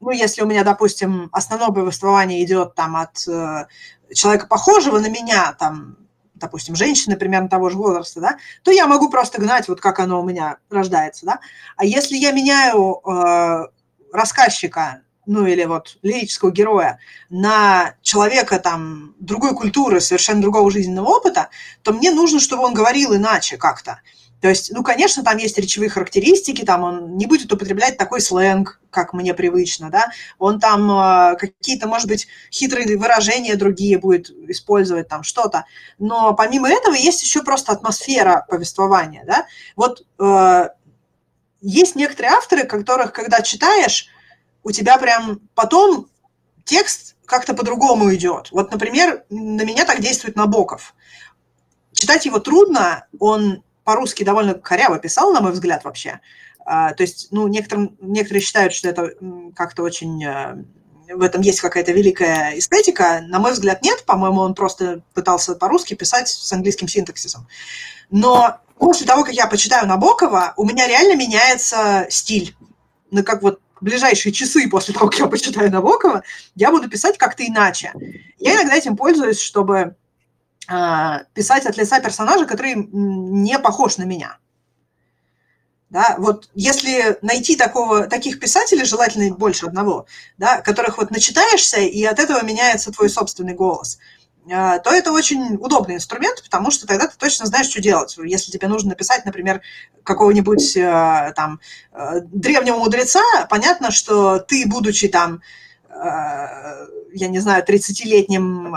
ну, 0.00 0.10
если 0.10 0.42
у 0.42 0.46
меня, 0.46 0.64
допустим, 0.64 1.28
основное 1.32 1.70
повествование 1.70 2.44
идет 2.44 2.74
там 2.74 2.96
от 2.96 3.26
э, 3.26 3.66
человека, 4.14 4.46
похожего 4.46 4.98
на 4.98 5.08
меня, 5.08 5.54
там, 5.58 5.96
допустим, 6.42 6.74
женщины 6.74 7.16
примерно 7.16 7.48
того 7.48 7.70
же 7.70 7.78
возраста, 7.78 8.20
да, 8.20 8.36
то 8.62 8.70
я 8.70 8.86
могу 8.86 9.08
просто 9.08 9.40
гнать, 9.40 9.68
вот 9.68 9.80
как 9.80 10.00
оно 10.00 10.20
у 10.20 10.24
меня 10.24 10.58
рождается, 10.70 11.24
да. 11.24 11.40
А 11.76 11.84
если 11.84 12.16
я 12.16 12.32
меняю 12.32 13.00
э, 13.06 13.66
рассказчика, 14.12 15.02
ну 15.24 15.46
или 15.46 15.64
вот 15.64 15.98
лирического 16.02 16.50
героя 16.50 16.98
на 17.30 17.94
человека 18.02 18.58
там 18.58 19.14
другой 19.20 19.54
культуры, 19.54 20.00
совершенно 20.00 20.42
другого 20.42 20.70
жизненного 20.70 21.08
опыта, 21.08 21.48
то 21.82 21.92
мне 21.92 22.10
нужно, 22.10 22.40
чтобы 22.40 22.64
он 22.64 22.74
говорил 22.74 23.14
иначе 23.14 23.56
как-то. 23.56 24.00
То 24.42 24.48
есть, 24.48 24.72
ну, 24.72 24.82
конечно, 24.82 25.22
там 25.22 25.36
есть 25.36 25.56
речевые 25.56 25.88
характеристики, 25.88 26.64
там 26.64 26.82
он 26.82 27.16
не 27.16 27.26
будет 27.26 27.52
употреблять 27.52 27.96
такой 27.96 28.20
сленг, 28.20 28.80
как 28.90 29.12
мне 29.12 29.34
привычно, 29.34 29.88
да, 29.88 30.10
он 30.36 30.58
там 30.58 30.90
э, 30.90 31.36
какие-то, 31.36 31.86
может 31.86 32.08
быть, 32.08 32.26
хитрые 32.50 32.98
выражения 32.98 33.54
другие 33.54 33.98
будет 33.98 34.30
использовать, 34.50 35.06
там 35.06 35.22
что-то, 35.22 35.64
но 36.00 36.34
помимо 36.34 36.68
этого 36.68 36.94
есть 36.94 37.22
еще 37.22 37.44
просто 37.44 37.70
атмосфера 37.70 38.44
повествования, 38.48 39.22
да, 39.24 39.46
вот 39.76 40.04
э, 40.18 40.70
есть 41.60 41.94
некоторые 41.94 42.32
авторы, 42.32 42.64
которых, 42.64 43.12
когда 43.12 43.42
читаешь, 43.42 44.08
у 44.64 44.72
тебя 44.72 44.98
прям 44.98 45.38
потом 45.54 46.08
текст 46.64 47.14
как-то 47.26 47.54
по-другому 47.54 48.12
идет. 48.12 48.50
Вот, 48.50 48.72
например, 48.72 49.22
на 49.30 49.62
меня 49.62 49.84
так 49.84 50.00
действует 50.00 50.34
Набоков. 50.34 50.94
Читать 51.92 52.26
его 52.26 52.40
трудно, 52.40 53.06
он 53.20 53.62
по-русски 53.84 54.24
довольно 54.24 54.54
коряво 54.54 54.98
писал, 54.98 55.32
на 55.32 55.40
мой 55.40 55.52
взгляд, 55.52 55.84
вообще. 55.84 56.20
А, 56.64 56.92
то 56.94 57.02
есть, 57.02 57.28
ну, 57.30 57.48
некоторым, 57.48 57.96
некоторые 58.00 58.42
считают, 58.42 58.72
что 58.72 58.88
это 58.88 59.12
как-то 59.54 59.82
очень... 59.82 60.24
Э, 60.24 60.62
в 61.08 61.20
этом 61.20 61.42
есть 61.42 61.60
какая-то 61.60 61.92
великая 61.92 62.58
эстетика. 62.58 63.20
На 63.26 63.38
мой 63.38 63.52
взгляд, 63.52 63.82
нет. 63.82 64.04
По-моему, 64.06 64.40
он 64.40 64.54
просто 64.54 65.02
пытался 65.12 65.54
по-русски 65.54 65.94
писать 65.94 66.28
с 66.28 66.50
английским 66.52 66.88
синтаксисом. 66.88 67.46
Но 68.10 68.58
после 68.78 69.06
того, 69.06 69.24
как 69.24 69.34
я 69.34 69.46
почитаю 69.46 69.86
Набокова, 69.86 70.54
у 70.56 70.64
меня 70.64 70.86
реально 70.86 71.16
меняется 71.16 72.06
стиль. 72.08 72.56
Ну, 73.10 73.22
как 73.24 73.42
вот 73.42 73.60
ближайшие 73.82 74.32
часы 74.32 74.68
после 74.70 74.94
того, 74.94 75.08
как 75.08 75.18
я 75.18 75.26
почитаю 75.26 75.70
Набокова, 75.70 76.22
я 76.54 76.70
буду 76.70 76.88
писать 76.88 77.18
как-то 77.18 77.46
иначе. 77.46 77.92
Я 78.38 78.54
иногда 78.54 78.76
этим 78.76 78.96
пользуюсь, 78.96 79.40
чтобы 79.40 79.96
писать 81.34 81.66
от 81.66 81.76
лица 81.76 82.00
персонажа, 82.00 82.46
который 82.46 82.74
не 82.74 83.58
похож 83.58 83.98
на 83.98 84.04
меня. 84.04 84.38
Да, 85.90 86.14
вот 86.16 86.48
если 86.54 87.18
найти 87.20 87.54
такого, 87.54 88.06
таких 88.06 88.40
писателей, 88.40 88.86
желательно 88.86 89.34
больше 89.34 89.66
одного, 89.66 90.06
да, 90.38 90.62
которых 90.62 90.96
вот 90.96 91.10
начитаешься, 91.10 91.80
и 91.80 92.02
от 92.04 92.18
этого 92.18 92.42
меняется 92.42 92.92
твой 92.92 93.10
собственный 93.10 93.52
голос, 93.52 93.98
а, 94.50 94.78
то 94.78 94.90
это 94.90 95.12
очень 95.12 95.56
удобный 95.56 95.96
инструмент, 95.96 96.42
потому 96.42 96.70
что 96.70 96.86
тогда 96.86 97.08
ты 97.08 97.18
точно 97.18 97.44
знаешь, 97.44 97.68
что 97.68 97.82
делать. 97.82 98.16
Если 98.24 98.50
тебе 98.50 98.68
нужно 98.68 98.88
написать, 98.90 99.26
например, 99.26 99.60
какого-нибудь 100.02 100.76
э, 100.78 101.32
там 101.36 101.60
древнего 102.22 102.78
мудреца, 102.78 103.20
понятно, 103.50 103.90
что 103.90 104.38
ты, 104.38 104.66
будучи 104.66 105.08
там, 105.08 105.42
я 105.94 107.28
не 107.28 107.38
знаю, 107.38 107.62
30-летним 107.68 108.74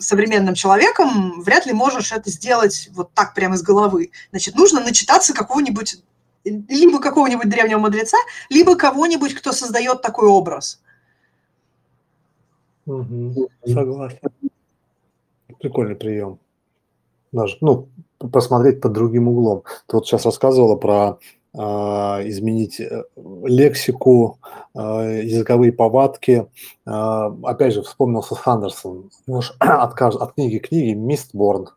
современным 0.00 0.54
человеком, 0.54 1.40
вряд 1.42 1.66
ли 1.66 1.72
можешь 1.72 2.12
это 2.12 2.30
сделать 2.30 2.88
вот 2.92 3.12
так 3.14 3.34
прямо 3.34 3.54
из 3.54 3.62
головы. 3.62 4.10
Значит, 4.30 4.56
нужно 4.56 4.80
начитаться 4.80 5.34
какого-нибудь 5.34 6.02
либо 6.44 7.00
какого-нибудь 7.00 7.48
древнего 7.48 7.78
мудреца, 7.78 8.16
либо 8.48 8.76
кого-нибудь, 8.76 9.34
кто 9.34 9.52
создает 9.52 10.02
такой 10.02 10.28
образ. 10.28 10.80
Угу, 12.86 13.48
согласен. 13.66 14.18
Прикольный 15.58 15.96
прием. 15.96 16.38
Даже, 17.32 17.58
ну, 17.60 17.88
посмотреть 18.18 18.80
под 18.80 18.92
другим 18.92 19.28
углом. 19.28 19.64
Ты 19.86 19.96
вот 19.96 20.06
сейчас 20.06 20.24
рассказывала 20.24 20.76
про 20.76 21.18
э, 21.52 21.58
изменить 21.58 22.80
лексику, 23.44 24.38
языковые 24.74 25.72
повадки. 25.72 26.46
Э, 26.86 27.30
опять 27.44 27.74
же, 27.74 27.82
вспомнился 27.82 28.34
Сандерсон. 28.34 29.10
От, 29.58 30.00
от 30.00 30.34
книги 30.34 30.58
к 30.58 30.68
книге 30.68 30.94
«Мистборн», 30.94 31.68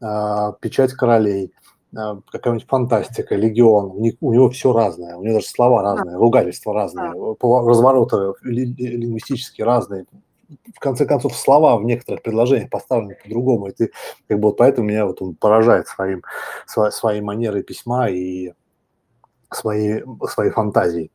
э, 0.00 0.52
«Печать 0.60 0.92
королей», 0.92 1.52
какая-нибудь 1.92 2.66
фантастика, 2.68 3.36
легион, 3.36 3.92
у, 4.20 4.32
него 4.32 4.50
все 4.50 4.72
разное, 4.72 5.16
у 5.16 5.22
него 5.22 5.34
даже 5.36 5.46
слова 5.46 5.82
разные, 5.82 6.16
ругательства 6.16 6.74
разные, 6.74 7.12
развороты 7.40 8.34
лингвистические 8.42 9.64
разные. 9.64 10.04
В 10.74 10.78
конце 10.78 11.06
концов, 11.06 11.34
слова 11.36 11.76
в 11.76 11.84
некоторых 11.84 12.22
предложениях 12.22 12.70
поставлены 12.70 13.16
по-другому, 13.22 13.68
и 13.68 13.72
ты, 13.72 13.90
как 14.28 14.38
бы, 14.38 14.48
вот 14.48 14.58
поэтому 14.58 14.88
меня 14.88 15.06
вот 15.06 15.20
он 15.22 15.34
поражает 15.34 15.88
своим, 15.88 16.22
своей, 16.66 16.92
своей 16.92 17.20
манерой 17.20 17.62
письма 17.62 18.08
и 18.10 18.52
своей, 19.50 20.04
своей 20.28 20.50
фантазией. 20.50 21.10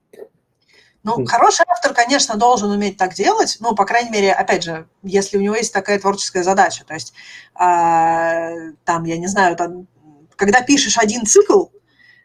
Ну, 1.03 1.25
хороший 1.25 1.65
автор, 1.67 1.93
конечно, 1.93 2.35
должен 2.35 2.69
уметь 2.69 2.97
так 2.97 3.15
делать, 3.15 3.57
ну, 3.59 3.73
по 3.73 3.85
крайней 3.85 4.11
мере, 4.11 4.31
опять 4.31 4.63
же, 4.63 4.87
если 5.01 5.37
у 5.37 5.41
него 5.41 5.55
есть 5.55 5.73
такая 5.73 5.99
творческая 5.99 6.43
задача, 6.43 6.83
то 6.85 6.93
есть, 6.93 7.13
э, 7.55 8.73
там, 8.85 9.03
я 9.05 9.17
не 9.17 9.27
знаю, 9.27 9.55
там, 9.55 9.87
когда 10.35 10.61
пишешь 10.61 10.99
один 10.99 11.25
цикл, 11.25 11.65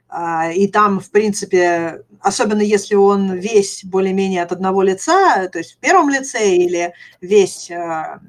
а, 0.09 0.51
и 0.53 0.69
там, 0.69 1.01
в 1.01 1.11
принципе, 1.11 2.05
особенно 2.21 2.63
если 2.63 2.95
он 2.95 3.35
весь 3.35 3.85
более-менее 3.85 4.43
от 4.43 4.53
одного 4.53 4.83
лица, 4.83 5.49
то 5.49 5.59
есть 5.59 5.75
в 5.75 5.79
первом 5.79 6.09
лице 6.11 6.55
или 6.55 6.95
весь 7.21 7.71
а, 7.71 8.21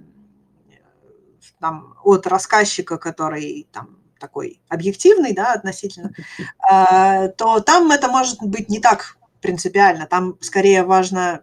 там, 1.60 1.95
от 2.03 2.26
рассказчика, 2.26 2.98
который 2.98 3.68
там 3.72 3.98
такой 4.19 4.60
объективный, 4.68 5.34
да, 5.34 5.53
относительно, 5.53 6.11
а, 6.60 7.28
то 7.30 7.60
там 7.60 7.91
это 7.91 8.07
может 8.07 8.41
быть 8.41 8.69
не 8.69 8.80
так 8.80 9.16
принципиально. 9.41 10.07
Там 10.07 10.38
скорее 10.41 10.84
важна 10.84 11.41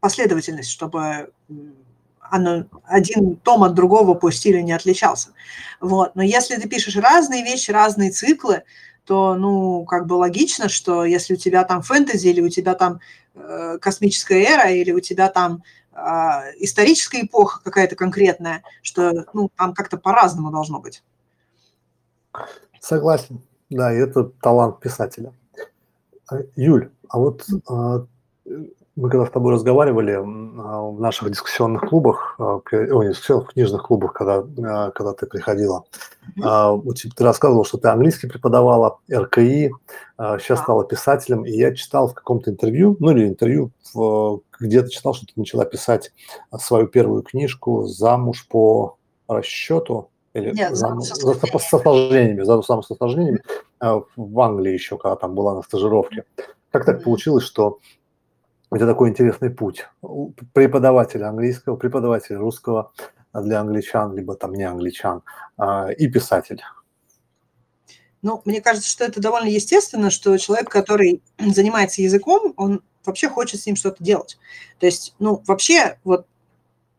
последовательность, 0.00 0.70
чтобы 0.70 1.30
оно, 2.20 2.64
один 2.84 3.36
том 3.36 3.62
от 3.64 3.74
другого 3.74 4.14
по 4.14 4.30
стилю 4.30 4.62
не 4.62 4.72
отличался. 4.72 5.30
Вот. 5.80 6.14
Но 6.14 6.22
если 6.22 6.56
ты 6.56 6.68
пишешь 6.68 6.96
разные 6.96 7.44
вещи, 7.44 7.70
разные 7.70 8.10
циклы, 8.10 8.64
то, 9.04 9.34
ну, 9.34 9.84
как 9.84 10.06
бы 10.06 10.14
логично, 10.14 10.68
что 10.68 11.04
если 11.04 11.34
у 11.34 11.36
тебя 11.36 11.64
там 11.64 11.82
фэнтези, 11.82 12.28
или 12.28 12.40
у 12.40 12.48
тебя 12.48 12.74
там 12.74 13.00
э, 13.34 13.78
космическая 13.80 14.42
эра, 14.42 14.70
или 14.70 14.92
у 14.92 15.00
тебя 15.00 15.28
там 15.28 15.62
э, 15.92 15.98
историческая 16.58 17.22
эпоха 17.22 17.62
какая-то 17.62 17.96
конкретная, 17.96 18.62
что, 18.82 19.26
ну, 19.34 19.50
там 19.56 19.74
как-то 19.74 19.98
по-разному 19.98 20.50
должно 20.50 20.80
быть. 20.80 21.02
Согласен. 22.80 23.42
Да, 23.70 23.92
и 23.92 23.98
это 23.98 24.24
талант 24.24 24.80
писателя. 24.80 25.32
А, 26.28 26.38
Юль, 26.56 26.90
а 27.08 27.18
вот 27.18 27.44
а, 27.68 28.06
мы 28.96 29.10
когда 29.10 29.26
с 29.26 29.30
тобой 29.30 29.52
разговаривали 29.52 30.12
а, 30.12 30.22
в 30.22 31.00
наших 31.00 31.30
дискуссионных 31.30 31.88
клубах, 31.88 32.36
ой, 32.38 33.08
дискуссионных 33.08 33.52
книжных 33.52 33.82
клубах, 33.82 34.12
когда, 34.12 34.42
когда 34.90 35.12
ты 35.12 35.26
приходила, 35.26 35.84
mm-hmm. 36.38 36.94
ты 37.16 37.24
рассказывал, 37.24 37.64
что 37.64 37.78
ты 37.78 37.88
английский 37.88 38.28
преподавала, 38.28 38.98
РКИ, 39.12 39.72
сейчас 40.18 40.60
стала 40.60 40.84
писателем, 40.84 41.44
и 41.44 41.50
я 41.50 41.74
читал 41.74 42.08
в 42.08 42.14
каком-то 42.14 42.50
интервью, 42.50 42.96
ну 43.00 43.10
или 43.10 43.28
интервью, 43.28 43.72
где-то 44.60 44.90
читал, 44.90 45.14
что 45.14 45.26
ты 45.26 45.32
начала 45.36 45.64
писать 45.64 46.12
свою 46.58 46.86
первую 46.86 47.22
книжку 47.22 47.84
«Замуж 47.84 48.46
по 48.48 48.96
расчету», 49.28 50.10
или 50.34 50.52
Нет, 50.52 50.76
замуж, 50.76 51.06
со, 51.06 51.14
со, 51.14 51.58
со 51.58 51.78
сожалениями, 51.78 52.42
замуж 52.42 52.66
со 52.66 52.94
сожалениями, 52.94 53.40
в 54.16 54.40
Англии 54.40 54.72
еще, 54.72 54.98
когда 54.98 55.16
там 55.16 55.34
была 55.34 55.54
на 55.54 55.62
стажировке. 55.62 56.24
Как 56.70 56.84
так 56.84 57.04
получилось, 57.04 57.44
что 57.44 57.80
это 58.70 58.86
такой 58.86 59.10
интересный 59.10 59.50
путь. 59.50 59.86
Преподавателя 60.52 61.28
английского, 61.28 61.76
преподавателя 61.76 62.38
русского 62.38 62.92
для 63.32 63.60
англичан, 63.60 64.14
либо 64.16 64.34
там 64.34 64.52
не 64.52 64.64
англичан, 64.64 65.22
а, 65.56 65.88
и 65.90 66.08
писатель. 66.08 66.62
Ну, 68.22 68.40
мне 68.44 68.60
кажется, 68.62 68.88
что 68.88 69.04
это 69.04 69.20
довольно 69.20 69.48
естественно, 69.48 70.10
что 70.10 70.36
человек, 70.38 70.70
который 70.70 71.22
занимается 71.38 72.02
языком, 72.02 72.54
он 72.56 72.82
вообще 73.04 73.28
хочет 73.28 73.60
с 73.60 73.66
ним 73.66 73.76
что-то 73.76 74.02
делать. 74.02 74.38
То 74.78 74.86
есть, 74.86 75.14
ну, 75.18 75.42
вообще, 75.46 75.98
вот, 76.04 76.26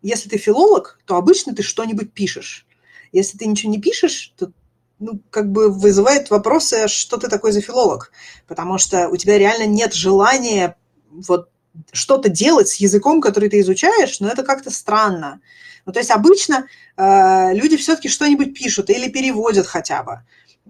если 0.02 0.30
ты 0.30 0.38
филолог, 0.38 1.00
то 1.06 1.16
обычно 1.16 1.56
ты 1.56 1.64
что-нибудь 1.64 2.14
пишешь. 2.14 2.68
Если 3.12 3.38
ты 3.38 3.48
ничего 3.48 3.72
не 3.72 3.82
пишешь, 3.82 4.34
то 4.38 4.52
ну, 5.00 5.20
как 5.30 5.52
бы 5.52 5.70
вызывает 5.70 6.30
вопросы, 6.30 6.88
что 6.88 7.18
ты 7.18 7.28
такой 7.28 7.52
за 7.52 7.62
филолог, 7.62 8.12
потому 8.48 8.78
что 8.78 9.10
у 9.10 9.18
тебя 9.18 9.38
реально 9.38 9.66
нет 9.66 9.94
желания 9.94 10.78
вот 11.12 11.50
что-то 11.92 12.30
делать 12.30 12.70
с 12.70 12.76
языком, 12.76 13.22
который 13.22 13.50
ты 13.50 13.60
изучаешь, 13.60 14.20
но 14.20 14.30
это 14.30 14.44
как-то 14.44 14.72
странно. 14.72 15.42
Ну, 15.86 15.94
то 15.94 16.00
есть 16.00 16.12
обычно 16.12 16.68
э, 16.98 17.54
люди 17.54 17.78
все-таки 17.78 18.10
что-нибудь 18.10 18.58
пишут 18.58 18.90
или 18.90 19.10
переводят 19.10 19.68
хотя 19.68 20.04
бы. 20.04 20.22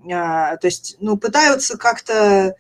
Э, 0.03 0.57
то 0.57 0.65
есть, 0.65 0.97
ну, 0.99 1.18
пытаются 1.18 1.77
как-то 1.77 2.56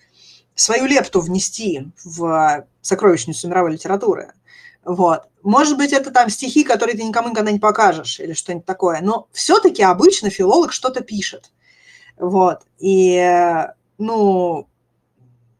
свою 0.53 0.85
лепту 0.85 1.19
внести 1.19 1.87
в 2.03 2.65
сокровищницу 2.81 3.47
мировой 3.47 3.73
литературы. 3.73 4.33
Вот. 4.85 5.23
Может 5.43 5.77
быть, 5.77 5.91
это 5.91 6.11
там 6.11 6.29
стихи, 6.29 6.63
которые 6.63 6.95
ты 6.95 7.03
никому 7.03 7.29
никогда 7.29 7.51
не 7.51 7.59
покажешь 7.59 8.19
или 8.19 8.33
что-нибудь 8.33 8.65
такое, 8.65 9.01
но 9.01 9.27
все-таки 9.31 9.83
обычно 9.83 10.29
филолог 10.29 10.71
что-то 10.71 11.01
пишет. 11.01 11.51
Вот. 12.17 12.61
И, 12.79 13.65
ну, 13.97 14.67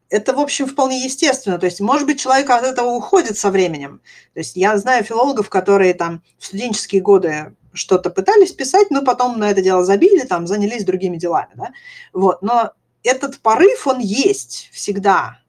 это, 0.10 0.34
в 0.34 0.40
общем, 0.40 0.68
вполне 0.68 1.03
естественно. 1.03 1.57
То 1.57 1.65
есть, 1.65 1.82
может 1.82 2.07
быть, 2.07 2.19
человек 2.19 2.49
от 2.49 2.64
этого 2.64 2.91
уходит 2.91 3.38
со 3.38 3.52
временем. 3.52 4.02
То 4.34 4.40
есть 4.40 4.56
я 4.56 4.77
знаю 4.77 5.03
филологов, 5.03 5.49
которые 5.49 5.94
там 5.94 6.22
в 6.38 6.45
студенческие 6.45 7.02
годы 7.02 7.56
что-то 7.73 8.10
пытались 8.10 8.53
писать, 8.53 8.90
но 8.90 9.03
потом 9.03 9.40
на 9.40 9.52
это 9.52 9.61
дело 9.61 9.84
забили, 9.84 10.26
там, 10.26 10.48
занялись 10.48 10.86
другими 10.86 11.18
делами. 11.18 11.52
Да? 11.56 11.72
Вот. 12.14 12.41
Но 12.41 12.72
этот 13.03 13.40
порыв, 13.40 13.86
он 13.88 13.99
есть 13.99 14.69
всегда. 14.72 15.40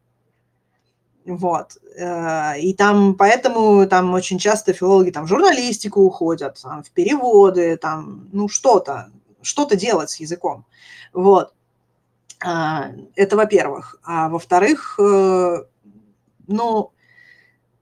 Вот. 1.25 1.77
Э, 1.97 2.59
и 2.59 2.75
там, 2.75 3.15
поэтому 3.15 3.87
там 3.87 4.15
очень 4.15 4.39
часто 4.39 4.73
филологи 4.73 5.11
там 5.11 5.25
в 5.25 5.29
журналистику 5.29 6.03
уходят, 6.03 6.61
там, 6.63 6.83
в 6.83 6.91
переводы, 6.91 7.77
там, 7.77 8.29
ну, 8.33 8.49
что-то, 8.49 9.11
что-то 9.47 9.77
делать 9.77 10.11
с 10.11 10.17
языком. 10.17 10.67
Вот. 11.13 11.53
А, 12.45 12.91
это 13.15 13.37
во-первых. 13.37 13.97
А 14.05 14.29
во-вторых, 14.29 14.99
э, 15.01 15.65
ну, 16.47 16.93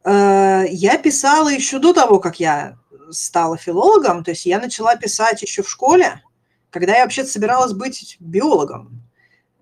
э, 0.04 0.64
я 0.70 0.98
писала 0.98 1.48
еще 1.48 1.78
до 1.78 1.92
того, 1.92 2.20
как 2.20 2.38
я 2.38 2.78
стала 3.10 3.56
филологом, 3.56 4.24
то 4.24 4.30
есть 4.30 4.46
я 4.46 4.58
начала 4.58 4.96
писать 4.96 5.42
еще 5.42 5.62
в 5.62 5.70
школе, 5.70 6.22
когда 6.70 6.96
я 6.96 7.04
вообще-то 7.04 7.28
собиралась 7.28 7.72
быть 7.72 8.16
биологом. 8.20 9.02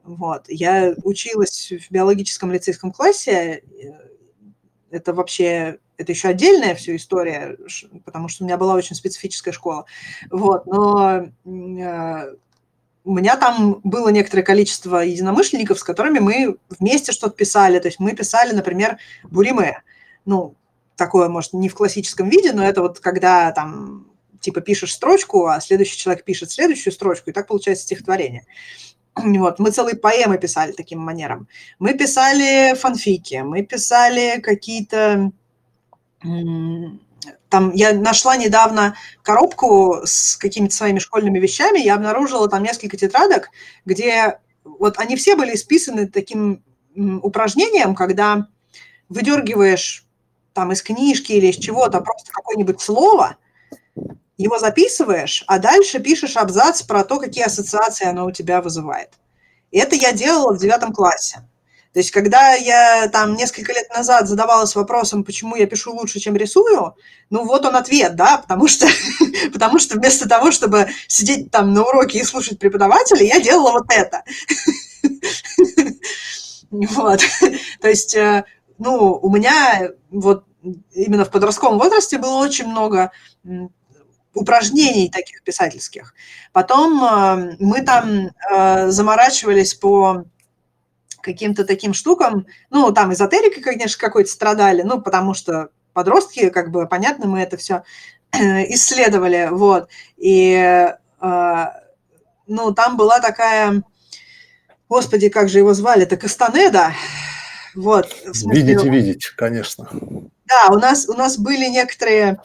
Вот. 0.04 0.44
Я 0.48 0.94
училась 1.04 1.70
в 1.70 1.90
биологическом 1.92 2.52
лицейском 2.52 2.92
классе. 2.92 3.62
Это 4.92 5.14
вообще, 5.14 5.78
это 5.96 6.12
еще 6.12 6.28
отдельная 6.28 6.74
все 6.74 6.94
история, 6.96 7.56
потому 8.04 8.28
что 8.28 8.44
у 8.44 8.46
меня 8.46 8.58
была 8.58 8.74
очень 8.74 8.94
специфическая 8.94 9.52
школа. 9.52 9.86
Вот. 10.30 10.66
Но 10.66 11.28
э, 11.44 12.34
у 13.04 13.12
меня 13.14 13.36
там 13.36 13.80
было 13.82 14.10
некоторое 14.10 14.42
количество 14.42 14.98
единомышленников, 14.98 15.78
с 15.78 15.82
которыми 15.82 16.18
мы 16.18 16.56
вместе 16.78 17.12
что-то 17.12 17.34
писали. 17.34 17.78
То 17.78 17.88
есть 17.88 18.00
мы 18.00 18.14
писали, 18.14 18.54
например, 18.54 18.98
буриме. 19.24 19.82
Ну, 20.26 20.56
такое, 20.96 21.28
может, 21.28 21.54
не 21.54 21.70
в 21.70 21.74
классическом 21.74 22.28
виде, 22.28 22.52
но 22.52 22.62
это 22.62 22.82
вот 22.82 23.00
когда 23.00 23.50
там 23.52 24.06
типа 24.40 24.60
пишешь 24.60 24.92
строчку, 24.92 25.46
а 25.46 25.60
следующий 25.60 25.96
человек 25.96 26.24
пишет 26.24 26.50
следующую 26.50 26.92
строчку, 26.92 27.30
и 27.30 27.32
так 27.32 27.46
получается 27.46 27.84
стихотворение. 27.84 28.44
Вот, 29.14 29.58
мы 29.58 29.70
целые 29.70 29.96
поэмы 29.96 30.38
писали 30.38 30.72
таким 30.72 30.98
манером. 31.00 31.46
Мы 31.78 31.94
писали 31.94 32.74
фанфики, 32.74 33.42
мы 33.44 33.62
писали 33.62 34.40
какие-то... 34.40 35.32
Там 37.48 37.72
я 37.74 37.92
нашла 37.92 38.36
недавно 38.36 38.96
коробку 39.22 40.00
с 40.04 40.36
какими-то 40.36 40.74
своими 40.74 40.98
школьными 40.98 41.38
вещами, 41.38 41.78
я 41.78 41.94
обнаружила 41.94 42.48
там 42.48 42.62
несколько 42.62 42.96
тетрадок, 42.96 43.50
где 43.84 44.38
вот 44.64 44.98
они 44.98 45.16
все 45.16 45.36
были 45.36 45.54
исписаны 45.54 46.08
таким 46.08 46.64
упражнением, 46.96 47.94
когда 47.94 48.48
выдергиваешь 49.08 50.06
там 50.52 50.72
из 50.72 50.82
книжки 50.82 51.32
или 51.32 51.48
из 51.48 51.56
чего-то 51.56 52.00
просто 52.00 52.32
какое-нибудь 52.32 52.80
слово, 52.80 53.36
его 54.42 54.58
записываешь, 54.58 55.44
а 55.46 55.58
дальше 55.58 55.98
пишешь 56.00 56.36
абзац 56.36 56.82
про 56.82 57.04
то, 57.04 57.18
какие 57.18 57.44
ассоциации 57.44 58.06
оно 58.06 58.26
у 58.26 58.30
тебя 58.30 58.60
вызывает. 58.60 59.10
И 59.70 59.78
это 59.78 59.96
я 59.96 60.12
делала 60.12 60.52
в 60.52 60.58
девятом 60.58 60.92
классе. 60.92 61.42
То 61.92 61.98
есть, 61.98 62.10
когда 62.10 62.54
я 62.54 63.08
там 63.08 63.34
несколько 63.34 63.72
лет 63.72 63.90
назад 63.94 64.26
задавалась 64.26 64.74
вопросом, 64.74 65.24
почему 65.24 65.56
я 65.56 65.66
пишу 65.66 65.92
лучше, 65.92 66.20
чем 66.20 66.36
рисую, 66.36 66.96
ну 67.28 67.44
вот 67.44 67.66
он 67.66 67.76
ответ, 67.76 68.16
да, 68.16 68.38
потому 68.38 68.66
что, 68.66 68.86
потому 69.52 69.78
что 69.78 69.96
вместо 69.98 70.26
того, 70.26 70.50
чтобы 70.52 70.88
сидеть 71.06 71.50
там 71.50 71.74
на 71.74 71.82
уроке 71.82 72.18
и 72.18 72.24
слушать 72.24 72.58
преподавателя, 72.58 73.22
я 73.22 73.40
делала 73.40 73.72
вот 73.72 73.86
это. 73.90 74.22
Вот. 76.70 77.20
То 77.82 77.88
есть, 77.90 78.16
э, 78.16 78.44
ну, 78.78 79.18
у 79.20 79.30
меня 79.30 79.90
вот 80.10 80.44
именно 80.94 81.26
в 81.26 81.30
подростковом 81.30 81.78
возрасте 81.78 82.16
было 82.16 82.38
очень 82.38 82.66
много 82.66 83.12
упражнений 84.34 85.10
таких 85.10 85.42
писательских. 85.42 86.14
Потом 86.52 87.04
э, 87.04 87.56
мы 87.58 87.82
там 87.82 88.30
э, 88.50 88.90
заморачивались 88.90 89.74
по 89.74 90.24
каким-то 91.20 91.64
таким 91.64 91.94
штукам, 91.94 92.46
ну, 92.70 92.92
там 92.92 93.12
эзотерикой, 93.12 93.62
конечно, 93.62 94.00
какой-то 94.00 94.30
страдали, 94.30 94.82
ну, 94.82 95.00
потому 95.00 95.34
что 95.34 95.68
подростки, 95.92 96.50
как 96.50 96.70
бы, 96.70 96.86
понятно, 96.88 97.26
мы 97.26 97.40
это 97.40 97.56
все 97.56 97.84
исследовали, 98.32 99.48
вот, 99.50 99.88
и, 100.16 100.90
э, 101.20 101.64
ну, 102.46 102.74
там 102.74 102.96
была 102.96 103.20
такая, 103.20 103.82
господи, 104.88 105.28
как 105.28 105.48
же 105.48 105.58
его 105.58 105.74
звали, 105.74 106.02
это 106.02 106.16
Кастанеда, 106.16 106.92
вот. 107.74 108.10
Смысле, 108.32 108.60
видеть 108.60 108.84
и 108.84 108.90
видеть, 108.90 109.26
конечно. 109.28 109.88
Да, 110.46 110.68
у 110.70 110.78
нас, 110.78 111.08
у 111.08 111.14
нас 111.14 111.38
были 111.38 111.66
некоторые 111.66 112.40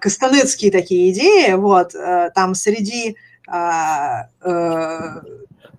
кастанецкие 0.00 0.72
такие 0.72 1.12
идеи, 1.12 1.52
вот, 1.54 1.94
э, 1.94 2.30
там 2.34 2.54
среди 2.54 3.16
э, 3.48 3.54
э, 4.40 5.20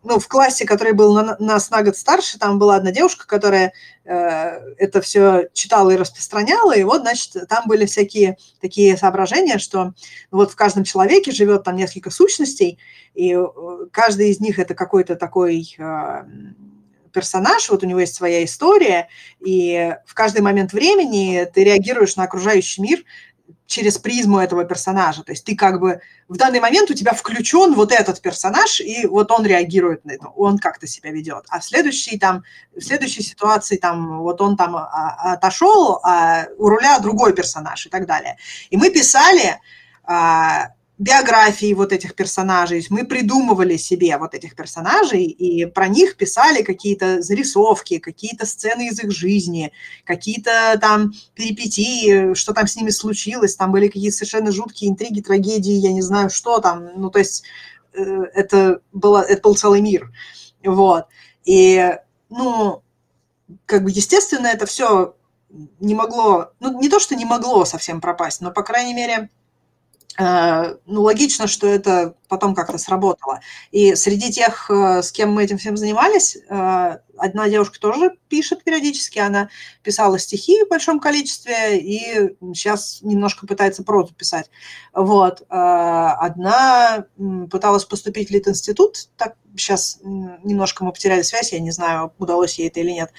ну, 0.04 0.20
в 0.20 0.28
классе, 0.28 0.66
который 0.66 0.94
был 0.94 1.14
на 1.14 1.38
нас 1.40 1.70
на 1.70 1.82
год 1.82 1.96
старше, 1.96 2.38
там 2.38 2.60
была 2.60 2.76
одна 2.76 2.92
девушка, 2.92 3.26
которая 3.26 3.74
э, 4.04 4.14
это 4.78 5.02
все 5.02 5.50
читала 5.54 5.92
и 5.92 5.96
распространяла, 5.96 6.76
и 6.76 6.84
вот, 6.84 7.02
значит, 7.02 7.48
там 7.48 7.64
были 7.68 7.86
всякие 7.86 8.38
такие 8.60 8.98
соображения, 8.98 9.58
что 9.58 9.94
вот 10.30 10.52
в 10.52 10.56
каждом 10.56 10.84
человеке 10.84 11.32
живет 11.32 11.64
там 11.64 11.76
несколько 11.76 12.12
сущностей, 12.12 12.80
и 13.14 13.34
э, 13.34 13.46
каждый 13.92 14.30
из 14.30 14.40
них 14.40 14.60
это 14.60 14.76
какой-то 14.76 15.16
такой 15.16 15.74
э, 15.78 16.24
персонаж, 17.14 17.70
вот 17.70 17.84
у 17.84 17.88
него 17.88 18.02
есть 18.02 18.16
своя 18.16 18.44
история, 18.44 19.08
и 19.40 19.96
в 20.06 20.14
каждый 20.14 20.42
момент 20.42 20.74
времени 20.74 21.48
ты 21.54 21.64
реагируешь 21.64 22.18
на 22.18 22.24
окружающий 22.24 22.82
мир 22.82 23.04
через 23.66 23.98
призму 23.98 24.40
этого 24.40 24.66
персонажа. 24.66 25.24
То 25.24 25.32
есть 25.32 25.46
ты 25.46 25.56
как 25.56 25.80
бы 25.80 26.00
в 26.28 26.38
данный 26.38 26.60
момент 26.60 26.92
у 26.92 26.94
тебя 26.94 27.14
включен 27.14 27.74
вот 27.74 27.92
этот 27.92 28.22
персонаж, 28.22 28.80
и 28.80 29.08
вот 29.08 29.32
он 29.32 29.46
реагирует 29.46 30.06
на 30.06 30.12
это, 30.12 30.28
он 30.28 30.60
как-то 30.60 30.86
себя 30.86 31.12
ведет. 31.12 31.46
А 31.50 31.60
в 31.60 31.64
следующей, 31.64 32.20
там, 32.20 32.44
в 32.76 32.82
следующей 32.82 33.24
ситуации 33.24 33.78
там, 33.78 34.20
вот 34.20 34.42
он 34.42 34.58
там 34.58 34.76
а, 34.76 35.34
отошел, 35.34 36.00
а 36.04 36.46
у 36.58 36.70
руля 36.70 37.00
другой 37.00 37.34
персонаж 37.34 37.86
и 37.86 37.90
так 37.90 38.06
далее. 38.06 38.38
И 38.70 38.78
мы 38.78 38.90
писали 38.90 39.60
а, 40.04 40.74
биографии 41.04 41.74
вот 41.74 41.92
этих 41.92 42.16
персонажей. 42.16 42.86
Мы 42.90 43.06
придумывали 43.06 43.76
себе 43.76 44.18
вот 44.18 44.34
этих 44.34 44.56
персонажей 44.56 45.26
и 45.26 45.66
про 45.66 45.90
них 45.90 46.16
писали 46.16 46.64
какие-то 46.64 47.22
зарисовки, 47.22 48.00
какие-то 48.00 48.46
сцены 48.46 48.88
из 48.88 49.04
их 49.04 49.12
жизни, 49.12 49.74
какие-то 50.06 50.78
там 50.80 51.12
перипетии, 51.36 52.34
что 52.36 52.54
там 52.54 52.68
с 52.68 52.78
ними 52.78 52.90
случилось. 52.90 53.58
Там 53.58 53.74
были 53.74 53.88
какие-то 53.88 54.16
совершенно 54.16 54.52
жуткие 54.52 54.92
интриги, 54.92 55.20
трагедии, 55.20 55.74
я 55.74 55.92
не 55.92 56.02
знаю, 56.02 56.30
что 56.30 56.60
там. 56.60 56.90
Ну, 56.96 57.10
то 57.10 57.20
есть 57.20 57.44
э, 57.94 58.24
это, 58.34 58.80
было, 58.94 59.22
это 59.22 59.42
был 59.42 59.56
целый 59.56 59.82
мир. 59.82 60.10
Вот. 60.64 61.08
И, 61.44 61.98
ну, 62.30 62.82
как 63.66 63.84
бы, 63.84 63.92
естественно, 63.92 64.48
это 64.48 64.66
все 64.66 65.16
не 65.82 65.96
могло, 65.96 66.52
ну, 66.62 66.80
не 66.80 66.88
то, 66.88 67.00
что 67.00 67.16
не 67.16 67.26
могло 67.26 67.66
совсем 67.66 68.00
пропасть, 68.00 68.40
но, 68.40 68.52
по 68.52 68.64
крайней 68.64 68.94
мере, 68.94 69.30
ну, 70.18 71.02
логично, 71.02 71.48
что 71.48 71.68
это 71.68 72.16
потом 72.28 72.56
как-то 72.56 72.78
сработало. 72.78 73.42
И 73.72 73.96
среди 73.96 74.32
тех, 74.32 74.70
э, 74.70 75.02
с 75.04 75.12
кем 75.12 75.32
мы 75.32 75.44
этим 75.44 75.58
всем 75.58 75.78
занимались, 75.78 76.36
э, 76.36 76.98
одна 77.18 77.50
девушка 77.50 77.80
тоже 77.80 78.12
пишет 78.28 78.64
периодически, 78.64 79.20
она 79.20 79.50
писала 79.84 80.18
стихи 80.18 80.64
в 80.64 80.70
большом 80.70 81.00
количестве 81.00 81.80
и 81.80 82.36
сейчас 82.54 83.00
немножко 83.04 83.46
пытается 83.46 83.84
прозу 83.84 84.14
писать. 84.14 84.50
Вот. 84.94 85.44
Одна 85.50 87.06
пыталась 87.52 87.86
поступить 87.86 88.30
в 88.30 88.32
Лит-институт, 88.32 89.10
так 89.16 89.36
сейчас 89.56 90.00
немножко 90.04 90.84
мы 90.84 90.92
потеряли 90.92 91.22
связь, 91.22 91.54
я 91.54 91.60
не 91.60 91.72
знаю, 91.72 92.12
удалось 92.18 92.58
ей 92.58 92.68
это 92.70 92.80
или 92.80 92.92
нет. 92.92 93.12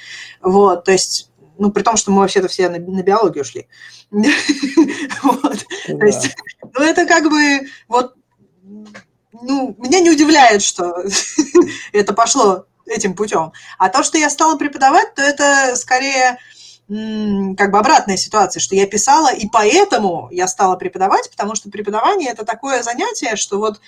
Вот, 0.43 0.85
то 0.85 0.93
есть 0.93 1.31
ну, 1.59 1.71
при 1.71 1.83
том, 1.83 1.97
что 1.97 2.11
мы 2.11 2.21
вообще-то 2.21 2.49
все 2.49 2.69
на, 2.69 2.79
на 2.79 3.03
биологию 3.03 3.45
шли. 3.45 3.69
ну, 4.11 4.25
это 6.81 7.07
как 7.07 7.31
бы, 7.31 7.69
вот, 7.89 8.15
ну, 9.33 9.77
меня 9.79 10.01
не 10.01 10.11
удивляет, 10.11 10.63
что 10.63 11.05
это 11.93 12.13
пошло 12.13 12.67
этим 12.87 13.15
путем. 13.15 13.53
А 13.79 13.89
то, 13.89 14.03
что 14.03 14.19
я 14.19 14.31
стала 14.31 14.57
преподавать, 14.57 15.15
то 15.15 15.23
это 15.23 15.77
скорее 15.77 16.39
как 16.87 17.71
бы 17.71 17.79
обратная 17.79 18.19
ситуация, 18.19 18.61
что 18.61 18.75
я 18.75 18.87
писала, 18.87 19.33
и 19.33 19.49
поэтому 19.49 20.29
я 20.31 20.47
стала 20.47 20.77
преподавать, 20.77 21.31
потому 21.31 21.55
что 21.55 21.71
преподавание– 21.71 22.31
это 22.33 22.45
такое 22.45 22.83
занятие, 22.83 23.37
что 23.37 23.59
вот, 23.59 23.81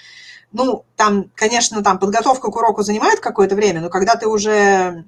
ну, 0.53 0.87
там, 0.97 1.31
конечно, 1.35 1.83
там 1.83 1.99
подготовка 1.99 2.51
к 2.51 2.57
уроку 2.57 2.83
занимает 2.83 3.21
какое-то 3.21 3.55
время, 3.55 3.83
но 3.83 3.91
когда 3.91 4.17
ты 4.17 4.27
уже 4.27 5.05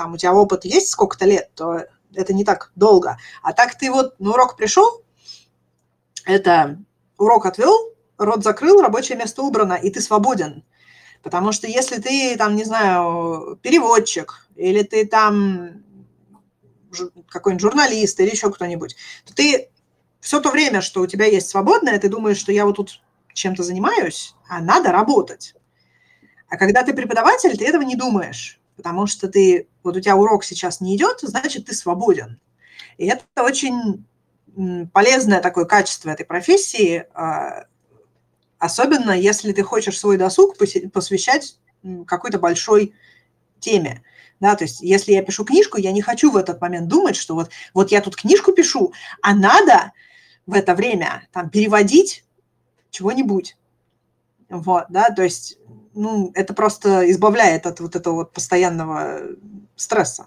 там 0.00 0.14
у 0.14 0.16
тебя 0.16 0.32
опыт 0.32 0.64
есть 0.64 0.88
сколько-то 0.88 1.26
лет, 1.26 1.50
то 1.54 1.84
это 2.14 2.32
не 2.32 2.42
так 2.42 2.72
долго. 2.74 3.18
А 3.42 3.52
так 3.52 3.74
ты 3.74 3.90
вот 3.90 4.18
на 4.18 4.30
урок 4.30 4.56
пришел, 4.56 5.04
это 6.24 6.78
урок 7.18 7.44
отвел, 7.44 7.76
рот 8.16 8.42
закрыл, 8.42 8.80
рабочее 8.80 9.18
место 9.18 9.42
убрано, 9.42 9.74
и 9.74 9.90
ты 9.90 10.00
свободен. 10.00 10.64
Потому 11.22 11.52
что 11.52 11.66
если 11.66 12.00
ты, 12.00 12.34
там, 12.38 12.56
не 12.56 12.64
знаю, 12.64 13.58
переводчик, 13.60 14.48
или 14.56 14.82
ты 14.84 15.06
там 15.06 15.84
какой-нибудь 17.28 17.60
журналист, 17.60 18.18
или 18.20 18.30
еще 18.30 18.50
кто-нибудь, 18.50 18.96
то 19.26 19.34
ты 19.34 19.68
все 20.18 20.40
то 20.40 20.50
время, 20.50 20.80
что 20.80 21.02
у 21.02 21.06
тебя 21.06 21.26
есть 21.26 21.50
свободное, 21.50 21.98
ты 21.98 22.08
думаешь, 22.08 22.38
что 22.38 22.52
я 22.52 22.64
вот 22.64 22.76
тут 22.76 23.02
чем-то 23.34 23.62
занимаюсь, 23.62 24.34
а 24.48 24.62
надо 24.62 24.92
работать. 24.92 25.54
А 26.48 26.56
когда 26.56 26.84
ты 26.84 26.94
преподаватель, 26.94 27.54
ты 27.58 27.66
этого 27.66 27.82
не 27.82 27.96
думаешь 27.96 28.59
потому 28.80 29.06
что 29.06 29.28
ты, 29.28 29.68
вот 29.82 29.96
у 29.96 30.00
тебя 30.00 30.16
урок 30.16 30.42
сейчас 30.42 30.80
не 30.80 30.96
идет, 30.96 31.18
значит, 31.20 31.66
ты 31.66 31.74
свободен. 31.74 32.40
И 32.96 33.06
это 33.06 33.24
очень 33.36 34.06
полезное 34.92 35.40
такое 35.40 35.66
качество 35.66 36.08
этой 36.08 36.24
профессии, 36.24 37.04
а, 37.12 37.66
особенно 38.58 39.12
если 39.12 39.52
ты 39.52 39.62
хочешь 39.62 39.98
свой 39.98 40.16
досуг 40.16 40.56
посвящать 40.92 41.58
какой-то 42.06 42.38
большой 42.38 42.94
теме. 43.58 44.02
Да, 44.40 44.56
то 44.56 44.64
есть 44.64 44.80
если 44.80 45.12
я 45.12 45.22
пишу 45.22 45.44
книжку, 45.44 45.76
я 45.76 45.92
не 45.92 46.00
хочу 46.00 46.30
в 46.30 46.36
этот 46.36 46.62
момент 46.62 46.88
думать, 46.88 47.16
что 47.16 47.34
вот, 47.34 47.50
вот 47.74 47.90
я 47.90 48.00
тут 48.00 48.16
книжку 48.16 48.52
пишу, 48.52 48.94
а 49.20 49.34
надо 49.34 49.92
в 50.46 50.54
это 50.54 50.74
время 50.74 51.28
там 51.30 51.50
переводить 51.50 52.24
чего-нибудь. 52.90 53.58
Вот, 54.48 54.86
да, 54.88 55.10
то 55.10 55.22
есть 55.22 55.58
ну, 55.94 56.30
это 56.34 56.54
просто 56.54 57.10
избавляет 57.10 57.66
от 57.66 57.80
вот 57.80 57.96
этого 57.96 58.14
вот 58.14 58.32
постоянного 58.32 59.20
стресса. 59.76 60.26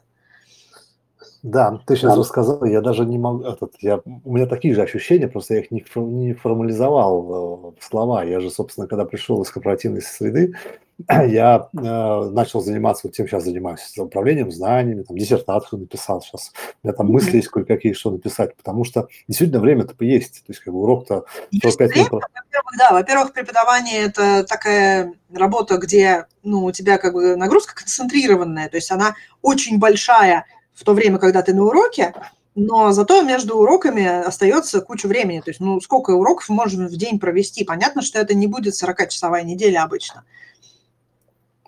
Да, 1.44 1.82
ты 1.86 1.98
сейчас 1.98 2.14
да. 2.14 2.20
рассказал, 2.20 2.64
я 2.64 2.80
даже 2.80 3.06
не 3.06 3.18
могу, 3.18 3.44
этот, 3.44 3.74
я, 3.82 3.99
у 4.06 4.34
меня 4.34 4.45
такие 4.45 4.74
же 4.74 4.82
ощущения, 4.82 5.28
просто 5.28 5.56
я 5.56 5.60
их 5.60 5.72
не, 5.72 5.84
не 5.95 6.34
формализовал 6.34 7.76
в 7.78 7.84
слова. 7.84 8.24
Я 8.24 8.40
же, 8.40 8.49
собственно, 8.49 8.88
когда 8.88 9.03
пришел 9.03 9.41
из 9.41 9.52
корпоративной 9.52 10.02
среды, 10.02 10.53
я 11.10 11.68
э, 11.74 12.30
начал 12.30 12.61
заниматься 12.61 13.07
вот 13.07 13.15
тем, 13.15 13.28
сейчас 13.28 13.44
занимаюсь 13.44 13.82
управлением 13.98 14.53
знаниями, 14.53 15.03
там, 15.03 15.18
диссертацию 15.18 15.80
написал 15.80 16.22
сейчас. 16.22 16.53
У 16.82 16.88
меня 16.88 16.95
там 16.95 17.07
мысли 17.07 17.36
есть 17.36 17.49
кое-какие, 17.49 17.91
что 17.91 18.11
написать, 18.11 18.56
потому 18.56 18.86
что 18.86 19.10
действительно 19.28 19.60
время-то 19.60 19.95
есть. 20.06 20.45
То 20.45 20.52
есть 20.53 20.61
как 20.61 20.74
бы 20.74 20.82
урок-то 20.82 21.26
45 21.61 21.95
минут. 21.98 22.11
Во-первых, 22.11 22.74
да, 22.78 22.91
во-первых, 22.94 23.34
преподавание– 23.34 24.03
это 24.06 24.45
такая 24.45 25.14
работа, 25.34 25.78
где 25.78 26.26
ну, 26.41 26.64
у 26.64 26.72
тебя 26.72 26.98
как 26.98 27.14
бы 27.14 27.36
нагрузка 27.36 27.76
концентрированная, 27.76 28.70
то 28.70 28.78
есть 28.78 28.91
она 28.91 29.15
очень 29.41 29.78
большая, 29.78 30.45
в 30.74 30.84
то 30.84 30.94
время, 30.94 31.18
когда 31.20 31.41
ты 31.41 31.54
на 31.54 31.64
уроке, 31.64 32.14
но 32.56 32.91
зато 32.91 33.22
между 33.24 33.58
уроками 33.58 34.06
остается 34.06 34.82
куча 34.82 35.08
времени. 35.08 35.41
То 35.41 35.50
есть, 35.50 35.60
ну, 35.60 35.82
сколько 35.82 36.12
уроков 36.12 36.50
можно 36.50 36.88
в 36.88 36.95
день 36.95 37.20
провести? 37.20 37.64
Понятно, 37.64 38.02
что 38.02 38.20
это 38.20 38.34
не 38.34 38.48
будет 38.48 38.74
40-часовая 38.74 39.44
неделя 39.44 39.84
обычно. 39.84 40.24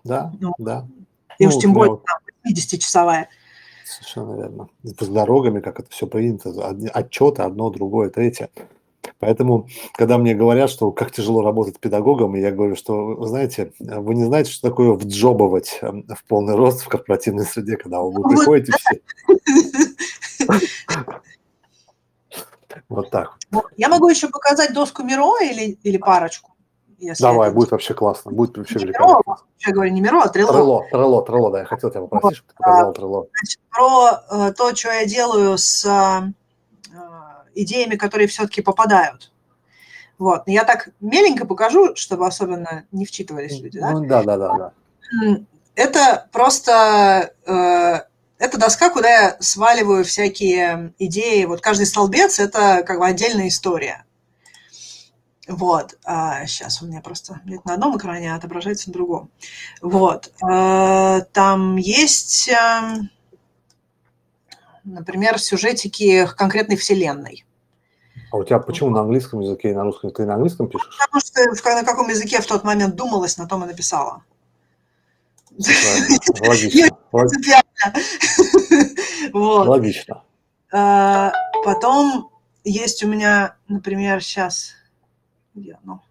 Да, 0.04 0.32
ну, 0.40 0.54
да. 0.58 0.88
И 1.40 1.46
ну, 1.46 1.50
уж 1.50 1.58
тем 1.62 1.74
более 1.74 1.98
там, 1.98 2.20
50-часовая. 2.48 3.28
Совершенно 3.86 4.36
верно. 4.36 4.70
С 4.84 5.08
дорогами, 5.08 5.60
как 5.60 5.80
это 5.80 5.90
все 5.90 6.08
принято, 6.08 6.52
отчеты, 6.94 7.42
одно, 7.42 7.70
другое, 7.70 8.10
третье. 8.10 8.50
Поэтому, 9.20 9.68
когда 9.94 10.18
мне 10.18 10.36
говорят, 10.36 10.70
что 10.70 10.92
как 10.92 11.12
тяжело 11.12 11.42
работать 11.42 11.80
педагогом, 11.80 12.36
я 12.36 12.52
говорю, 12.52 12.76
что, 12.76 13.16
вы 13.16 13.28
знаете, 13.28 13.72
вы 13.80 14.14
не 14.16 14.26
знаете, 14.26 14.52
что 14.52 14.70
такое 14.70 14.92
вджобывать 14.92 15.80
эм, 15.82 16.06
в 16.08 16.26
полный 16.26 16.56
рост 16.56 16.82
в 16.82 16.88
корпоративной 16.90 17.46
среде, 17.46 17.78
когда 17.78 18.02
вы 18.02 18.22
приходите 18.28 18.74
все. 18.78 19.02
Вот 22.90 23.10
так. 23.10 23.38
Я 23.78 23.90
могу 23.90 24.10
еще 24.10 24.28
показать 24.28 24.74
доску 24.74 25.04
Миро 25.04 25.40
или, 25.42 25.78
или 25.82 25.98
парочку? 25.98 26.56
Если 26.98 27.24
Давай, 27.24 27.48
это... 27.48 27.56
будет 27.56 27.72
вообще 27.72 27.94
классно, 27.94 28.32
будет 28.32 28.58
вообще 28.58 28.76
не 28.76 28.86
великолепно. 28.86 29.22
Миро, 29.26 29.38
я 29.68 29.74
говорю 29.74 29.92
не 29.92 30.02
Миро, 30.02 30.22
а 30.24 30.30
Трело. 30.30 30.52
Трело, 30.52 30.84
Трело, 30.92 31.26
Трело, 31.26 31.52
да, 31.52 31.60
я 31.60 31.66
хотел 31.66 31.90
тебя 31.90 32.02
попросить, 32.02 32.38
чтобы 32.38 32.50
ты 32.50 32.56
показал 32.58 32.94
Трело. 32.94 33.28
Значит, 33.34 33.60
про 33.70 34.48
э, 34.50 34.54
то, 34.54 34.76
что 34.76 34.92
я 34.92 35.06
делаю 35.06 35.58
с 35.58 35.86
э, 35.86 36.34
идеями, 37.56 37.96
которые 37.96 38.28
все-таки 38.28 38.62
попадают. 38.62 39.32
Вот. 40.18 40.44
Я 40.48 40.64
так 40.64 40.90
меленько 41.00 41.46
покажу, 41.46 41.96
чтобы 41.96 42.28
особенно 42.28 42.86
не 42.92 43.06
вчитывались 43.06 43.60
люди. 43.60 43.80
Да? 43.80 43.92
Ну, 43.92 44.06
да, 44.06 44.24
да, 44.24 44.38
да, 44.38 44.54
да. 44.58 44.72
Это 45.76 46.28
просто 46.32 47.34
э, 47.46 48.00
это 48.38 48.58
доска, 48.58 48.90
куда 48.90 49.10
я 49.10 49.38
сваливаю 49.40 50.04
всякие 50.04 50.94
идеи. 51.00 51.46
Вот 51.46 51.62
каждый 51.62 51.86
столбец– 51.86 52.40
это 52.40 52.84
как 52.86 53.00
бы 53.00 53.06
отдельная 53.06 53.48
история. 53.48 54.06
Вот. 55.48 55.98
А, 56.04 56.46
сейчас 56.46 56.82
у 56.82 56.88
меня 56.88 57.02
просто 57.02 57.42
нет 57.46 57.64
на 57.66 57.76
одном 57.76 57.98
экране, 57.98 58.34
а 58.34 58.36
отображается 58.36 58.90
на 58.90 58.94
другом. 58.94 59.30
Вот. 59.82 60.34
А, 60.42 61.22
там 61.32 61.78
есть, 61.78 62.50
а, 62.50 62.96
например, 64.84 65.40
сюжетики 65.40 66.28
конкретной 66.36 66.78
вселенной. 66.78 67.45
А 68.36 68.38
у 68.38 68.44
тебя 68.44 68.60
почему 68.60 68.90
на 68.90 69.00
английском 69.00 69.40
языке 69.40 69.70
и 69.70 69.74
на 69.74 69.84
русском? 69.84 70.12
Ты 70.12 70.26
на 70.26 70.34
английском 70.34 70.68
пишешь? 70.68 70.90
Потому 71.00 71.56
что 71.56 71.74
на 71.74 71.86
каком 71.86 72.10
языке 72.10 72.42
в 72.42 72.46
тот 72.46 72.66
момент 72.66 72.94
думалось, 72.94 73.38
на 73.38 73.48
том 73.48 73.64
и 73.64 73.68
написала. 73.68 74.26
Логично. 76.42 76.98
Логично. 79.34 80.24
А, 80.70 81.32
потом 81.64 82.30
есть 82.66 83.06
у 83.06 83.08
меня, 83.08 83.56
например, 83.70 84.22
сейчас 84.22 84.74
где 85.54 85.80
оно? 85.82 86.04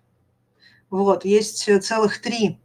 Вот, 0.88 1.26
есть 1.26 1.68
целых 1.84 2.22
три 2.22 2.58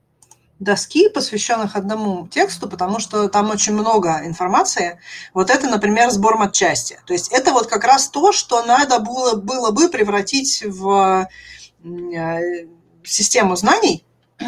доски, 0.59 1.07
посвященных 1.09 1.75
одному 1.75 2.27
тексту, 2.27 2.69
потому 2.69 2.99
что 2.99 3.29
там 3.29 3.49
очень 3.49 3.73
много 3.73 4.21
информации. 4.25 4.99
Вот 5.33 5.49
это, 5.49 5.67
например, 5.67 6.09
сбор 6.11 6.37
матчасти. 6.37 6.99
То 7.05 7.13
есть 7.13 7.31
это 7.31 7.51
вот 7.53 7.67
как 7.67 7.85
раз 7.85 8.09
то, 8.09 8.31
что 8.31 8.63
надо 8.63 8.99
было, 8.99 9.35
было 9.35 9.71
бы 9.71 9.89
превратить 9.89 10.63
в 10.65 11.27
э, 11.83 12.67
систему 13.03 13.55
знаний. 13.55 14.05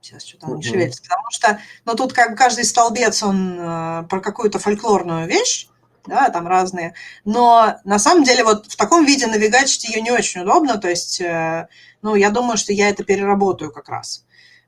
Сейчас 0.00 0.24
что-то 0.24 0.48
не 0.48 0.62
шевелится. 0.62 1.02
Потому 1.02 1.30
что, 1.30 1.58
ну, 1.84 1.94
тут 1.94 2.12
как 2.12 2.36
каждый 2.36 2.64
столбец, 2.64 3.22
он 3.22 3.58
э, 3.58 4.02
про 4.08 4.20
какую-то 4.20 4.60
фольклорную 4.60 5.26
вещь, 5.26 5.68
да, 6.06 6.28
там 6.28 6.46
разные. 6.46 6.94
Но 7.24 7.76
на 7.84 7.98
самом 7.98 8.22
деле 8.22 8.44
вот 8.44 8.66
в 8.66 8.76
таком 8.76 9.04
виде 9.04 9.26
навигачить 9.26 9.84
ее 9.84 10.00
не 10.00 10.12
очень 10.12 10.42
удобно, 10.42 10.78
то 10.78 10.88
есть, 10.88 11.20
э, 11.20 11.66
ну, 12.02 12.14
я 12.14 12.30
думаю, 12.30 12.56
что 12.56 12.72
я 12.72 12.90
это 12.90 13.02
переработаю 13.02 13.72
как 13.72 13.88
раз. 13.88 14.24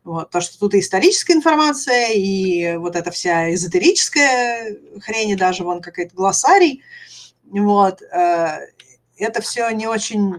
Вот, 0.06 0.30
то, 0.30 0.40
что 0.40 0.58
тут 0.58 0.74
и 0.74 0.78
историческая 0.78 1.34
информация, 1.34 2.12
и 2.12 2.76
вот 2.76 2.94
эта 2.94 3.10
вся 3.10 3.52
эзотерическая 3.52 4.76
хрень, 5.00 5.30
и 5.30 5.34
даже 5.34 5.64
вон 5.64 5.82
какой-то 5.82 6.14
глоссарий, 6.14 6.82
вот, 7.44 8.00
э, 8.02 8.58
это 9.18 9.42
все 9.42 9.68
не 9.70 9.88
очень, 9.88 10.34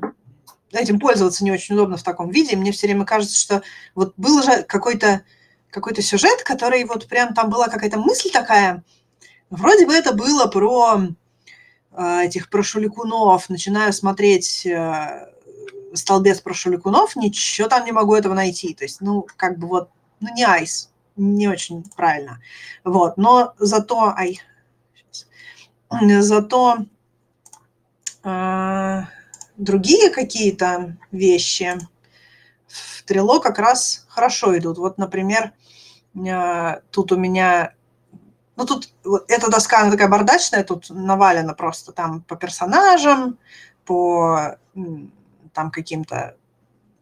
этим 0.72 1.00
пользоваться 1.00 1.44
не 1.44 1.52
очень 1.52 1.76
удобно 1.76 1.98
в 1.98 2.04
таком 2.04 2.30
виде. 2.30 2.56
Мне 2.56 2.72
все 2.72 2.88
время 2.88 3.04
кажется, 3.04 3.38
что 3.38 3.62
вот 3.94 4.14
был 4.18 4.42
же 4.42 4.64
какой-то 4.64 5.24
какой-то 5.70 6.02
сюжет, 6.02 6.44
который 6.44 6.86
вот 6.86 7.08
прям 7.08 7.34
там 7.34 7.50
была 7.50 7.68
какая-то 7.68 8.00
мысль 8.00 8.32
такая, 8.32 8.84
Вроде 9.50 9.86
бы 9.86 9.94
это 9.94 10.14
было 10.14 10.48
про 10.48 11.00
э, 11.92 12.26
этих 12.26 12.50
про 12.50 12.64
шуликунов. 12.64 13.50
Начинаю 13.50 13.94
смотреть 13.94 14.66
э, 14.66 15.30
столбец 15.94 16.42
про 16.42 16.54
шуликунов, 16.54 17.16
ничего 17.16 17.68
там 17.68 17.86
не 17.86 17.92
могу 17.92 18.16
этого 18.16 18.34
найти. 18.34 18.74
То 18.74 18.84
есть, 18.84 19.02
ну, 19.02 19.26
как 19.38 19.58
бы 19.58 19.68
вот, 19.68 19.90
ну, 20.20 20.34
не 20.34 20.44
айс, 20.44 20.92
не 21.16 21.48
очень 21.48 21.84
правильно. 21.96 22.40
Вот, 22.84 23.18
но 23.18 23.54
зато, 23.60 24.14
ай, 24.16 24.42
зато 25.92 26.78
э, 28.24 29.02
другие 29.58 30.10
какие-то 30.10 30.98
вещи 31.12 31.78
в 32.68 33.04
трило 33.04 33.40
как 33.40 33.60
раз 33.60 34.06
хорошо 34.10 34.58
идут. 34.58 34.78
Вот, 34.78 34.98
например, 34.98 35.54
э, 36.16 36.82
тут 36.92 37.12
у 37.12 37.18
меня 37.18 37.74
ну, 38.58 38.66
тут 38.66 38.90
вот, 39.04 39.30
эта 39.30 39.52
доска, 39.52 39.82
она 39.82 39.92
такая 39.92 40.10
бардачная, 40.10 40.64
тут 40.64 40.90
навалено 40.90 41.54
просто 41.54 41.92
там 41.92 42.22
по 42.22 42.36
персонажам, 42.36 43.38
по 43.86 44.58
там 45.58 45.72
каким-то... 45.72 46.36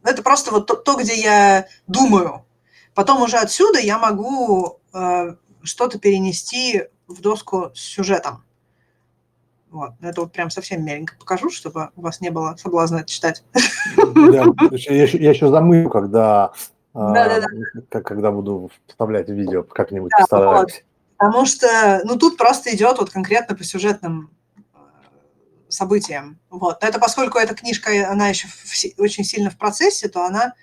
Это 0.01 0.23
просто 0.23 0.51
вот 0.51 0.65
то, 0.65 0.75
то, 0.75 0.95
где 0.95 1.13
я 1.13 1.67
думаю. 1.87 2.45
Потом 2.93 3.21
уже 3.21 3.35
отсюда 3.35 3.79
я 3.79 3.97
могу 3.97 4.79
э, 4.93 5.35
что-то 5.61 5.99
перенести 5.99 6.85
в 7.07 7.19
доску 7.19 7.71
с 7.75 7.81
сюжетом. 7.81 8.45
Вот. 9.71 9.91
Это 9.99 10.21
вот 10.21 10.31
прям 10.31 10.49
совсем 10.49 10.85
меленько 10.85 11.15
покажу, 11.19 11.49
чтобы 11.49 11.89
у 11.97 12.01
вас 12.01 12.21
не 12.21 12.29
было 12.29 12.55
соблазна 12.57 12.99
это 12.99 13.07
читать. 13.07 13.43
Да, 13.97 14.45
я, 14.71 15.03
я 15.03 15.29
еще 15.31 15.49
замылю, 15.49 15.89
когда, 15.89 16.53
да, 16.93 17.41
да, 17.41 17.47
да. 17.91 18.01
когда 18.01 18.31
буду 18.31 18.71
вставлять 18.87 19.27
видео, 19.27 19.63
как-нибудь 19.63 20.11
да, 20.11 20.19
постараюсь. 20.19 20.61
Вот. 20.61 20.83
Потому 21.17 21.45
что, 21.45 22.01
ну, 22.05 22.17
тут 22.17 22.37
просто 22.37 22.73
идет 22.73 22.99
вот 22.99 23.09
конкретно 23.09 23.53
по 23.53 23.65
сюжетным 23.65 24.29
э, 24.29 24.44
событиям. 25.69 26.39
Вот. 26.49 26.81
Но 26.81 26.87
это 26.87 26.99
поскольку 26.99 27.37
эта 27.37 27.55
книжка, 27.55 28.09
она 28.09 28.29
еще 28.29 28.47
очень 28.97 29.23
сильно 29.23 29.49
в 29.49 29.57
процессе, 29.57 30.07
то 30.07 30.23
она 30.25 30.53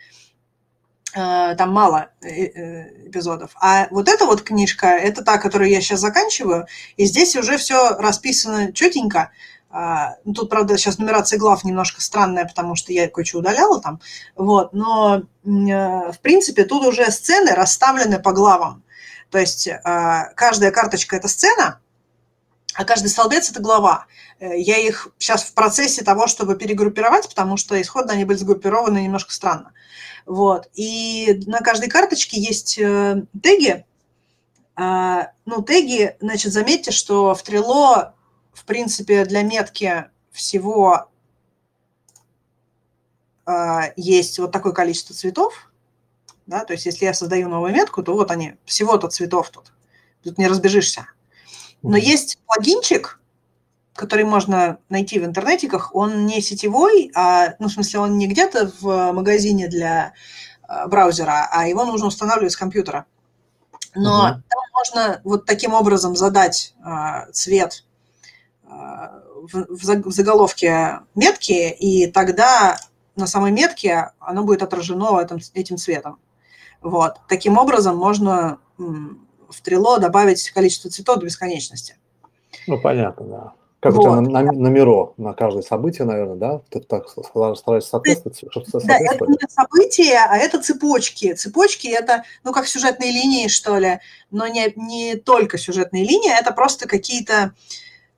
э, 1.14 1.54
там 1.56 1.72
мало 1.72 2.10
э, 2.20 3.08
эпизодов. 3.08 3.52
А 3.60 3.88
вот 3.90 4.08
эта 4.08 4.26
вот 4.26 4.42
книжка, 4.42 4.88
это 4.88 5.22
та, 5.22 5.38
которую 5.38 5.70
я 5.70 5.80
сейчас 5.80 6.00
заканчиваю, 6.00 6.66
и 6.96 7.04
здесь 7.04 7.36
уже 7.36 7.56
все 7.56 7.96
расписано 7.96 8.72
четенько. 8.72 9.30
А, 9.74 10.16
ну, 10.24 10.34
тут, 10.34 10.50
правда, 10.50 10.76
сейчас 10.76 10.98
нумерация 10.98 11.38
глав 11.38 11.64
немножко 11.64 12.02
странная, 12.02 12.44
потому 12.44 12.76
что 12.76 12.92
я 12.92 13.08
кое-что 13.08 13.38
удаляла 13.38 13.80
там. 13.80 14.00
Вот. 14.36 14.74
Но, 14.74 15.22
в 15.42 16.18
принципе, 16.20 16.64
тут 16.64 16.84
уже 16.84 17.10
сцены 17.10 17.52
расставлены 17.52 18.18
по 18.18 18.32
главам. 18.32 18.82
То 19.30 19.38
есть 19.38 19.66
а, 19.66 20.26
каждая 20.34 20.70
карточка– 20.70 21.16
это 21.18 21.26
сцена, 21.26 21.80
а 22.74 22.84
каждый 22.84 23.08
столбец– 23.08 23.50
это 23.50 23.60
глава. 23.60 24.06
Э, 24.38 24.58
я 24.58 24.78
их 24.78 25.08
сейчас 25.18 25.44
в 25.44 25.54
процессе 25.54 26.02
того, 26.02 26.26
чтобы 26.26 26.56
перегруппировать, 26.56 27.28
потому 27.28 27.56
что 27.56 27.80
исходно 27.80 28.12
они 28.12 28.24
были 28.24 28.36
сгруппированы 28.36 29.02
немножко 29.02 29.32
странно. 29.32 29.72
Вот. 30.26 30.68
И 30.74 31.42
на 31.46 31.60
каждой 31.60 31.88
карточке 31.88 32.40
есть 32.40 32.78
э, 32.78 33.24
теги. 33.42 33.84
А, 34.74 35.32
ну, 35.44 35.62
теги, 35.62 36.16
значит, 36.20 36.52
заметьте, 36.52 36.90
что 36.92 37.34
в 37.34 37.42
Трело, 37.42 38.14
в 38.52 38.64
принципе, 38.64 39.24
для 39.24 39.42
метки 39.42 40.06
всего 40.30 41.10
а, 43.44 43.90
есть 43.96 44.38
вот 44.38 44.52
такое 44.52 44.72
количество 44.72 45.14
цветов– 45.14 45.68
да? 46.46 46.64
То 46.64 46.72
есть 46.72 46.86
если 46.86 47.04
я 47.04 47.14
создаю 47.14 47.48
новую 47.48 47.72
метку, 47.72 48.02
то 48.02 48.14
вот 48.14 48.30
они, 48.30 48.54
всего-то 48.64 49.08
цветов 49.08 49.50
тут. 49.50 49.72
Тут 50.22 50.38
не 50.38 50.46
разбежишься. 50.46 51.06
Но 51.82 51.96
есть 51.96 52.38
плагинчик, 52.46 53.20
который 53.94 54.24
можно 54.24 54.78
найти 54.88 55.18
в 55.18 55.24
интернетиках, 55.24 55.94
он 55.94 56.26
не 56.26 56.40
сетевой, 56.40 57.10
а, 57.14 57.54
ну, 57.58 57.68
в 57.68 57.72
смысле, 57.72 58.00
он 58.00 58.18
не 58.18 58.26
где-то 58.26 58.72
в 58.80 59.12
магазине 59.12 59.68
для 59.68 60.14
э, 60.68 60.86
браузера, 60.86 61.48
а 61.50 61.66
его 61.66 61.84
нужно 61.84 62.06
устанавливать 62.06 62.52
с 62.52 62.56
компьютера. 62.56 63.04
Но 63.94 64.16
угу. 64.16 64.42
там 64.48 64.62
можно 64.74 65.20
вот 65.24 65.44
таким 65.44 65.74
образом 65.74 66.16
задать 66.16 66.74
э, 66.84 67.30
цвет 67.32 67.84
э, 68.64 68.68
в, 68.68 69.66
в 69.78 70.12
заголовке 70.12 71.00
метки, 71.14 71.70
и 71.70 72.06
тогда 72.10 72.78
на 73.16 73.26
самой 73.26 73.50
метке 73.50 74.12
оно 74.18 74.44
будет 74.44 74.62
отражено 74.62 75.20
этим, 75.20 75.38
этим 75.52 75.76
цветом. 75.76 76.18
Вот. 76.80 77.20
Таким 77.28 77.58
образом 77.58 77.96
можно 77.96 78.58
в 79.52 79.60
Трило 79.60 79.98
добавить 79.98 80.50
количество 80.50 80.90
цветов 80.90 81.18
до 81.18 81.26
бесконечности. 81.26 81.96
Ну, 82.66 82.80
понятно, 82.80 83.26
да. 83.26 83.52
Как 83.80 83.94
вот. 83.94 84.00
у 84.00 84.02
тебя 84.02 84.20
на, 84.20 84.42
на, 84.42 84.52
номеро 84.52 85.12
на 85.16 85.32
каждое 85.32 85.62
событие, 85.62 86.06
наверное, 86.06 86.36
да? 86.36 86.60
Ты 86.70 86.78
так 86.78 87.08
стараешься 87.08 87.90
соответствовать, 87.90 88.44
чтобы 88.48 88.66
Да, 88.84 88.96
это 88.96 89.26
не 89.26 89.48
события, 89.48 90.24
а 90.28 90.36
это 90.36 90.62
цепочки. 90.62 91.34
Цепочки– 91.34 91.88
это, 91.88 92.22
ну, 92.44 92.52
как 92.52 92.68
сюжетные 92.68 93.10
линии, 93.10 93.48
что 93.48 93.76
ли, 93.78 93.98
но 94.30 94.46
не, 94.46 94.72
не 94.76 95.16
только 95.16 95.58
сюжетные 95.58 96.04
линии, 96.04 96.32
это 96.32 96.52
просто 96.52 96.86
какие-то 96.86 97.54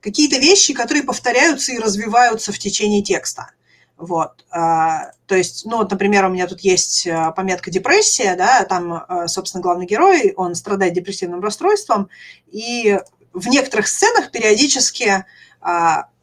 какие 0.01 0.27
вещи, 0.39 0.75
которые 0.75 1.03
повторяются 1.03 1.71
и 1.71 1.79
развиваются 1.79 2.51
в 2.51 2.59
течение 2.59 3.01
текста. 3.01 3.49
Вот, 3.97 4.43
а, 4.51 5.11
то 5.25 5.35
есть, 5.35 5.65
ну, 5.65 5.87
например, 5.89 6.25
у 6.25 6.29
меня 6.29 6.47
тут 6.47 6.59
есть 6.61 7.07
а, 7.07 7.31
пометка 7.31 7.71
депрессия, 7.71 8.35
да, 8.35 8.65
там, 8.65 9.05
а, 9.07 9.27
собственно, 9.29 9.61
главный 9.61 9.85
герой, 9.85 10.33
он 10.35 10.53
страдает 10.55 10.93
депрессивным 10.93 11.39
расстройством, 11.41 12.09
и 12.47 12.99
в 13.33 13.47
некоторых 13.47 13.87
сценах 13.87 14.31
периодически 14.31 15.25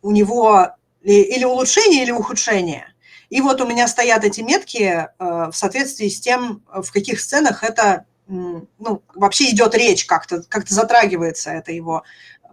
у 0.03 0.11
него 0.13 0.69
или 1.03 1.45
улучшение, 1.45 2.05
или 2.05 2.13
ухудшение. 2.13 2.87
И 3.29 3.41
вот 3.41 3.61
у 3.61 3.67
меня 3.67 3.89
стоят 3.89 4.25
эти 4.25 4.41
метки 4.41 5.09
в 5.19 5.53
соответствии 5.53 6.09
с 6.09 6.21
тем, 6.21 6.63
в 6.73 6.91
каких 6.91 7.21
сценах 7.21 7.65
это, 7.65 8.07
ну, 8.29 9.03
вообще 9.15 9.51
идет 9.51 9.75
речь, 9.75 10.07
как-то 10.07 10.43
как 10.49 10.69
затрагивается 10.69 11.51
это 11.51 11.73
его 11.73 12.05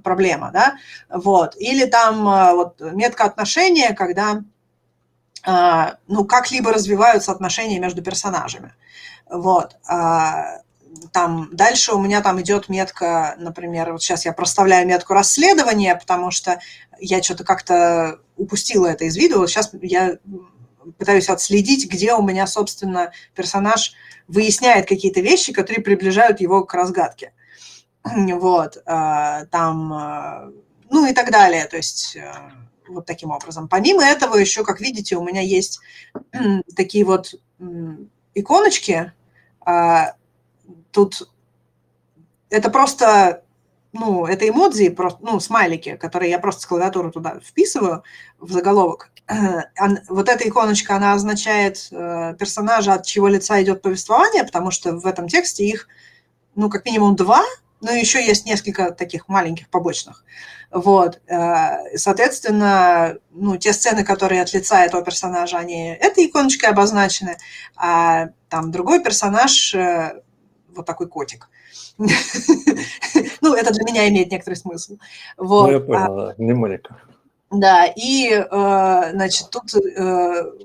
проблема, 0.04 0.50
да, 0.52 0.78
вот. 1.10 1.56
Или 1.58 1.86
там 1.86 2.24
вот 2.56 2.82
метка 2.82 3.26
отношения, 3.26 3.94
когда 3.94 4.42
ну, 5.46 6.26
как-либо 6.26 6.74
развиваются 6.74 7.32
отношения 7.32 7.80
между 7.80 8.02
персонажами. 8.02 8.74
Вот. 9.30 9.78
А, 9.88 10.62
там 11.12 11.50
дальше 11.52 11.94
у 11.94 12.02
меня 12.02 12.22
там 12.22 12.42
идет 12.42 12.70
метка, 12.70 13.36
например, 13.38 13.92
вот 13.92 14.02
сейчас 14.02 14.26
я 14.26 14.34
проставляю 14.34 14.88
метку 14.88 15.14
расследования, 15.14 15.96
потому 15.96 16.32
что 16.32 16.60
я 17.00 17.22
что-то 17.22 17.44
как-то 17.44 18.20
упустила 18.38 18.88
это 18.88 19.06
из 19.06 19.16
виду. 19.16 19.40
Вот 19.40 19.50
сейчас 19.50 19.72
я 19.82 20.18
пытаюсь 20.98 21.30
отследить, 21.30 21.90
где 21.90 22.14
у 22.14 22.24
меня, 22.24 22.48
собственно, 22.48 23.12
персонаж 23.36 23.94
выясняет 24.28 24.88
какие-то 24.88 25.22
вещи, 25.22 25.54
которые 25.54 25.84
приближают 25.84 26.42
его 26.42 26.64
к 26.66 26.74
разгадке. 26.74 27.34
Вот. 28.14 28.78
А, 28.86 29.46
там, 29.46 30.54
ну 30.90 31.06
и 31.06 31.14
так 31.14 31.32
далее. 31.32 31.66
То 31.66 31.78
есть 31.78 32.16
э, 32.16 32.32
вот 32.90 33.06
таким 33.06 33.32
образом. 33.32 33.68
Помимо 33.68 34.04
этого, 34.04 34.36
еще, 34.36 34.64
как 34.64 34.80
видите, 34.82 35.16
у 35.16 35.24
меня 35.24 35.42
есть 35.42 35.80
такие 36.76 37.06
вот 37.06 37.36
иконочки. 38.34 39.14
А, 39.62 40.14
тут 40.92 41.30
это 42.50 42.70
просто, 42.70 43.44
ну, 43.94 44.26
это 44.26 44.48
эмодзи, 44.48 44.90
просто, 44.90 45.20
ну, 45.22 45.40
смайлики, 45.40 45.96
которые 45.96 46.32
я 46.32 46.40
просто 46.40 46.62
с 46.62 46.66
клавиатуры 46.66 47.12
туда 47.12 47.40
вписываю 47.40 48.04
в 48.40 48.52
заголовок. 48.52 49.12
Вот 50.10 50.28
эта 50.28 50.48
иконочка, 50.48 50.96
она 50.96 51.14
означает 51.14 51.88
э, 51.92 52.36
персонажа, 52.40 52.94
от 52.94 53.06
чего 53.06 53.28
лица 53.28 53.62
идет 53.62 53.82
повествование, 53.82 54.44
потому 54.44 54.72
что 54.72 54.94
в 54.94 55.06
этом 55.06 55.28
тексте 55.28 55.66
их, 55.66 55.88
ну, 56.56 56.70
как 56.70 56.86
минимум 56.86 57.16
два, 57.16 57.44
но 57.82 57.92
еще 57.92 58.26
есть 58.26 58.46
несколько 58.46 58.92
таких 58.92 59.28
маленьких 59.28 59.70
побочных. 59.70 60.26
Вот, 60.72 61.20
э, 61.28 61.98
соответственно, 61.98 63.18
ну, 63.32 63.58
те 63.58 63.74
сцены, 63.74 64.04
которые 64.04 64.42
от 64.42 64.54
лица 64.54 64.86
этого 64.86 65.04
персонажа, 65.04 65.58
они 65.58 65.90
этой 65.90 66.28
иконочкой 66.28 66.70
обозначены, 66.70 67.38
а 67.76 68.30
там 68.50 68.72
другой 68.72 69.04
персонаж, 69.04 69.74
э, 69.74 70.22
вот 70.76 70.86
такой 70.86 71.08
котик. 71.08 71.50
Ну, 73.42 73.56
это 73.56 73.74
для 73.74 73.84
меня 73.84 74.08
имеет 74.10 74.32
некоторый 74.32 74.56
смысл. 74.56 74.98
Вот. 75.38 75.68
Ну, 75.68 75.72
я 75.72 75.80
понял, 75.80 76.16
да, 76.16 76.36
мнемоника. 76.38 76.98
Да, 77.50 77.86
и, 77.86 78.30
э, 78.32 79.12
значит, 79.12 79.50
тут 79.50 79.74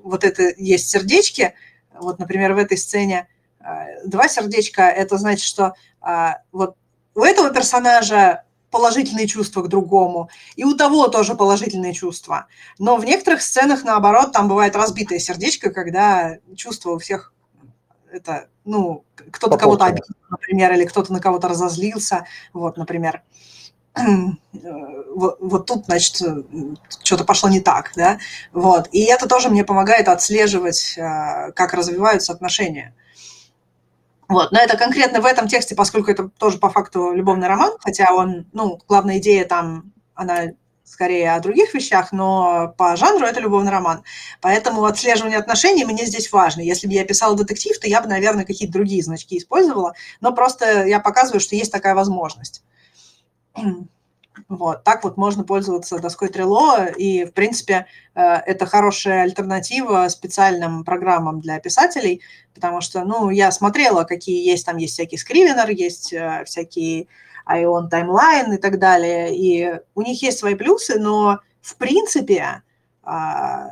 вот 0.02 0.24
это 0.24 0.52
есть 0.56 0.90
сердечки, 0.90 1.54
вот, 1.98 2.18
например, 2.18 2.52
в 2.54 2.58
этой 2.58 2.76
сцене 2.76 3.28
два 4.04 4.28
сердечка, 4.28 4.82
это 4.82 5.16
значит, 5.16 5.46
что 5.46 5.74
вот 6.52 6.76
у 7.14 7.22
этого 7.22 7.50
персонажа 7.50 8.42
положительные 8.70 9.28
чувства 9.28 9.62
к 9.62 9.68
другому, 9.68 10.30
и 10.56 10.64
у 10.64 10.74
того 10.74 11.06
тоже 11.08 11.36
положительные 11.36 11.92
чувства. 11.92 12.46
Но 12.78 12.96
в 12.96 13.04
некоторых 13.04 13.40
сценах, 13.40 13.84
наоборот, 13.84 14.32
там 14.32 14.48
бывает 14.48 14.74
разбитое 14.74 15.20
сердечко, 15.20 15.70
когда 15.70 16.38
чувства 16.56 16.90
у 16.90 16.98
всех 16.98 17.32
это, 18.10 18.48
ну, 18.64 19.04
кто-то 19.30 19.56
кого-то 19.58 19.86
обидел, 19.86 20.14
например, 20.30 20.72
или 20.72 20.84
кто-то 20.84 21.12
на 21.12 21.20
кого-то 21.20 21.48
разозлился, 21.48 22.26
вот, 22.52 22.76
например. 22.76 23.22
Вот, 25.14 25.36
вот 25.40 25.66
тут, 25.66 25.84
значит, 25.84 26.20
что-то 27.04 27.24
пошло 27.24 27.48
не 27.48 27.60
так, 27.60 27.92
да, 27.94 28.18
вот. 28.52 28.88
И 28.90 29.04
это 29.04 29.28
тоже 29.28 29.50
мне 29.50 29.62
помогает 29.62 30.08
отслеживать, 30.08 30.98
а, 30.98 31.52
как 31.52 31.74
развиваются 31.74 32.32
отношения. 32.32 32.92
Вот. 34.28 34.52
Но 34.52 34.58
это 34.58 34.76
конкретно 34.76 35.20
в 35.20 35.26
этом 35.26 35.48
тексте, 35.48 35.74
поскольку 35.74 36.10
это 36.10 36.28
тоже 36.28 36.58
по 36.58 36.70
факту 36.70 37.12
любовный 37.12 37.48
роман, 37.48 37.72
хотя 37.80 38.14
он, 38.14 38.46
ну, 38.52 38.80
главная 38.88 39.18
идея 39.18 39.44
там, 39.44 39.92
она 40.14 40.52
скорее 40.84 41.32
о 41.32 41.40
других 41.40 41.74
вещах, 41.74 42.12
но 42.12 42.74
по 42.76 42.94
жанру 42.96 43.26
это 43.26 43.40
любовный 43.40 43.72
роман. 43.72 44.04
Поэтому 44.40 44.84
отслеживание 44.84 45.38
отношений 45.38 45.84
мне 45.84 46.04
здесь 46.06 46.30
важно. 46.30 46.60
Если 46.60 46.86
бы 46.86 46.92
я 46.92 47.04
писала 47.04 47.36
детектив, 47.36 47.78
то 47.78 47.88
я 47.88 48.00
бы, 48.00 48.08
наверное, 48.08 48.44
какие-то 48.44 48.74
другие 48.74 49.02
значки 49.02 49.38
использовала, 49.38 49.94
но 50.20 50.32
просто 50.32 50.84
я 50.86 51.00
показываю, 51.00 51.40
что 51.40 51.56
есть 51.56 51.72
такая 51.72 51.94
возможность. 51.94 52.62
Вот, 54.48 54.82
так 54.84 55.04
вот 55.04 55.16
можно 55.16 55.44
пользоваться 55.44 55.98
доской 55.98 56.28
Trello, 56.28 56.92
и, 56.96 57.24
в 57.24 57.32
принципе, 57.32 57.86
э, 58.14 58.20
это 58.20 58.66
хорошая 58.66 59.22
альтернатива 59.22 60.08
специальным 60.08 60.84
программам 60.84 61.40
для 61.40 61.60
писателей, 61.60 62.20
потому 62.52 62.80
что, 62.80 63.04
ну, 63.04 63.30
я 63.30 63.52
смотрела, 63.52 64.04
какие 64.04 64.44
есть, 64.44 64.66
там 64.66 64.76
есть 64.76 64.94
всякие 64.94 65.18
скривенер, 65.18 65.70
есть 65.70 66.12
э, 66.12 66.42
всякие 66.46 67.06
Ion 67.48 67.88
Timeline 67.90 68.54
и 68.54 68.58
так 68.58 68.78
далее, 68.78 69.36
и 69.36 69.80
у 69.94 70.02
них 70.02 70.20
есть 70.22 70.38
свои 70.38 70.54
плюсы, 70.54 70.98
но, 70.98 71.40
в 71.60 71.76
принципе, 71.76 72.62
а, 73.02 73.70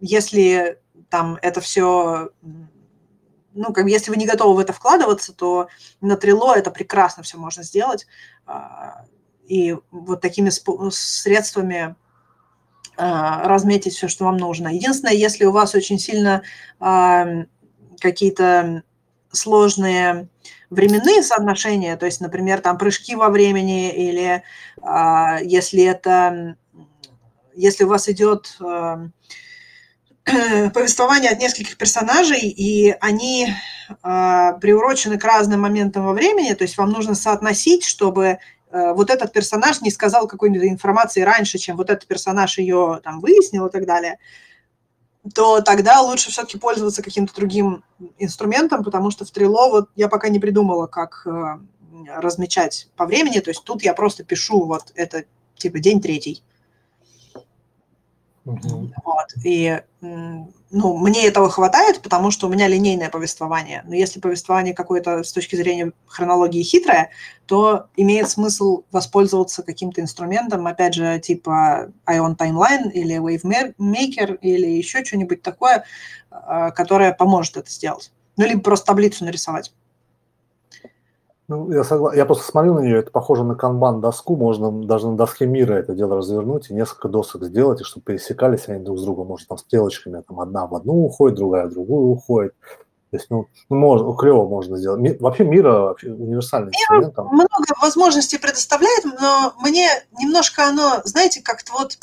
если 0.00 0.78
там 1.08 1.38
это 1.42 1.60
все 1.60 2.30
ну, 3.54 3.72
как 3.72 3.84
бы, 3.84 3.90
если 3.90 4.10
вы 4.10 4.16
не 4.16 4.26
готовы 4.26 4.56
в 4.56 4.58
это 4.60 4.72
вкладываться, 4.72 5.34
то 5.34 5.68
на 6.00 6.14
Trello 6.14 6.54
это 6.54 6.70
прекрасно 6.70 7.22
все 7.22 7.36
можно 7.36 7.62
сделать. 7.62 8.06
И 9.52 9.76
вот 9.90 10.22
такими 10.22 10.50
средствами 10.90 11.94
а, 12.96 13.46
разметить 13.46 13.94
все, 13.94 14.08
что 14.08 14.24
вам 14.24 14.38
нужно. 14.38 14.68
Единственное, 14.68 15.12
если 15.12 15.44
у 15.44 15.52
вас 15.52 15.74
очень 15.74 15.98
сильно 15.98 16.42
какие-то 18.00 18.82
сложные 19.30 20.28
временные 20.70 21.22
соотношения, 21.22 21.98
то 21.98 22.06
есть, 22.06 22.22
например, 22.22 22.62
там 22.62 22.78
прыжки 22.78 23.14
во 23.14 23.28
времени, 23.28 23.90
или 23.90 24.42
а, 24.80 25.38
если 25.42 25.84
это, 25.84 26.56
если 27.54 27.84
у 27.84 27.88
вас 27.88 28.08
идет 28.08 28.56
повествование 30.24 31.30
от 31.30 31.40
нескольких 31.40 31.76
персонажей, 31.76 32.48
и 32.48 32.96
они 33.02 33.48
приурочены 34.00 35.18
к 35.18 35.24
разным 35.24 35.60
моментам 35.60 36.06
во 36.06 36.14
времени, 36.14 36.54
то 36.54 36.62
есть 36.62 36.78
вам 36.78 36.88
нужно 36.88 37.14
соотносить, 37.14 37.84
чтобы 37.84 38.38
Э, 38.61 38.61
вот 38.72 39.10
этот 39.10 39.32
персонаж 39.32 39.82
не 39.82 39.90
сказал 39.90 40.26
какой-нибудь 40.26 40.68
информации 40.68 41.20
раньше, 41.20 41.58
чем 41.58 41.76
вот 41.76 41.90
этот 41.90 42.06
персонаж 42.06 42.58
ее 42.58 43.00
там 43.04 43.20
выяснил 43.20 43.66
и 43.66 43.70
так 43.70 43.86
далее, 43.86 44.18
то 45.34 45.60
тогда 45.60 46.00
лучше 46.00 46.30
все-таки 46.30 46.58
пользоваться 46.58 47.02
каким-то 47.02 47.34
другим 47.34 47.84
инструментом, 48.18 48.82
потому 48.82 49.10
что 49.10 49.24
в 49.24 49.30
Трило 49.30 49.68
вот 49.70 49.90
я 49.94 50.08
пока 50.08 50.28
не 50.28 50.40
придумала, 50.40 50.86
как 50.86 51.26
э, 51.26 51.58
размечать 52.16 52.88
по 52.96 53.06
времени, 53.06 53.38
то 53.40 53.50
есть 53.50 53.62
тут 53.62 53.82
я 53.82 53.94
просто 53.94 54.24
пишу 54.24 54.64
вот 54.64 54.90
это 54.94 55.24
типа 55.56 55.78
день 55.78 56.00
третий. 56.00 56.42
Mm-hmm. 58.44 58.92
Вот. 59.04 59.44
И 59.44 59.80
ну, 60.72 60.96
мне 60.96 61.26
этого 61.26 61.50
хватает, 61.50 62.00
потому 62.00 62.30
что 62.30 62.46
у 62.46 62.50
меня 62.50 62.66
линейное 62.66 63.10
повествование. 63.10 63.82
Но 63.86 63.94
если 63.94 64.20
повествование 64.20 64.72
какое-то 64.72 65.22
с 65.22 65.30
точки 65.30 65.54
зрения 65.54 65.92
хронологии 66.06 66.62
хитрое, 66.62 67.10
то 67.46 67.88
имеет 67.94 68.30
смысл 68.30 68.84
воспользоваться 68.90 69.62
каким-то 69.62 70.00
инструментом, 70.00 70.66
опять 70.66 70.94
же, 70.94 71.20
типа 71.20 71.92
Ion 72.08 72.36
Timeline 72.38 72.90
или 72.90 73.16
WaveMaker 73.18 74.38
или 74.40 74.66
еще 74.66 75.04
что-нибудь 75.04 75.42
такое, 75.42 75.84
а, 76.30 76.70
которое 76.70 77.12
поможет 77.12 77.58
это 77.58 77.70
сделать. 77.70 78.10
Ну, 78.38 78.46
либо 78.46 78.62
просто 78.62 78.86
таблицу 78.86 79.26
нарисовать. 79.26 79.72
Ну, 81.52 81.70
я, 81.70 81.84
согла... 81.84 82.14
я 82.14 82.24
просто 82.24 82.44
смотрю 82.44 82.74
на 82.74 82.80
нее, 82.80 82.98
это 82.98 83.10
похоже 83.10 83.44
на 83.44 83.54
канбан-доску, 83.54 84.36
можно 84.36 84.70
даже 84.86 85.08
на 85.08 85.16
доске 85.16 85.44
мира 85.44 85.74
это 85.74 85.94
дело 85.94 86.16
развернуть 86.16 86.70
и 86.70 86.74
несколько 86.74 87.08
досок 87.08 87.44
сделать, 87.44 87.82
и 87.82 87.84
чтобы 87.84 88.04
пересекались 88.04 88.68
они 88.68 88.82
друг 88.82 88.98
с 88.98 89.02
другом, 89.02 89.28
может, 89.28 89.48
там 89.48 89.58
стрелочками, 89.58 90.22
там 90.26 90.40
одна 90.40 90.66
в 90.66 90.74
одну 90.74 91.04
уходит, 91.04 91.36
другая 91.36 91.66
в 91.66 91.72
другую 91.72 92.08
уходит. 92.08 92.54
То 93.10 93.18
есть, 93.18 93.26
ну, 93.28 93.46
ну 93.68 93.76
можно, 93.76 94.16
клево 94.16 94.48
можно 94.48 94.78
сделать. 94.78 94.98
Ми, 94.98 95.14
вообще 95.20 95.44
мира 95.44 95.80
вообще 95.80 96.12
универсальный 96.12 96.70
инструмент. 96.70 97.14
Там. 97.14 97.26
Много 97.26 97.48
возможностей 97.82 98.38
предоставляет, 98.38 99.04
но 99.04 99.52
мне 99.60 99.86
немножко 100.18 100.66
оно, 100.68 101.02
знаете, 101.04 101.42
как-то 101.42 101.72
вот 101.74 101.98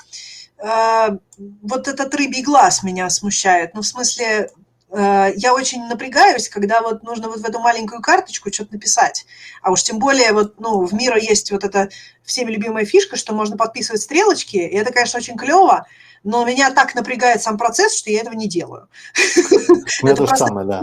э, 0.59 1.17
вот 1.63 1.88
этот 1.88 2.13
рыбий 2.13 2.43
глаз 2.43 2.84
меня 2.84 3.09
смущает. 3.09 3.73
Ну, 3.73 3.81
в 3.81 3.88
смысле, 3.88 4.51
я 4.91 5.53
очень 5.53 5.86
напрягаюсь, 5.88 6.49
когда 6.49 6.82
вот 6.82 7.03
нужно 7.03 7.30
вот 7.30 7.40
в 7.40 7.45
эту 7.45 7.60
маленькую 7.60 8.02
карточку 8.02 8.52
что-то 8.52 8.74
написать. 8.74 9.26
А 9.61 9.72
уж 9.72 9.84
тем 9.84 9.99
более 9.99 10.34
вот, 10.34 10.60
ну, 10.60 10.86
в 10.86 10.94
мире 10.94 11.20
есть 11.22 11.52
вот 11.52 11.64
эта 11.64 11.90
всеми 12.24 12.52
любимая 12.52 12.86
фишка, 12.86 13.16
что 13.16 13.34
можно 13.34 13.56
подписывать 13.57 14.02
стрелочки, 14.02 14.57
и 14.57 14.76
это, 14.76 14.91
конечно, 14.91 15.20
очень 15.20 15.38
клево, 15.38 15.86
но 16.24 16.44
меня 16.44 16.72
так 16.72 16.95
напрягает 16.95 17.41
сам 17.41 17.57
процесс, 17.57 17.95
что 17.95 18.10
я 18.10 18.22
этого 18.22 18.34
не 18.34 18.48
делаю. 18.48 18.90
Это 20.03 20.16
то 20.16 20.28
же 20.28 20.36
самое, 20.36 20.68
да. 20.68 20.82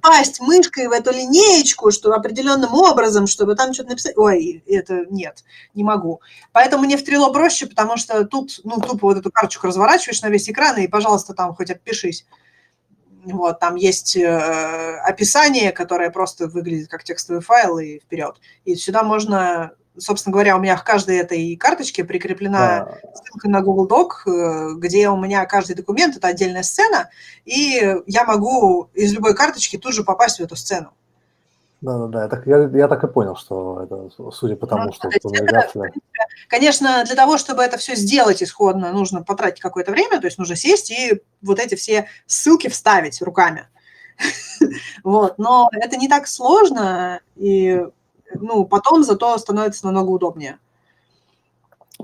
Пасть 0.00 0.40
мышкой 0.40 0.88
в 0.88 0.92
эту 0.92 1.12
линеечку, 1.12 1.90
что 1.90 2.12
определенным 2.12 2.72
образом, 2.74 3.26
чтобы 3.26 3.54
там 3.54 3.74
что-то 3.74 3.90
написать. 3.90 4.16
Ой, 4.16 4.62
это 4.66 5.04
нет, 5.10 5.44
не 5.74 5.84
могу. 5.84 6.20
Поэтому 6.52 6.84
мне 6.84 6.96
в 6.96 7.04
Трило 7.04 7.30
проще, 7.32 7.66
потому 7.66 7.96
что 7.96 8.24
тут, 8.24 8.60
ну, 8.64 8.80
тупо 8.80 9.08
вот 9.08 9.18
эту 9.18 9.30
карточку 9.30 9.66
разворачиваешь 9.66 10.22
на 10.22 10.28
весь 10.28 10.48
экран, 10.48 10.78
и, 10.78 10.88
пожалуйста, 10.88 11.34
там 11.34 11.54
хоть 11.54 11.70
отпишись. 11.70 12.24
Вот, 13.32 13.60
там 13.60 13.76
есть 13.76 14.16
э, 14.16 14.98
описание, 15.04 15.72
которое 15.72 16.10
просто 16.10 16.48
выглядит 16.48 16.88
как 16.88 17.04
текстовый 17.04 17.42
файл 17.42 17.78
и 17.78 17.98
вперед. 17.98 18.36
И 18.64 18.74
сюда 18.74 19.02
можно, 19.02 19.72
собственно 19.96 20.32
говоря, 20.32 20.56
у 20.56 20.60
меня 20.60 20.76
в 20.76 20.84
каждой 20.84 21.18
этой 21.18 21.56
карточке 21.56 22.04
прикреплена 22.04 22.86
да. 22.86 22.98
ссылка 23.14 23.48
на 23.48 23.60
Google 23.60 23.86
Doc, 23.86 24.10
э, 24.26 24.74
где 24.76 25.08
у 25.08 25.16
меня 25.16 25.44
каждый 25.46 25.76
документ– 25.76 26.16
это 26.18 26.28
отдельная 26.28 26.62
сцена, 26.62 27.10
и 27.44 27.96
я 28.06 28.24
могу 28.24 28.90
из 28.94 29.12
любой 29.12 29.34
карточки 29.34 29.76
тут 29.76 29.94
же 29.94 30.04
попасть 30.04 30.38
в 30.38 30.42
эту 30.42 30.56
сцену. 30.56 30.92
Да, 31.80 31.96
да, 31.98 32.06
да. 32.06 32.22
Я 32.22 32.28
так, 32.28 32.46
я, 32.46 32.58
я 32.74 32.88
так 32.88 33.04
и 33.04 33.06
понял, 33.06 33.36
что 33.36 33.82
это, 33.84 34.30
судя 34.32 34.56
по 34.56 34.66
тому, 34.66 34.86
ну, 34.86 34.92
что 34.92 35.08
это, 35.08 35.28
навигация... 35.28 35.92
Конечно, 36.48 37.04
для 37.04 37.14
того, 37.14 37.38
чтобы 37.38 37.62
это 37.62 37.76
все 37.78 37.94
сделать 37.94 38.42
исходно, 38.42 38.92
нужно 38.92 39.22
потратить 39.22 39.60
какое-то 39.60 39.92
время, 39.92 40.20
то 40.20 40.26
есть 40.26 40.38
нужно 40.38 40.56
сесть 40.56 40.90
и 40.90 41.22
вот 41.40 41.60
эти 41.60 41.76
все 41.76 42.08
ссылки 42.26 42.68
вставить 42.68 43.22
руками. 43.22 43.68
Вот, 45.04 45.38
но 45.38 45.70
это 45.72 45.96
не 45.96 46.08
так 46.08 46.26
сложно, 46.26 47.20
и 47.36 47.86
ну, 48.34 48.64
потом 48.64 49.04
зато 49.04 49.38
становится 49.38 49.86
намного 49.86 50.10
удобнее. 50.10 50.58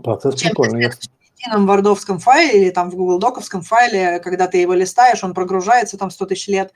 Процесс 0.02 0.40
прикольный. 0.40 0.90
В 0.90 0.98
едином 1.40 1.66
вардовском 1.66 2.18
файле 2.18 2.62
или 2.62 2.70
там 2.70 2.90
в 2.90 2.94
Google 2.94 3.18
Доковском 3.18 3.62
файле, 3.62 4.20
когда 4.20 4.46
ты 4.46 4.58
его 4.58 4.74
листаешь, 4.74 5.22
он 5.24 5.34
прогружается 5.34 5.98
там 5.98 6.10
100 6.10 6.26
тысяч 6.26 6.48
лет, 6.48 6.72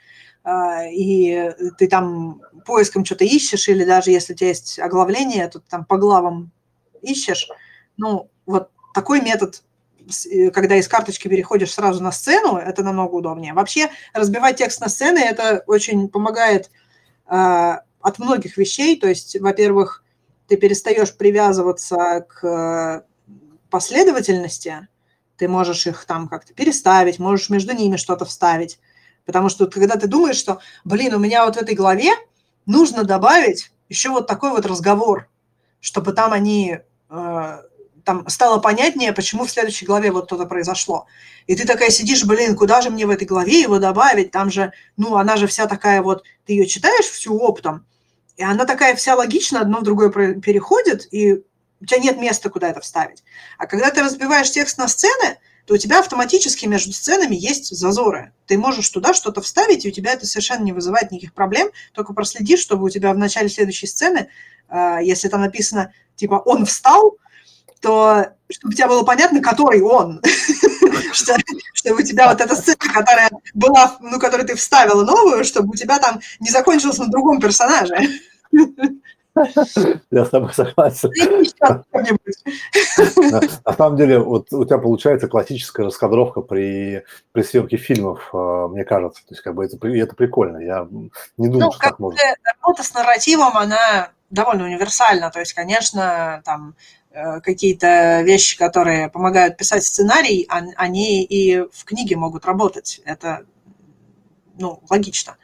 и 0.46 1.52
ты 1.78 1.88
там 1.88 2.40
поиском 2.64 3.04
что-то 3.04 3.24
ищешь, 3.24 3.68
или 3.68 3.84
даже 3.84 4.10
если 4.10 4.32
у 4.32 4.36
тебя 4.36 4.48
есть 4.48 4.78
оглавление, 4.78 5.48
то 5.48 5.60
ты 5.60 5.66
там 5.68 5.84
по 5.84 5.96
главам 5.96 6.52
ищешь. 7.02 7.48
Ну, 7.96 8.30
вот 8.46 8.70
такой 8.94 9.20
метод, 9.20 9.62
э, 10.30 10.50
когда 10.50 10.76
из 10.76 10.88
карточки 10.88 11.28
переходишь 11.28 11.72
сразу 11.72 12.02
на 12.02 12.12
сцену, 12.12 12.56
это 12.56 12.82
намного 12.82 13.14
удобнее. 13.14 13.52
Вообще 13.52 13.90
разбивать 14.12 14.56
текст 14.56 14.80
на 14.80 14.88
сцены, 14.88 15.18
это 15.18 15.62
очень 15.66 16.08
помогает 16.08 16.70
э, 17.26 17.76
от 18.00 18.18
многих 18.18 18.56
вещей. 18.56 18.98
То 18.98 19.08
есть, 19.08 19.38
во-первых, 19.40 20.04
ты 20.46 20.56
перестаешь 20.56 21.14
привязываться 21.16 22.26
к 22.28 23.04
последовательности, 23.70 24.88
ты 25.36 25.46
можешь 25.46 25.86
их 25.86 26.04
там 26.06 26.28
как-то 26.28 26.54
переставить, 26.54 27.18
можешь 27.18 27.50
между 27.50 27.74
ними 27.74 27.96
что-то 27.96 28.24
вставить. 28.24 28.80
Потому 29.28 29.50
что 29.50 29.66
когда 29.66 29.96
ты 29.96 30.06
думаешь, 30.06 30.38
что, 30.38 30.60
блин, 30.84 31.12
у 31.12 31.18
меня 31.18 31.44
вот 31.44 31.56
в 31.56 31.58
этой 31.58 31.74
главе 31.74 32.12
нужно 32.64 33.04
добавить 33.04 33.70
еще 33.90 34.08
вот 34.08 34.26
такой 34.26 34.52
вот 34.52 34.64
разговор, 34.64 35.28
чтобы 35.80 36.14
там 36.14 36.32
они, 36.32 36.78
э, 37.10 37.58
там 38.06 38.26
стало 38.28 38.58
понятнее, 38.58 39.12
почему 39.12 39.44
в 39.44 39.50
следующей 39.50 39.84
главе 39.84 40.12
вот 40.12 40.28
что-то 40.28 40.46
произошло. 40.46 41.06
И 41.46 41.54
ты 41.54 41.66
такая 41.66 41.90
сидишь, 41.90 42.24
блин, 42.24 42.56
куда 42.56 42.80
же 42.80 42.88
мне 42.88 43.04
в 43.04 43.10
этой 43.10 43.26
главе 43.26 43.60
его 43.60 43.78
добавить? 43.78 44.30
Там 44.30 44.50
же, 44.50 44.72
ну, 44.96 45.16
она 45.16 45.36
же 45.36 45.46
вся 45.46 45.66
такая 45.66 46.00
вот, 46.00 46.24
ты 46.46 46.54
ее 46.54 46.66
читаешь 46.66 47.04
всю 47.04 47.36
оптом, 47.36 47.84
и 48.38 48.42
она 48.42 48.64
такая 48.64 48.96
вся 48.96 49.14
логично, 49.14 49.60
одно 49.60 49.80
в 49.80 49.82
другое 49.82 50.08
переходит, 50.40 51.06
и 51.12 51.42
у 51.82 51.84
тебя 51.84 51.98
нет 52.00 52.18
места, 52.18 52.48
куда 52.48 52.70
это 52.70 52.80
вставить. 52.80 53.22
А 53.58 53.66
когда 53.66 53.90
ты 53.90 54.02
разбиваешь 54.02 54.50
текст 54.50 54.78
на 54.78 54.88
сцены, 54.88 55.36
то 55.68 55.74
у 55.74 55.76
тебя 55.76 56.00
автоматически 56.00 56.64
между 56.64 56.94
сценами 56.94 57.36
есть 57.36 57.76
зазоры. 57.76 58.32
Ты 58.46 58.56
можешь 58.56 58.88
туда 58.88 59.12
что-то 59.12 59.42
вставить, 59.42 59.84
и 59.84 59.88
у 59.90 59.92
тебя 59.92 60.14
это 60.14 60.26
совершенно 60.26 60.64
не 60.64 60.72
вызывает 60.72 61.12
никаких 61.12 61.34
проблем, 61.34 61.68
только 61.92 62.14
проследи, 62.14 62.56
чтобы 62.56 62.86
у 62.86 62.88
тебя 62.88 63.12
в 63.12 63.18
начале 63.18 63.50
следующей 63.50 63.86
сцены, 63.86 64.30
а, 64.70 65.02
если 65.02 65.28
там 65.28 65.42
написано, 65.42 65.92
типа, 66.16 66.36
он 66.36 66.64
встал, 66.64 67.18
то 67.82 68.28
чтобы 68.50 68.72
у 68.72 68.76
тебя 68.76 68.88
было 68.88 69.02
понятно, 69.02 69.42
который 69.42 69.82
он. 69.82 70.22
Чтобы 71.74 72.02
у 72.02 72.02
тебя 72.02 72.28
вот 72.28 72.40
эта 72.40 72.56
сцена, 72.56 72.76
которая 72.92 73.30
была, 73.54 73.96
ну, 74.00 74.18
которую 74.18 74.46
ты 74.46 74.54
вставила 74.56 75.04
новую, 75.04 75.44
чтобы 75.44 75.70
у 75.70 75.74
тебя 75.74 75.98
там 75.98 76.20
не 76.40 76.50
закончилась 76.50 76.98
на 76.98 77.06
другом 77.06 77.40
персонаже. 77.40 77.96
Я 80.10 80.24
с 80.24 80.30
тобой 80.30 80.52
согласен. 80.52 81.10
На 83.64 83.72
самом 83.72 83.96
деле, 83.96 84.18
вот 84.18 84.52
у 84.52 84.64
тебя 84.64 84.78
получается 84.78 85.28
классическая 85.28 85.84
раскадровка 85.84 86.40
при, 86.40 87.04
при 87.32 87.42
съемке 87.42 87.76
фильмов, 87.76 88.30
э, 88.32 88.66
мне 88.70 88.84
кажется. 88.84 89.22
То 89.26 89.34
есть, 89.34 89.42
как 89.42 89.54
бы 89.54 89.64
это, 89.64 89.76
это 89.88 90.14
прикольно. 90.14 90.58
Я 90.58 90.88
не 91.36 91.48
думаю, 91.48 91.66
ну, 91.66 91.72
что 91.72 91.80
так 91.80 91.98
можно. 91.98 92.18
Работа 92.62 92.82
с 92.82 92.94
нарративом, 92.94 93.56
она 93.56 94.10
довольно 94.30 94.64
универсальна. 94.64 95.30
То 95.30 95.40
есть, 95.40 95.52
конечно, 95.52 96.42
там 96.44 96.74
э, 97.10 97.40
какие-то 97.40 98.22
вещи, 98.22 98.58
которые 98.58 99.08
помогают 99.08 99.56
писать 99.56 99.84
сценарий, 99.84 100.46
они 100.48 101.24
и 101.24 101.60
в 101.72 101.84
книге 101.84 102.16
могут 102.16 102.44
работать. 102.44 103.00
Это 103.04 103.44
ну, 104.58 104.82
логично. 104.90 105.36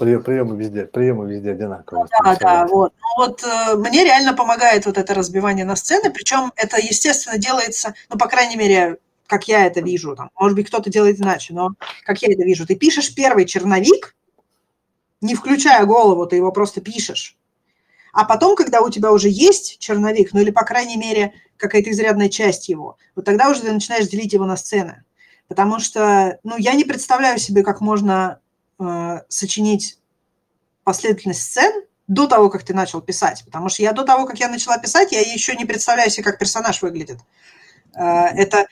Приемы 0.00 0.56
везде, 0.56 0.86
приемы 0.86 1.30
везде 1.30 1.52
одинаковые. 1.52 2.06
Да, 2.24 2.36
да, 2.36 2.66
вот. 2.66 2.92
Ну, 3.00 3.24
вот 3.24 3.44
э, 3.44 3.74
мне 3.76 4.02
реально 4.04 4.34
помогает 4.34 4.86
вот 4.86 4.96
это 4.96 5.12
разбивание 5.14 5.64
на 5.64 5.76
сцены, 5.76 6.10
причем 6.10 6.52
это, 6.56 6.78
естественно, 6.78 7.36
делается, 7.38 7.94
ну, 8.08 8.16
по 8.16 8.26
крайней 8.26 8.56
мере, 8.56 8.96
как 9.26 9.46
я 9.46 9.66
это 9.66 9.80
вижу, 9.80 10.16
там, 10.16 10.30
может 10.38 10.56
быть, 10.56 10.68
кто-то 10.68 10.90
делает 10.90 11.20
иначе, 11.20 11.52
но 11.52 11.74
как 12.04 12.22
я 12.22 12.32
это 12.32 12.42
вижу, 12.42 12.66
ты 12.66 12.76
пишешь 12.76 13.14
первый 13.14 13.44
черновик, 13.44 14.16
не 15.20 15.34
включая 15.34 15.84
голову, 15.84 16.26
ты 16.26 16.36
его 16.36 16.50
просто 16.50 16.80
пишешь. 16.80 17.36
А 18.12 18.24
потом, 18.24 18.56
когда 18.56 18.80
у 18.80 18.90
тебя 18.90 19.12
уже 19.12 19.28
есть 19.28 19.78
черновик, 19.78 20.32
ну 20.32 20.40
или, 20.40 20.50
по 20.50 20.64
крайней 20.64 20.96
мере, 20.96 21.34
какая-то 21.56 21.90
изрядная 21.90 22.28
часть 22.28 22.68
его, 22.68 22.96
вот 23.14 23.24
тогда 23.24 23.50
уже 23.50 23.60
ты 23.60 23.72
начинаешь 23.72 24.08
делить 24.08 24.32
его 24.32 24.46
на 24.46 24.56
сцены. 24.56 25.04
Потому 25.46 25.78
что, 25.78 26.38
ну, 26.42 26.56
я 26.56 26.74
не 26.74 26.84
представляю 26.84 27.38
себе, 27.38 27.62
как 27.62 27.80
можно 27.80 28.40
сочинить 29.28 29.98
последовательность 30.84 31.42
сцен 31.42 31.72
до 32.06 32.26
того, 32.26 32.50
как 32.50 32.64
ты 32.64 32.74
начал 32.74 33.00
писать. 33.00 33.42
Потому 33.44 33.68
что 33.68 33.82
я 33.82 33.92
до 33.92 34.04
того, 34.04 34.26
как 34.26 34.40
я 34.40 34.48
начала 34.48 34.78
писать, 34.78 35.12
я 35.12 35.20
еще 35.20 35.54
не 35.54 35.64
представляю 35.64 36.10
себе, 36.10 36.24
как 36.24 36.38
персонаж 36.38 36.82
выглядит. 36.82 37.18
Э, 37.94 38.26
это 38.34 38.66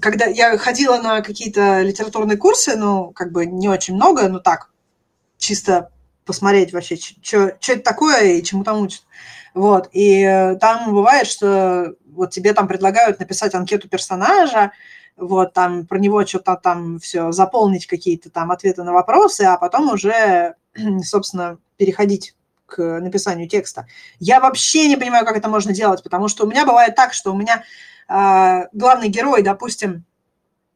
когда 0.00 0.26
я 0.26 0.56
ходила 0.56 0.98
на 0.98 1.20
какие-то 1.20 1.82
литературные 1.82 2.38
курсы, 2.38 2.76
ну, 2.76 3.10
как 3.10 3.32
бы 3.32 3.44
не 3.44 3.68
очень 3.68 3.94
много, 3.94 4.28
но 4.28 4.38
так, 4.38 4.70
чисто 5.36 5.90
посмотреть 6.24 6.72
вообще, 6.72 6.96
что 6.96 7.52
это 7.60 7.80
такое 7.80 8.34
и 8.34 8.42
чему 8.42 8.64
там 8.64 8.80
учат. 8.80 9.02
Вот, 9.52 9.88
и 9.92 10.22
э, 10.22 10.56
там 10.56 10.92
бывает, 10.92 11.26
что 11.26 11.94
вот 12.06 12.30
тебе 12.30 12.54
там 12.54 12.66
предлагают 12.66 13.20
написать 13.20 13.54
анкету 13.54 13.88
персонажа, 13.88 14.72
вот, 15.16 15.52
там 15.52 15.86
про 15.86 15.98
него 15.98 16.24
что-то 16.26 16.56
там 16.56 16.98
все, 16.98 17.32
заполнить 17.32 17.86
какие-то 17.86 18.30
там 18.30 18.50
ответы 18.50 18.82
на 18.82 18.92
вопросы, 18.92 19.42
а 19.42 19.56
потом 19.56 19.90
уже, 19.90 20.54
собственно, 21.04 21.58
переходить 21.76 22.34
к 22.66 23.00
написанию 23.00 23.48
текста. 23.48 23.86
Я 24.18 24.40
вообще 24.40 24.88
не 24.88 24.96
понимаю, 24.96 25.24
как 25.24 25.36
это 25.36 25.48
можно 25.48 25.72
делать, 25.72 26.02
потому 26.02 26.28
что 26.28 26.44
у 26.44 26.50
меня 26.50 26.64
бывает 26.64 26.94
так, 26.94 27.12
что 27.12 27.32
у 27.32 27.36
меня 27.36 27.64
э, 28.08 28.68
главный 28.72 29.08
герой, 29.08 29.42
допустим, 29.42 30.04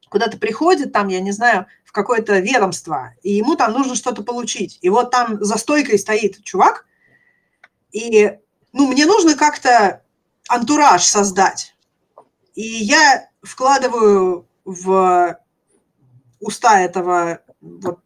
куда-то 0.09 0.39
приходит, 0.39 0.93
там, 0.93 1.09
я 1.09 1.21
не 1.21 1.33
знаю, 1.33 1.67
в 1.85 1.93
какое-то 1.93 2.39
ведомство, 2.39 3.15
и 3.23 3.33
ему 3.33 3.57
там 3.57 3.73
нужно 3.73 3.95
что-то 3.95 4.23
получить. 4.23 4.79
И 4.83 4.89
вот 4.89 5.11
там 5.11 5.43
за 5.43 5.57
стойкой 5.59 5.99
стоит 5.99 6.43
чувак, 6.45 6.87
и, 7.93 8.39
ну, 8.73 8.87
мне 8.87 9.07
нужно 9.07 9.35
как-то 9.35 10.03
антураж 10.49 11.05
создать. 11.05 11.75
И 12.59 12.65
я 12.65 13.29
вкладываю 13.41 14.49
в 14.65 15.39
уста 16.41 16.81
этого, 16.81 17.39
вот, 17.61 18.01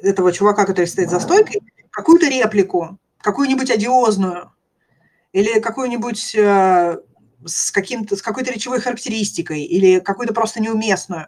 этого 0.00 0.32
чувака, 0.32 0.64
который 0.64 0.86
стоит 0.86 1.10
за 1.10 1.20
стойкой, 1.20 1.60
какую-то 1.90 2.26
реплику, 2.26 2.98
какую-нибудь 3.20 3.70
одиозную, 3.70 4.50
или 5.32 5.60
какую-нибудь 5.60 6.34
э, 6.36 6.96
с, 7.44 7.70
с 7.70 8.22
какой-то 8.22 8.50
речевой 8.50 8.80
характеристикой, 8.80 9.64
или 9.64 10.00
какую-то 10.00 10.32
просто 10.32 10.62
неуместную. 10.62 11.26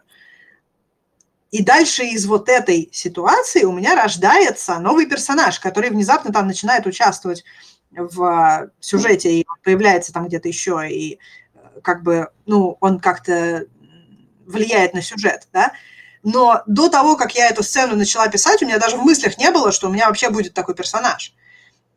И 1.51 1.63
дальше 1.63 2.03
из 2.05 2.25
вот 2.25 2.49
этой 2.49 2.89
ситуации 2.91 3.63
у 3.63 3.73
меня 3.73 3.93
рождается 3.93 4.79
новый 4.79 5.05
персонаж, 5.05 5.59
который 5.59 5.91
внезапно 5.91 6.33
там 6.33 6.47
начинает 6.47 6.87
участвовать 6.87 7.43
в 7.91 8.71
сюжете 8.79 9.41
и 9.41 9.45
появляется 9.63 10.11
там 10.11 10.25
где-то 10.27 10.47
еще, 10.47 10.89
и 10.89 11.13
э, 11.13 11.17
как 11.81 12.03
бы, 12.03 12.29
ну, 12.45 12.77
он 12.79 12.99
как-то 12.99 13.65
влияет 14.45 14.93
на 14.93 15.01
сюжет, 15.01 15.47
да. 15.53 15.71
Но 16.23 16.61
до 16.67 16.89
того, 16.89 17.15
как 17.15 17.35
я 17.35 17.49
эту 17.49 17.63
сцену 17.63 17.95
начала 17.95 18.27
писать, 18.27 18.61
у 18.61 18.65
меня 18.65 18.77
даже 18.77 18.97
в 18.97 19.03
мыслях 19.03 19.37
не 19.37 19.49
было, 19.51 19.71
что 19.71 19.87
у 19.87 19.91
меня 19.91 20.07
вообще 20.07 20.29
будет 20.29 20.53
такой 20.53 20.75
персонаж. 20.75 21.33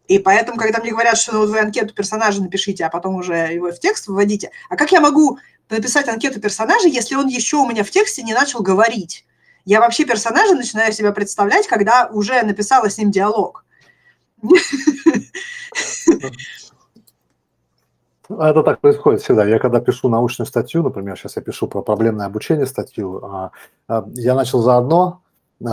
И 0.08 0.18
поэтому, 0.18 0.58
когда 0.58 0.80
мне 0.80 0.90
говорят, 0.90 1.18
что 1.18 1.32
ну, 1.32 1.40
вот 1.40 1.50
вы 1.50 1.60
анкету 1.60 1.94
персонажа 1.94 2.42
напишите, 2.42 2.84
а 2.84 2.90
потом 2.90 3.16
уже 3.16 3.34
его 3.34 3.70
в 3.70 3.78
текст 3.80 4.06
вводите, 4.06 4.50
а 4.68 4.76
как 4.76 4.92
я 4.92 5.00
могу 5.00 5.38
написать 5.70 6.08
анкету 6.08 6.40
персонажа, 6.40 6.88
если 6.88 7.14
он 7.14 7.28
еще 7.28 7.56
у 7.56 7.68
меня 7.68 7.84
в 7.84 7.90
тексте 7.90 8.22
не 8.22 8.34
начал 8.34 8.60
говорить? 8.60 9.24
Я 9.64 9.80
вообще 9.80 10.04
персонажа 10.04 10.54
начинаю 10.54 10.92
себя 10.92 11.12
представлять, 11.12 11.66
когда 11.66 12.08
уже 12.08 12.42
написала 12.42 12.90
с 12.90 12.98
ним 12.98 13.10
диалог. 13.10 13.64
Это 18.28 18.62
так 18.62 18.80
происходит 18.80 19.22
всегда. 19.22 19.44
Я 19.44 19.58
когда 19.58 19.80
пишу 19.80 20.08
научную 20.08 20.46
статью, 20.46 20.82
например, 20.82 21.16
сейчас 21.18 21.36
я 21.36 21.42
пишу 21.42 21.68
про 21.68 21.82
проблемное 21.82 22.26
обучение 22.26 22.66
статью, 22.66 23.24
а, 23.24 23.50
а, 23.88 24.04
я 24.14 24.34
начал 24.34 24.60
заодно 24.60 25.20
а, 25.22 25.23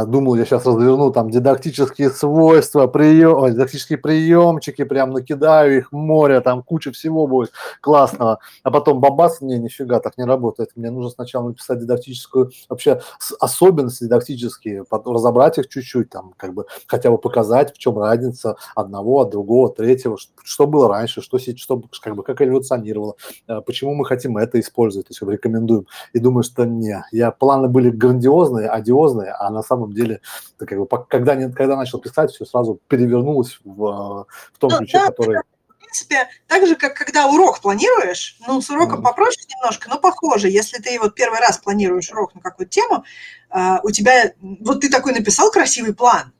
думал, 0.05 0.35
я 0.35 0.45
сейчас 0.45 0.65
разверну 0.65 1.11
там 1.11 1.29
дидактические 1.29 2.11
свойства, 2.11 2.87
прием, 2.87 3.51
дидактические 3.51 3.97
приемчики, 3.97 4.83
прям 4.83 5.11
накидаю 5.11 5.79
их 5.79 5.91
море, 5.91 6.39
там 6.39 6.63
куча 6.63 6.91
всего 6.91 7.27
будет 7.27 7.51
классного. 7.81 8.39
А 8.63 8.71
потом 8.71 9.01
бабац, 9.01 9.41
не, 9.41 9.59
нифига, 9.59 9.99
так 9.99 10.17
не 10.17 10.23
работает. 10.23 10.71
Мне 10.75 10.91
нужно 10.91 11.09
сначала 11.09 11.49
написать 11.49 11.79
дидактическую, 11.79 12.51
вообще 12.69 13.01
особенности 13.39 14.05
дидактические, 14.05 14.85
разобрать 14.89 15.57
их 15.57 15.67
чуть-чуть, 15.67 16.09
там, 16.09 16.33
как 16.37 16.53
бы 16.53 16.65
хотя 16.87 17.11
бы 17.11 17.17
показать, 17.17 17.75
в 17.75 17.77
чем 17.77 17.99
разница 17.99 18.55
одного, 18.75 19.21
от 19.21 19.31
другого, 19.31 19.73
третьего, 19.73 20.17
что 20.43 20.67
было 20.67 20.87
раньше, 20.87 21.21
что, 21.21 21.37
что 21.37 21.83
как 22.01 22.15
бы, 22.15 22.23
как 22.23 22.41
эволюционировало, 22.41 23.15
а, 23.47 23.59
почему 23.59 23.93
мы 23.93 24.05
хотим 24.05 24.37
это 24.37 24.57
использовать, 24.59 25.07
то 25.07 25.11
есть 25.11 25.21
рекомендуем. 25.21 25.85
И 26.13 26.19
думаю, 26.19 26.43
что 26.43 26.65
не, 26.65 27.03
я, 27.11 27.31
планы 27.31 27.67
были 27.67 27.89
грандиозные, 27.89 28.69
одиозные, 28.69 29.31
а 29.37 29.49
на 29.49 29.61
самом 29.61 29.80
самом 29.81 29.95
деле, 29.95 30.21
ты 30.57 30.65
как 30.65 30.79
бы, 30.79 30.87
когда, 31.07 31.35
не, 31.35 31.51
когда 31.51 31.75
начал 31.75 31.99
писать, 31.99 32.31
все 32.31 32.45
сразу 32.45 32.79
перевернулось 32.87 33.59
в, 33.63 34.27
в 34.53 34.57
том 34.57 34.71
ну, 34.71 34.77
ключе, 34.79 34.99
да, 34.99 35.05
который... 35.07 35.41
В 35.67 35.79
принципе, 35.79 36.27
так 36.47 36.67
же, 36.67 36.75
как 36.75 36.95
когда 36.95 37.27
урок 37.27 37.59
планируешь, 37.59 38.37
ну, 38.47 38.61
с 38.61 38.69
уроком 38.69 39.01
mm. 39.01 39.03
попроще 39.03 39.45
немножко, 39.49 39.89
но 39.89 39.99
похоже. 39.99 40.49
Если 40.49 40.81
ты 40.81 40.99
вот 40.99 41.15
первый 41.15 41.39
раз 41.39 41.57
планируешь 41.57 42.11
урок 42.11 42.33
на 42.35 42.41
какую-то 42.41 42.71
тему, 42.71 43.03
uh, 43.49 43.79
у 43.83 43.91
тебя, 43.91 44.33
вот 44.41 44.81
ты 44.81 44.89
такой 44.89 45.13
написал 45.13 45.51
красивый 45.51 45.93
план, 45.93 46.31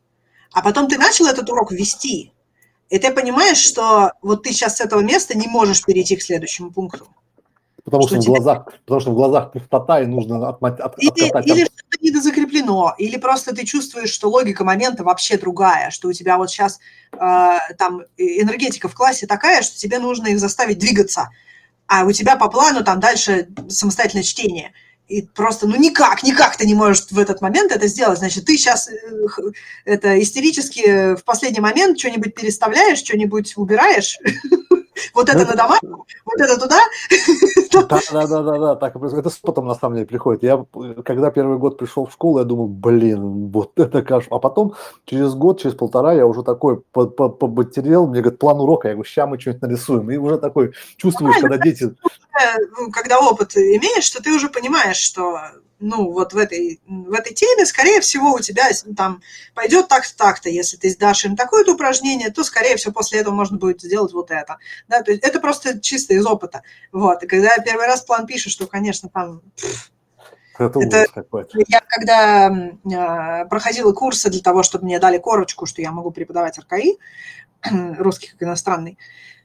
а 0.53 0.61
потом 0.61 0.87
ты 0.87 0.97
начал 0.97 1.27
этот 1.27 1.49
урок 1.49 1.71
вести, 1.71 2.33
и 2.89 2.99
ты 2.99 3.11
понимаешь, 3.13 3.57
что 3.57 4.11
вот 4.21 4.43
ты 4.43 4.51
сейчас 4.51 4.77
с 4.77 4.81
этого 4.81 5.01
места 5.01 5.37
не 5.37 5.47
можешь 5.47 5.83
перейти 5.83 6.17
к 6.17 6.21
следующему 6.21 6.71
пункту. 6.71 7.07
Потому 7.83 8.03
что, 8.03 8.15
что 8.15 8.21
в 8.21 8.23
тебя... 8.23 8.35
глазах, 8.35 8.73
потому 8.85 9.01
что 9.01 9.11
в 9.11 9.15
глазах 9.15 9.51
пустота 9.53 10.01
и 10.01 10.05
нужно 10.05 10.47
отмать, 10.47 10.79
от, 10.79 11.01
или, 11.01 11.09
откатать. 11.09 11.47
Или 11.47 11.63
что-то 11.63 11.97
недозакреплено, 12.71 12.95
или 12.97 13.17
просто 13.17 13.55
ты 13.55 13.65
чувствуешь, 13.65 14.09
что 14.09 14.29
логика 14.29 14.63
момента 14.63 15.03
вообще 15.03 15.37
другая, 15.37 15.91
что 15.91 16.07
у 16.07 16.13
тебя 16.13 16.37
вот 16.37 16.49
сейчас 16.49 16.79
э, 17.13 17.17
там 17.77 18.01
энергетика 18.17 18.87
в 18.87 18.95
классе 18.95 19.27
такая, 19.27 19.61
что 19.61 19.77
тебе 19.77 19.99
нужно 19.99 20.27
их 20.27 20.39
заставить 20.39 20.79
двигаться, 20.79 21.29
а 21.87 22.05
у 22.05 22.11
тебя 22.11 22.35
по 22.35 22.49
плану 22.49 22.83
там 22.83 22.99
дальше 22.99 23.47
самостоятельное 23.69 24.23
чтение– 24.23 24.71
и 25.07 25.23
просто, 25.23 25.67
ну 25.67 25.75
никак, 25.75 26.23
никак 26.23 26.55
ты 26.55 26.65
не 26.65 26.73
можешь 26.73 27.07
в 27.11 27.19
этот 27.19 27.41
момент 27.41 27.73
это 27.73 27.85
сделать. 27.87 28.19
Значит, 28.19 28.45
ты 28.45 28.55
сейчас 28.55 28.87
э, 28.87 28.93
это 29.83 30.21
истерически 30.21 31.15
в 31.15 31.25
последний 31.25 31.59
момент 31.59 31.99
что-нибудь 31.99 32.33
переставляешь, 32.33 32.99
что-нибудь 32.99 33.57
убираешь, 33.57 34.17
вот 35.13 35.29
это 35.29 35.45
на 35.45 35.55
домашку, 35.55 36.05
вот 36.25 36.39
это 36.39 36.59
туда. 36.59 36.79
Да, 37.71 37.99
да, 38.27 38.41
да, 38.41 38.59
да, 38.59 38.75
так 38.75 38.95
Это 38.95 39.29
с 39.29 39.37
потом 39.37 39.67
на 39.67 39.75
самом 39.75 39.95
деле 39.95 40.07
приходит. 40.07 40.43
Я, 40.43 40.65
когда 41.05 41.31
первый 41.31 41.57
год 41.57 41.77
пришел 41.77 42.05
в 42.05 42.13
школу, 42.13 42.39
я 42.39 42.45
думал, 42.45 42.67
блин, 42.67 43.49
вот 43.51 43.71
это 43.77 44.01
кошмар. 44.01 44.37
А 44.37 44.39
потом, 44.39 44.73
через 45.05 45.33
год, 45.33 45.61
через 45.61 45.75
полтора, 45.75 46.13
я 46.13 46.25
уже 46.25 46.43
такой 46.43 46.81
побатерел, 46.91 48.07
мне 48.07 48.21
говорят, 48.21 48.39
план 48.39 48.59
урока, 48.59 48.89
я 48.89 48.93
говорю, 48.95 49.09
сейчас 49.09 49.29
мы 49.29 49.39
что-нибудь 49.39 49.61
нарисуем. 49.61 50.11
И 50.11 50.17
уже 50.17 50.37
такой 50.37 50.73
чувствуешь, 50.97 51.37
когда 51.39 51.57
дети... 51.57 51.93
Ну, 52.77 52.91
когда 52.91 53.19
опыт 53.19 53.55
имеешь, 53.55 54.05
что 54.05 54.21
ты 54.23 54.33
уже 54.33 54.49
понимаешь, 54.49 54.97
что 54.97 55.39
ну, 55.81 56.11
вот 56.11 56.33
в 56.33 56.37
этой, 56.37 56.79
в 56.87 57.11
этой 57.11 57.33
теме, 57.33 57.65
скорее 57.65 57.99
всего, 58.01 58.33
у 58.33 58.39
тебя 58.39 58.69
там 58.95 59.21
пойдет 59.53 59.87
так-то, 59.87 60.15
так-то. 60.15 60.49
Если 60.49 60.77
ты 60.77 60.89
сдашь 60.89 61.25
им 61.25 61.35
такое-то 61.35 61.73
упражнение, 61.73 62.29
то, 62.29 62.43
скорее 62.43 62.77
всего, 62.77 62.93
после 62.93 63.19
этого 63.19 63.33
можно 63.33 63.57
будет 63.57 63.81
сделать 63.81 64.13
вот 64.13 64.31
это. 64.31 64.57
Да, 64.87 65.01
то 65.01 65.11
есть 65.11 65.23
это 65.23 65.39
просто 65.39 65.79
чисто 65.79 66.13
из 66.13 66.25
опыта. 66.25 66.61
Вот. 66.91 67.23
И 67.23 67.27
когда 67.27 67.57
первый 67.57 67.87
раз 67.87 68.01
план 68.01 68.27
пишешь, 68.27 68.55
то, 68.55 68.67
конечно, 68.67 69.09
там... 69.09 69.41
Это, 70.59 70.79
это 70.79 71.07
я 71.67 71.79
когда 71.79 72.51
э, 72.51 73.45
проходила 73.45 73.93
курсы 73.93 74.29
для 74.29 74.41
того, 74.41 74.61
чтобы 74.61 74.85
мне 74.85 74.99
дали 74.99 75.17
корочку, 75.17 75.65
что 75.65 75.81
я 75.81 75.91
могу 75.91 76.11
преподавать 76.11 76.59
РКИ, 76.59 76.99
русский 77.97 78.27
как 78.27 78.43
иностранный, 78.43 78.99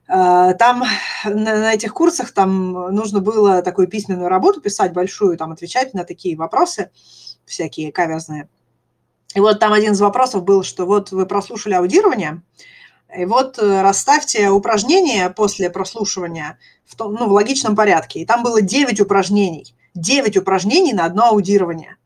там 0.07 0.85
на 1.25 1.75
этих 1.75 1.93
курсах 1.93 2.33
там 2.33 2.95
нужно 2.95 3.21
было 3.21 3.63
такую 3.63 3.89
письменную 3.89 4.29
работу 4.29 4.61
писать 4.61 4.93
большую, 4.93 5.37
там 5.37 5.53
отвечать 5.53 5.95
на 5.95 6.05
такие 6.05 6.37
вопросы 6.37 6.91
всякие 7.45 7.93
каверзные. 7.93 8.49
И 9.35 9.41
вот 9.41 9.59
там 9.59 9.73
один 9.73 9.93
из 9.93 10.01
вопросов 10.01 10.45
был, 10.45 10.63
что 10.63 10.87
вот 10.87 11.11
вы 11.11 11.27
прослушали 11.27 11.75
аудирование, 11.75 12.43
и 13.17 13.25
вот 13.25 13.59
э, 13.59 13.83
расставьте 13.83 14.51
упражнения 14.51 15.31
после 15.31 15.71
прослушивания 15.71 16.59
в, 16.85 16.97
том, 16.97 17.15
ну, 17.15 17.29
в 17.29 17.33
логичном 17.33 17.77
порядке. 17.77 18.21
И 18.21 18.27
там 18.27 18.43
было 18.43 18.61
9 18.61 19.01
упражнений. 19.01 19.75
9 19.95 20.37
упражнений 20.37 20.93
на 20.93 21.05
одно 21.05 21.27
аудирование. 21.27 21.97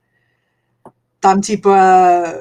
Там 1.21 1.43
типа 1.43 2.35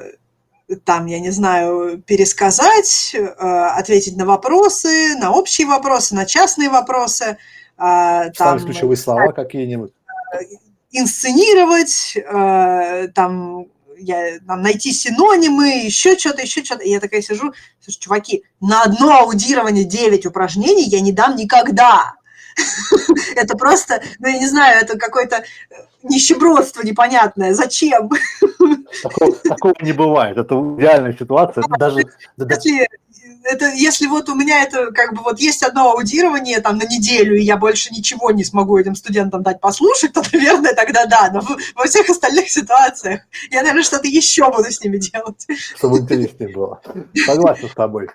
там, 0.76 1.06
я 1.06 1.20
не 1.20 1.30
знаю, 1.30 2.02
пересказать, 2.06 3.14
э, 3.14 3.24
ответить 3.26 4.16
на 4.16 4.24
вопросы, 4.24 5.16
на 5.16 5.32
общие 5.32 5.66
вопросы, 5.66 6.14
на 6.14 6.26
частные 6.26 6.68
вопросы. 6.68 7.38
Там, 7.76 8.34
Ставить 8.34 8.64
ключевые 8.64 8.96
слова 8.96 9.32
какие-нибудь. 9.32 9.92
Э, 10.32 10.38
инсценировать, 10.92 12.16
э, 12.16 13.08
там, 13.14 13.66
я, 13.98 14.38
там, 14.46 14.62
найти 14.62 14.92
синонимы, 14.92 15.84
еще 15.84 16.18
что-то, 16.18 16.42
еще 16.42 16.64
что-то. 16.64 16.84
И 16.84 16.90
я 16.90 17.00
такая 17.00 17.22
сижу, 17.22 17.52
слушай, 17.80 17.98
чуваки, 17.98 18.42
на 18.60 18.82
одно 18.82 19.20
аудирование 19.20 19.84
9 19.84 20.26
упражнений 20.26 20.84
я 20.84 21.00
не 21.00 21.12
дам 21.12 21.36
никогда. 21.36 22.14
Это 23.36 23.56
просто, 23.56 24.02
ну, 24.18 24.28
я 24.28 24.38
не 24.38 24.46
знаю, 24.46 24.82
это 24.82 24.98
какое-то 24.98 25.44
нищебродство 26.02 26.82
непонятное. 26.82 27.54
Зачем? 27.54 28.10
Такого, 29.02 29.32
такого 29.36 29.74
не 29.82 29.92
бывает. 29.92 30.36
Это 30.36 30.54
реальная 30.76 31.16
ситуация. 31.16 31.62
Это 31.62 31.78
даже, 31.78 32.00
если, 32.36 32.88
это, 33.44 33.70
если 33.72 34.06
вот 34.06 34.28
у 34.28 34.34
меня 34.34 34.62
это 34.62 34.90
как 34.92 35.14
бы 35.14 35.22
вот 35.22 35.38
есть 35.38 35.62
одно 35.62 35.92
аудирование 35.92 36.60
там 36.60 36.76
на 36.76 36.84
неделю, 36.84 37.36
и 37.36 37.42
я 37.42 37.56
больше 37.56 37.92
ничего 37.94 38.30
не 38.30 38.44
смогу 38.44 38.78
этим 38.78 38.94
студентам 38.94 39.42
дать 39.42 39.60
послушать, 39.60 40.12
то, 40.12 40.22
наверное, 40.32 40.74
тогда 40.74 41.06
да. 41.06 41.30
Но 41.32 41.40
во 41.74 41.84
всех 41.84 42.08
остальных 42.10 42.50
ситуациях 42.50 43.22
я, 43.50 43.60
наверное, 43.60 43.84
что-то 43.84 44.08
еще 44.08 44.50
буду 44.50 44.70
с 44.70 44.80
ними 44.82 44.98
делать. 44.98 45.46
Чтобы 45.76 45.98
интереснее 45.98 46.52
было. 46.52 46.80
Согласен 47.24 47.68
с 47.68 47.74
тобой. 47.74 48.08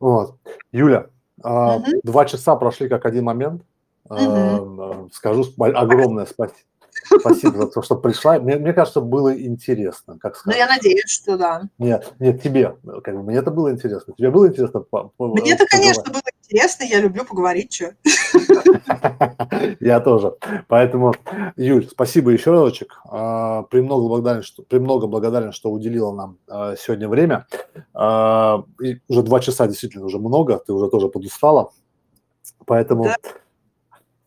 Вот. 0.00 0.36
Юля, 0.72 1.06
угу. 1.46 2.00
два 2.02 2.24
часа 2.24 2.56
прошли 2.56 2.88
как 2.88 3.06
один 3.06 3.24
момент. 3.24 3.62
Угу. 4.08 5.10
Скажу 5.12 5.44
огромное 5.58 6.26
спасибо 6.26 6.58
Спасибо 7.20 7.58
за 7.58 7.66
то, 7.68 7.82
что 7.82 7.96
пришла. 7.96 8.38
Мне, 8.38 8.56
мне 8.56 8.72
кажется, 8.72 9.00
было 9.00 9.36
интересно, 9.38 10.18
как 10.18 10.36
сказать. 10.36 10.58
Ну, 10.58 10.64
я 10.64 10.68
надеюсь, 10.68 11.10
что 11.10 11.36
да. 11.36 11.62
Нет, 11.78 12.12
нет, 12.18 12.42
тебе. 12.42 12.76
Как 13.04 13.14
бы, 13.14 13.22
мне 13.22 13.38
это 13.38 13.50
было 13.50 13.70
интересно. 13.70 14.14
Тебе 14.16 14.30
было 14.30 14.48
интересно? 14.48 14.84
Мне 15.18 15.52
это, 15.52 15.66
конечно, 15.66 16.04
было 16.04 16.22
интересно. 16.44 16.84
Я 16.84 17.00
люблю 17.00 17.24
поговорить, 17.24 17.74
что. 17.74 17.94
Я 19.80 20.00
тоже. 20.00 20.34
Поэтому, 20.68 21.14
Юль, 21.56 21.88
спасибо 21.90 22.30
еще 22.30 22.50
разочек. 22.50 23.00
А, 23.08 23.62
премного 23.64 24.08
благодарен, 24.08 24.42
что, 24.42 24.62
премного 24.62 25.06
благодарен, 25.06 25.52
что 25.52 25.70
уделила 25.70 26.12
нам 26.12 26.38
а, 26.48 26.76
сегодня 26.76 27.08
время. 27.08 27.46
А, 27.94 28.64
уже 29.08 29.22
два 29.22 29.40
часа 29.40 29.66
действительно 29.66 30.06
уже 30.06 30.18
много, 30.18 30.58
ты 30.58 30.72
уже 30.72 30.90
тоже 30.90 31.08
подустала. 31.08 31.70
Поэтому 32.64 33.04
да. 33.04 33.16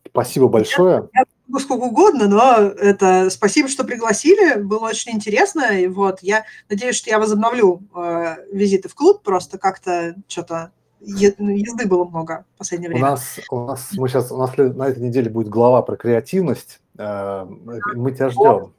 спасибо 0.08 0.48
большое. 0.48 1.08
Я, 1.14 1.24
я 1.52 1.60
сколько 1.60 1.84
угодно, 1.84 2.28
но 2.28 2.56
это 2.62 3.30
спасибо, 3.30 3.68
что 3.68 3.84
пригласили, 3.84 4.60
было 4.60 4.88
очень 4.88 5.12
интересно. 5.12 5.78
И 5.78 5.86
вот 5.86 6.20
я 6.22 6.44
надеюсь, 6.68 6.96
что 6.96 7.10
я 7.10 7.18
возобновлю 7.18 7.82
э, 7.94 8.36
визиты 8.52 8.88
в 8.88 8.94
клуб, 8.94 9.22
просто 9.22 9.58
как-то 9.58 10.14
что-то 10.28 10.70
езды 11.00 11.86
было 11.86 12.04
много 12.04 12.44
в 12.54 12.58
последнее 12.58 12.90
время. 12.90 13.06
У 13.06 13.10
нас, 13.10 13.40
у 13.50 13.60
нас, 13.66 13.88
мы 13.92 14.08
сейчас, 14.08 14.30
у 14.30 14.36
нас 14.36 14.56
на 14.56 14.88
этой 14.88 15.02
неделе 15.02 15.30
будет 15.30 15.48
глава 15.48 15.82
про 15.82 15.96
креативность. 15.96 16.80
Э, 16.98 17.46
мы 17.46 18.12
тебя 18.12 18.30
ждем. 18.30 18.72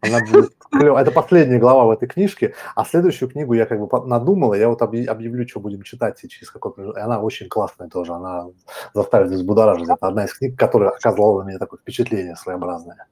Она 0.00 0.20
будет 0.20 0.52
Это 0.72 1.10
последняя 1.10 1.58
глава 1.58 1.86
в 1.86 1.90
этой 1.90 2.08
книжке, 2.08 2.54
а 2.76 2.84
следующую 2.84 3.28
книгу 3.28 3.54
я 3.54 3.66
как 3.66 3.80
бы 3.80 4.06
надумала, 4.06 4.54
я 4.54 4.68
вот 4.68 4.82
объявлю, 4.82 5.48
что 5.48 5.60
будем 5.60 5.82
читать 5.82 6.22
и 6.22 6.28
через 6.28 6.50
какой 6.50 6.72
И 6.94 6.98
она 6.98 7.20
очень 7.20 7.48
классная 7.48 7.88
тоже, 7.88 8.12
она 8.12 8.46
заставит 8.94 9.30
взбудоражить. 9.30 9.88
Это 9.88 10.06
одна 10.06 10.24
из 10.24 10.34
книг, 10.34 10.58
которая 10.58 10.90
оказала 10.90 11.42
на 11.42 11.48
меня 11.48 11.58
такое 11.58 11.80
впечатление 11.80 12.36
своеобразное. 12.36 13.06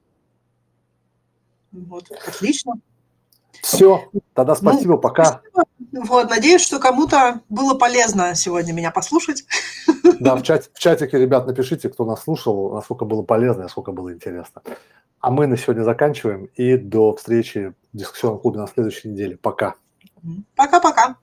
Вот, 1.71 2.05
отлично. 2.25 2.73
Все, 3.61 4.09
тогда 4.33 4.53
ну, 4.53 4.71
спасибо, 4.71 4.93
ну, 4.93 4.99
пока. 4.99 5.41
Вот, 5.91 6.29
надеюсь, 6.29 6.61
что 6.61 6.79
кому-то 6.79 7.41
было 7.49 7.73
полезно 7.73 8.35
сегодня 8.35 8.71
меня 8.71 8.91
послушать. 8.91 9.45
Да, 10.19 10.35
в, 10.35 10.43
чат, 10.43 10.69
в 10.73 10.79
чатике, 10.79 11.17
ребят, 11.17 11.47
напишите, 11.47 11.89
кто 11.89 12.05
нас 12.05 12.23
слушал, 12.23 12.73
насколько 12.73 13.05
было 13.05 13.23
полезно, 13.23 13.63
насколько 13.63 13.91
было 13.91 14.13
интересно. 14.13 14.61
А 15.27 15.29
мы 15.29 15.45
на 15.45 15.57
сегодня 15.57 15.83
заканчиваем 15.83 16.45
и 16.55 16.77
до 16.77 17.13
встречи 17.13 17.73
в 17.91 17.97
дискуссионном 17.97 18.39
клубе 18.39 18.59
на 18.59 18.67
следующей 18.67 19.09
неделе. 19.09 19.35
Пока. 19.35 19.75
Пока-пока. 20.55 21.17